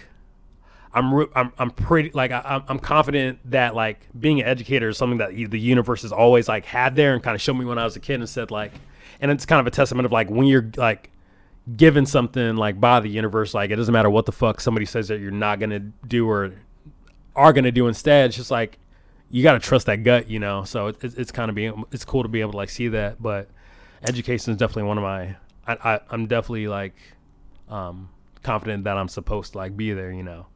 I'm 0.92 1.12
re- 1.12 1.26
I'm 1.34 1.52
I'm 1.58 1.70
pretty 1.70 2.10
like 2.14 2.30
I, 2.30 2.40
I'm 2.44 2.62
I'm 2.68 2.78
confident 2.78 3.38
that 3.50 3.74
like 3.74 4.08
being 4.18 4.40
an 4.40 4.46
educator 4.46 4.88
is 4.88 4.96
something 4.96 5.18
that 5.18 5.34
the 5.34 5.60
universe 5.60 6.02
has 6.02 6.12
always 6.12 6.48
like 6.48 6.64
had 6.64 6.96
there 6.96 7.12
and 7.14 7.22
kind 7.22 7.34
of 7.34 7.40
showed 7.42 7.54
me 7.54 7.64
when 7.64 7.78
I 7.78 7.84
was 7.84 7.96
a 7.96 8.00
kid 8.00 8.20
and 8.20 8.28
said 8.28 8.50
like, 8.50 8.72
and 9.20 9.30
it's 9.30 9.44
kind 9.44 9.60
of 9.60 9.66
a 9.66 9.70
testament 9.70 10.06
of 10.06 10.12
like 10.12 10.30
when 10.30 10.46
you're 10.46 10.70
like 10.76 11.10
given 11.76 12.06
something 12.06 12.56
like 12.56 12.80
by 12.80 13.00
the 13.00 13.08
universe, 13.08 13.52
like 13.52 13.70
it 13.70 13.76
doesn't 13.76 13.92
matter 13.92 14.10
what 14.10 14.26
the 14.26 14.32
fuck 14.32 14.60
somebody 14.60 14.86
says 14.86 15.08
that 15.08 15.20
you're 15.20 15.30
not 15.30 15.60
gonna 15.60 15.80
do 16.06 16.28
or 16.28 16.52
are 17.36 17.52
gonna 17.52 17.72
do 17.72 17.88
instead. 17.88 18.26
It's 18.26 18.36
just 18.36 18.50
like 18.50 18.78
you 19.30 19.42
gotta 19.42 19.58
trust 19.60 19.86
that 19.86 20.02
gut, 20.02 20.28
you 20.28 20.38
know. 20.38 20.64
So 20.64 20.88
it, 20.88 20.96
it's 21.02 21.14
it's 21.14 21.32
kind 21.32 21.48
of 21.48 21.54
being 21.54 21.84
it's 21.92 22.04
cool 22.04 22.22
to 22.22 22.28
be 22.28 22.40
able 22.40 22.52
to 22.52 22.56
like 22.56 22.70
see 22.70 22.88
that. 22.88 23.22
But 23.22 23.48
education 24.02 24.52
is 24.52 24.58
definitely 24.58 24.84
one 24.84 24.98
of 24.98 25.02
my 25.02 25.36
I, 25.66 25.94
I 25.94 26.00
I'm 26.10 26.26
definitely 26.26 26.68
like 26.68 26.94
um 27.68 28.08
confident 28.42 28.84
that 28.84 28.96
I'm 28.96 29.08
supposed 29.08 29.52
to 29.52 29.58
like 29.58 29.76
be 29.76 29.92
there, 29.92 30.10
you 30.12 30.22
know. 30.22 30.46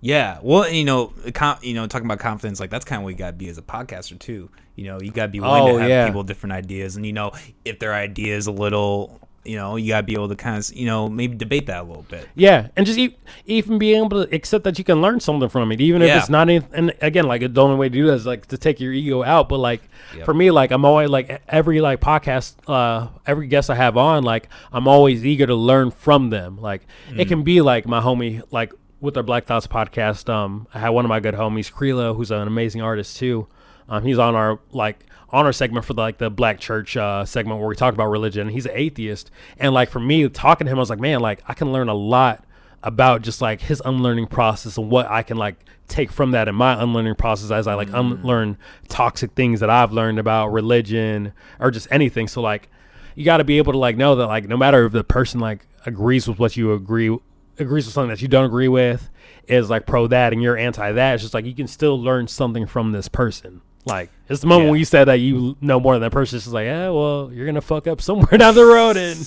Yeah, 0.00 0.38
well, 0.42 0.68
you 0.70 0.84
know, 0.84 1.14
com- 1.32 1.58
you 1.62 1.72
know, 1.72 1.86
talking 1.86 2.04
about 2.06 2.18
confidence, 2.18 2.60
like 2.60 2.68
that's 2.68 2.84
kind 2.84 3.00
of 3.00 3.04
what 3.04 3.10
you 3.10 3.16
got 3.16 3.28
to 3.30 3.36
be 3.36 3.48
as 3.48 3.56
a 3.56 3.62
podcaster 3.62 4.18
too. 4.18 4.50
You 4.76 4.84
know, 4.84 5.00
you 5.00 5.10
got 5.10 5.26
to 5.26 5.32
be 5.32 5.40
willing 5.40 5.62
Oh, 5.62 5.76
to 5.78 5.80
have 5.80 5.88
yeah. 5.88 6.06
people 6.06 6.22
different 6.24 6.52
ideas, 6.52 6.96
and 6.96 7.06
you 7.06 7.14
know, 7.14 7.32
if 7.64 7.78
their 7.78 7.94
idea 7.94 8.36
is 8.36 8.46
a 8.46 8.52
little, 8.52 9.18
you 9.44 9.56
know, 9.56 9.76
you 9.76 9.88
got 9.88 9.98
to 10.00 10.02
be 10.06 10.14
able 10.14 10.28
to 10.28 10.36
kind 10.36 10.56
of, 10.56 10.74
you 10.76 10.86
know, 10.86 11.08
maybe 11.08 11.34
debate 11.36 11.66
that 11.66 11.80
a 11.80 11.82
little 11.84 12.02
bit. 12.08 12.28
Yeah, 12.34 12.68
and 12.76 12.86
just 12.86 12.98
e- 12.98 13.16
even 13.46 13.78
being 13.78 14.04
able 14.04 14.24
to 14.24 14.34
accept 14.34 14.64
that 14.64 14.78
you 14.78 14.84
can 14.84 15.02
learn 15.02 15.20
something 15.20 15.48
from 15.48 15.70
it, 15.72 15.80
even 15.80 16.02
if 16.02 16.08
Yeah. 16.08 16.18
it's 16.18 16.28
not. 16.30 16.48
Any- 16.48 16.64
and 16.72 16.92
again, 17.00 17.26
like 17.26 17.52
the 17.52 17.62
only 17.62 17.76
way 17.76 17.88
to 17.88 17.92
do 17.92 18.06
that 18.06 18.14
is 18.14 18.26
like 18.26 18.46
to 18.48 18.58
take 18.58 18.80
your 18.80 18.92
ego 18.92 19.22
out. 19.22 19.48
But 19.48 19.58
like 19.58 19.82
Yep. 20.16 20.24
for 20.24 20.34
me, 20.34 20.50
like 20.50 20.70
I'm 20.70 20.84
always 20.84 21.08
like 21.10 21.42
every 21.48 21.80
like 21.80 22.00
podcast, 22.00 22.54
uh, 22.68 23.08
every 23.26 23.46
guest 23.46 23.70
I 23.70 23.74
have 23.74 23.96
on, 23.96 24.22
like 24.24 24.48
I'm 24.72 24.88
always 24.88 25.24
eager 25.24 25.46
to 25.46 25.54
learn 25.54 25.90
from 25.90 26.30
them. 26.30 26.58
Like 26.60 26.86
it 27.16 27.26
can 27.28 27.42
be 27.42 27.60
like 27.60 27.86
my 27.86 28.00
homie, 28.00 28.42
like 28.50 28.72
with 29.00 29.16
our 29.16 29.22
Black 29.22 29.44
Thoughts 29.44 29.66
podcast. 29.66 30.28
Um, 30.32 30.66
I 30.72 30.78
had 30.78 30.88
one 30.90 31.04
of 31.04 31.08
my 31.10 31.20
good 31.20 31.34
homies, 31.34 31.70
Krilo, 31.70 32.16
who's 32.16 32.30
an 32.30 32.46
amazing 32.46 32.80
artist 32.80 33.18
too. 33.18 33.46
Um, 33.88 34.04
he's 34.04 34.18
on 34.18 34.34
our 34.34 34.60
like 34.72 35.04
on 35.34 35.46
our 35.46 35.52
segment 35.52 35.84
for 35.84 35.94
the, 35.94 36.00
like 36.00 36.18
the 36.18 36.30
Black 36.30 36.60
Church 36.60 36.96
uh, 36.96 37.24
segment 37.24 37.58
where 37.58 37.68
we 37.68 37.74
talk 37.74 37.92
about 37.92 38.06
religion. 38.06 38.48
He's 38.50 38.66
an 38.66 38.72
atheist, 38.74 39.32
and 39.58 39.74
like 39.74 39.90
for 39.90 39.98
me 39.98 40.28
talking 40.28 40.66
to 40.66 40.70
him, 40.72 40.78
I 40.78 40.80
was 40.80 40.90
like, 40.90 41.00
man, 41.00 41.18
like 41.18 41.42
I 41.48 41.54
can 41.54 41.72
learn 41.72 41.88
a 41.88 41.94
lot 41.94 42.44
about 42.84 43.22
just 43.22 43.40
like 43.40 43.62
his 43.62 43.82
unlearning 43.84 44.28
process 44.28 44.78
and 44.78 44.90
what 44.90 45.10
I 45.10 45.22
can 45.22 45.36
like 45.36 45.56
take 45.88 46.12
from 46.12 46.30
that 46.30 46.48
in 46.48 46.54
my 46.54 46.80
unlearning 46.80 47.16
process 47.16 47.50
as 47.50 47.66
I 47.66 47.74
like 47.74 47.88
unlearn 47.92 48.58
toxic 48.88 49.32
things 49.32 49.60
that 49.60 49.70
I've 49.70 49.90
learned 49.90 50.18
about 50.18 50.52
religion 50.52 51.32
or 51.58 51.70
just 51.70 51.88
anything. 51.90 52.28
So 52.28 52.40
like 52.40 52.68
you 53.16 53.24
got 53.24 53.38
to 53.38 53.44
be 53.44 53.58
able 53.58 53.72
to 53.72 53.78
like 53.78 53.96
know 53.96 54.14
that 54.14 54.26
like 54.26 54.46
no 54.48 54.56
matter 54.56 54.84
if 54.84 54.92
the 54.92 55.02
person 55.02 55.40
like 55.40 55.66
agrees 55.84 56.28
with 56.28 56.38
what 56.38 56.56
you 56.56 56.72
agree 56.72 57.16
agrees 57.58 57.86
with 57.86 57.94
something 57.94 58.10
that 58.10 58.22
you 58.22 58.28
don't 58.28 58.44
agree 58.44 58.68
with 58.68 59.10
is 59.48 59.68
like 59.70 59.86
pro 59.86 60.06
that 60.06 60.32
and 60.32 60.42
you're 60.42 60.56
anti 60.56 60.92
that 60.92 61.14
it's 61.14 61.22
just 61.22 61.34
like 61.34 61.44
you 61.44 61.54
can 61.54 61.66
still 61.66 62.00
learn 62.00 62.26
something 62.26 62.66
from 62.66 62.92
this 62.92 63.08
person 63.08 63.62
like 63.86 64.10
it's 64.28 64.40
the 64.40 64.46
moment 64.46 64.66
Yeah. 64.66 64.70
when 64.70 64.78
you 64.78 64.84
said 64.86 65.04
that 65.06 65.16
you 65.20 65.56
know 65.60 65.78
more 65.78 65.94
than 65.94 66.02
that 66.02 66.10
person 66.10 66.36
it's 66.36 66.44
just 66.46 66.54
like 66.54 66.64
yeah 66.64 66.88
well 66.88 67.30
you're 67.32 67.44
gonna 67.46 67.60
fuck 67.60 67.86
up 67.86 68.00
somewhere 68.00 68.38
down 68.38 68.54
the 68.54 68.64
road 68.64 68.96
and 68.96 69.18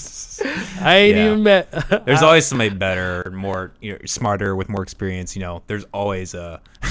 i 0.82 0.96
ain't 0.98 1.16
Yeah. 1.18 1.26
even 1.28 1.44
met 1.44 1.72
There's 2.06 2.22
always 2.24 2.46
somebody 2.46 2.70
better, 2.72 3.32
more, 3.36 3.72
you 3.82 3.94
know, 3.94 4.00
smarter, 4.06 4.56
with 4.56 4.70
more 4.70 4.82
experience. 4.84 5.36
You 5.36 5.42
know, 5.42 5.64
there's 5.68 5.86
always 5.94 6.34
a, 6.34 6.62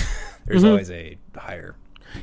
there's 0.46 0.62
Mm-hmm. 0.62 0.66
always 0.70 0.90
a 0.90 1.18
higher. 1.36 1.74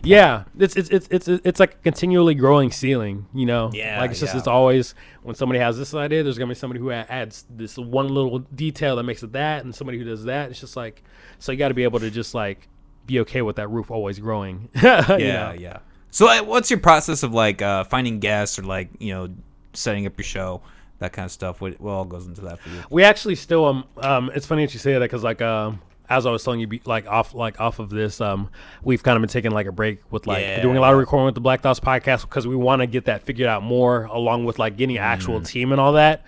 Yeah, 0.02 0.46
it's 0.58 0.76
it's 0.76 0.90
it's 0.90 1.08
it's 1.12 1.28
it's 1.28 1.60
like 1.60 1.74
a 1.76 1.78
continually 1.78 2.34
growing 2.36 2.72
ceiling, 2.72 3.28
you 3.34 3.46
know. 3.46 3.70
Yeah, 3.74 4.00
like 4.00 4.12
it's 4.12 4.20
just 4.20 4.34
yeah. 4.34 4.40
it's 4.40 4.48
always 4.48 4.96
when 5.22 5.36
somebody 5.36 5.60
has 5.60 5.78
this 5.78 5.94
idea, 5.94 6.24
there's 6.24 6.38
gonna 6.40 6.50
be 6.50 6.56
somebody 6.56 6.80
who 6.80 6.90
adds 6.92 7.46
this 7.50 7.78
one 7.78 8.08
little 8.10 8.40
detail 8.40 8.96
that 8.96 9.04
makes 9.04 9.22
it 9.24 9.34
that, 9.34 9.64
and 9.64 9.76
somebody 9.76 10.00
who 10.00 10.04
does 10.06 10.24
that. 10.26 10.50
It's 10.50 10.60
just 10.60 10.76
like 10.76 11.04
so 11.38 11.52
you 11.52 11.58
got 11.60 11.68
to 11.68 11.74
be 11.76 11.84
able 11.84 12.00
to 12.00 12.10
just 12.10 12.34
like 12.34 12.68
be 13.06 13.20
okay 13.22 13.42
with 13.42 13.58
that 13.58 13.70
roof 13.70 13.92
always 13.92 14.20
growing. 14.20 14.70
yeah, 14.76 15.18
Yeah, 15.18 15.54
yeah. 15.54 15.80
So, 16.12 16.44
what's 16.44 16.70
your 16.70 16.80
process 16.80 17.24
of 17.24 17.34
like 17.34 17.62
uh, 17.62 17.84
finding 17.86 18.20
guests 18.20 18.60
or 18.60 18.64
like 18.64 18.90
you 19.00 19.14
know 19.14 19.30
setting 19.74 20.06
up 20.06 20.18
your 20.18 20.26
show, 20.26 20.62
that 21.00 21.14
kind 21.14 21.26
of 21.26 21.32
stuff? 21.32 21.60
What, 21.62 21.80
what 21.82 21.92
all 21.92 22.06
goes 22.06 22.28
into 22.28 22.42
that 22.42 22.60
for 22.60 22.70
you? 22.70 22.84
We 22.90 23.04
actually 23.04 23.36
still 23.36 23.66
um 23.66 23.86
um 23.98 24.32
it's 24.36 24.46
funny 24.46 24.66
that 24.66 24.74
you 24.74 24.80
say 24.80 24.94
that 24.94 25.00
because 25.00 25.24
like 25.24 25.42
um 25.42 25.82
as 26.10 26.26
I 26.26 26.32
was 26.32 26.44
telling 26.44 26.60
you 26.60 26.80
like 26.86 27.08
off 27.08 27.34
like 27.34 27.60
off 27.60 27.80
of 27.80 27.90
this 27.90 28.20
um 28.22 28.50
we've 28.84 29.02
kind 29.02 29.16
of 29.16 29.22
been 29.22 29.30
taking 29.30 29.52
like 29.52 29.66
a 29.68 29.72
break 29.72 30.00
with 30.12 30.28
like 30.28 30.42
Yeah, 30.44 30.62
doing 30.62 30.78
a 30.78 30.82
lot 30.82 30.94
of 30.94 31.00
recording 31.00 31.26
with 31.26 31.36
the 31.36 31.42
Black 31.42 31.62
Thoughts 31.62 31.80
podcast 31.80 32.22
because 32.22 32.46
we 32.46 32.56
want 32.56 32.82
to 32.82 32.88
get 32.88 33.06
that 33.06 33.24
figured 33.24 33.48
out 33.48 33.64
more 33.64 34.04
along 34.04 34.46
with 34.46 34.60
like 34.60 34.78
getting 34.78 34.98
an 34.98 35.04
actual 35.04 35.42
team 35.42 35.72
and 35.72 35.82
all 35.82 35.94
that 35.94 36.24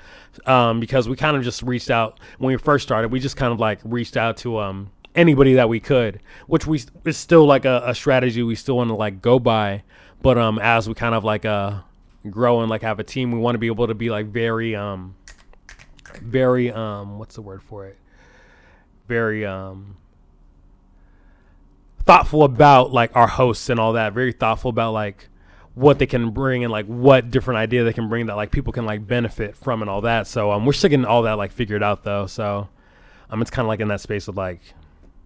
um 0.46 0.80
because 0.80 1.08
we 1.08 1.16
kind 1.16 1.38
of 1.38 1.44
just 1.44 1.62
reached 1.62 1.92
out 1.92 2.20
when 2.40 2.52
we 2.52 2.58
first 2.58 2.84
started 2.84 3.12
we 3.12 3.20
just 3.20 3.38
kind 3.38 3.54
of 3.54 3.60
like 3.60 3.80
reached 3.84 4.18
out 4.18 4.38
to 4.38 4.58
um 4.60 4.90
anybody 5.16 5.53
that 5.53 5.70
we 5.70 5.80
could 5.80 6.20
which 6.47 6.68
we 6.68 6.82
is 7.05 7.18
still 7.18 7.45
like 7.45 7.66
a, 7.66 7.82
a 7.86 7.95
strategy 7.95 8.43
we 8.43 8.55
still 8.55 8.78
want 8.78 8.89
to 8.89 8.95
like 8.95 9.22
go 9.22 9.39
by. 9.39 9.84
But 10.22 10.38
um 10.38 10.59
as 10.59 10.88
we 10.88 10.93
kind 10.93 11.16
of 11.16 11.24
like 11.24 11.45
uh 11.45 11.82
grow 12.30 12.61
and 12.61 12.70
like 12.70 12.82
have 12.82 12.99
a 12.99 13.03
team 13.03 13.32
we 13.32 13.39
want 13.39 13.55
to 13.55 13.59
be 13.59 13.68
able 13.68 13.88
to 13.88 13.93
be 13.93 14.09
like 14.09 14.28
very 14.28 14.76
um 14.76 15.16
very 16.22 16.72
um 16.72 17.20
what's 17.20 17.36
the 17.36 17.41
word 17.41 17.63
for 17.63 17.86
it? 17.86 17.97
Very 19.07 19.45
um 19.45 19.97
thoughtful 22.05 22.43
about 22.43 22.91
like 22.91 23.16
our 23.16 23.28
hosts 23.28 23.70
and 23.70 23.80
all 23.80 23.93
that. 23.93 24.13
Very 24.13 24.32
thoughtful 24.32 24.70
about 24.70 24.93
like 24.93 25.28
what 25.74 25.99
they 25.99 26.05
can 26.05 26.32
bring 26.32 26.63
and 26.63 26.72
like 26.72 26.86
what 26.86 27.30
different 27.30 27.57
idea 27.57 27.84
they 27.84 27.93
can 27.93 28.07
bring 28.07 28.28
that 28.28 28.36
like 28.36 28.49
people 28.49 28.72
can 28.72 28.86
like 28.86 29.05
benefit 29.05 29.57
from 29.57 29.82
and 29.82 29.89
all 29.89 30.01
that. 30.01 30.28
So 30.28 30.51
um 30.51 30.66
we're 30.66 30.74
still 30.74 30.89
getting 30.89 31.05
all 31.05 31.24
that 31.24 31.34
like 31.34 31.51
figured 31.51 31.84
out 31.84 32.03
though. 32.03 32.28
So 32.28 32.70
um 33.30 33.41
it's 33.41 33.51
kind 33.51 33.66
of 33.66 33.68
like 33.68 33.80
in 33.80 33.89
that 33.89 34.01
space 34.01 34.28
of 34.28 34.38
like 34.38 34.61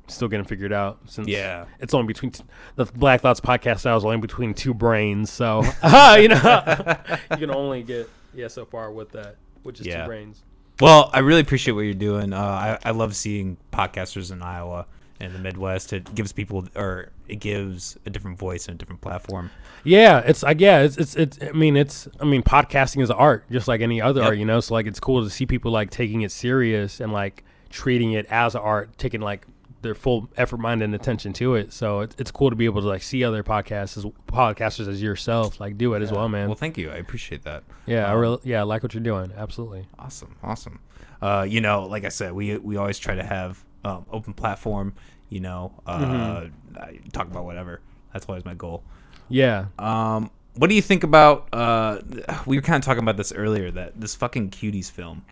still 0.09 0.27
getting 0.27 0.45
figured 0.45 0.73
out 0.73 0.99
since 1.05 1.27
Yeah. 1.27 1.65
it's 1.79 1.93
only 1.93 2.07
between 2.07 2.31
t- 2.31 2.43
the 2.75 2.85
black 2.85 3.21
thoughts 3.21 3.39
podcast 3.39 3.85
now 3.85 3.95
is 3.95 4.03
only 4.05 4.17
between 4.17 4.53
two 4.53 4.73
brains 4.73 5.31
so 5.31 5.61
you 6.17 6.27
know 6.29 6.95
you 7.31 7.37
can 7.37 7.51
only 7.51 7.83
get 7.83 8.09
yeah 8.33 8.47
so 8.47 8.65
far 8.65 8.91
with 8.91 9.11
that 9.11 9.35
which 9.63 9.79
is 9.79 9.87
Yeah. 9.87 10.01
two 10.03 10.07
brains 10.07 10.43
Well, 10.81 11.09
I 11.13 11.19
really 11.19 11.41
appreciate 11.41 11.73
what 11.73 11.81
you're 11.81 11.93
doing. 11.93 12.31
Uh, 12.33 12.39
I 12.39 12.77
I 12.85 12.91
love 12.91 13.15
seeing 13.15 13.57
podcasters 13.73 14.31
in 14.31 14.41
Iowa 14.41 14.85
and 15.19 15.35
the 15.35 15.39
Midwest. 15.39 15.91
It 15.91 16.15
gives 16.15 16.31
people 16.31 16.65
or 16.75 17.09
it 17.27 17.41
gives 17.41 17.97
a 18.05 18.09
different 18.09 18.37
voice 18.39 18.67
and 18.69 18.75
a 18.75 18.77
different 18.77 19.01
platform. 19.01 19.51
Yeah, 19.83 20.19
it's 20.19 20.41
like 20.41 20.61
yeah, 20.61 20.79
it's 20.79 20.95
it's 20.97 21.15
it's. 21.17 21.37
I 21.41 21.51
mean, 21.51 21.75
it's 21.75 22.07
I 22.21 22.23
mean, 22.23 22.43
podcasting 22.43 23.01
is 23.03 23.11
art, 23.11 23.43
just 23.51 23.67
like 23.67 23.81
any 23.81 24.01
other 24.01 24.21
Yep. 24.21 24.27
art, 24.29 24.37
you 24.37 24.45
know. 24.45 24.61
So 24.61 24.73
like, 24.73 24.85
it's 24.87 25.01
cool 25.01 25.21
to 25.23 25.29
see 25.29 25.45
people 25.45 25.69
like 25.71 25.89
taking 25.89 26.21
it 26.21 26.31
serious 26.31 27.01
and 27.01 27.11
like 27.11 27.43
treating 27.69 28.13
it 28.13 28.25
as 28.29 28.55
art, 28.55 28.97
taking 28.97 29.19
like 29.19 29.45
their 29.81 29.95
full 29.95 30.29
effort, 30.37 30.57
mind, 30.57 30.81
and 30.83 30.93
attention 30.93 31.33
to 31.33 31.55
it. 31.55 31.71
So 31.73 32.01
it's 32.01 32.15
it's 32.19 32.31
cool 32.31 32.49
to 32.49 32.55
be 32.55 32.65
able 32.65 32.81
to 32.81 32.87
like 32.87 33.01
see 33.01 33.23
other 33.23 33.43
podcasts 33.43 33.97
as 33.97 34.05
podcasters 34.27 34.87
as 34.87 35.01
yourself 35.01 35.59
like 35.59 35.77
do 35.77 35.93
it 35.93 36.01
as 36.01 36.11
well, 36.11 36.27
man. 36.29 36.47
Well, 36.47 36.55
thank 36.55 36.77
you. 36.77 36.91
I 36.91 36.95
appreciate 36.95 37.43
that. 37.43 37.63
yeah, 37.85 38.07
I 38.07 38.13
um, 38.13 38.19
really 38.19 38.39
yeah, 38.43 38.59
I 38.59 38.63
like 38.63 38.83
what 38.83 38.93
you're 38.93 39.03
doing. 39.03 39.31
Absolutely. 39.35 39.87
Awesome, 39.97 40.35
awesome. 40.43 40.79
Uh, 41.21 41.45
you 41.47 41.61
know, 41.61 41.85
like 41.85 42.05
I 42.05 42.09
said, 42.09 42.33
we 42.33 42.57
we 42.57 42.77
always 42.77 42.99
try 42.99 43.15
to 43.15 43.23
have 43.23 43.63
um, 43.83 44.05
open 44.11 44.33
platform. 44.33 44.93
You 45.29 45.41
know, 45.41 45.73
uh, 45.85 45.99
Mm-hmm. 45.99 47.09
Talk 47.09 47.27
about 47.27 47.45
whatever. 47.45 47.81
That's 48.13 48.25
always 48.27 48.45
my 48.45 48.53
goal. 48.53 48.83
Yeah. 49.27 49.65
Um, 49.77 50.31
what 50.55 50.69
do 50.69 50.75
you 50.75 50.81
think 50.81 51.03
about? 51.03 51.47
Uh, 51.53 51.99
we 52.45 52.57
were 52.57 52.61
kind 52.61 52.81
of 52.81 52.85
talking 52.85 53.03
about 53.03 53.17
this 53.17 53.31
earlier. 53.31 53.69
That 53.71 53.99
this 53.99 54.15
fucking 54.15 54.49
cuties 54.51 54.89
film. 54.91 55.23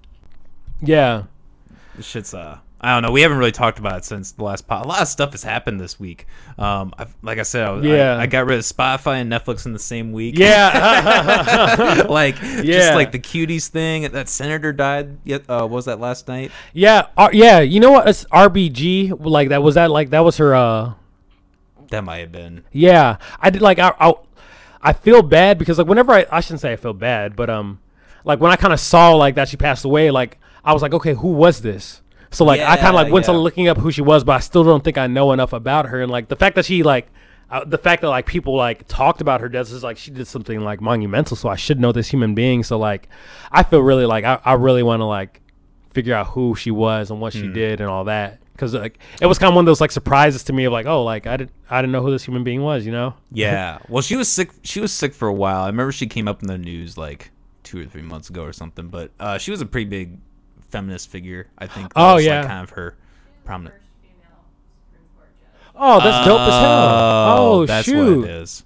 Yeah. 0.81 1.23
This 1.95 2.05
shit's 2.05 2.33
uh. 2.33 2.59
I 2.79 2.93
don't 2.93 3.01
know. 3.01 3.11
We 3.11 3.21
haven't 3.21 3.39
really 3.39 3.51
talked 3.51 3.79
about 3.79 3.97
it 3.97 4.05
since 4.05 4.33
the 4.33 4.43
last 4.43 4.67
pot. 4.67 4.85
A 4.85 4.87
lot 4.87 5.01
of 5.01 5.07
stuff 5.07 5.31
has 5.31 5.41
happened 5.43 5.79
this 5.79 5.99
week. 5.99 6.27
Um, 6.59 6.93
I've, 6.97 7.15
like 7.23 7.39
I 7.39 7.41
said, 7.43 7.65
I, 7.67 7.71
was- 7.71 7.85
I- 7.85 7.89
Yeah. 7.89 8.17
I, 8.17 8.27
got 8.27 8.45
rid 8.45 8.59
of 8.59 8.65
Spotify 8.65 9.15
and 9.21 9.31
Netflix 9.31 9.65
in 9.65 9.73
the 9.73 9.79
same 9.79 10.11
week. 10.11 10.37
Yeah. 10.37 12.05
like 12.09 12.39
Yeah. 12.41 12.61
just 12.63 12.93
like 12.93 13.11
the 13.11 13.19
cuties 13.19 13.67
thing. 13.69 14.03
That 14.11 14.29
senator 14.29 14.71
died. 14.73 15.17
Yet, 15.23 15.49
uh, 15.49 15.67
was 15.69 15.85
that 15.85 15.99
last 15.99 16.27
night? 16.27 16.51
yeah. 16.73 17.07
Uh, 17.17 17.29
yeah. 17.33 17.59
You 17.61 17.79
know 17.79 17.91
what? 17.91 18.07
It's 18.07 18.25
RBG. 18.25 19.25
Like 19.25 19.49
that 19.49 19.63
was 19.63 19.73
that 19.75 19.89
like 19.89 20.11
that 20.11 20.19
was 20.23 20.37
her 20.37 20.53
uh 20.53 20.93
That 21.89 22.03
might 22.03 22.17
have 22.19 22.31
been. 22.31 22.63
Yeah, 22.71 23.17
I 23.39 23.49
did 23.49 23.61
like 23.63 23.79
I, 23.79 23.93
I, 23.99 24.13
I 24.81 24.93
feel 24.93 25.23
bad 25.23 25.57
because 25.57 25.77
like 25.79 25.87
whenever 25.87 26.11
I 26.11 26.25
I 26.31 26.41
shouldn't 26.41 26.61
say 26.61 26.73
I 26.73 26.75
feel 26.75 26.93
bad, 26.93 27.35
but 27.35 27.49
um, 27.49 27.79
like 28.23 28.39
when 28.39 28.51
I 28.51 28.55
kind 28.55 28.71
of 28.73 28.79
saw 28.79 29.13
like 29.15 29.33
that 29.35 29.49
she 29.49 29.57
passed 29.57 29.83
away, 29.83 30.11
like 30.11 30.37
I 30.63 30.73
was 30.73 30.81
like, 30.83 30.93
okay, 30.93 31.13
who 31.15 31.29
was 31.29 31.61
this? 31.61 32.01
So 32.37 32.45
like 32.45 32.61
I 32.61 32.75
kind 32.77 32.89
of 32.89 32.93
like 32.95 33.07
Yeah, 33.07 33.13
went 33.13 33.25
to 33.25 33.31
looking 33.33 33.67
up 33.67 33.77
who 33.77 33.91
she 33.91 34.01
was, 34.01 34.23
but 34.23 34.33
I 34.33 34.39
still 34.39 34.63
don't 34.63 34.83
think 34.83 34.97
I 34.97 35.07
know 35.07 35.31
enough 35.31 35.53
about 35.53 35.87
her. 35.87 36.01
And 36.01 36.11
like 36.11 36.27
the 36.29 36.35
fact 36.35 36.55
that 36.55 36.65
she 36.65 36.83
like. 36.83 37.07
Uh, 37.49 37.63
the 37.63 37.77
fact 37.77 38.01
that 38.01 38.09
like 38.09 38.25
people 38.25 38.57
like 38.57 38.85
talked 38.89 39.21
about 39.21 39.39
her 39.39 39.47
death 39.47 39.71
is 39.71 39.81
like 39.81 39.97
she 39.97 40.11
did 40.11 40.27
something 40.27 40.59
like 40.59 40.81
monumental, 40.81 41.37
so 41.37 41.47
I 41.47 41.55
should 41.55 41.79
know 41.79 41.93
this 41.93 42.09
human 42.09 42.35
being. 42.35 42.61
So 42.61 42.77
like, 42.77 43.07
I 43.53 43.63
feel 43.63 43.79
really 43.79 44.05
like 44.05 44.25
I, 44.25 44.37
I 44.43 44.53
really 44.55 44.83
want 44.83 44.99
to 44.99 45.05
like 45.05 45.41
figure 45.91 46.13
out 46.13 46.27
who 46.27 46.55
she 46.55 46.71
was 46.71 47.09
and 47.09 47.21
what 47.21 47.31
Hmm. 47.33 47.39
she 47.39 47.47
did 47.47 47.79
and 47.79 47.89
all 47.89 48.03
that 48.03 48.41
because 48.51 48.73
like 48.73 48.99
it 49.21 49.27
was 49.27 49.39
kind 49.39 49.47
of 49.47 49.55
one 49.55 49.61
of 49.61 49.65
those 49.65 49.79
like 49.79 49.91
surprises 49.91 50.43
to 50.43 50.51
me 50.51 50.65
of 50.65 50.73
like 50.73 50.87
oh 50.87 51.05
like 51.05 51.25
I 51.25 51.37
didn't 51.37 51.51
I 51.69 51.79
didn't 51.81 51.93
know 51.93 52.01
who 52.01 52.11
this 52.11 52.25
human 52.25 52.43
being 52.43 52.63
was, 52.63 52.85
you 52.85 52.91
know? 52.91 53.13
Yeah. 53.31 53.77
Well, 53.87 54.01
she 54.01 54.17
was 54.17 54.27
sick. 54.27 54.49
She 54.63 54.81
was 54.81 54.91
sick 54.91 55.13
for 55.13 55.29
a 55.29 55.33
while. 55.33 55.61
I 55.63 55.67
remember 55.67 55.93
she 55.93 56.05
came 56.07 56.27
up 56.27 56.41
in 56.41 56.49
the 56.49 56.57
news 56.57 56.97
like 56.97 57.31
two 57.63 57.79
or 57.79 57.85
three 57.85 58.01
months 58.01 58.29
ago 58.29 58.43
or 58.43 58.51
something. 58.51 58.89
But 58.89 59.11
uh, 59.21 59.37
she 59.37 59.51
was 59.51 59.61
a 59.61 59.65
pretty 59.65 59.89
big 59.89 60.19
feminist 60.69 61.09
figure. 61.09 61.47
I 61.57 61.67
think. 61.67 61.93
That 61.93 61.99
Oh, 62.01 62.15
was, 62.15 62.25
yeah. 62.25 62.39
Like, 62.39 62.47
kind 62.49 62.63
of 62.63 62.69
her 62.71 62.95
prominent. 63.45 63.75
Female 64.01 64.15
Supreme 64.89 65.07
Court 65.17 65.29
judge. 65.39 65.71
Oh, 65.75 65.99
that's 65.99 66.25
dope 66.27 66.39
as 66.41 66.53
hell. 66.53 67.37
Oh, 67.39 67.65
that's 67.65 67.85
shoot. 67.85 68.19
what 68.21 68.29
it 68.29 68.31
is. 68.35 68.63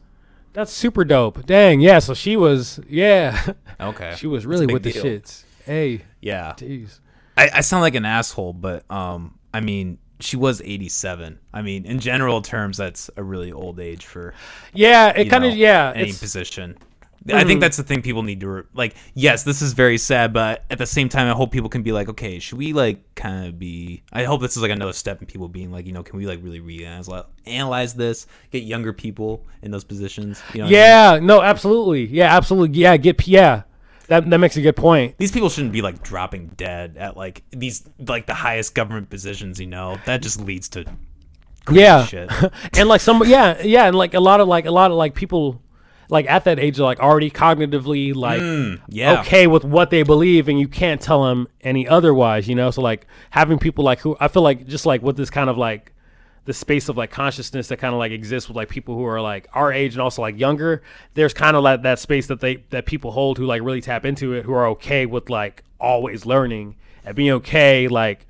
That's 0.53 0.71
super 0.71 1.05
dope. 1.05 1.45
Dang, 1.45 1.79
yeah. 1.79 1.99
So 1.99 2.13
she 2.13 2.35
was, 2.35 2.79
yeah. 2.89 3.53
Okay. 3.79 4.13
she 4.17 4.27
was 4.27 4.45
really 4.45 4.65
big 4.67 4.73
with 4.73 4.83
the 4.83 4.91
shits. 4.93 5.43
Hey, 5.65 6.01
Yeah. 6.21 6.53
jeez. 6.57 6.99
I, 7.37 7.49
I 7.55 7.61
sound 7.61 7.81
like 7.81 7.95
an 7.95 8.05
asshole, 8.05 8.53
but 8.53 8.89
um, 8.91 9.39
I 9.53 9.61
mean, 9.61 9.97
she 10.19 10.35
was 10.37 10.61
87. 10.61 11.39
I 11.53 11.61
mean, 11.63 11.85
in 11.85 11.99
general 11.99 12.41
terms, 12.43 12.77
that's 12.77 13.09
a 13.17 13.23
really 13.23 13.51
old 13.51 13.79
age 13.79 14.05
for 14.05 14.33
Yeah, 14.73 15.07
it 15.09 15.29
kind 15.29 15.45
of 15.45 15.55
yeah. 15.55 15.93
any 15.95 16.09
It's, 16.09 16.19
position. 17.23 17.39
I 17.39 17.47
think 17.47 17.57
Mhm. 17.57 17.61
that's 17.61 17.77
the 17.77 17.83
thing 17.83 18.01
people 18.01 18.23
need 18.23 18.39
to 18.41 18.47
re- 18.49 18.63
like. 18.73 18.95
Yes, 19.13 19.43
this 19.43 19.61
is 19.61 19.73
very 19.73 19.97
sad, 19.97 20.33
but 20.33 20.63
at 20.69 20.77
the 20.77 20.85
same 20.85 21.07
time, 21.09 21.27
I 21.27 21.31
hope 21.31 21.51
people 21.51 21.69
can 21.69 21.83
be 21.83 21.91
like, 21.91 22.09
okay, 22.09 22.39
should 22.39 22.57
we 22.57 22.73
like 22.73 23.15
kind 23.15 23.45
of 23.47 23.59
be? 23.59 24.01
I 24.11 24.23
hope 24.23 24.41
this 24.41 24.55
is 24.55 24.61
like 24.61 24.71
another 24.71 24.93
step 24.93 25.21
in 25.21 25.27
people 25.27 25.47
being 25.47 25.71
like, 25.71 25.85
you 25.85 25.91
know, 25.93 26.03
can 26.03 26.17
we 26.17 26.25
like 26.25 26.39
really 26.43 26.59
reanalyze 26.59 27.25
analyze 27.45 27.93
this, 27.93 28.27
get 28.51 28.63
younger 28.63 28.93
people 28.93 29.45
in 29.61 29.71
those 29.71 29.83
positions? 29.83 30.41
You 30.53 30.59
know, 30.59 30.65
what 30.65 30.69
I 30.69 30.71
mean? 30.71 30.79
yeah, 30.79 31.19
no, 31.21 31.41
absolutely. 31.41 32.05
Yeah, 32.07 32.35
absolutely. 32.35 32.79
Yeah, 32.79 32.97
get 32.97 33.27
yeah. 33.27 33.63
That 34.07 34.29
that 34.29 34.39
makes 34.39 34.57
a 34.57 34.61
good 34.61 34.75
point. 34.75 35.17
These 35.19 35.31
people 35.31 35.47
shouldn't 35.49 35.71
be 35.71 35.81
like 35.81 36.03
dropping 36.03 36.47
dead 36.57 36.97
at 36.97 37.15
like 37.15 37.43
these 37.51 37.83
like 37.99 38.25
the 38.25 38.33
highest 38.33 38.75
government 38.75 39.09
positions. 39.09 39.59
You 39.59 39.67
know, 39.67 39.97
that 40.05 40.21
just 40.21 40.41
leads 40.41 40.67
to 40.69 40.85
Yeah. 41.71 42.05
shit. 42.05 42.29
and 42.77 42.89
like 42.89 42.99
some 43.01 43.23
yeah 43.25 43.61
yeah 43.63 43.85
and 43.85 43.95
like 43.95 44.13
a 44.13 44.19
lot 44.19 44.41
of 44.41 44.47
like 44.47 44.65
a 44.65 44.71
lot 44.71 44.91
of 44.91 44.97
like 44.97 45.13
people 45.15 45.61
like 46.11 46.29
at 46.29 46.43
that 46.43 46.59
age 46.59 46.77
like 46.77 46.99
already 46.99 47.31
cognitively 47.31 48.13
like 48.13 48.39
Mm, 48.41 48.79
yeah. 48.89 49.21
okay 49.21 49.47
with 49.47 49.63
what 49.63 49.89
they 49.89 50.03
believe 50.03 50.47
and 50.47 50.59
you 50.59 50.67
can't 50.67 51.01
tell 51.01 51.23
them 51.25 51.47
any 51.61 51.87
otherwise 51.87 52.47
you 52.47 52.53
know 52.53 52.69
so 52.69 52.81
like 52.83 53.07
having 53.31 53.57
people 53.57 53.83
like 53.83 53.99
who 54.01 54.15
i 54.19 54.27
feel 54.27 54.43
like 54.43 54.67
just 54.67 54.85
like 54.85 55.01
with 55.01 55.17
this 55.17 55.29
kind 55.29 55.49
of 55.49 55.57
like 55.57 55.93
the 56.45 56.53
space 56.53 56.89
of 56.89 56.97
like 56.97 57.11
consciousness 57.11 57.67
that 57.69 57.77
kind 57.77 57.93
of 57.93 57.99
like 57.99 58.11
exists 58.11 58.49
with 58.49 58.55
like 58.57 58.67
people 58.67 58.95
who 58.95 59.05
are 59.05 59.21
like 59.21 59.47
our 59.53 59.71
age 59.71 59.93
and 59.93 60.01
also 60.01 60.21
like 60.21 60.37
younger 60.39 60.81
there's 61.13 61.33
kind 61.33 61.55
of 61.55 61.63
like 61.63 61.81
that 61.83 61.97
space 61.99 62.27
that 62.27 62.39
they 62.41 62.57
that 62.71 62.85
people 62.85 63.11
hold 63.11 63.37
who 63.37 63.45
like 63.45 63.61
really 63.61 63.81
tap 63.81 64.05
into 64.05 64.33
it 64.33 64.43
who 64.43 64.53
are 64.53 64.67
okay 64.67 65.05
with 65.05 65.29
like 65.29 65.63
always 65.79 66.25
learning 66.25 66.75
and 67.05 67.15
being 67.15 67.31
okay 67.31 67.87
like 67.87 68.25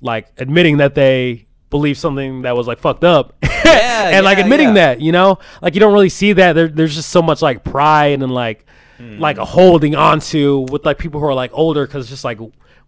like 0.00 0.26
admitting 0.38 0.78
that 0.78 0.94
they 0.94 1.46
believe 1.70 1.96
something 1.96 2.42
that 2.42 2.56
was 2.56 2.66
like 2.66 2.78
fucked 2.78 3.04
up 3.04 3.34
and 3.64 4.24
like 4.24 4.38
admitting 4.38 4.68
yeah. 4.68 4.74
that 4.74 5.00
you 5.00 5.12
know 5.12 5.38
like 5.62 5.74
you 5.74 5.80
don't 5.80 5.92
really 5.92 6.08
see 6.08 6.32
that 6.32 6.52
there, 6.54 6.68
there's 6.68 6.94
just 6.94 7.10
so 7.10 7.22
much 7.22 7.40
like 7.42 7.64
pride 7.64 8.20
and 8.22 8.32
like 8.32 8.66
like 8.98 9.36
Hmm. 9.36 9.42
a 9.42 9.44
holding 9.46 9.94
onto 9.96 10.66
with 10.70 10.84
like 10.84 10.98
people 10.98 11.20
who 11.20 11.26
are 11.26 11.32
like 11.34 11.50
older 11.54 11.86
because 11.86 12.02
it's 12.04 12.10
just 12.10 12.24
like 12.24 12.38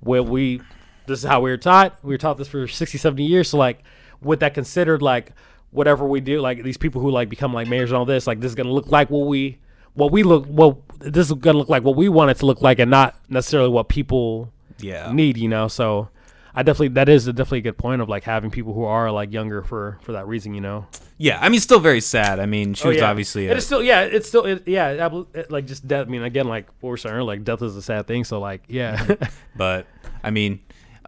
where 0.01 0.23
we 0.23 0.61
this 1.07 1.21
is 1.21 1.25
how 1.25 1.41
we 1.41 1.51
were 1.51 1.57
taught 1.57 1.97
we 2.03 2.13
were 2.13 2.19
taught 2.19 2.37
this 2.37 2.49
for 2.49 2.69
60 2.69 2.99
70 2.99 3.25
years 3.25 3.49
so 3.49 3.57
like 3.57 3.83
with 4.21 4.41
that 4.41 4.53
considered 4.53 5.01
like 5.01 5.33
whatever 5.71 6.07
we 6.07 6.21
do 6.21 6.41
like 6.43 6.63
these 6.65 6.77
people 6.77 7.01
who 7.01 7.11
like 7.11 7.31
become 7.31 7.55
like 7.55 7.67
mayors 7.67 7.91
and 7.91 7.97
all 7.97 8.05
this 8.05 8.27
like 8.27 8.41
this 8.41 8.51
is 8.51 8.55
gonna 8.55 8.71
look 8.71 8.89
like 8.89 9.09
what 9.09 9.27
we 9.27 9.59
what 9.95 10.13
we 10.13 10.23
look 10.23 10.45
well 10.49 10.83
this 10.99 11.29
is 11.29 11.33
gonna 11.33 11.57
look 11.57 11.71
like 11.71 11.83
what 11.83 11.97
we 11.97 12.11
want 12.11 12.31
it 12.31 12.37
to 12.37 12.45
look 12.45 12.61
like 12.61 12.79
and 12.79 12.91
not 12.91 13.17
necessarily 13.31 13.71
what 13.71 13.89
people 13.89 14.53
Yeah. 14.81 15.11
need 15.13 15.39
you 15.39 15.49
know 15.49 15.67
so 15.67 16.09
i 16.55 16.63
definitely 16.63 16.89
that 16.89 17.09
is 17.09 17.27
a 17.27 17.33
definitely 17.33 17.59
a 17.59 17.63
good 17.63 17.79
point 17.79 18.01
of 18.03 18.09
like 18.09 18.25
having 18.25 18.51
people 18.51 18.73
who 18.75 18.85
are 18.85 19.11
like 19.11 19.33
younger 19.33 19.63
for 19.63 19.99
for 20.03 20.13
that 20.13 20.27
reason 20.27 20.55
you 20.55 20.61
know 20.61 20.87
Yeah. 21.19 21.39
I 21.41 21.49
mean, 21.51 21.61
still 21.61 21.79
very 21.79 22.01
sad. 22.01 22.41
I 22.41 22.47
mean, 22.47 22.75
she 22.75 22.85
Oh, 22.85 22.89
was 22.89 22.97
yeah. 22.99 23.09
obviously. 23.11 23.47
it 23.47 23.53
A, 23.53 23.57
is 23.57 23.65
still 23.67 23.83
yeah 23.83 24.01
it's 24.01 24.27
still 24.29 24.45
it, 24.45 24.67
yeah 24.67 25.09
it, 25.35 25.51
like 25.53 25.67
just 25.67 25.87
death 25.87 26.07
i 26.09 26.11
mean 26.11 26.23
again 26.25 26.49
like 26.49 26.67
what 26.81 26.91
we're 26.91 26.97
saying 26.97 27.21
like 27.21 27.45
death 27.45 27.63
is 27.63 27.77
a 27.77 27.83
sad 27.83 28.07
thing 28.09 28.25
so 28.25 28.41
like 28.41 28.63
yeah 28.69 29.07
but 29.57 29.87
I 30.25 30.31
mean, 30.31 30.61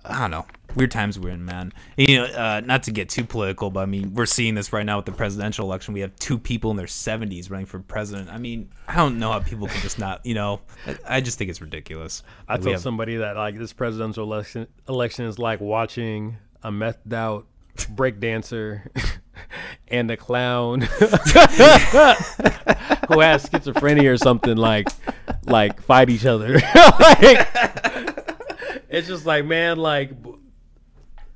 I 0.04 0.20
don't 0.20 0.30
know. 0.30 0.46
Weird 0.76 0.90
times 0.90 1.18
we're 1.18 1.30
in, 1.30 1.44
man. 1.44 1.72
You 1.96 2.16
know, 2.18 2.24
uh, 2.24 2.60
not 2.64 2.82
to 2.84 2.90
get 2.90 3.08
too 3.08 3.24
political, 3.24 3.70
but 3.70 3.80
I 3.80 3.86
mean, 3.86 4.12
we're 4.12 4.26
seeing 4.26 4.54
this 4.56 4.72
right 4.72 4.84
now 4.84 4.96
with 4.96 5.06
the 5.06 5.12
presidential 5.12 5.64
election. 5.66 5.94
We 5.94 6.00
have 6.00 6.14
two 6.16 6.36
people 6.36 6.72
in 6.72 6.76
their 6.76 6.86
70s 6.86 7.48
running 7.50 7.66
for 7.66 7.78
president. 7.78 8.28
I 8.28 8.38
mean, 8.38 8.70
I 8.88 8.96
don't 8.96 9.18
know 9.18 9.30
how 9.30 9.38
people 9.38 9.68
can 9.68 9.80
just 9.82 9.98
not, 10.00 10.26
you 10.26 10.34
know, 10.34 10.60
I, 10.86 10.96
I 11.16 11.20
just 11.20 11.38
think 11.38 11.48
it's 11.48 11.60
ridiculous. 11.60 12.22
i 12.48 12.56
told 12.56 12.72
have- 12.72 12.80
somebody 12.82 13.16
that 13.18 13.36
like 13.36 13.56
this 13.56 13.72
presidential 13.72 14.24
election 14.24 14.66
election 14.88 15.26
is 15.26 15.38
like 15.38 15.60
watching 15.60 16.38
a 16.62 16.70
methed 16.72 17.12
out 17.12 17.46
break 17.90 18.18
dancer 18.20 18.90
and 19.88 20.10
a 20.10 20.16
clown 20.16 20.80
who 20.80 20.86
has 23.20 23.44
schizophrenia 23.46 24.12
or 24.12 24.16
something 24.16 24.56
like 24.56 24.88
like 25.46 25.80
fight 25.82 26.08
each 26.08 26.24
other 26.24 26.54
like 27.00 27.93
it's 28.94 29.08
just 29.08 29.26
like 29.26 29.44
man 29.44 29.76
like 29.78 30.10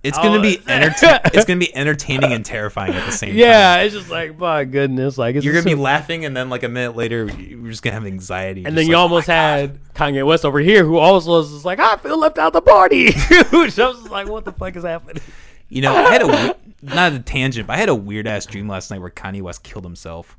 it's 0.03 0.17
gonna 0.17 0.39
Oh. 0.39 0.43
be 0.43 0.61
entertain. 0.69 1.19
it's 1.27 1.45
gonna 1.45 1.59
be 1.59 1.75
entertaining 1.75 2.33
and 2.33 2.45
terrifying 2.45 2.95
at 2.95 3.05
the 3.05 3.13
same 3.13 3.31
time. 3.31 3.39
yeah 3.39 3.77
it's 3.79 3.95
just 3.95 4.09
like 4.11 4.39
my 4.39 4.65
goodness 4.65 5.19
like 5.19 5.35
it's 5.37 5.45
You're 5.45 5.55
gonna 5.55 5.65
be 5.65 5.73
so- 5.75 5.81
laughing, 5.81 6.25
and 6.25 6.37
then 6.37 6.49
like 6.49 6.63
a 6.63 6.69
minute 6.69 6.95
later, 6.97 7.25
you're 7.27 7.69
just 7.71 7.83
gonna 7.83 7.95
have 7.95 8.07
anxiety. 8.07 8.65
And 8.65 8.77
then 8.79 8.87
you 8.87 8.93
like, 8.93 8.99
"Oh 8.99 9.03
almost 9.03 9.27
God." 9.27 9.33
had 9.33 9.95
Kanye 9.95 10.25
West 10.25 10.45
over 10.45 10.61
here, 10.61 10.85
who 10.85 10.99
also 10.99 11.31
was 11.33 11.53
just 11.53 11.65
like, 11.65 11.81
I 11.81 11.97
feel 11.97 12.19
left 12.19 12.39
out 12.39 12.53
the 12.53 12.63
party. 12.63 13.07
Which 13.53 13.79
I 13.79 13.89
was 13.89 13.99
just 13.99 14.11
like, 14.11 14.29
what 14.29 14.45
the 14.45 14.53
fuck 14.53 14.77
is 14.77 14.85
happening? 14.85 15.23
You 15.69 15.83
know, 15.83 15.95
I 15.95 16.13
had 16.13 16.23
a 16.23 16.27
we- 16.29 16.89
not 16.95 17.13
a 17.13 17.19
tangent, 17.19 17.67
but 17.67 17.73
I 17.75 17.77
had 17.79 17.89
a 17.89 17.95
weird 17.95 18.29
ass 18.29 18.47
dream 18.47 18.69
last 18.69 18.91
night 18.93 19.01
where 19.01 19.11
Kanye 19.11 19.43
West 19.43 19.65
killed 19.65 19.85
himself. 19.85 20.37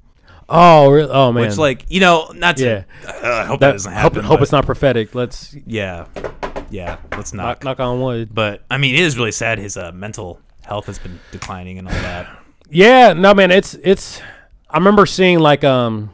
Oh, 0.48 0.90
really? 0.90 1.12
oh 1.12 1.32
man. 1.34 1.48
Which, 1.48 1.58
like, 1.58 1.86
you 1.90 2.00
know, 2.00 2.32
not 2.34 2.58
to. 2.58 2.64
Yeah. 2.66 2.84
Uh, 3.06 3.28
I 3.28 3.46
hope 3.46 3.60
that, 3.60 3.68
that, 3.68 3.72
doesn't 3.74 3.92
happen. 3.94 4.24
hope 4.24 4.38
but- 4.40 4.44
it's 4.44 4.52
not 4.54 4.66
prophetic. 4.66 5.14
Let's 5.14 5.54
Yeah, 5.68 6.06
yeah. 6.70 6.98
Let's 7.12 7.34
knock, 7.34 7.64
knock. 7.64 7.80
knock 7.80 7.80
on 7.88 8.02
wood. 8.02 8.34
But 8.34 8.64
I 8.70 8.78
mean, 8.78 8.96
it 8.96 9.02
is 9.02 9.18
really 9.18 9.32
sad. 9.32 9.60
His 9.60 9.78
uh, 9.78 9.92
mental 9.92 10.40
health 10.64 10.86
has 10.86 11.00
been 11.00 11.20
declining 11.32 11.78
and 11.80 11.88
all 11.88 11.94
that. 11.94 12.28
Yeah, 12.70 13.14
no 13.14 13.34
man, 13.34 13.52
it's 13.52 13.74
it's. 13.84 14.22
I 14.70 14.78
remember 14.78 15.06
seeing 15.06 15.40
like 15.40 15.64
um 15.64 16.12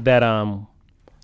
that 0.00 0.22
um 0.22 0.66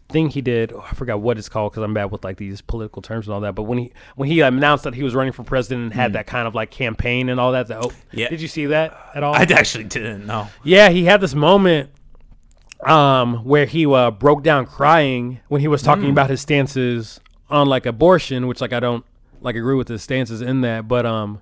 thing 0.09 0.31
he 0.31 0.41
did. 0.41 0.73
oh, 0.73 0.83
I 0.91 0.95
forgot 0.95 1.21
what 1.21 1.37
it's 1.37 1.51
called 1.51 1.73
because 1.73 1.83
I'm 1.83 1.93
bad 1.93 2.07
with 2.11 2.25
like 2.25 2.39
these 2.39 2.63
political 2.63 3.03
terms 3.03 3.27
and 3.27 3.35
all 3.35 3.41
that. 3.43 3.55
But 3.55 3.65
when 3.65 3.77
he 3.79 3.93
when 4.17 4.29
he 4.31 4.41
announced 4.41 4.85
that 4.85 4.95
he 4.95 5.03
was 5.03 5.15
running 5.15 5.33
for 5.35 5.43
president 5.45 5.83
and 5.85 5.93
had 5.93 6.15
that 6.15 6.27
kind 6.27 6.49
of 6.49 6.55
like 6.55 6.71
campaign 6.71 7.29
and 7.29 7.39
all 7.39 7.53
that. 7.53 7.71
oh, 7.71 7.91
Hmm. 7.91 8.19
Yeah. 8.19 8.29
Did 8.31 8.41
you 8.41 8.49
see 8.49 8.67
that 8.67 8.99
at 9.15 9.23
all? 9.23 9.35
I 9.35 9.43
actually 9.43 9.85
didn't 9.85 10.27
know. 10.27 10.49
Yeah, 10.65 10.89
he 10.89 11.05
had 11.05 11.21
this 11.21 11.35
moment 11.35 11.91
um 12.85 13.45
where 13.45 13.67
he 13.67 13.85
uh, 13.87 14.11
broke 14.13 14.43
down 14.45 14.65
crying 14.65 15.41
when 15.49 15.61
he 15.61 15.67
was 15.69 15.83
talking 15.83 16.11
about 16.11 16.31
his 16.31 16.41
stances 16.41 17.19
on 17.51 17.69
like 17.69 17.87
abortion, 17.87 18.47
which 18.47 18.61
like 18.61 18.73
I 18.73 18.81
don't 18.81 19.05
like 19.41 19.57
agree 19.57 19.77
with 19.77 19.89
his 19.89 20.03
stances 20.03 20.41
in 20.41 20.63
that, 20.63 20.89
but 20.89 21.07
um 21.07 21.41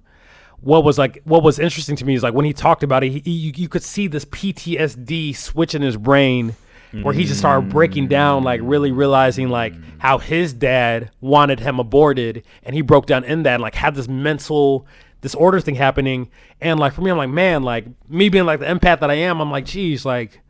what 0.60 0.84
was 0.84 0.98
like 0.98 1.20
what 1.24 1.42
was 1.42 1.58
interesting 1.58 1.96
to 1.96 2.04
me 2.04 2.14
is 2.14 2.22
like 2.22 2.34
when 2.34 2.44
he 2.44 2.52
talked 2.52 2.82
about 2.82 3.04
it, 3.04 3.10
he, 3.10 3.30
you, 3.30 3.52
you 3.54 3.68
could 3.68 3.82
see 3.82 4.06
this 4.06 4.24
PTSD 4.24 5.36
switch 5.36 5.74
in 5.74 5.82
his 5.82 5.96
brain 5.96 6.54
where 7.02 7.12
he 7.12 7.24
just 7.24 7.40
started 7.40 7.68
breaking 7.68 8.08
down 8.08 8.42
like 8.42 8.60
really 8.62 8.90
realizing 8.90 9.50
like 9.50 9.74
how 9.98 10.16
his 10.18 10.54
dad 10.54 11.10
wanted 11.20 11.60
him 11.60 11.78
aborted 11.78 12.42
and 12.62 12.74
he 12.74 12.80
broke 12.80 13.04
down 13.06 13.22
in 13.24 13.42
that 13.42 13.54
and 13.54 13.62
like 13.62 13.74
had 13.74 13.94
this 13.94 14.08
mental 14.08 14.86
disorder 15.20 15.60
thing 15.60 15.74
happening. 15.74 16.30
And 16.60 16.80
like 16.80 16.94
for 16.94 17.02
me 17.02 17.10
I'm 17.10 17.18
like 17.18 17.28
man 17.28 17.62
like 17.62 17.84
me 18.08 18.28
being 18.30 18.46
like 18.46 18.60
the 18.60 18.66
empath 18.66 19.00
that 19.00 19.10
I 19.10 19.14
am 19.14 19.40
I'm 19.40 19.50
like 19.50 19.66
geez 19.66 20.06
like 20.06 20.40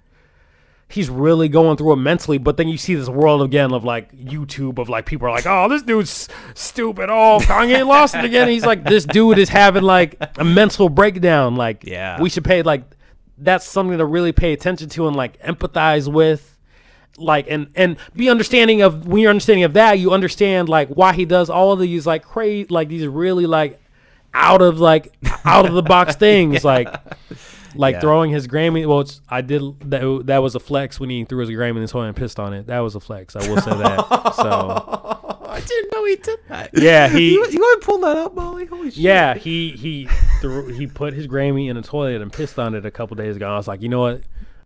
he's 0.89 1.11
really 1.11 1.49
going 1.49 1.77
through 1.77 1.93
it 1.93 1.97
mentally. 1.97 2.39
But 2.39 2.57
then 2.57 2.69
you 2.69 2.77
see 2.79 2.95
this 2.95 3.09
world 3.09 3.43
again 3.43 3.73
of 3.73 3.85
like 3.85 4.13
YouTube 4.13 4.79
of 4.79 4.89
like 4.89 5.07
people 5.07 5.27
are 5.27 5.31
like, 5.33 5.47
oh, 5.47 5.69
this 5.69 5.83
dude's 5.83 6.29
stupid. 6.55 7.09
Oh, 7.11 7.39
Kanye 7.43 7.87
lost 7.87 8.15
it 8.15 8.25
again. 8.25 8.49
He's 8.49 8.65
like, 8.67 8.85
this 8.85 9.05
dude 9.05 9.39
is 9.39 9.49
having 9.49 9.83
like 9.83 10.17
a 10.39 10.45
mental 10.45 10.89
breakdown. 10.89 11.57
Like, 11.57 11.85
Yeah. 11.85 12.21
we 12.21 12.31
should 12.31 12.45
pay 12.45 12.63
like 12.63 12.85
that's 13.39 13.67
something 13.67 13.99
to 13.99 14.05
really 14.07 14.33
pay 14.33 14.53
attention 14.53 14.89
to 14.91 15.07
and 15.09 15.17
like 15.17 15.41
empathize 15.43 16.11
with. 16.11 16.53
Like 17.19 17.47
and 17.51 17.69
and 17.75 17.97
be 18.15 18.29
understanding 18.29 18.83
of 18.83 19.07
when 19.07 19.23
you're 19.23 19.31
understanding 19.31 19.65
of 19.65 19.73
that, 19.73 19.99
you 19.99 20.11
understand 20.13 20.69
like 20.69 20.89
why 20.91 21.15
he 21.15 21.25
does 21.25 21.49
all 21.49 21.73
of 21.73 21.79
these 21.81 22.07
like 22.07 22.23
crazy 22.23 22.67
like 22.69 22.89
these 22.89 23.07
really 23.07 23.47
like 23.47 23.81
out 24.35 24.61
of 24.61 24.81
like 24.81 25.15
out 25.47 25.65
of 25.65 25.73
the 25.73 25.83
box 25.83 26.15
things 26.27 26.63
like 26.63 26.95
like 27.79 27.95
Yeah. 27.95 28.01
throwing 28.01 28.31
his 28.31 28.47
Grammy. 28.49 28.87
Well, 28.87 29.01
it's, 29.01 29.21
I 29.29 29.41
did 29.41 29.63
that. 29.91 30.23
That 30.27 30.39
was 30.39 30.55
a 30.55 30.61
flex 30.61 30.99
when 31.01 31.11
he 31.11 31.25
threw 31.25 31.39
his 31.41 31.51
Grammy 31.51 31.77
in 31.77 31.83
his 31.83 31.91
toilet 31.93 32.09
and 32.09 32.17
pissed 32.17 32.39
on 32.41 32.53
it. 32.55 32.67
That 32.67 32.81
was 32.81 32.95
a 32.95 33.01
flex. 33.01 33.37
I 33.37 33.49
will 33.49 33.61
say 33.61 33.71
that. 33.71 34.33
so 34.37 35.43
I 35.49 35.61
didn't 35.61 35.93
know 35.93 36.05
he 36.05 36.17
did 36.17 36.39
that. 36.49 36.71
yeah, 36.75 37.09
he 37.09 37.33
You, 37.33 37.47
you 37.51 37.59
want 37.59 37.83
to 37.83 37.87
pull 37.87 37.99
that 38.01 38.17
up, 38.17 38.35
Molly? 38.35 38.67
Holy 38.67 38.91
shit. 38.91 38.99
yeah 38.99 39.35
he 39.35 39.71
he 39.73 40.09
threw, 40.41 40.67
he 40.69 40.87
put 40.87 41.15
his 41.15 41.27
Grammy 41.27 41.69
in 41.71 41.77
a 41.77 41.83
toilet 41.83 42.21
and 42.21 42.33
pissed 42.33 42.59
on 42.59 42.75
it 42.75 42.85
a 42.85 42.91
couple 42.91 43.17
days 43.17 43.37
ago. 43.37 43.49
I 43.49 43.57
was 43.57 43.67
like, 43.69 43.81
you 43.83 43.89
know 43.89 44.01
what, 44.01 44.23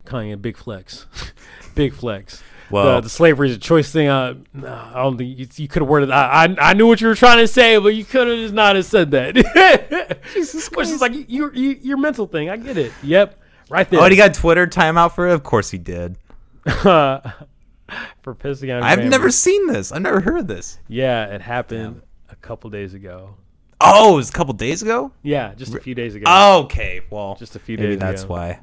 Kanye, 0.07 0.41
big 0.41 0.57
flex, 0.57 1.07
big 1.75 1.93
flex. 1.95 2.43
Well- 2.71 2.97
the, 2.97 3.01
the 3.03 3.09
slavery 3.09 3.51
is 3.51 3.57
a 3.57 3.59
choice 3.59 3.91
thing. 3.91 4.09
Uh, 4.09 4.35
I 4.65 4.95
don't 5.03 5.17
think 5.19 5.39
you, 5.39 5.47
you 5.57 5.69
could 5.69 5.83
have 5.83 5.89
worded. 5.89 6.11
I, 6.11 6.45
I 6.45 6.57
I 6.71 6.73
knew 6.75 6.87
what 6.87 7.01
you 7.01 7.09
were 7.09 7.15
trying 7.15 7.39
to 7.39 7.49
say, 7.49 7.79
but 7.79 7.89
you 7.95 8.05
could 8.05 8.29
have 8.29 8.39
just 8.39 8.55
not 8.55 8.77
have 8.77 8.85
said 8.85 9.11
that. 9.13 10.21
Jesus 10.35 10.69
Which 10.71 10.89
is 10.89 11.01
like 11.01 11.13
you, 11.29 11.51
you 11.53 11.71
your 11.83 11.97
mental 11.97 12.27
thing. 12.27 12.49
I 12.51 12.57
get 12.57 12.77
it. 12.79 12.93
Yep, 13.03 13.41
right 13.69 13.89
there. 13.91 14.01
Oh, 14.01 14.07
he 14.09 14.17
got 14.17 14.35
Twitter 14.35 14.67
timeout 14.67 15.13
for 15.13 15.29
it? 15.29 15.33
Of 15.33 15.43
course 15.43 15.71
he 15.71 15.79
did. 15.79 16.17
for 16.65 18.35
pissing 18.35 18.75
on. 18.77 18.83
I've 18.83 18.99
Grammy. 19.01 19.11
never 19.11 19.31
seen 19.31 19.67
this. 19.67 19.93
I've 19.93 20.03
never 20.03 20.21
heard 20.21 20.47
this. 20.49 20.79
Yeah, 20.89 21.27
it 21.35 21.41
happened 21.41 22.03
a 22.29 22.37
couple 22.37 22.71
days 22.71 22.95
ago. 22.95 23.35
Oh, 23.81 24.13
it 24.15 24.17
was 24.17 24.29
a 24.29 24.33
couple 24.33 24.53
days 24.55 24.83
ago? 24.83 25.11
Yeah, 25.23 25.55
just 25.55 25.75
a 25.75 25.81
few 25.81 25.95
days 25.95 26.15
ago. 26.15 26.61
Okay, 26.65 27.01
well, 27.11 27.35
Just 27.37 27.57
a 27.57 27.59
few 27.59 27.77
days. 27.79 27.85
maybe 27.85 27.95
days 27.97 28.01
that's 28.01 28.23
ago. 28.25 28.35
why. 28.35 28.61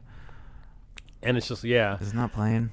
and 1.24 1.36
it's 1.38 1.48
just 1.48 1.64
yeah. 1.64 1.98
It's 2.00 2.14
not 2.14 2.32
playing. 2.34 2.70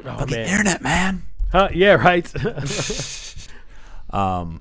Oh 0.00 0.18
Fucking 0.18 0.30
man. 0.36 0.48
internet, 0.48 0.82
man. 0.82 1.22
Huh? 1.52 1.68
Yeah, 1.72 1.94
right. 1.94 2.30
Um, 4.10 4.60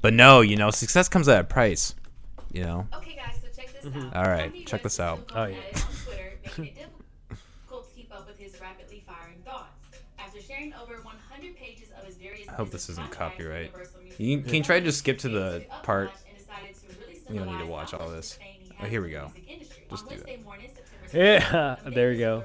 but 0.00 0.12
no, 0.12 0.40
you 0.40 0.56
know, 0.56 0.70
success 0.70 1.08
comes 1.08 1.28
at 1.28 1.40
a 1.40 1.44
price. 1.44 1.94
You 2.52 2.64
know, 2.64 2.88
Okay, 2.96 3.14
guys, 3.16 3.38
so 3.40 3.48
check 3.54 3.72
this 3.80 3.86
out. 3.94 4.16
All 4.16 4.22
right, 4.24 4.50
One 4.52 4.60
of 4.62 4.66
check 4.66 4.82
this 4.82 4.98
out. 4.98 5.30
Oh, 5.34 5.44
yeah. 5.44 5.56
at 5.58 5.64
it 5.70 5.76
on 5.84 5.92
Twitter, 6.04 6.32
making 6.58 6.64
it 6.66 6.88
difficult 7.28 7.88
to 7.88 7.94
keep 7.94 8.12
up 8.12 8.26
with 8.26 8.38
his 8.38 8.60
rapidly 8.60 9.04
firing 9.06 9.36
thoughts. 9.44 9.84
After 10.18 10.40
sharing 10.40 10.72
over 10.74 10.94
100 11.02 11.56
pages 11.56 11.88
of 12.00 12.06
his 12.06 12.16
various 12.16 12.48
I 12.48 12.52
hope 12.52 12.70
this 12.70 12.88
isn't 12.88 13.10
copyright. 13.12 13.72
You 14.18 14.38
can- 14.38 14.44
can 14.46 14.54
you 14.56 14.62
try 14.64 14.80
to 14.80 14.84
just 14.84 14.98
skip 14.98 15.18
to 15.18 15.28
the 15.28 15.64
part- 15.84 16.10
and 16.28 16.38
decided 16.38 16.74
to 16.74 17.06
really 17.06 17.20
You 17.38 17.44
don't 17.44 17.52
need 17.58 17.64
to 17.64 17.70
watch 17.70 17.94
all 17.94 18.08
this. 18.08 18.30
disdain 18.30 18.72
Oh, 18.82 18.86
here 18.86 19.02
we 19.02 19.10
go. 19.10 19.30
Just 19.90 20.08
do 20.08 20.16
Wednesday 20.44 20.80
it. 21.12 21.42
Yeah, 21.52 21.76
there 21.84 22.12
you 22.12 22.18
Mason 22.40 22.40
go. 22.40 22.44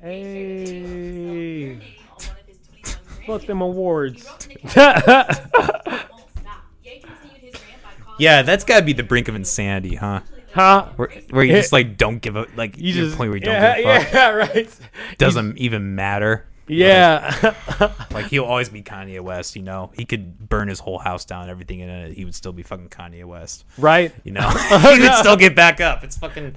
Hey. 0.00 0.76
urinating 0.82 1.80
on 2.10 2.26
one 2.26 2.36
of 2.40 2.46
his 2.46 2.58
21 2.82 3.26
Fuck 3.26 3.46
them 3.46 3.60
awards. 3.60 4.22
He 4.22 4.28
wrote 4.28 4.46
in 4.46 4.54
the 4.54 4.70
caption, 4.70 5.50
"Won't 5.52 6.30
stop." 6.40 6.64
Ye 6.84 7.00
continued 7.00 7.40
his 7.40 7.54
rant 7.54 7.82
by 7.82 8.04
calling 8.04 8.16
yeah, 8.18 8.42
that's 8.42 8.64
got 8.64 8.78
to 8.80 8.84
be 8.84 8.92
the 8.92 9.02
brink 9.02 9.28
of 9.28 9.34
insanity, 9.34 9.96
huh? 9.96 10.20
huh? 10.52 10.88
Where, 10.96 11.08
where 11.30 11.44
you 11.44 11.52
just 11.54 11.72
like 11.72 11.96
don't 11.96 12.20
give 12.20 12.36
a 12.36 12.46
like 12.56 12.78
You 12.78 12.92
just 12.92 13.16
point 13.16 13.30
where 13.30 13.38
you 13.38 13.44
don't 13.44 13.54
yeah, 13.54 13.76
give 13.76 13.86
a 13.86 14.00
fuck. 14.04 14.12
yeah, 14.12 14.28
right. 14.30 14.78
Doesn't 15.18 15.58
even 15.58 15.94
matter. 15.94 16.46
Yeah. 16.68 17.54
Like 18.10 18.26
he'll 18.28 18.44
always 18.44 18.70
be 18.70 18.82
Kanye 18.82 19.20
West, 19.20 19.56
you 19.56 19.62
know. 19.62 19.90
He 19.94 20.06
could 20.06 20.48
burn 20.48 20.68
his 20.68 20.78
whole 20.80 20.98
house 20.98 21.26
down, 21.26 21.50
everything 21.50 21.80
in 21.80 21.90
it. 21.90 22.14
He 22.14 22.24
would 22.24 22.34
still 22.34 22.54
be 22.54 22.62
fucking 22.62 22.88
Kanye 22.88 23.26
West, 23.26 23.66
right. 23.76 24.10
you 24.24 24.32
know. 24.32 24.48
he 24.94 25.00
would 25.00 25.12
still 25.16 25.36
get 25.36 25.54
back 25.54 25.82
up. 25.82 26.02
It's 26.02 26.16
fucking 26.16 26.56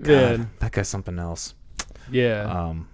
Good. 0.00 0.38
God, 0.38 0.48
that 0.60 0.70
guy's 0.70 0.88
something 0.88 1.18
else. 1.18 1.54
Yeah. 2.10 2.42
Um, 2.42 2.88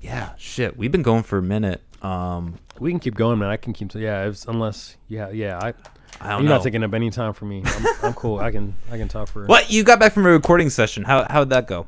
yeah, 0.00 0.30
shit. 0.36 0.76
We've 0.76 0.90
been 0.92 1.02
going 1.02 1.22
for 1.22 1.38
a 1.38 1.42
minute. 1.42 1.80
Um, 2.02 2.58
we 2.80 2.90
can 2.90 2.98
keep 3.00 3.14
going, 3.14 3.38
man. 3.38 3.48
I 3.50 3.56
can 3.56 3.72
keep. 3.72 3.94
Yeah, 3.94 4.32
unless 4.48 4.96
yeah, 5.08 5.30
yeah. 5.30 5.58
I. 5.58 5.74
I 6.20 6.30
don't 6.30 6.42
You're 6.42 6.50
know. 6.50 6.56
not 6.56 6.64
taking 6.64 6.84
up 6.84 6.92
any 6.92 7.10
time 7.10 7.32
for 7.32 7.46
me. 7.46 7.62
I'm, 7.64 7.86
I'm 8.02 8.12
cool. 8.14 8.38
I 8.38 8.50
can. 8.50 8.74
I 8.90 8.98
can 8.98 9.08
talk 9.08 9.28
for. 9.28 9.46
what 9.46 9.70
you 9.70 9.82
got 9.82 9.98
back 9.98 10.12
from 10.12 10.26
a 10.26 10.30
recording 10.30 10.70
session? 10.70 11.04
How 11.04 11.26
how'd 11.30 11.50
that 11.50 11.66
go? 11.66 11.86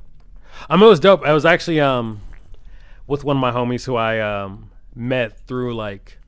I 0.69 0.77
mean, 0.77 0.85
it 0.85 0.89
was 0.89 1.01
dope. 1.01 1.25
I 1.25 1.33
was 1.33 1.45
actually 1.45 1.81
um 1.81 2.21
with 3.07 3.25
one 3.25 3.37
of 3.37 3.41
my 3.41 3.51
homies 3.51 3.85
who 3.85 3.97
I 3.97 4.21
um 4.21 4.71
met 4.95 5.39
through 5.47 5.75
like 5.75 6.19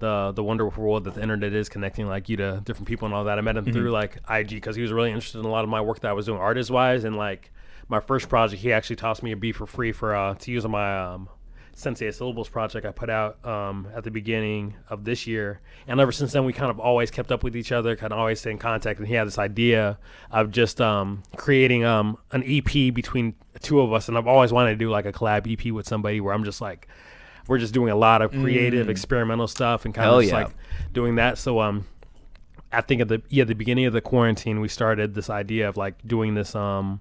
the 0.00 0.32
the 0.32 0.42
wonderful 0.44 0.82
world 0.82 1.04
that 1.04 1.14
the 1.14 1.22
internet 1.22 1.52
is 1.52 1.68
connecting 1.68 2.06
like 2.08 2.28
you 2.28 2.36
to 2.36 2.60
different 2.64 2.88
people 2.88 3.06
and 3.06 3.14
all 3.14 3.24
that. 3.24 3.38
I 3.38 3.40
met 3.40 3.56
him 3.56 3.72
through 3.72 3.90
like 3.90 4.16
IG 4.28 4.50
because 4.50 4.76
he 4.76 4.82
was 4.82 4.92
really 4.92 5.10
interested 5.10 5.38
in 5.38 5.44
a 5.44 5.50
lot 5.50 5.64
of 5.64 5.70
my 5.70 5.80
work 5.80 6.00
that 6.00 6.08
I 6.08 6.12
was 6.12 6.26
doing 6.26 6.38
artist 6.38 6.70
wise 6.70 7.04
and 7.04 7.16
like 7.16 7.50
my 7.90 8.00
first 8.00 8.28
project. 8.28 8.62
He 8.62 8.72
actually 8.72 8.96
tossed 8.96 9.22
me 9.22 9.32
a 9.32 9.36
beat 9.36 9.56
for 9.56 9.66
free 9.66 9.92
for 9.92 10.14
uh 10.14 10.34
to 10.34 10.50
use 10.50 10.64
on 10.64 10.70
my 10.70 10.98
um 10.98 11.28
Sensei 11.74 12.10
Syllables 12.10 12.48
project 12.48 12.84
I 12.84 12.90
put 12.90 13.08
out 13.08 13.44
um, 13.46 13.88
at 13.94 14.04
the 14.04 14.10
beginning 14.10 14.74
of 14.90 15.04
this 15.04 15.26
year. 15.26 15.60
And 15.86 15.98
ever 15.98 16.12
since 16.12 16.32
then, 16.32 16.44
we 16.44 16.52
kind 16.52 16.70
of 16.70 16.78
always 16.78 17.10
kept 17.10 17.32
up 17.32 17.42
with 17.42 17.56
each 17.56 17.72
other, 17.72 17.96
kind 17.96 18.12
of 18.12 18.18
always 18.18 18.40
stay 18.40 18.50
in 18.50 18.58
contact. 18.58 18.98
And 18.98 19.08
he 19.08 19.14
had 19.14 19.26
this 19.26 19.38
idea 19.38 19.98
of 20.30 20.50
just 20.50 20.80
um, 20.80 21.22
creating 21.36 21.84
um, 21.84 22.18
an 22.32 22.44
EP 22.46 22.92
between 22.92 23.34
two 23.60 23.80
of 23.80 23.94
us. 23.94 24.08
And 24.08 24.18
I've 24.18 24.26
always 24.26 24.52
wanted 24.52 24.72
to 24.72 24.76
do 24.76 24.90
like 24.90 25.06
a 25.06 25.12
collab 25.12 25.50
EP 25.50 25.72
with 25.72 25.88
somebody 25.88 26.20
where 26.20 26.34
I'm 26.34 26.44
just 26.44 26.60
like, 26.60 26.86
we're 27.48 27.58
just 27.58 27.72
doing 27.72 27.90
a 27.90 27.96
lot 27.96 28.20
of 28.20 28.30
creative, 28.30 28.90
experimental 28.90 29.48
stuff 29.48 29.86
and 29.86 29.94
kind 29.94 30.04
Hell 30.04 30.18
of 30.18 30.24
just 30.24 30.34
yeah. 30.34 30.44
like 30.44 30.54
doing 30.92 31.14
that. 31.16 31.38
So, 31.38 31.60
um, 31.60 31.86
I 32.72 32.82
think 32.82 33.00
at 33.00 33.08
the 33.08 33.20
yeah 33.28 33.42
the 33.42 33.54
beginning 33.54 33.86
of 33.86 33.92
the 33.92 34.00
quarantine, 34.00 34.60
we 34.60 34.68
started 34.68 35.14
this 35.14 35.28
idea 35.28 35.68
of 35.68 35.76
like 35.76 36.06
doing 36.06 36.34
this 36.34 36.54
um 36.54 37.00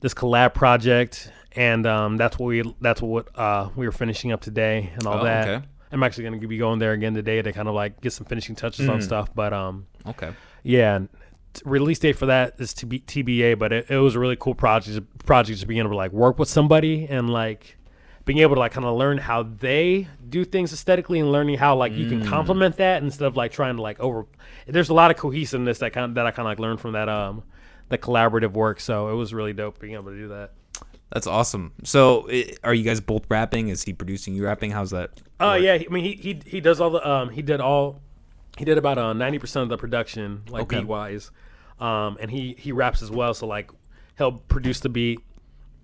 this 0.00 0.14
collab 0.14 0.54
project, 0.54 1.30
and 1.52 1.86
um, 1.86 2.16
that's 2.16 2.38
what 2.38 2.46
we 2.46 2.74
that's 2.80 3.02
what 3.02 3.28
uh, 3.38 3.68
we 3.76 3.86
were 3.86 3.92
finishing 3.92 4.32
up 4.32 4.40
today 4.40 4.92
and 4.94 5.06
all 5.06 5.20
Oh, 5.20 5.24
that. 5.24 5.48
okay. 5.48 5.66
I'm 5.90 6.02
actually 6.02 6.24
going 6.24 6.40
to 6.40 6.46
be 6.46 6.58
going 6.58 6.78
there 6.78 6.92
again 6.92 7.14
today 7.14 7.40
to 7.40 7.50
kind 7.52 7.66
of 7.66 7.74
like 7.74 8.00
get 8.02 8.12
some 8.12 8.26
finishing 8.26 8.54
touches 8.54 8.88
on 8.88 8.98
Mhm. 8.98 9.02
stuff. 9.02 9.30
But 9.34 9.52
um, 9.54 9.86
Okay. 10.06 10.30
yeah, 10.62 11.00
release 11.64 11.98
date 11.98 12.12
for 12.12 12.26
that 12.26 12.54
is 12.58 12.74
to 12.74 12.86
be 12.86 13.00
TBA. 13.00 13.58
But 13.58 13.72
it, 13.72 13.86
it 13.90 13.96
was 13.98 14.14
a 14.14 14.18
really 14.18 14.36
cool 14.36 14.54
project 14.54 15.00
project 15.24 15.60
to 15.60 15.66
being 15.66 15.80
able 15.80 15.90
to 15.90 15.96
like 15.96 16.12
work 16.12 16.38
with 16.38 16.48
somebody 16.48 17.06
and 17.08 17.30
like 17.30 17.76
being 18.26 18.40
able 18.40 18.54
to 18.56 18.60
like 18.60 18.72
kind 18.72 18.84
of 18.84 18.94
learn 18.96 19.16
how 19.16 19.42
they 19.42 20.06
do 20.28 20.44
things 20.44 20.70
aesthetically 20.74 21.18
and 21.18 21.32
learning 21.32 21.56
how 21.56 21.74
like 21.74 21.94
you 21.94 22.06
can 22.06 22.22
complement 22.22 22.76
that 22.76 23.02
instead 23.02 23.24
of 23.26 23.36
like 23.38 23.50
trying 23.50 23.76
to 23.76 23.82
like 23.82 23.98
over. 24.00 24.26
There's 24.66 24.90
a 24.90 24.94
lot 24.94 25.10
of 25.10 25.16
cohesiveness 25.16 25.78
that 25.78 25.94
kind 25.94 26.14
that 26.18 26.26
I 26.26 26.30
kind 26.32 26.46
of 26.46 26.50
like 26.50 26.58
learned 26.58 26.80
from 26.80 26.92
that 26.92 27.08
um 27.08 27.42
the 27.88 27.98
collaborative 27.98 28.52
work. 28.52 28.80
So 28.80 29.08
it 29.08 29.14
was 29.14 29.32
really 29.34 29.52
dope 29.52 29.78
being 29.78 29.94
able 29.94 30.10
to 30.10 30.16
do 30.16 30.28
that. 30.28 30.52
That's 31.10 31.26
awesome. 31.26 31.72
So, 31.84 32.26
i 32.30 32.52
are 32.64 32.74
you 32.74 32.84
guys 32.84 33.00
both 33.00 33.24
rapping? 33.30 33.68
Is 33.68 33.82
he 33.82 33.94
producing 33.94 34.34
you 34.34 34.44
rapping? 34.44 34.70
How's 34.70 34.90
that? 34.90 35.22
Oh 35.40 35.52
work? 35.52 35.62
yeah, 35.62 35.72
I 35.74 35.86
mean 35.90 36.04
he, 36.04 36.12
he 36.12 36.40
he 36.44 36.60
does 36.60 36.80
all 36.80 36.90
the 36.90 37.08
um 37.08 37.30
he 37.30 37.40
did 37.40 37.60
all 37.60 38.00
he 38.58 38.64
did 38.66 38.76
about 38.76 38.98
uh 38.98 39.12
ninety 39.14 39.38
percent 39.38 39.62
of 39.62 39.68
the 39.70 39.78
production 39.78 40.42
like 40.50 40.62
Okay. 40.64 40.80
beat 40.80 40.86
wise, 40.86 41.30
um 41.80 42.18
and 42.20 42.30
he 42.30 42.54
he 42.58 42.72
raps 42.72 43.00
as 43.02 43.10
well. 43.10 43.32
So 43.32 43.46
like 43.46 43.70
he'll 44.18 44.32
produce 44.32 44.80
the 44.80 44.90
beat, 44.90 45.20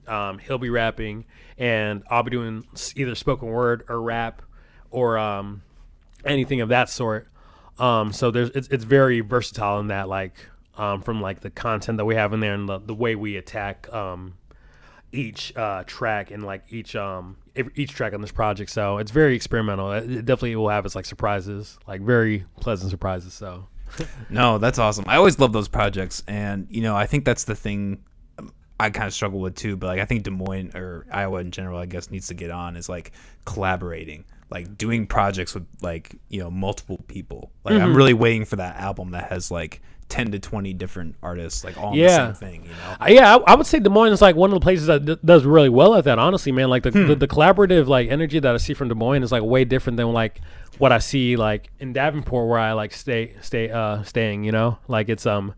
um 0.07 0.39
he'll 0.41 0.59
be 0.59 0.69
rapping, 0.69 1.25
and 1.57 2.03
I'll 2.11 2.23
be 2.23 2.31
doing 2.31 2.67
either 2.95 3.15
spoken 3.15 3.49
word 3.49 3.85
or 3.89 4.03
rap, 4.03 4.43
or 4.91 5.17
um 5.17 5.63
anything 6.27 6.61
of 6.61 6.69
that 6.69 6.91
sort. 6.91 7.29
Um 7.79 8.13
so 8.13 8.31
there's 8.31 8.51
it's 8.51 8.69
it's 8.69 8.85
very 8.85 9.21
versatile 9.21 9.81
in 9.81 9.87
that 9.87 10.07
like 10.07 10.35
um 10.77 11.03
from 11.03 11.21
like 11.21 11.41
the 11.41 11.51
content 11.51 11.99
that 11.99 12.05
we 12.05 12.15
have 12.15 12.33
in 12.33 12.41
there 12.41 12.55
and 12.55 12.69
the, 12.69 12.79
the 12.79 12.95
way 12.95 13.15
we 13.15 13.37
attack 13.37 13.93
um 13.93 14.35
each 15.13 15.57
uh, 15.57 15.85
track 15.87 16.33
and 16.33 16.43
like 16.43 16.65
each 16.71 16.97
um 16.97 17.37
each 17.77 17.93
track 17.93 18.13
on 18.15 18.21
this 18.21 18.33
project. 18.33 18.69
So 18.71 18.99
it's 18.99 19.13
very 19.13 19.37
experimental. 19.37 19.93
It 19.93 20.11
it 20.11 20.25
definitely 20.25 20.57
will 20.57 20.71
have 20.71 20.85
its 20.85 20.97
like 20.97 21.05
surprises, 21.05 21.79
like 21.87 22.01
very 22.01 22.45
pleasant 22.61 22.91
surprises. 22.91 23.33
So 23.33 23.69
No, 24.31 24.59
that's 24.59 24.79
awesome. 24.79 25.05
I 25.07 25.17
always 25.17 25.39
love 25.39 25.53
those 25.53 25.69
projects, 25.69 26.23
and 26.27 26.67
you 26.71 26.83
know, 26.83 26.97
I 26.97 27.07
think 27.07 27.25
that's 27.25 27.45
the 27.45 27.55
thing 27.55 28.03
I 28.81 28.91
kind 28.91 29.07
of 29.07 29.15
struggle 29.15 29.39
with 29.41 29.55
too. 29.55 29.77
But 29.77 29.87
like, 29.87 30.01
I 30.01 30.05
think 30.05 30.25
Des 30.25 30.31
Moines 30.31 30.73
or 30.75 31.07
Iowa 31.13 31.39
in 31.41 31.51
general, 31.53 31.79
I 31.79 31.87
guess, 31.87 32.11
needs 32.11 32.27
to 32.29 32.35
get 32.35 32.51
on 32.51 32.77
is 32.77 32.89
like 32.89 33.13
collaborating, 33.45 34.25
like 34.51 34.77
doing 34.77 35.07
projects 35.07 35.55
with 35.55 35.67
like 35.81 36.17
you 36.29 36.41
know 36.41 36.51
multiple 36.51 36.99
people. 37.07 37.53
Like, 37.65 37.75
Mm-hmm. 37.75 37.85
I'm 37.85 37.97
really 37.97 38.15
waiting 38.15 38.45
for 38.45 38.57
that 38.57 38.77
album 38.77 39.13
that 39.13 39.31
has 39.31 39.51
like 39.51 39.81
ten 40.15 40.31
to 40.31 40.39
twenty 40.39 40.73
different 40.73 41.17
artists, 41.23 41.65
like 41.65 41.77
all 41.77 41.95
Yeah. 41.97 42.29
the 42.29 42.35
same 42.35 42.51
thing. 42.51 42.63
You 42.65 42.69
know, 42.71 42.97
Uh, 43.01 43.07
yeah, 43.09 43.37
I, 43.37 43.53
I 43.53 43.55
would 43.57 43.67
say 43.67 43.79
Des 43.81 43.91
Moines 43.91 44.13
is 44.13 44.23
like 44.23 44.37
one 44.37 44.51
of 44.51 44.55
the 44.55 44.61
places 44.61 44.87
that 44.87 45.05
d- 45.05 45.17
does 45.25 45.45
really 45.45 45.69
well 45.69 45.95
at 45.97 46.05
that. 46.05 46.19
Honestly, 46.19 46.53
man, 46.53 46.71
like 46.71 46.83
the, 46.85 46.91
the 46.93 47.15
the 47.17 47.29
collaborative 47.29 47.87
like 47.89 48.09
energy 48.11 48.39
that 48.39 48.55
I 48.55 48.59
see 48.59 48.75
from 48.75 48.89
Des 48.89 48.95
Moines 48.95 49.23
is 49.25 49.33
like 49.33 49.43
way 49.43 49.65
different 49.65 49.97
than 49.97 50.13
like 50.13 50.41
what 50.79 50.93
I 50.93 50.99
see 50.99 51.37
like 51.37 51.71
in 51.81 51.93
Davenport 51.93 52.49
where 52.49 52.59
I 52.59 52.73
like 52.73 52.93
stay 52.93 53.35
stay 53.43 53.71
uh 53.71 54.03
staying. 54.05 54.45
You 54.45 54.53
know, 54.53 54.79
like 54.89 55.09
it's 55.09 55.27
um. 55.27 55.55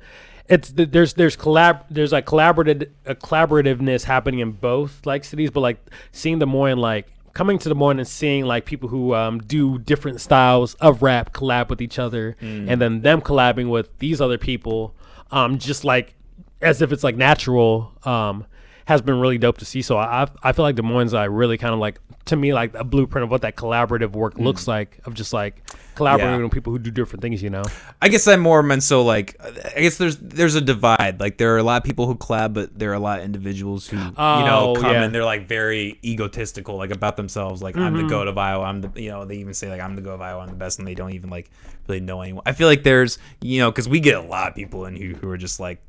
it's 0.49 0.73
there's 0.75 1.15
there's 1.15 1.37
collab 1.37 1.83
there's 1.91 2.13
like 2.13 2.25
collaborative 2.25 2.89
a 3.05 3.15
collaborativeness 3.15 4.05
happening 4.05 4.41
in 4.41 4.53
both 4.53 5.05
like 5.05 5.25
cities, 5.25 5.51
but 5.51 5.61
like 5.61 5.79
seeing 6.13 6.39
Des 6.39 6.47
Moines 6.47 6.79
like 6.79 7.07
coming 7.37 7.59
to 7.59 7.69
the 7.69 7.75
morning 7.75 8.01
and 8.01 8.09
seeing 8.09 8.47
like 8.47 8.65
people 8.65 8.89
who 8.89 9.15
um, 9.15 9.41
do 9.41 9.79
different 9.79 10.23
styles 10.23 10.73
of 10.77 11.03
rap 11.03 11.35
collab 11.35 11.69
with 11.69 11.83
each 11.83 11.99
other, 11.99 12.35
and 12.41 12.81
then 12.81 13.03
them 13.03 13.21
collabing 13.21 13.69
with 13.69 13.89
these 13.99 14.23
other 14.23 14.39
people, 14.39 14.95
um, 15.31 15.59
just 15.59 15.85
like 15.85 16.15
as 16.63 16.81
if 16.81 16.93
it's 16.93 17.05
like 17.05 17.15
natural, 17.17 17.93
um, 18.05 18.47
has 18.87 19.03
been 19.03 19.21
really 19.21 19.39
dope 19.39 19.59
to 19.59 19.65
see. 19.65 19.83
So 19.83 19.97
I 19.99 20.27
I- 20.43 20.53
feel 20.53 20.65
like 20.65 20.75
Des 20.77 20.83
Moines 20.83 21.13
I 21.15 21.25
really 21.25 21.59
kind 21.59 21.75
of 21.75 21.81
like 21.81 22.01
to 22.27 22.35
me 22.37 22.53
like 22.53 22.75
a 22.75 22.83
blueprint 22.83 23.23
of 23.25 23.31
what 23.31 23.43
that 23.43 23.55
collaborative 23.55 24.13
work 24.13 24.37
looks 24.39 24.67
like 24.67 24.99
of 25.05 25.15
just 25.15 25.33
like 25.33 25.63
collaborating 25.95 26.39
Yeah. 26.41 26.43
with 26.45 26.53
people 26.53 26.73
who 26.73 26.79
do 26.81 26.91
different 26.91 27.23
things, 27.23 27.41
you 27.43 27.51
know. 27.51 27.63
I 28.03 28.09
guess 28.09 28.27
I'm 28.27 28.41
more 28.41 28.63
meant 28.65 28.83
so 28.83 29.03
like 29.05 29.37
I 29.77 29.81
guess 29.81 29.97
there's 29.99 30.17
there's 30.17 30.55
a 30.57 30.61
divide. 30.61 31.21
Like 31.21 31.39
there 31.39 31.55
are 31.55 31.59
a 31.59 31.63
lot 31.63 31.77
of 31.79 31.85
people 31.85 32.07
who 32.07 32.15
collab, 32.17 32.55
but 32.55 32.77
there 32.79 32.91
are 32.91 32.95
a 32.95 32.99
lot 33.01 33.19
of 33.21 33.25
individuals 33.25 33.87
who 33.89 33.97
you 33.97 34.03
know 34.05 34.75
Oh, 34.77 34.81
come 34.81 34.93
yeah. 34.93 35.03
and 35.05 35.15
they're 35.15 35.25
like 35.25 35.47
very 35.49 35.99
egotistical, 36.05 36.77
like 36.77 36.91
about 36.91 37.17
themselves. 37.17 37.63
Like 37.63 37.77
I'm 37.77 37.95
Mm-hmm. 37.95 38.03
the 38.09 38.09
goat 38.09 38.29
of 38.29 38.37
Iowa. 38.39 38.65
I'm 38.65 38.81
the 38.83 38.91
you 39.03 39.11
know 39.11 39.25
they 39.25 39.37
even 39.37 39.55
say 39.55 39.69
like 39.69 39.81
I'm 39.81 39.95
the 39.97 40.03
goat 40.03 40.15
of 40.15 40.21
Iowa. 40.21 40.43
I'm 40.43 40.49
the 40.49 40.55
best, 40.55 40.79
and 40.79 40.87
they 40.87 40.95
don't 40.95 41.13
even 41.13 41.31
like 41.31 41.51
really 41.89 42.01
know 42.01 42.21
anyone. 42.23 42.43
I 42.47 42.53
feel 42.53 42.69
like 42.69 42.83
there's 42.83 43.19
you 43.41 43.59
know 43.61 43.71
because 43.71 43.89
we 43.89 43.99
get 44.01 44.15
a 44.17 44.21
lot 44.23 44.49
of 44.49 44.55
people 44.55 44.87
in 44.87 44.95
who 44.97 45.15
who 45.15 45.29
are 45.31 45.37
just 45.39 45.59
like. 45.61 45.81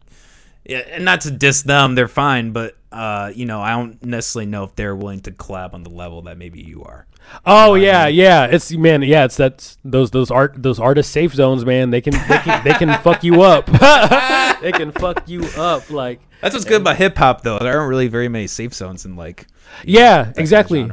Yeah, 0.67 0.79
and 0.79 1.05
not 1.05 1.21
to 1.21 1.31
diss 1.31 1.61
them, 1.61 1.95
they're 1.95 2.07
fine, 2.09 2.51
but 2.51 2.75
uh, 2.91 3.31
you 3.33 3.45
know, 3.45 3.61
I 3.61 3.71
don't 3.71 4.03
necessarily 4.03 4.49
know 4.49 4.63
if 4.63 4.75
they're 4.75 4.95
willing 4.95 5.21
to 5.21 5.31
collab 5.31 5.73
on 5.73 5.83
the 5.83 5.89
level 5.89 6.23
that 6.23 6.37
maybe 6.37 6.61
you 6.61 6.83
are. 6.83 7.07
Oh 7.45 7.75
yeah, 7.75 8.07
yeah. 8.07 8.45
It's 8.45 8.71
man, 8.71 9.01
yeah. 9.01 9.25
It's 9.25 9.37
that 9.37 9.75
those 9.83 10.11
those 10.11 10.31
art 10.31 10.61
those 10.61 10.79
artist 10.79 11.11
safe 11.11 11.33
zones, 11.33 11.65
man. 11.65 11.89
They 11.89 12.01
can 12.01 12.13
they 12.13 12.37
can 12.39 12.63
they 12.63 12.73
can 12.73 13.01
fuck 13.01 13.23
you 13.23 13.41
up. 13.41 13.65
they 14.61 14.71
can 14.71 14.91
fuck 14.91 15.27
you 15.27 15.43
up. 15.57 15.89
Like 15.89 16.21
That's 16.41 16.53
what's 16.53 16.65
good 16.65 16.81
about 16.81 16.97
hip 16.97 17.17
hop, 17.17 17.41
though. 17.41 17.59
There 17.59 17.77
aren't 17.77 17.89
really 17.89 18.07
very 18.07 18.29
many 18.29 18.47
safe 18.47 18.73
zones 18.73 19.05
in 19.05 19.15
like 19.15 19.47
yeah, 19.83 20.23
kind 20.23 20.29
of 20.29 20.39
exactly. 20.39 20.91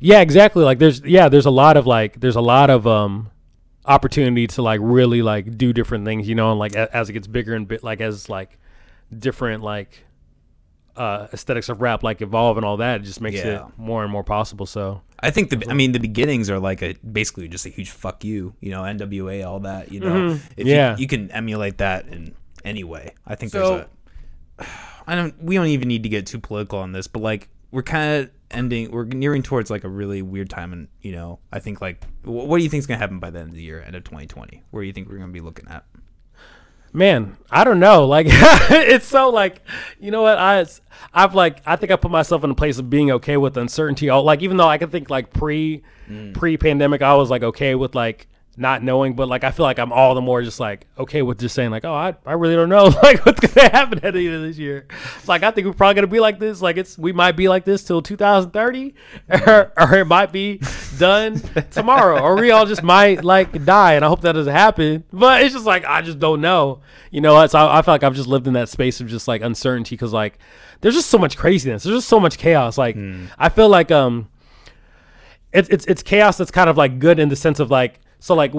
Yeah, 0.00 0.20
exactly. 0.20 0.64
Like 0.64 0.78
there's 0.78 1.00
yeah, 1.02 1.28
there's 1.28 1.46
a 1.46 1.50
lot 1.50 1.76
of 1.76 1.86
like 1.86 2.20
there's 2.20 2.36
a 2.36 2.40
lot 2.40 2.70
of 2.70 2.86
um 2.86 3.30
opportunity 3.84 4.46
to 4.48 4.62
like 4.62 4.80
really 4.82 5.22
like 5.22 5.56
do 5.56 5.72
different 5.72 6.04
things, 6.04 6.28
you 6.28 6.34
know, 6.34 6.50
and 6.50 6.58
like 6.58 6.74
a, 6.74 6.94
as 6.94 7.08
it 7.08 7.12
gets 7.12 7.26
bigger 7.26 7.54
and 7.54 7.68
bit 7.68 7.82
like 7.84 8.00
as 8.00 8.28
like 8.28 8.58
different 9.16 9.62
like 9.62 10.04
uh 10.96 11.28
aesthetics 11.32 11.68
of 11.68 11.82
rap 11.82 12.02
like 12.02 12.22
evolve 12.22 12.56
and 12.56 12.64
all 12.64 12.78
that, 12.78 13.00
it 13.02 13.04
just 13.04 13.20
makes 13.20 13.36
Yeah. 13.36 13.66
it 13.66 13.78
more 13.78 14.02
and 14.02 14.10
more 14.10 14.24
possible. 14.24 14.64
So 14.66 15.02
I 15.20 15.30
think 15.30 15.50
the 15.50 15.66
I 15.70 15.74
mean 15.74 15.92
the 15.92 16.00
beginnings 16.00 16.48
are 16.48 16.58
like 16.58 16.82
a 16.82 16.94
basically 16.94 17.48
just 17.48 17.66
a 17.66 17.68
huge 17.68 17.90
fuck 17.90 18.24
you, 18.24 18.54
you 18.60 18.70
know, 18.70 18.82
NWA, 18.82 19.46
all 19.46 19.60
that, 19.60 19.92
you 19.92 20.00
know. 20.00 20.30
Mhm. 20.30 20.40
If 20.56 20.66
Yeah. 20.66 20.96
you, 20.96 21.02
you 21.02 21.06
can 21.06 21.30
emulate 21.32 21.78
that 21.78 22.08
in 22.08 22.34
any 22.64 22.82
way. 22.84 23.12
I 23.26 23.34
think 23.34 23.52
So- 23.52 23.58
there's 23.68 23.80
a 23.80 24.66
I 25.06 25.14
don't 25.14 25.40
we 25.42 25.54
don't 25.54 25.66
even 25.68 25.86
need 25.88 26.02
to 26.04 26.08
get 26.08 26.26
too 26.26 26.38
political 26.40 26.78
on 26.78 26.92
this, 26.92 27.06
but 27.06 27.20
like 27.22 27.48
we're 27.70 27.82
kind 27.82 28.22
of 28.24 28.30
ending 28.50 28.90
we're 28.90 29.04
nearing 29.04 29.42
towards 29.42 29.70
like 29.70 29.84
a 29.84 29.88
really 29.88 30.22
weird 30.22 30.48
time 30.48 30.72
and 30.72 30.88
you 31.02 31.12
know, 31.12 31.40
I 31.52 31.58
think 31.58 31.80
like 31.82 32.02
wh- 32.24 32.28
what 32.28 32.56
do 32.56 32.64
you 32.64 32.70
think 32.70 32.78
is 32.80 32.86
going 32.86 32.96
to 32.98 33.00
happen 33.02 33.18
by 33.18 33.28
the 33.30 33.40
end 33.40 33.50
of 33.50 33.54
the 33.54 33.62
year, 33.62 33.82
end 33.86 33.94
of 33.96 34.04
2020? 34.04 34.62
Where 34.70 34.82
do 34.82 34.86
you 34.86 34.92
think 34.94 35.08
we're 35.08 35.16
going 35.18 35.28
to 35.28 35.32
be 35.32 35.40
looking 35.40 35.66
at? 35.68 35.84
Man 36.96 37.36
i 37.50 37.62
don't 37.62 37.78
know 37.78 38.06
like 38.06 38.26
it's 38.30 39.06
so 39.06 39.28
like 39.28 39.60
you 40.00 40.10
know 40.10 40.22
what 40.22 40.38
i 40.38 40.64
i've 41.12 41.34
like 41.34 41.60
i 41.66 41.76
think 41.76 41.92
i 41.92 41.96
put 41.96 42.10
myself 42.10 42.42
in 42.42 42.50
a 42.50 42.54
place 42.54 42.78
of 42.78 42.88
being 42.88 43.10
okay 43.10 43.36
with 43.36 43.56
uncertainty. 43.58 44.08
All 44.08 44.22
like 44.22 44.40
even 44.40 44.56
though 44.56 44.66
i 44.66 44.78
can 44.78 44.88
think 44.88 45.10
like 45.10 45.30
pre 45.30 45.82
mm. 46.08 46.32
pre 46.32 46.56
pandemic 46.56 47.02
i 47.02 47.14
was 47.14 47.28
like 47.28 47.42
okay 47.42 47.74
with 47.74 47.94
like 47.94 48.26
not 48.58 48.82
knowing 48.82 49.14
but 49.14 49.28
like 49.28 49.44
i 49.44 49.50
feel 49.50 49.64
like 49.64 49.78
i'm 49.78 49.92
all 49.92 50.14
the 50.14 50.20
more 50.20 50.42
just 50.42 50.58
like 50.58 50.86
okay 50.98 51.20
with 51.20 51.38
just 51.38 51.54
saying 51.54 51.70
like 51.70 51.84
oh 51.84 51.92
i, 51.92 52.14
I 52.24 52.32
really 52.32 52.54
don't 52.54 52.70
know 52.70 52.84
like 53.02 53.24
what's 53.26 53.40
gonna 53.40 53.68
happen 53.68 54.00
at 54.02 54.14
the 54.14 54.26
end 54.26 54.36
of 54.36 54.42
this 54.42 54.56
year. 54.56 54.86
It's 55.16 55.28
like 55.28 55.42
i 55.42 55.50
think 55.50 55.66
we're 55.66 55.74
probably 55.74 55.94
gonna 55.94 56.06
be 56.06 56.20
like 56.20 56.38
this 56.38 56.62
like 56.62 56.76
it's 56.76 56.96
we 56.96 57.12
might 57.12 57.32
be 57.32 57.48
like 57.48 57.64
this 57.64 57.84
till 57.84 58.00
2030 58.00 58.94
or, 59.46 59.72
or 59.76 59.94
it 59.98 60.06
might 60.06 60.32
be 60.32 60.60
done 60.98 61.40
tomorrow 61.70 62.20
or 62.20 62.36
we 62.36 62.50
all 62.50 62.64
just 62.64 62.82
might 62.82 63.22
like 63.24 63.64
die 63.64 63.94
and 63.94 64.04
i 64.04 64.08
hope 64.08 64.22
that 64.22 64.32
doesn't 64.32 64.52
happen 64.52 65.04
but 65.12 65.42
it's 65.42 65.52
just 65.52 65.66
like 65.66 65.84
i 65.84 66.00
just 66.00 66.18
don't 66.18 66.40
know. 66.40 66.80
You 67.10 67.20
know 67.20 67.46
so 67.46 67.58
I, 67.58 67.78
I 67.78 67.82
feel 67.82 67.92
like 67.94 68.02
i've 68.02 68.14
just 68.14 68.28
lived 68.28 68.46
in 68.46 68.54
that 68.54 68.68
space 68.68 69.00
of 69.00 69.08
just 69.08 69.28
like 69.28 69.42
uncertainty 69.42 69.94
because 69.96 70.12
like 70.12 70.38
there's 70.80 70.94
just 70.94 71.10
so 71.10 71.18
much 71.18 71.36
craziness 71.36 71.82
there's 71.82 71.98
just 71.98 72.08
so 72.08 72.20
much 72.20 72.38
chaos 72.38 72.78
like 72.78 72.96
i 73.38 73.48
feel 73.48 73.68
like 73.68 73.90
um 73.90 74.28
it's 75.52 75.68
it's 75.68 75.84
it's 75.86 76.02
chaos 76.02 76.36
that's 76.36 76.50
kind 76.50 76.68
of 76.68 76.76
like 76.76 76.98
good 76.98 77.18
in 77.18 77.28
the 77.28 77.36
sense 77.36 77.60
of 77.60 77.70
like 77.70 78.00
so 78.18 78.34
like 78.34 78.52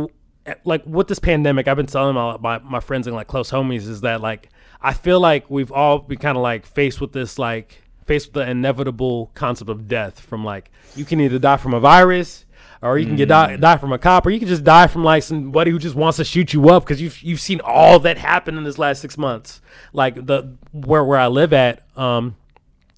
like 0.64 0.86
with 0.86 1.08
this 1.08 1.20
pandemic 1.20 1.68
i've 1.68 1.78
been 1.78 1.86
telling 1.86 2.16
my, 2.16 2.38
my 2.38 2.60
my 2.60 2.80
friends 2.80 3.08
and 3.08 3.16
like 3.16 3.28
close 3.28 3.52
homies 3.52 3.88
is 3.88 4.02
that 4.02 4.22
like 4.22 4.50
i 4.82 4.94
feel 4.94 5.20
like 5.20 5.50
we've 5.50 5.72
all 5.72 6.00
been 6.00 6.18
kind 6.18 6.38
of 6.38 6.44
like 6.44 6.66
faced 6.66 7.02
with 7.02 7.12
this 7.12 7.38
like 7.38 7.82
faced 8.06 8.28
with 8.28 8.34
the 8.46 8.50
inevitable 8.50 9.32
concept 9.34 9.70
of 9.70 9.88
death 9.88 10.20
from 10.20 10.46
like 10.46 10.72
you 10.96 11.04
can 11.04 11.20
either 11.20 11.40
die 11.40 11.58
from 11.58 11.74
a 11.74 11.80
virus 11.80 12.46
or 12.82 12.98
you 12.98 13.06
can 13.06 13.16
get 13.16 13.28
die, 13.28 13.56
die 13.56 13.78
from 13.78 13.92
a 13.92 13.98
cop 13.98 14.26
or 14.26 14.30
you 14.30 14.40
can 14.40 14.48
just 14.48 14.64
die 14.64 14.88
from 14.88 15.04
like 15.04 15.24
somebody 15.24 15.72
who 15.72 15.80
just 15.80 15.96
wants 15.96 16.18
to 16.18 16.24
shoot 16.24 16.54
you 16.54 16.70
up 16.70 16.84
because 16.84 17.02
you've 17.02 17.22
you've 17.22 17.40
seen 17.40 17.60
all 17.64 18.00
that 18.00 18.18
happen 18.18 18.58
in 18.58 18.64
this 18.64 18.78
last 18.78 19.02
six 19.02 19.18
months. 19.18 19.62
Like 19.94 20.26
the 20.26 20.56
where 20.72 21.04
where 21.04 21.20
i 21.20 21.28
live 21.28 21.54
at 21.54 21.84
um 21.98 22.36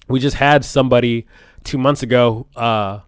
we 0.08 0.20
just 0.20 0.36
had 0.36 0.64
somebody 0.64 1.26
two 1.64 1.78
months 1.78 2.02
ago 2.02 2.46
uh 2.56 3.00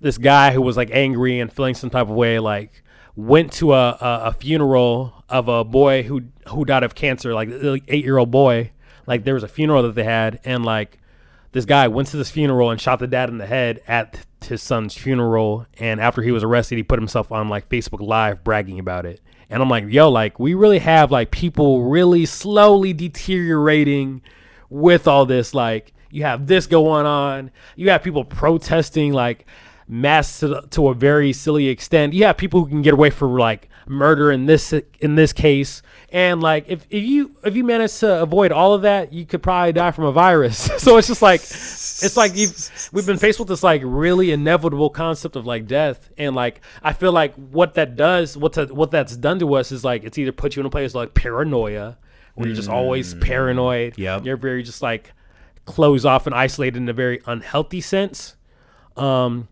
this 0.00 0.18
guy 0.18 0.52
who 0.52 0.62
was 0.62 0.76
like 0.76 0.90
angry 0.92 1.40
and 1.40 1.52
feeling 1.52 1.74
some 1.74 1.90
type 1.90 2.08
of 2.08 2.14
way 2.14 2.38
like 2.38 2.82
went 3.14 3.52
to 3.54 3.72
a, 3.72 3.90
a, 3.92 4.20
a 4.26 4.32
funeral 4.32 5.24
of 5.28 5.48
a 5.48 5.64
boy 5.64 6.02
who 6.02 6.22
who 6.48 6.64
died 6.64 6.82
of 6.82 6.94
cancer 6.94 7.34
like 7.34 7.48
the 7.48 7.80
eight 7.88 8.04
year 8.04 8.18
old 8.18 8.30
boy. 8.30 8.70
Like 9.06 9.24
there 9.24 9.34
was 9.34 9.42
a 9.42 9.48
funeral 9.48 9.82
that 9.84 9.94
they 9.94 10.04
had 10.04 10.40
and 10.44 10.64
like 10.64 10.98
this 11.52 11.64
guy 11.64 11.88
went 11.88 12.08
to 12.08 12.16
this 12.16 12.30
funeral 12.30 12.70
and 12.70 12.80
shot 12.80 12.98
the 12.98 13.06
dad 13.06 13.28
in 13.28 13.38
the 13.38 13.46
head 13.46 13.80
at 13.86 14.26
his 14.44 14.62
son's 14.62 14.94
funeral 14.96 15.66
and 15.78 16.00
after 16.00 16.22
he 16.22 16.30
was 16.30 16.44
arrested 16.44 16.76
he 16.76 16.82
put 16.82 16.98
himself 16.98 17.32
on 17.32 17.48
like 17.48 17.68
facebook 17.68 18.00
live 18.00 18.44
bragging 18.44 18.78
about 18.78 19.06
it. 19.06 19.20
And 19.48 19.62
i'm 19.62 19.70
like 19.70 19.84
yo 19.88 20.10
like 20.10 20.38
we 20.38 20.54
really 20.54 20.80
have 20.80 21.10
like 21.10 21.30
people 21.30 21.84
really 21.84 22.26
slowly 22.26 22.92
deteriorating 22.92 24.22
with 24.68 25.06
all 25.06 25.26
this. 25.26 25.54
Like 25.54 25.92
you 26.10 26.22
have 26.22 26.46
this 26.46 26.66
going 26.66 27.06
on. 27.06 27.50
You 27.76 27.90
have 27.90 28.02
people 28.02 28.24
protesting 28.24 29.12
like 29.12 29.46
mass 29.88 30.40
to, 30.40 30.64
to 30.70 30.88
a 30.88 30.94
very 30.94 31.32
silly 31.32 31.68
extent. 31.68 32.12
You 32.12 32.24
have 32.24 32.36
people 32.36 32.64
who 32.64 32.68
can 32.68 32.82
get 32.82 32.94
away 32.94 33.10
for 33.10 33.28
like 33.28 33.68
murder 33.86 34.32
in 34.32 34.46
this 34.46 34.72
in 35.00 35.14
this 35.14 35.32
case. 35.32 35.82
And 36.10 36.40
like 36.40 36.64
if, 36.68 36.86
if 36.90 37.04
you 37.04 37.36
if 37.44 37.56
you 37.56 37.64
manage 37.64 37.98
to 37.98 38.20
avoid 38.22 38.52
all 38.52 38.74
of 38.74 38.82
that 38.82 39.12
you 39.12 39.24
could 39.24 39.42
probably 39.42 39.72
die 39.72 39.90
from 39.92 40.04
a 40.04 40.12
virus. 40.12 40.70
So 40.86 40.98
it's 40.98 41.08
just 41.08 41.22
like 41.22 41.40
it's 41.40 42.16
like 42.16 42.36
you've, 42.36 42.90
we've 42.92 43.06
been 43.06 43.16
faced 43.18 43.38
with 43.38 43.48
this 43.48 43.62
like 43.62 43.82
really 43.84 44.30
inevitable 44.30 44.90
concept 44.90 45.34
of 45.36 45.46
like 45.46 45.66
death. 45.66 46.10
And 46.18 46.34
like 46.34 46.60
i 46.82 46.92
feel 46.92 47.12
like 47.12 47.34
what 47.34 47.74
that 47.74 47.96
does 47.96 48.36
what 48.36 48.56
what 48.72 48.90
that's 48.90 49.16
done 49.16 49.38
to 49.40 49.54
us 49.54 49.72
is 49.72 49.84
like 49.84 50.04
it's 50.04 50.18
either 50.18 50.32
put 50.32 50.56
you 50.56 50.60
in 50.60 50.66
a 50.66 50.70
place 50.70 50.94
like 50.94 51.14
paranoia 51.14 51.98
where 52.34 52.48
you're 52.48 52.56
just 52.56 52.68
always 52.68 53.14
paranoid. 53.14 53.96
Yep. 53.98 54.24
you're 54.24 54.36
very 54.36 54.62
just 54.62 54.82
like 54.82 55.12
closed 55.64 56.06
off 56.06 56.26
and 56.26 56.34
isolated 56.34 56.76
in 56.76 56.88
a 56.88 56.92
very 56.92 57.20
unhealthy 57.26 57.80
sense. 57.80 58.36
Um 58.96 59.48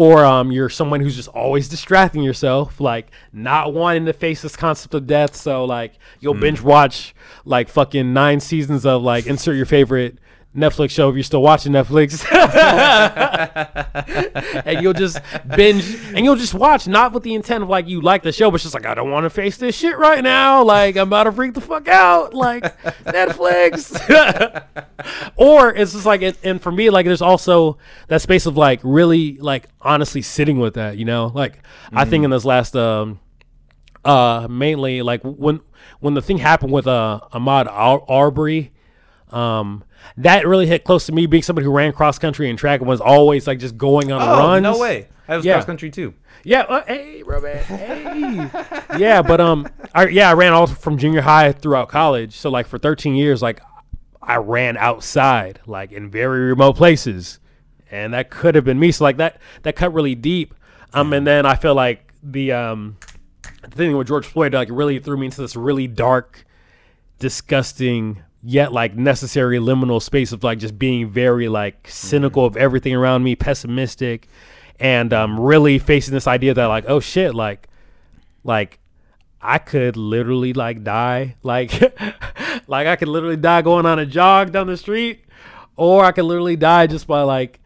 or 0.00 0.24
um 0.24 0.50
you're 0.50 0.70
someone 0.70 0.98
who's 0.98 1.14
just 1.14 1.28
always 1.28 1.68
distracting 1.68 2.22
yourself 2.22 2.80
like 2.80 3.10
not 3.34 3.74
wanting 3.74 4.06
to 4.06 4.14
face 4.14 4.40
this 4.40 4.56
concept 4.56 4.94
of 4.94 5.06
death. 5.06 5.36
So 5.36 5.66
like 5.66 5.92
you'll 6.20 6.32
binge 6.32 6.62
watch 6.62 7.14
like 7.44 7.68
fucking 7.68 8.14
nine 8.14 8.40
seasons 8.40 8.86
of 8.86 9.02
like 9.02 9.26
insert 9.26 9.56
your 9.56 9.66
favorite 9.66 10.16
Netflix 10.56 10.90
show 10.90 11.08
if 11.08 11.14
you're 11.14 11.22
still 11.22 11.42
watching 11.42 11.72
Netflix. 11.72 12.26
and 14.66 14.82
you'll 14.82 14.92
just 14.92 15.20
binge 15.56 15.94
and 16.12 16.24
you'll 16.24 16.34
just 16.34 16.54
watch 16.54 16.88
not 16.88 17.12
with 17.12 17.22
the 17.22 17.34
intent 17.34 17.62
of 17.62 17.68
like 17.68 17.86
you 17.86 18.00
like 18.00 18.24
the 18.24 18.32
show, 18.32 18.50
but 18.50 18.60
just 18.60 18.74
like 18.74 18.84
I 18.84 18.94
don't 18.94 19.12
want 19.12 19.24
to 19.24 19.30
face 19.30 19.58
this 19.58 19.76
shit 19.76 19.96
right 19.96 20.24
now. 20.24 20.64
Like 20.64 20.96
I'm 20.96 21.06
about 21.06 21.24
to 21.24 21.32
freak 21.32 21.54
the 21.54 21.60
fuck 21.60 21.86
out. 21.86 22.34
Like 22.34 22.64
Netflix. 23.04 23.94
or 25.36 25.72
it's 25.72 25.92
just 25.92 26.06
like 26.06 26.36
and 26.42 26.60
for 26.60 26.72
me 26.72 26.90
like 26.90 27.06
there's 27.06 27.22
also 27.22 27.78
that 28.08 28.20
space 28.20 28.46
of 28.46 28.56
like 28.56 28.80
really 28.82 29.36
like 29.36 29.68
honestly 29.80 30.22
sitting 30.22 30.58
with 30.58 30.74
that, 30.74 30.96
you 30.96 31.04
know? 31.04 31.30
Like 31.32 31.60
I 31.92 32.04
think 32.04 32.24
in 32.24 32.30
this 32.30 32.44
last 32.44 32.74
um 32.74 33.20
uh 34.04 34.48
mainly 34.50 35.02
like 35.02 35.20
when 35.22 35.60
when 36.00 36.14
the 36.14 36.22
thing 36.22 36.38
happened 36.38 36.72
with 36.72 36.88
uh 36.88 37.20
Ahmaud 37.32 37.68
Ar- 37.68 38.02
Arbery 38.08 38.72
um 39.30 39.84
that 40.16 40.46
really 40.46 40.66
hit 40.66 40.84
close 40.84 41.06
to 41.06 41.12
me 41.12 41.26
being 41.26 41.42
somebody 41.42 41.64
who 41.64 41.72
ran 41.72 41.92
cross 41.92 42.18
country 42.18 42.48
and 42.50 42.58
track 42.58 42.80
and 42.80 42.88
was 42.88 43.00
always 43.00 43.46
like 43.46 43.58
just 43.58 43.76
going 43.78 44.10
on 44.12 44.20
runs 44.20 44.66
Oh, 44.66 44.72
no 44.72 44.78
way. 44.78 45.08
I 45.28 45.36
was 45.36 45.44
Yeah. 45.44 45.54
cross 45.54 45.64
country 45.66 45.90
too. 45.90 46.14
yeah 46.44 46.62
uh, 46.62 46.84
hey 46.86 47.22
bro 47.22 47.40
man 47.40 47.62
hey 47.64 48.50
yeah 48.98 49.22
but 49.22 49.40
um 49.40 49.68
I, 49.94 50.08
yeah 50.08 50.30
I 50.30 50.32
ran 50.34 50.52
all 50.52 50.66
from 50.66 50.98
junior 50.98 51.20
high 51.20 51.52
throughout 51.52 51.88
college 51.88 52.34
so 52.36 52.50
like 52.50 52.66
for 52.66 52.78
13 52.78 53.14
years 53.14 53.40
like 53.42 53.60
I 54.22 54.36
ran 54.36 54.76
outside 54.76 55.60
like 55.66 55.92
in 55.92 56.10
very 56.10 56.40
remote 56.46 56.76
places 56.76 57.38
and 57.90 58.12
that 58.14 58.30
could 58.30 58.54
have 58.54 58.64
been 58.64 58.78
me 58.78 58.90
so 58.92 59.04
like 59.04 59.16
that 59.18 59.38
that 59.62 59.76
cut 59.76 59.92
really 59.92 60.14
deep 60.14 60.54
um 60.94 61.12
and 61.12 61.26
then 61.26 61.46
I 61.46 61.54
feel 61.56 61.74
like 61.74 62.12
the 62.22 62.52
um 62.52 62.96
the 63.62 63.68
thing 63.70 63.96
with 63.96 64.08
George 64.08 64.26
Floyd 64.26 64.52
like 64.54 64.68
really 64.70 64.98
threw 64.98 65.16
me 65.18 65.26
into 65.26 65.40
this 65.42 65.54
really 65.56 65.86
dark 65.86 66.44
disgusting 67.18 68.22
yet 68.42 68.72
like 68.72 68.96
necessary 68.96 69.58
liminal 69.58 70.00
space 70.00 70.32
of 70.32 70.42
like 70.42 70.58
just 70.58 70.78
being 70.78 71.08
very 71.08 71.48
like 71.48 71.86
cynical 71.88 72.44
of 72.46 72.56
everything 72.56 72.94
around 72.94 73.22
me, 73.22 73.36
pessimistic, 73.36 74.28
and 74.78 75.12
um, 75.12 75.38
really 75.38 75.78
facing 75.78 76.14
this 76.14 76.26
idea 76.26 76.54
that 76.54 76.66
like 76.66 76.84
oh 76.88 77.00
shit 77.00 77.34
like 77.34 77.68
like 78.44 78.78
I 79.40 79.58
could 79.58 79.96
literally 79.96 80.52
like 80.52 80.82
die 80.82 81.36
like 81.42 81.72
like 82.66 82.86
I 82.86 82.96
could 82.96 83.08
literally 83.08 83.36
die 83.36 83.62
going 83.62 83.86
on 83.86 83.98
a 83.98 84.06
jog 84.06 84.52
down 84.52 84.66
the 84.66 84.76
street 84.76 85.24
or 85.76 86.04
I 86.04 86.12
could 86.12 86.24
literally 86.24 86.56
die 86.56 86.86
just 86.86 87.06
by 87.06 87.22
like 87.22 87.60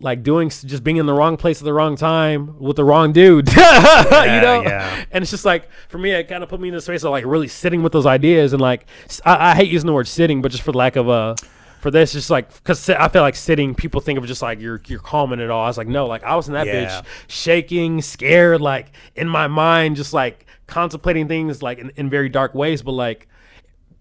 like 0.00 0.22
doing 0.22 0.50
just 0.50 0.84
being 0.84 0.98
in 0.98 1.06
the 1.06 1.14
wrong 1.14 1.36
place 1.38 1.58
at 1.60 1.64
the 1.64 1.72
wrong 1.72 1.96
time 1.96 2.58
with 2.58 2.76
the 2.76 2.84
wrong 2.84 3.12
dude 3.12 3.48
you 3.56 3.56
know 3.56 4.62
yeah. 4.62 5.04
and 5.10 5.22
it's 5.22 5.30
just 5.30 5.44
like 5.46 5.70
for 5.88 5.96
me 5.96 6.10
it 6.10 6.24
kind 6.28 6.42
of 6.42 6.48
put 6.50 6.60
me 6.60 6.68
in 6.68 6.74
the 6.74 6.80
space 6.80 7.02
of 7.02 7.10
like 7.10 7.24
really 7.24 7.48
sitting 7.48 7.82
with 7.82 7.92
those 7.92 8.04
ideas 8.06 8.52
and 8.52 8.60
like 8.60 8.86
I 9.24 9.54
hate 9.54 9.70
using 9.70 9.86
the 9.86 9.94
word 9.94 10.06
sitting 10.06 10.42
but 10.42 10.50
just 10.52 10.62
for 10.62 10.72
lack 10.72 10.96
of 10.96 11.08
a 11.08 11.34
for 11.80 11.90
this 11.90 12.12
just 12.12 12.28
like 12.28 12.52
because 12.52 12.90
I 12.90 13.08
feel 13.08 13.22
like 13.22 13.36
sitting 13.36 13.74
people 13.74 14.00
think 14.02 14.18
of 14.18 14.26
just 14.26 14.42
like 14.42 14.60
you're 14.60 14.82
you're 14.86 14.98
calming 14.98 15.40
it 15.40 15.48
all 15.50 15.64
I 15.64 15.68
was 15.68 15.78
like 15.78 15.88
no 15.88 16.06
like 16.06 16.24
I 16.24 16.36
was 16.36 16.48
in 16.48 16.54
that 16.54 16.66
Yeah. 16.66 17.00
bitch 17.00 17.04
shaking 17.28 18.02
scared 18.02 18.60
like 18.60 18.92
in 19.14 19.28
my 19.28 19.46
mind 19.46 19.96
just 19.96 20.12
like 20.12 20.44
contemplating 20.66 21.26
things 21.28 21.62
like 21.62 21.78
in, 21.78 21.90
in 21.96 22.10
very 22.10 22.28
dark 22.28 22.54
ways 22.54 22.82
but 22.82 22.92
like 22.92 23.28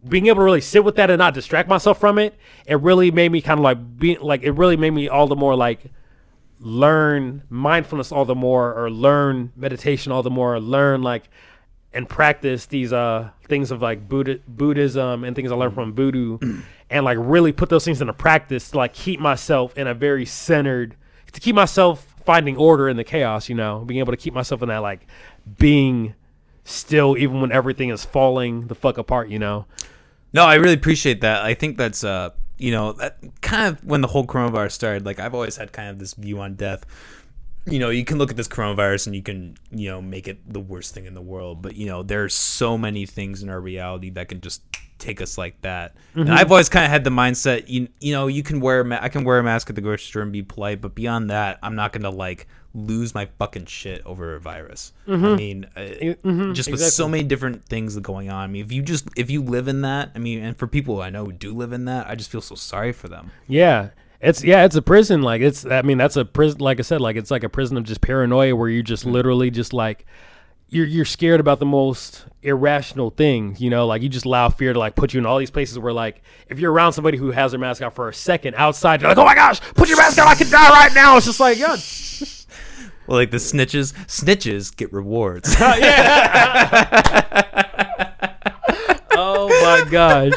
being 0.07 0.27
able 0.27 0.37
to 0.37 0.43
really 0.43 0.61
sit 0.61 0.83
with 0.83 0.95
that 0.95 1.09
and 1.09 1.19
not 1.19 1.33
distract 1.33 1.67
myself 1.67 1.99
from 1.99 2.17
it, 2.17 2.35
it 2.65 2.79
really 2.81 3.11
made 3.11 3.31
me 3.31 3.41
kind 3.41 3.59
of 3.59 3.63
like 3.63 3.97
be 3.97 4.17
like 4.17 4.43
it 4.43 4.51
really 4.51 4.77
made 4.77 4.91
me 4.91 5.07
all 5.07 5.27
the 5.27 5.35
more 5.35 5.55
like 5.55 5.85
learn 6.59 7.43
mindfulness 7.49 8.11
all 8.11 8.25
the 8.25 8.35
more 8.35 8.73
or 8.73 8.89
learn 8.89 9.51
meditation 9.55 10.11
all 10.11 10.23
the 10.23 10.29
more 10.29 10.55
or 10.55 10.59
learn 10.59 11.01
like 11.03 11.29
and 11.93 12.07
practice 12.07 12.65
these 12.67 12.93
uh 12.93 13.29
things 13.47 13.71
of 13.71 13.81
like 13.81 14.07
Buddha, 14.07 14.39
Buddhism 14.47 15.23
and 15.23 15.35
things 15.35 15.51
I 15.51 15.55
learned 15.55 15.73
from 15.73 15.93
voodoo 15.93 16.37
and 16.89 17.05
like 17.05 17.17
really 17.19 17.51
put 17.51 17.69
those 17.69 17.85
things 17.85 18.01
into 18.01 18.13
practice 18.13 18.71
to 18.71 18.77
like 18.77 18.93
keep 18.93 19.19
myself 19.19 19.77
in 19.77 19.87
a 19.87 19.93
very 19.93 20.25
centered 20.25 20.95
to 21.31 21.41
keep 21.41 21.55
myself 21.55 22.15
finding 22.25 22.57
order 22.57 22.89
in 22.89 22.97
the 22.97 23.03
chaos, 23.03 23.49
you 23.49 23.55
know, 23.55 23.83
being 23.85 23.99
able 23.99 24.11
to 24.11 24.17
keep 24.17 24.33
myself 24.33 24.61
in 24.61 24.69
that 24.69 24.79
like 24.79 25.05
being 25.57 26.15
still 26.63 27.17
even 27.17 27.39
when 27.41 27.51
everything 27.51 27.89
is 27.89 28.03
falling 28.03 28.67
the 28.67 28.75
fuck 28.75 28.97
apart, 28.97 29.29
you 29.29 29.39
know. 29.39 29.65
No, 30.35 30.43
I 30.43 30.55
really 30.55 30.73
appreciate 30.73 31.21
that. 31.21 31.43
I 31.43 31.53
think 31.53 31.77
that's 31.77 32.03
uh, 32.03 32.31
you 32.57 32.71
know, 32.71 32.91
that 32.91 33.19
kind 33.41 33.67
of 33.67 33.85
when 33.85 34.01
the 34.01 34.07
whole 34.09 34.27
coronavirus 34.27 34.73
started. 34.73 35.05
Like 35.05 35.17
I've 35.17 35.33
always 35.33 35.55
had 35.55 35.71
kind 35.71 35.89
of 35.89 35.97
this 35.97 36.13
view 36.13 36.41
on 36.41 36.55
death. 36.55 36.85
You 37.65 37.79
know, 37.79 37.89
you 37.89 38.03
can 38.03 38.17
look 38.17 38.31
at 38.31 38.35
this 38.35 38.49
coronavirus 38.49 39.07
and 39.07 39.15
you 39.15 39.23
can, 39.23 39.55
you 39.71 39.89
know, 39.89 40.01
make 40.01 40.27
it 40.27 40.37
the 40.51 40.59
worst 40.59 40.93
thing 40.93 41.05
in 41.05 41.13
the 41.13 41.21
world. 41.21 41.61
But 41.61 41.77
you 41.77 41.85
know, 41.85 42.03
there's 42.03 42.33
so 42.33 42.77
many 42.77 43.05
things 43.05 43.43
in 43.43 43.49
our 43.49 43.61
reality 43.61 44.09
that 44.09 44.27
can 44.27 44.41
just 44.41 44.61
take 44.99 45.21
us 45.21 45.37
like 45.37 45.61
that. 45.61 45.95
And 46.13 46.29
I've 46.33 46.51
always 46.51 46.67
kind 46.67 46.83
of 46.83 46.91
had 46.91 47.05
the 47.05 47.09
mindset, 47.11 47.69
you, 47.69 47.87
you 48.01 48.11
know, 48.13 48.27
you 48.27 48.43
can 48.43 48.59
wear, 48.59 48.81
a 48.81 48.85
ma- 48.85 48.99
I 49.01 49.07
can 49.07 49.23
wear 49.23 49.39
a 49.39 49.43
mask 49.43 49.69
at 49.69 49.75
the 49.75 49.81
grocery 49.81 50.05
store 50.05 50.21
and 50.21 50.33
be 50.33 50.43
polite, 50.43 50.81
but 50.81 50.95
beyond 50.95 51.29
that, 51.29 51.59
I'm 51.63 51.75
not 51.75 51.93
gonna 51.93 52.09
like 52.09 52.47
lose 52.75 53.15
my 53.15 53.25
fucking 53.39 53.65
shit 53.65 54.05
over 54.05 54.35
a 54.35 54.39
virus. 54.39 54.91
I 55.07 55.11
mm-hmm. 55.11 55.35
mean, 55.35 55.65
uh, 55.75 55.79
mm-hmm, 55.79 56.53
just 56.53 56.69
with 56.69 56.81
so 56.81 57.07
many 57.07 57.23
different 57.23 57.65
things 57.65 57.97
going 57.99 58.29
on. 58.29 58.43
I 58.43 58.47
mean, 58.47 58.63
if 58.63 58.71
you 58.71 58.81
just 58.81 59.07
if 59.15 59.31
you 59.31 59.41
live 59.41 59.67
in 59.67 59.81
that, 59.81 60.11
I 60.13 60.19
mean, 60.19 60.43
and 60.43 60.57
for 60.57 60.67
people 60.67 61.01
I 61.01 61.09
know 61.09 61.25
who 61.25 61.31
do 61.31 61.53
live 61.53 61.71
in 61.71 61.85
that, 61.85 62.07
I 62.07 62.15
just 62.15 62.29
feel 62.29 62.41
so 62.41 62.55
sorry 62.55 62.91
for 62.91 63.07
them. 63.07 63.31
Yeah. 63.47 63.89
It's 64.19 64.43
yeah, 64.43 64.65
it's 64.65 64.75
a 64.75 64.81
prison. 64.81 65.21
Like 65.21 65.41
it's 65.41 65.65
I 65.65 65.81
mean, 65.81 65.97
that's 65.97 66.17
a 66.17 66.25
prison 66.25 66.59
like 66.59 66.79
I 66.79 66.83
said, 66.83 66.99
like 67.01 67.15
it's 67.15 67.31
like 67.31 67.43
a 67.43 67.49
prison 67.49 67.77
of 67.77 67.85
just 67.85 68.01
paranoia 68.01 68.55
where 68.55 68.69
you 68.69 68.83
just 68.83 69.03
mm-hmm. 69.03 69.13
literally 69.13 69.51
just 69.51 69.71
like 69.71 70.05
you're 70.67 70.85
you're 70.85 71.05
scared 71.05 71.39
about 71.39 71.59
the 71.59 71.65
most 71.65 72.25
irrational 72.41 73.11
things, 73.11 73.61
you 73.61 73.69
know, 73.69 73.87
like 73.87 74.01
you 74.01 74.09
just 74.09 74.25
allow 74.25 74.49
fear 74.49 74.73
to 74.73 74.79
like 74.79 74.95
put 74.95 75.13
you 75.13 75.19
in 75.19 75.25
all 75.25 75.37
these 75.37 75.51
places 75.51 75.77
where 75.79 75.93
like 75.93 76.23
if 76.49 76.59
you're 76.59 76.71
around 76.71 76.93
somebody 76.93 77.17
who 77.17 77.31
has 77.31 77.51
their 77.51 77.59
mask 77.59 77.81
out 77.81 77.93
for 77.93 78.09
a 78.09 78.13
second 78.13 78.55
outside, 78.55 79.01
you're 79.01 79.09
like, 79.09 79.17
Oh 79.17 79.25
my 79.25 79.35
gosh, 79.35 79.61
put 79.75 79.87
your 79.87 79.97
mask 79.97 80.19
on, 80.19 80.27
I 80.27 80.35
could 80.35 80.49
die 80.49 80.69
right 80.69 80.93
now. 80.93 81.17
It's 81.17 81.27
just 81.27 81.39
like, 81.39 81.57
yeah, 81.57 81.75
Well, 83.07 83.17
like 83.17 83.31
the 83.31 83.37
snitches, 83.37 83.93
snitches 84.07 84.75
get 84.75 84.91
rewards. 84.93 85.55
Oh, 85.67 85.77
oh 89.17 89.47
my 89.83 89.89
gosh. 89.89 90.33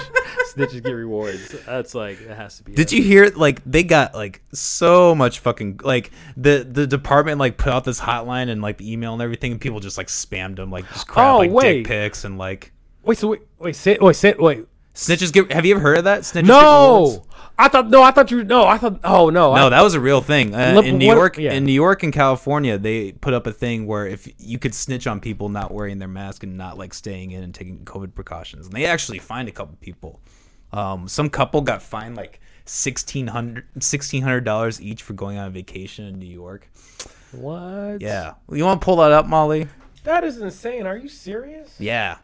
Snitches 0.55 0.83
get 0.83 0.91
rewards. 0.93 1.51
That's 1.67 1.95
like 1.95 2.19
that 2.27 2.37
has 2.37 2.57
to 2.59 2.65
be 2.65 2.75
Did 2.75 2.93
it. 2.93 2.97
you 2.97 3.03
hear 3.03 3.27
like 3.35 3.61
they 3.65 3.83
got 3.85 4.15
like 4.15 4.43
so 4.53 5.15
much 5.15 5.41
fucking 5.41 5.81
like 5.83 6.11
the 6.37 6.67
the 6.69 6.87
department 6.87 7.39
like 7.39 7.57
put 7.59 7.73
out 7.73 7.85
this 7.85 8.01
hotline 8.01 8.49
and 8.49 8.63
like 8.63 8.79
the 8.79 8.91
email 8.93 9.13
and 9.13 9.23
everything 9.23 9.53
and 9.53 9.61
people 9.61 9.81
just 9.81 9.99
like 9.99 10.07
spammed 10.09 10.57
them 10.57 10.71
like 10.71 10.89
just 10.93 11.07
crap 11.09 11.35
Oh, 11.35 11.39
like 11.39 11.51
wait. 11.51 11.79
dick 11.79 11.87
pics 11.87 12.25
and 12.25 12.39
like 12.39 12.73
Wait, 13.05 13.17
so 13.19 13.29
wait 13.29 13.41
wait, 13.59 13.77
sit 13.77 14.03
wait, 14.03 14.17
sit 14.17 14.41
wait. 14.41 14.67
Snitches 14.99 15.33
get 15.33 15.53
have 15.53 15.65
you 15.65 15.75
ever 15.77 15.81
heard 15.83 15.99
of 15.99 16.05
that? 16.05 16.23
Snitches 16.23 16.35
get? 16.35 16.47
No. 16.47 17.25
I 17.61 17.67
thought 17.69 17.89
no, 17.91 18.03
I 18.03 18.11
thought 18.13 18.31
you 18.31 18.45
no, 18.45 18.67
I 18.67 18.79
thought 18.79 19.01
oh 19.05 19.31
no. 19.31 19.53
I, 19.53 19.61
No, 19.61 19.71
that 19.71 19.83
was 19.83 19.95
a 19.95 20.01
real 20.01 20.21
thing. 20.21 20.55
Uh, 20.55 20.73
Look, 20.77 20.85
in 20.87 20.99
New 20.99 21.09
what- 21.09 21.17
York, 21.17 21.39
yeah. 21.39 21.53
in 21.55 21.65
New 21.65 21.73
York 21.73 22.03
and 22.03 22.13
California, 22.13 22.79
they 22.79 23.13
put 23.13 23.35
up 23.35 23.47
a 23.47 23.53
thing 23.53 23.87
where 23.87 24.07
if 24.07 24.29
you 24.39 24.59
could 24.59 24.75
snitch 24.75 25.07
on 25.07 25.19
people 25.21 25.49
not 25.49 25.73
wearing 25.73 25.99
their 25.99 26.09
mask 26.09 26.43
and 26.45 26.57
not 26.57 26.79
like 26.79 26.95
staying 26.95 27.33
in 27.33 27.43
and 27.43 27.55
taking 27.55 27.79
COVID 27.85 28.15
precautions, 28.15 28.67
and 28.67 28.75
they 28.77 28.87
actually 28.87 29.19
fined 29.19 29.49
a 29.49 29.53
couple 29.53 29.77
people. 29.81 30.21
Um, 30.73 31.09
some 31.09 31.31
couple 31.31 31.61
got 31.63 31.83
fined 31.83 32.17
like 32.17 32.41
sixteen 32.65 33.27
hundred 33.27 33.67
sixteen 33.81 34.23
hundred 34.23 34.45
dollars 34.45 34.81
each 34.81 35.03
for 35.03 35.15
going 35.15 35.37
on 35.39 35.49
a 35.49 35.51
vacation 35.51 36.05
in 36.07 36.19
New 36.21 36.27
York. 36.27 36.71
what? 37.33 38.01
Yeah, 38.01 38.35
you 38.53 38.65
want 38.65 38.81
to 38.81 38.85
pull 38.85 38.97
that 38.97 39.11
up, 39.11 39.27
Molly? 39.27 39.67
That 40.05 40.23
is 40.25 40.39
insane. 40.39 40.87
Are 40.87 40.97
you 40.97 41.09
serious? 41.09 41.75
Yeah. 41.81 42.19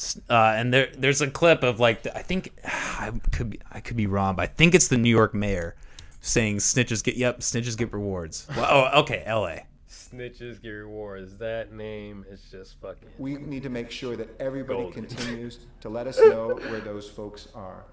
S- 0.00 0.18
Uh, 0.30 0.54
and 0.56 0.72
there, 0.72 0.88
there's 0.96 1.20
a 1.20 1.28
clip 1.30 1.62
of 1.62 1.78
like 1.78 2.06
I 2.14 2.22
think 2.22 2.52
I 2.64 3.12
could 3.32 3.50
be 3.50 3.60
I 3.70 3.80
could 3.80 3.96
be 3.98 4.06
wrong, 4.06 4.34
but 4.36 4.42
I 4.42 4.46
think 4.46 4.74
it's 4.74 4.88
the 4.88 4.96
New 4.96 5.10
York 5.10 5.34
mayor 5.34 5.76
saying 6.22 6.56
snitches 6.58 7.02
get 7.04 7.16
yep 7.16 7.40
snitches 7.40 7.76
get 7.76 7.92
rewards. 7.92 8.46
Well, 8.56 8.88
oh, 8.94 9.00
okay, 9.00 9.22
L.A. 9.26 9.66
Snitches 9.90 10.60
get 10.62 10.70
rewards. 10.70 11.36
That 11.36 11.72
name 11.72 12.24
is 12.30 12.40
just 12.50 12.80
fucking. 12.80 13.10
We 13.18 13.36
need 13.36 13.62
to 13.64 13.68
make 13.68 13.90
sure 13.90 14.16
that 14.16 14.28
everybody 14.40 14.80
Golden. 14.84 15.04
continues 15.06 15.58
to 15.82 15.90
let 15.90 16.06
us 16.06 16.18
know 16.18 16.54
where 16.70 16.80
those 16.80 17.06
folks 17.08 17.48
are. 17.54 17.84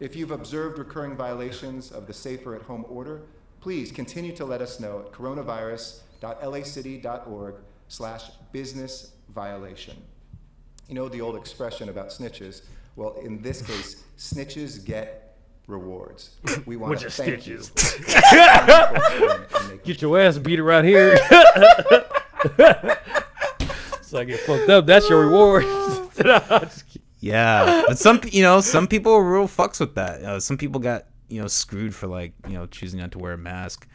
If 0.00 0.16
you've 0.16 0.30
observed 0.30 0.78
recurring 0.78 1.14
violations 1.14 1.92
of 1.92 2.06
the 2.06 2.14
Safer 2.14 2.54
at 2.56 2.62
Home 2.62 2.86
order, 2.88 3.20
please 3.60 3.92
continue 3.92 4.34
to 4.36 4.46
let 4.46 4.62
us 4.62 4.80
know 4.80 5.00
at 5.00 5.12
coronavirus.lacity.org 5.12 7.54
slash 7.88 8.30
business 8.52 9.12
violation. 9.34 9.96
You 10.90 10.96
know 10.96 11.08
the 11.08 11.20
old 11.20 11.36
expression 11.36 11.88
about 11.88 12.08
snitches? 12.08 12.62
Well, 12.96 13.14
in 13.22 13.40
this 13.40 13.62
case, 13.62 14.02
snitches 14.18 14.84
get 14.84 15.36
rewards. 15.68 16.30
We 16.66 16.76
want 16.76 16.90
Which 16.90 17.02
to 17.02 17.06
is 17.06 17.16
thank 17.16 17.46
you. 17.46 17.62
stitches. 17.62 18.14
for 19.48 19.62
making 19.68 19.80
Get 19.84 20.02
your 20.02 20.18
ass 20.18 20.36
beat 20.38 20.58
around 20.58 20.86
here. 20.86 21.16
so 24.02 24.18
I 24.18 24.24
get 24.24 24.40
fucked 24.40 24.68
up. 24.68 24.86
That's 24.86 25.08
your 25.08 25.26
reward. 25.26 25.64
Yeah, 27.22 27.84
but 27.86 27.98
some 27.98 28.18
you 28.32 28.42
know 28.42 28.62
some 28.62 28.88
people 28.88 29.12
are 29.12 29.22
real 29.22 29.46
fucks 29.46 29.78
with 29.78 29.94
that. 29.94 30.22
Uh, 30.22 30.40
some 30.40 30.56
people 30.56 30.80
got 30.80 31.04
you 31.28 31.38
know 31.42 31.48
screwed 31.48 31.94
for 31.94 32.06
like 32.06 32.32
you 32.48 32.54
know 32.54 32.64
choosing 32.64 32.98
not 32.98 33.12
to 33.12 33.18
wear 33.18 33.34
a 33.34 33.38
mask. 33.38 33.86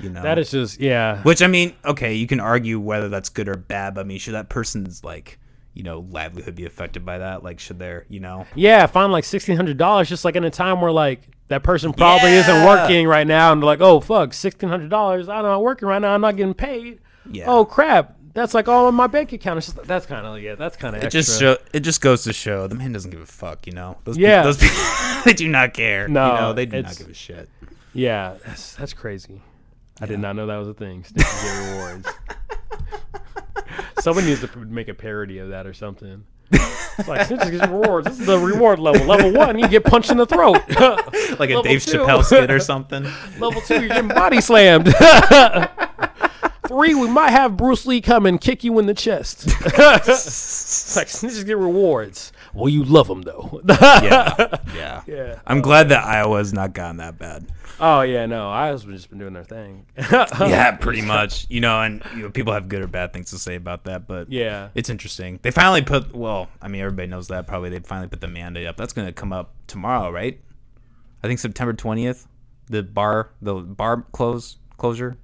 You 0.00 0.10
know 0.10 0.22
that 0.22 0.38
is 0.38 0.50
just 0.50 0.78
yeah. 0.78 1.22
which 1.22 1.40
I 1.40 1.46
mean, 1.46 1.74
okay, 1.86 2.12
you 2.12 2.26
can 2.26 2.40
argue 2.40 2.78
whether 2.78 3.08
that's 3.08 3.30
good 3.30 3.48
or 3.48 3.56
bad. 3.56 3.94
But 3.94 4.02
I 4.02 4.04
mean, 4.04 4.18
sure, 4.18 4.32
that 4.32 4.50
person's 4.50 5.02
like 5.02 5.38
you 5.78 5.84
know 5.84 6.00
livelihood 6.10 6.54
be 6.56 6.66
affected 6.66 7.06
by 7.06 7.18
that? 7.18 7.42
Like, 7.44 7.60
should 7.60 7.78
there 7.78 8.04
you 8.08 8.18
know? 8.20 8.46
Yeah, 8.54 8.84
find 8.86 9.12
like 9.12 9.24
sixteen 9.24 9.56
hundred 9.56 9.78
dollars 9.78 10.08
just 10.08 10.24
like 10.24 10.34
in 10.36 10.42
a 10.44 10.50
time 10.50 10.80
where 10.80 10.90
like 10.92 11.22
that 11.46 11.62
person 11.62 11.92
probably 11.94 12.32
isn't 12.32 12.66
working 12.66 13.06
right 13.06 13.26
now 13.26 13.52
and 13.52 13.62
they're 13.62 13.66
like, 13.66 13.80
oh 13.80 14.00
fuck, 14.00 14.34
sixteen 14.34 14.68
hundred 14.68 14.90
dollars. 14.90 15.28
I'm 15.28 15.42
not 15.44 15.62
working 15.62 15.88
right 15.88 16.02
now. 16.02 16.14
I'm 16.14 16.20
not 16.20 16.36
getting 16.36 16.52
paid. 16.54 16.98
Yeah. 17.30 17.44
Oh 17.46 17.64
crap. 17.64 18.16
That's 18.34 18.54
like 18.54 18.68
all 18.68 18.88
in 18.88 18.94
my 18.94 19.06
bank 19.06 19.32
account. 19.32 19.58
It's 19.58 19.72
just, 19.72 19.84
that's 19.86 20.04
kind 20.06 20.26
of 20.26 20.40
yeah. 20.42 20.54
That's 20.56 20.76
kind 20.76 20.94
of 20.96 21.02
It 21.02 21.10
just 21.10 21.38
show 21.40 21.56
it 21.72 21.80
just 21.80 22.00
goes 22.00 22.24
to 22.24 22.32
show 22.32 22.66
the 22.66 22.74
man 22.74 22.92
doesn't 22.92 23.10
give 23.10 23.20
a 23.20 23.26
fuck. 23.26 23.66
You 23.66 23.72
know 23.72 23.98
those 24.04 24.18
Yeah. 24.18 24.42
people, 24.42 24.44
those 24.52 24.56
people 24.58 25.22
they 25.24 25.32
do 25.32 25.48
not 25.48 25.74
care. 25.74 26.08
No, 26.08 26.26
you 26.34 26.40
know, 26.40 26.52
they 26.52 26.66
do 26.66 26.82
not 26.82 26.96
give 26.98 27.08
a 27.08 27.14
shit. 27.14 27.48
Yeah, 27.94 28.34
that's 28.44 28.74
that's 28.74 28.92
crazy. 28.92 29.40
I 30.00 30.06
did 30.06 30.20
not 30.20 30.36
know 30.36 30.46
that 30.46 30.56
was 30.56 30.68
a 30.68 30.74
thing. 30.74 31.02
Snitches 31.02 31.42
get 31.42 31.72
rewards. 31.72 32.08
Someone 34.00 34.24
needs 34.26 34.40
to 34.40 34.56
make 34.58 34.88
a 34.88 34.94
parody 34.94 35.38
of 35.38 35.50
that 35.50 35.66
or 35.66 35.74
something. 35.74 36.24
It's 36.50 37.06
like 37.06 37.28
snitches 37.28 37.50
get 37.50 37.70
rewards. 37.70 38.08
This 38.08 38.20
is 38.20 38.26
the 38.26 38.38
reward 38.38 38.78
level. 38.78 39.06
Level 39.06 39.32
one, 39.32 39.58
you 39.58 39.68
get 39.68 39.84
punched 39.84 40.10
in 40.10 40.16
the 40.16 40.26
throat. 40.26 40.58
Like 41.38 41.50
a 41.50 41.62
Dave 41.62 41.84
two. 41.84 41.98
Chappelle 41.98 42.24
skit 42.24 42.50
or 42.50 42.58
something. 42.72 43.04
Level 43.38 43.60
two, 43.60 43.74
you're 43.80 43.88
getting 43.88 44.08
body 44.08 44.40
slammed. 44.40 44.86
Three, 46.66 46.94
we 46.94 47.08
might 47.08 47.30
have 47.30 47.56
Bruce 47.56 47.86
Lee 47.86 48.00
come 48.00 48.26
and 48.26 48.40
kick 48.40 48.64
you 48.64 48.78
in 48.78 48.86
the 48.86 48.94
chest. 48.94 49.44
it's 49.46 50.96
like 50.96 51.06
snitches 51.06 51.46
get 51.46 51.56
rewards. 51.58 52.32
Well, 52.54 52.68
you 52.68 52.84
love 52.84 53.08
them 53.08 53.22
though. 53.22 53.60
yeah, 53.68 54.56
yeah, 54.74 55.02
Yeah. 55.06 55.40
I'm 55.46 55.60
glad 55.60 55.88
that 55.90 56.04
Iowa's 56.04 56.52
not 56.52 56.72
gotten 56.72 56.96
that 56.98 57.18
bad. 57.18 57.46
Oh 57.80 58.00
yeah, 58.00 58.26
no, 58.26 58.50
Iowa's 58.50 58.84
just 58.84 59.08
been 59.10 59.18
doing 59.18 59.34
their 59.34 59.44
thing. 59.44 59.86
yeah, 60.10 60.72
pretty 60.76 61.02
much. 61.02 61.46
You 61.48 61.60
know, 61.60 61.80
and 61.80 62.02
you 62.16 62.22
know, 62.22 62.30
people 62.30 62.52
have 62.52 62.68
good 62.68 62.82
or 62.82 62.86
bad 62.88 63.12
things 63.12 63.30
to 63.30 63.38
say 63.38 63.54
about 63.54 63.84
that, 63.84 64.06
but 64.08 64.30
Yeah. 64.32 64.68
it's 64.74 64.90
interesting. 64.90 65.38
They 65.42 65.50
finally 65.50 65.82
put. 65.82 66.14
Well, 66.14 66.48
I 66.60 66.68
mean, 66.68 66.80
everybody 66.80 67.06
knows 67.08 67.28
that. 67.28 67.46
Probably 67.46 67.70
they 67.70 67.78
finally 67.80 68.08
put 68.08 68.20
the 68.20 68.26
mandate 68.28 68.66
up. 68.66 68.76
That's 68.76 68.92
going 68.92 69.06
to 69.06 69.12
come 69.12 69.32
up 69.32 69.54
tomorrow, 69.68 70.10
right? 70.10 70.40
I 71.22 71.26
think 71.28 71.38
September 71.40 71.72
twentieth. 71.72 72.26
The 72.70 72.82
bar, 72.82 73.30
the 73.40 73.54
bar 73.54 74.04
close 74.12 74.56
closure. 74.76 75.16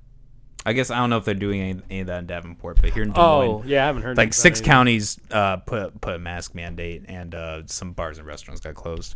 I 0.66 0.72
guess 0.72 0.90
I 0.90 0.96
don't 0.98 1.10
know 1.10 1.18
if 1.18 1.24
they're 1.24 1.34
doing 1.34 1.60
any, 1.60 1.80
any 1.90 2.00
of 2.00 2.06
that 2.06 2.20
in 2.20 2.26
Davenport, 2.26 2.80
but 2.80 2.90
here 2.90 3.02
in 3.02 3.12
Des 3.12 3.20
Moines, 3.20 3.48
Oh 3.50 3.62
yeah, 3.66 3.82
I 3.84 3.86
haven't 3.86 4.02
heard 4.02 4.16
like 4.16 4.32
six 4.32 4.60
it. 4.60 4.64
counties 4.64 5.18
uh, 5.30 5.58
put 5.58 6.00
put 6.00 6.14
a 6.14 6.18
mask 6.18 6.54
mandate, 6.54 7.04
and 7.08 7.34
uh, 7.34 7.62
some 7.66 7.92
bars 7.92 8.18
and 8.18 8.26
restaurants 8.26 8.60
got 8.62 8.74
closed. 8.74 9.14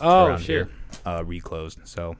Oh 0.00 0.36
shit. 0.36 0.46
here, 0.46 0.70
uh, 1.06 1.22
reclosed. 1.26 1.80
So, 1.84 2.16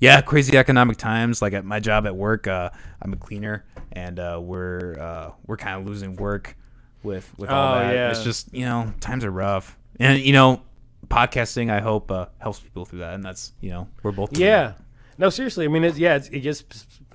yeah, 0.00 0.20
crazy 0.20 0.56
economic 0.56 0.96
times. 0.96 1.40
Like 1.42 1.52
at 1.54 1.64
my 1.64 1.80
job 1.80 2.06
at 2.06 2.14
work, 2.14 2.46
uh, 2.46 2.70
I'm 3.02 3.12
a 3.12 3.16
cleaner, 3.16 3.64
and 3.92 4.18
uh, 4.18 4.38
we're 4.42 4.98
uh, 4.98 5.30
we're 5.46 5.56
kind 5.56 5.80
of 5.80 5.86
losing 5.86 6.16
work 6.16 6.56
with 7.02 7.32
with 7.38 7.48
all 7.50 7.74
Oh, 7.74 7.78
that. 7.78 7.94
yeah. 7.94 8.10
It's 8.10 8.22
just 8.24 8.52
you 8.54 8.64
know 8.66 8.92
times 9.00 9.24
are 9.24 9.30
rough, 9.30 9.78
and 9.98 10.18
you 10.20 10.32
know 10.34 10.62
podcasting 11.08 11.70
I 11.70 11.80
hope 11.80 12.10
uh, 12.10 12.26
helps 12.38 12.60
people 12.60 12.84
through 12.84 13.00
that, 13.00 13.14
and 13.14 13.24
that's 13.24 13.52
you 13.60 13.70
know 13.70 13.88
we're 14.02 14.12
both 14.12 14.36
Yeah. 14.36 14.68
that. 14.68 14.78
No, 15.18 15.28
seriously. 15.28 15.66
I 15.66 15.68
mean, 15.68 15.84
it's, 15.84 15.98
yeah, 15.98 16.16
it's, 16.16 16.28
it 16.28 16.40
gets 16.40 16.62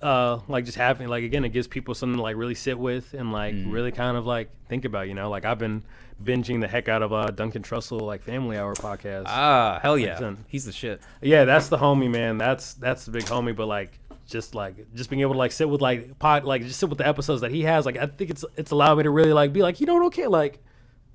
uh, 0.06 0.40
like 0.48 0.66
just 0.66 0.78
having 0.78 1.08
like 1.10 1.24
again, 1.24 1.44
it 1.46 1.50
gives 1.50 1.68
people 1.68 1.94
something 1.96 2.18
to 2.18 2.22
like 2.22 2.36
really 2.36 2.56
sit 2.56 2.78
with 2.78 3.14
and 3.14 3.32
like 3.32 3.56
Mm. 3.56 3.72
really 3.74 3.92
kind 3.92 4.16
of 4.18 4.26
like 4.26 4.50
think 4.70 4.86
about. 4.86 5.08
You 5.08 5.14
know, 5.16 5.30
like 5.30 5.46
I've 5.46 5.60
been 5.60 5.84
binging 6.24 6.62
the 6.62 6.68
heck 6.68 6.88
out 6.88 7.02
of 7.02 7.12
uh, 7.12 7.32
Duncan 7.32 7.64
Trussell 7.64 8.02
like 8.02 8.22
Family 8.24 8.58
Hour 8.58 8.74
podcast. 8.76 9.24
Ah, 9.26 9.80
hell 9.82 9.98
yeah, 9.98 10.12
Excellent. 10.12 10.40
he's 10.48 10.66
the 10.66 10.72
shit. 10.72 11.02
yeah, 11.22 11.44
that's 11.46 11.68
the 11.70 11.78
homie, 11.78 12.10
man. 12.12 12.38
That's 12.38 12.74
that's 12.76 13.06
the 13.06 13.12
big 13.12 13.24
homie. 13.24 13.56
But 13.56 13.68
like, 13.68 14.00
just 14.28 14.54
like 14.56 14.94
just 14.94 15.10
being 15.10 15.22
able 15.22 15.34
to 15.34 15.40
like 15.40 15.52
sit 15.52 15.68
with 15.70 15.82
like 15.82 16.18
pod 16.20 16.44
like 16.46 16.62
just 16.64 16.80
sit 16.80 16.90
with 16.90 16.98
the 17.00 17.08
episodes 17.08 17.42
that 17.42 17.52
he 17.52 17.64
has. 17.64 17.86
Like, 17.86 17.98
I 17.98 18.06
think 18.06 18.30
it's 18.30 18.46
it's 18.56 18.72
allowed 18.72 18.96
me 18.98 19.04
to 19.04 19.10
really 19.10 19.34
like 19.34 19.52
be 19.54 19.62
like, 19.64 19.80
you 19.82 19.88
know 19.88 19.96
what? 19.96 20.06
Okay, 20.08 20.28
like. 20.28 20.62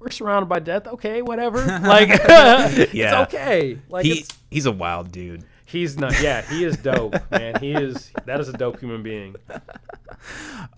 We're 0.02 0.08
surrounded 0.08 0.46
by 0.48 0.60
death. 0.60 0.86
Okay, 0.86 1.20
whatever. 1.20 1.58
Like, 1.82 2.08
yeah. 2.28 2.70
it's 2.70 3.34
okay. 3.34 3.78
Like, 3.90 4.06
He 4.06 4.24
he's 4.50 4.64
a 4.64 4.72
wild 4.72 5.12
dude. 5.12 5.44
He's 5.70 5.96
not. 5.96 6.20
Yeah, 6.20 6.42
he 6.42 6.64
is 6.64 6.76
dope, 6.76 7.14
man. 7.30 7.60
He 7.60 7.72
is. 7.72 8.10
That 8.26 8.40
is 8.40 8.48
a 8.48 8.52
dope 8.52 8.80
human 8.80 9.02
being. 9.02 9.36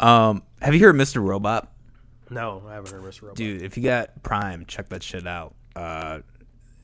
Um, 0.01 0.43
have 0.60 0.74
you 0.74 0.81
heard 0.81 0.94
Mr. 0.94 1.23
Robot? 1.23 1.69
No, 2.31 2.62
I 2.69 2.74
haven't 2.74 2.93
heard 2.93 3.02
Mr. 3.02 3.23
Robot. 3.23 3.36
dude 3.36 3.62
if 3.62 3.77
you 3.77 3.82
got 3.82 4.23
prime 4.23 4.64
check 4.66 4.89
that 4.89 5.02
shit 5.02 5.27
out 5.27 5.55
uh 5.77 6.20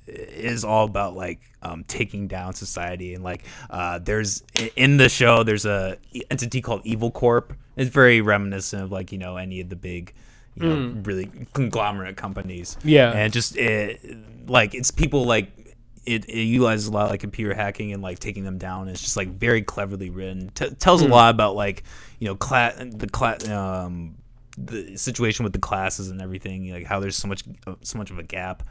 it 0.06 0.28
is 0.44 0.62
all 0.64 0.84
about 0.84 1.14
like 1.16 1.40
um 1.62 1.84
taking 1.88 2.28
down 2.28 2.52
society 2.52 3.14
and 3.14 3.24
like 3.24 3.44
uh 3.70 3.98
there's 3.98 4.42
in 4.76 4.98
the 4.98 5.08
show 5.08 5.42
there's 5.44 5.64
a 5.64 5.96
entity 6.30 6.60
called 6.60 6.82
evil 6.84 7.10
corp 7.10 7.54
it's 7.76 7.88
very 7.90 8.20
reminiscent 8.20 8.82
of 8.82 8.92
like 8.92 9.10
you 9.10 9.16
know 9.18 9.36
any 9.38 9.60
of 9.60 9.70
the 9.70 9.76
big 9.76 10.12
you 10.54 10.66
know 10.68 11.00
really 11.04 11.30
conglomerate 11.54 12.16
companies 12.18 12.76
Yeah. 12.84 13.12
and 13.12 13.32
just 13.32 13.56
it 13.56 14.00
like 14.48 14.74
it's 14.74 14.90
people 14.90 15.24
like 15.24 15.67
it, 16.08 16.24
it 16.28 16.42
utilizes 16.42 16.86
a 16.86 16.92
lot 16.92 17.04
of 17.04 17.10
like 17.10 17.20
computer 17.20 17.54
hacking 17.54 17.92
and 17.92 18.02
like 18.02 18.18
taking 18.18 18.44
them 18.44 18.58
down. 18.58 18.88
It's 18.88 19.00
just 19.00 19.16
like 19.16 19.28
very 19.28 19.62
cleverly 19.62 20.10
written. 20.10 20.50
T- 20.54 20.70
tells 20.70 21.02
a 21.02 21.08
lot 21.08 21.30
about 21.34 21.54
like 21.54 21.84
you 22.18 22.26
know 22.28 22.34
class 22.36 22.74
the 22.78 23.08
class 23.08 23.46
um 23.48 24.16
the 24.56 24.96
situation 24.96 25.44
with 25.44 25.52
the 25.52 25.58
classes 25.58 26.08
and 26.10 26.20
everything. 26.20 26.70
Like 26.72 26.86
how 26.86 27.00
there's 27.00 27.16
so 27.16 27.28
much 27.28 27.44
uh, 27.66 27.74
so 27.82 27.98
much 27.98 28.10
of 28.10 28.18
a 28.18 28.22
gap. 28.22 28.62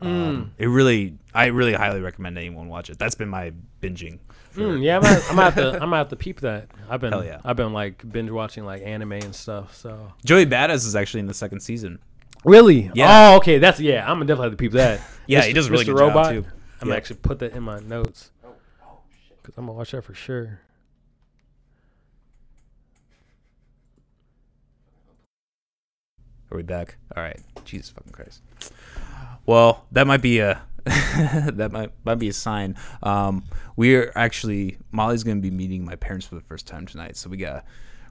Um, 0.00 0.52
it 0.58 0.66
really, 0.66 1.16
I 1.32 1.46
really 1.46 1.74
highly 1.74 2.00
recommend 2.00 2.36
anyone 2.36 2.68
watch 2.68 2.90
it. 2.90 2.98
That's 2.98 3.14
been 3.14 3.28
my 3.28 3.52
binging. 3.80 4.18
Mm, 4.56 4.82
yeah, 4.82 4.96
I'm 4.96 5.02
gonna, 5.02 5.20
I'm 5.30 5.36
have 5.36 5.54
to. 5.54 5.82
I'm 5.82 6.08
to 6.08 6.16
peep 6.16 6.40
that. 6.40 6.68
I've 6.90 7.00
been. 7.00 7.12
Hell 7.12 7.24
yeah. 7.24 7.40
I've 7.44 7.56
been 7.56 7.72
like 7.72 8.10
binge 8.10 8.30
watching 8.30 8.64
like 8.64 8.82
anime 8.82 9.12
and 9.12 9.34
stuff. 9.34 9.76
So 9.76 10.12
Joey 10.24 10.44
Badass 10.46 10.86
is 10.86 10.96
actually 10.96 11.20
in 11.20 11.26
the 11.26 11.34
second 11.34 11.60
season. 11.60 11.98
really, 12.44 12.90
Yeah. 12.94 13.30
Oh, 13.32 13.36
okay. 13.36 13.58
That's 13.58 13.78
yeah. 13.80 14.02
I'm 14.02 14.16
gonna 14.16 14.26
definitely 14.26 14.46
have 14.50 14.52
to 14.52 14.56
peep 14.56 14.72
that. 14.72 15.00
Yeah, 15.28 15.42
Mr. 15.42 15.46
he 15.46 15.52
does 15.52 15.68
a 15.68 15.70
really 15.70 15.84
Mr. 15.84 15.86
good 15.86 15.98
job, 15.98 16.08
Robot. 16.16 16.32
too. 16.32 16.44
I'm 16.82 16.88
Yeah. 16.88 16.92
gonna 16.94 16.96
actually 16.98 17.16
put 17.16 17.38
that 17.38 17.52
in 17.52 17.62
my 17.62 17.78
notes. 17.78 18.32
Cause 18.42 19.54
I'm 19.56 19.66
gonna 19.66 19.78
watch 19.78 19.92
that 19.92 20.02
for 20.02 20.14
sure. 20.14 20.60
Are 26.50 26.56
we 26.56 26.62
back? 26.62 26.96
All 27.16 27.22
right. 27.22 27.40
Jesus 27.64 27.90
fucking 27.90 28.12
Christ. 28.12 28.42
Well, 29.46 29.86
that 29.92 30.06
might 30.06 30.22
be 30.22 30.40
a 30.40 30.62
that 30.84 31.70
might 31.72 31.92
might 32.04 32.16
be 32.16 32.28
a 32.28 32.32
sign. 32.32 32.76
Um, 33.02 33.44
we're 33.76 34.12
actually 34.14 34.78
Molly's 34.90 35.22
gonna 35.24 35.40
be 35.40 35.50
meeting 35.50 35.84
my 35.84 35.94
parents 35.96 36.26
for 36.26 36.34
the 36.34 36.40
first 36.40 36.66
time 36.66 36.86
tonight, 36.86 37.16
so 37.16 37.30
we 37.30 37.36
gotta 37.36 37.62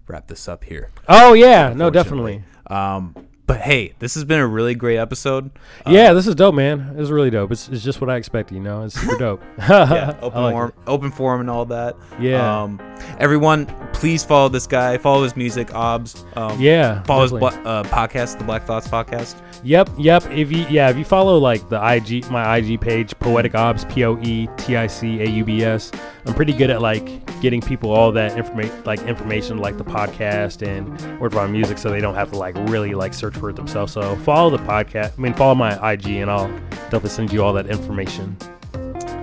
wrap 0.08 0.28
this 0.28 0.48
up 0.48 0.64
here. 0.64 0.90
Oh 1.08 1.34
yeah, 1.34 1.74
no, 1.74 1.90
definitely. 1.90 2.44
Um, 2.68 3.16
but 3.52 3.60
hey, 3.60 3.94
this 4.00 4.14
has 4.16 4.24
been 4.24 4.40
a 4.40 4.48
really 4.48 4.76
great 4.76 4.98
episode. 4.98 5.52
yeah, 5.86 6.14
this 6.14 6.26
is 6.26 6.36
dope, 6.36 6.56
man. 6.56 6.96
It's 6.98 7.10
really 7.10 7.30
dope. 7.30 7.52
It's, 7.52 7.68
it's 7.68 7.84
just 7.84 8.00
what 8.00 8.10
I 8.10 8.16
expected. 8.16 8.56
You 8.56 8.62
know, 8.62 8.84
it's 8.84 8.98
super 9.00 9.18
dope. 9.20 9.44
yeah, 9.58 10.18
open 10.22 10.42
like 10.42 10.54
forum, 10.54 10.70
it. 10.70 10.90
open 10.90 11.12
forum, 11.12 11.42
and 11.42 11.50
all 11.50 11.66
that. 11.66 11.98
Yeah. 12.20 12.62
Um, 12.64 12.80
everyone, 13.20 13.66
please 13.94 14.24
follow 14.24 14.48
this 14.48 14.68
guy. 14.68 14.98
Follow 14.98 15.24
his 15.24 15.36
music, 15.36 15.74
Aubs. 15.76 16.24
Um, 16.38 16.60
Yeah, 16.62 17.04
Follow 17.04 17.24
his 17.24 17.32
definitely. 17.34 17.62
bla- 17.64 17.72
uh, 17.72 17.84
podcast, 17.84 18.38
the 18.38 18.46
Black 18.46 18.64
Thoughts 18.66 18.88
podcast. 18.88 19.42
Yep, 19.64 19.90
yep. 19.98 20.24
If 20.32 20.52
you 20.52 20.66
yeah, 20.70 20.90
if 20.90 20.98
you 20.98 21.04
follow 21.06 21.38
like 21.38 21.68
the 21.70 21.76
IG 21.86 22.30
my 22.32 22.58
IG 22.58 22.80
page, 22.80 23.18
Poetic 23.20 23.54
Aubs, 23.54 23.84
P 23.86 24.06
O 24.06 24.18
E 24.22 24.48
T 24.58 24.76
I 24.78 24.88
C 24.88 25.22
A 25.22 25.26
U 25.30 25.44
B 25.44 25.64
S, 25.64 25.92
I'm 26.26 26.34
pretty 26.34 26.54
good 26.54 26.70
at 26.70 26.82
like 26.82 27.42
getting 27.42 27.62
people 27.62 27.92
all 27.92 28.12
that 28.12 28.38
information 28.38 28.84
like 28.84 29.02
information 29.02 29.58
like 29.58 29.78
the 29.78 29.84
podcast 29.84 30.66
and 30.66 31.20
word 31.20 31.28
of 31.28 31.34
my 31.34 31.48
music 31.48 31.78
so 31.78 31.90
they 31.90 32.02
don't 32.02 32.16
have 32.16 32.32
to 32.32 32.38
like 32.38 32.56
really 32.70 32.94
like 32.94 33.14
search 33.14 33.36
for 33.36 33.50
it 33.50 33.56
themselves. 33.56 33.94
So 33.94 34.16
follow 34.18 34.50
the 34.56 34.64
podcast. 34.64 35.14
I 35.18 35.22
mean 35.22 35.34
follow 35.34 35.56
my 35.56 35.94
IG 35.94 36.08
and 36.08 36.30
I'll 36.30 36.48
definitely 36.70 37.10
send 37.10 37.34
you 37.34 37.44
all 37.44 37.54
that 37.54 37.68
information. 37.68 38.38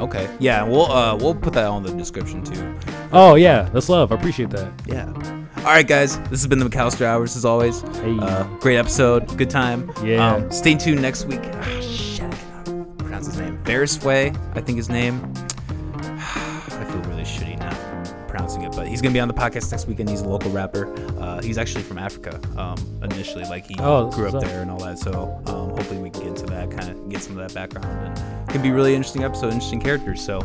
Okay. 0.01 0.29
Yeah, 0.39 0.63
we'll 0.65 0.91
uh, 0.91 1.17
we'll 1.17 1.35
put 1.35 1.53
that 1.55 1.67
on 1.67 1.83
the 1.83 1.93
description 1.93 2.45
too. 2.45 2.79
Oh 3.13 3.35
yeah, 3.35 3.69
that's 3.73 3.89
love. 3.89 4.13
I 4.13 4.15
appreciate 4.17 4.51
that. 4.51 4.73
Yeah. 4.87 5.13
All 5.59 5.75
right, 5.75 5.87
guys. 5.87 6.19
This 6.31 6.41
has 6.41 6.47
been 6.47 6.61
the 6.61 6.65
McAllister 6.69 7.05
Hours 7.05 7.37
as 7.37 7.45
always. 7.45 7.81
Hey. 7.99 8.17
Uh, 8.19 8.45
great 8.59 8.77
episode. 8.77 9.37
Good 9.37 9.51
time. 9.51 9.93
Yeah. 10.05 10.35
Um, 10.35 10.51
stay 10.53 10.75
tuned 10.77 11.03
next 11.03 11.25
week. 11.27 11.41
Ah, 11.43 11.81
shit, 11.81 12.23
I 12.23 12.37
cannot 12.65 12.99
pronounce 12.99 13.27
his 13.27 13.39
name. 13.39 13.59
Bearsway, 13.65 14.37
I 14.57 14.61
think 14.61 14.77
his 14.77 14.89
name. 14.89 15.21
He's 18.89 19.01
gonna 19.03 19.13
be 19.13 19.21
on 19.21 19.29
the 19.29 19.35
podcast 19.35 19.71
next 19.71 19.87
week, 19.87 20.01
and 20.01 20.09
he's 20.09 20.21
a 20.23 20.29
local 20.29 20.51
rapper. 20.51 20.93
Uh, 21.21 21.41
he's 21.43 21.59
actually 21.59 21.83
from 21.85 21.99
Africa 21.99 22.41
um, 22.57 22.77
initially, 23.03 23.45
like 23.45 23.67
he 23.67 23.77
Oh, 23.79 24.11
grew 24.11 24.29
up 24.29 24.35
up. 24.35 24.43
there 24.45 24.63
and 24.63 24.71
all 24.71 24.79
that. 24.81 24.99
So 24.99 25.41
um, 25.47 25.71
hopefully 25.71 26.01
we 26.01 26.11
can 26.11 26.21
get 26.23 26.29
into 26.29 26.47
that, 26.47 26.71
kind 26.71 26.91
of 26.91 27.09
get 27.09 27.21
some 27.23 27.39
of 27.39 27.47
that 27.47 27.55
background, 27.55 28.07
and 28.19 28.49
it 28.49 28.53
can 28.53 28.63
be 28.63 28.69
a 28.71 28.75
really 28.75 28.95
interesting 28.95 29.25
episode, 29.25 29.53
interesting 29.53 29.81
characters. 29.81 30.21
So, 30.25 30.41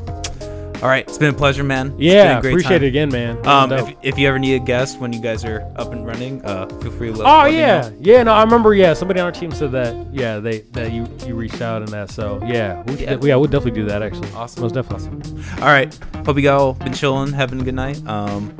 all 0.84 0.90
right, 0.90 1.08
it's 1.08 1.18
been 1.18 1.34
a 1.34 1.38
pleasure, 1.38 1.64
man. 1.64 1.88
It's 1.88 1.96
been 1.96 2.06
Yeah, 2.08 2.38
a 2.38 2.42
great 2.42 2.52
appreciate 2.52 2.80
time. 2.80 2.84
it 2.84 2.88
again, 2.88 3.10
man. 3.10 3.48
Um, 3.48 3.72
if, 3.72 3.96
if 4.04 4.20
you 4.20 4.28
ever 4.28 4.38
need 4.38 4.56
a 4.56 4.60
guest 4.60 5.00
when 5.00 5.14
you 5.14 5.22
guys 5.22 5.46
are 5.46 5.62
up 5.78 5.94
and 5.94 6.06
running, 6.06 6.44
uh, 6.44 6.68
feel 6.82 6.92
free 6.92 7.10
to 7.12 7.18
let, 7.20 7.26
Oh 7.26 7.44
let 7.44 7.54
yeah, 7.54 7.90
yeah. 8.02 8.22
No, 8.24 8.34
I 8.34 8.44
remember. 8.44 8.74
Yeah, 8.76 8.94
somebody 8.94 9.22
on 9.22 9.26
our 9.28 9.32
team 9.32 9.52
said 9.52 9.72
that. 9.72 9.96
Yeah, 10.14 10.40
they 10.40 10.60
that 10.74 10.92
you 10.92 11.08
you 11.26 11.36
reached 11.36 11.62
out 11.62 11.82
and 11.84 11.88
that. 11.94 12.12
So 12.12 12.40
yeah, 12.46 12.82
we, 12.84 12.96
Yeah. 12.96 13.18
yeah, 13.22 13.36
we'll 13.38 13.46
definitely 13.50 13.80
do 13.82 13.86
that. 13.88 14.04
Actually, 14.04 14.30
Awesome. 14.34 14.62
most 14.62 14.74
definitely. 14.76 15.42
All 15.62 15.68
right. 15.70 15.98
Hope 16.26 16.38
you 16.38 16.50
all 16.52 16.74
been 16.74 16.94
chilling, 16.94 17.32
having 17.32 17.62
a 17.62 17.64
good 17.64 17.76
night. 17.76 18.06
Um, 18.06 18.54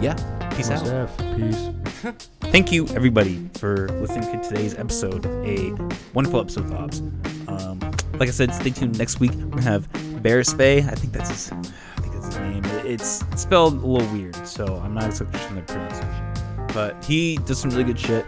yeah. 0.00 0.14
Peace 0.54 0.68
Most 0.68 0.86
out. 0.88 1.08
Peace. 1.36 1.70
Thank 2.52 2.70
you, 2.70 2.86
everybody, 2.88 3.48
for 3.54 3.88
listening 3.88 4.30
to 4.38 4.46
today's 4.46 4.74
episode. 4.74 5.24
A 5.46 5.72
wonderful 6.12 6.40
episode 6.40 6.64
of 6.66 6.72
Aubs. 6.74 7.00
Um, 7.48 7.78
like 8.22 8.28
I 8.28 8.32
said, 8.32 8.54
stay 8.54 8.70
tuned 8.70 8.96
next 8.98 9.18
week. 9.18 9.32
We're 9.32 9.46
gonna 9.46 9.62
have 9.62 10.22
Bear 10.22 10.42
Spay. 10.42 10.88
I 10.88 10.94
think 10.94 11.12
that's 11.12 11.28
his. 11.28 11.50
I 11.50 12.00
think 12.00 12.14
that's 12.14 12.26
his 12.26 12.36
name. 12.38 12.62
It's 12.86 13.24
spelled 13.34 13.82
a 13.82 13.84
little 13.84 14.08
weird, 14.14 14.36
so 14.46 14.76
I'm 14.76 14.94
not 14.94 15.06
exactly 15.06 15.40
sure 15.40 15.54
the 15.56 15.62
pronunciation. 15.62 16.66
But 16.72 17.04
he 17.04 17.38
does 17.38 17.58
some 17.58 17.70
really 17.70 17.82
good 17.82 17.98
shit. 17.98 18.24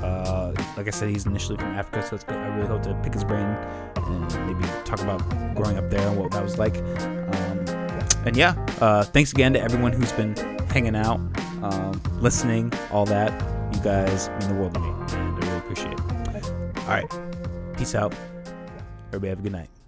Uh, 0.00 0.52
like 0.76 0.86
I 0.86 0.90
said, 0.90 1.08
he's 1.08 1.26
initially 1.26 1.58
from 1.58 1.74
Africa, 1.74 2.06
so. 2.06 2.24
I 2.32 2.54
really 2.54 2.68
hope 2.68 2.84
to 2.84 2.94
pick 3.02 3.14
his 3.14 3.24
brain 3.24 3.42
and 3.96 4.46
maybe 4.46 4.64
talk 4.84 5.00
about 5.00 5.28
growing 5.56 5.76
up 5.76 5.90
there 5.90 6.06
and 6.06 6.16
what 6.16 6.30
that 6.30 6.44
was 6.44 6.56
like. 6.58 6.76
Um, 6.76 7.66
and 8.24 8.36
yeah, 8.36 8.54
uh, 8.80 9.02
thanks 9.02 9.32
again 9.32 9.54
to 9.54 9.60
everyone 9.60 9.90
who's 9.92 10.12
been 10.12 10.36
hanging 10.68 10.94
out, 10.94 11.18
um, 11.64 12.00
listening, 12.20 12.72
all 12.92 13.06
that. 13.06 13.32
You 13.74 13.80
guys 13.82 14.28
mean 14.38 14.50
the 14.50 14.54
world 14.54 14.74
to 14.74 14.80
me, 14.80 14.88
and 14.88 15.10
I 15.10 15.46
really 15.46 15.58
appreciate 15.58 15.94
it. 15.94 16.00
All 16.78 16.86
right, 16.86 17.76
peace 17.76 17.96
out. 17.96 18.14
Everybody 19.12 19.28
have 19.28 19.40
a 19.40 19.42
good 19.42 19.52
night. 19.52 19.81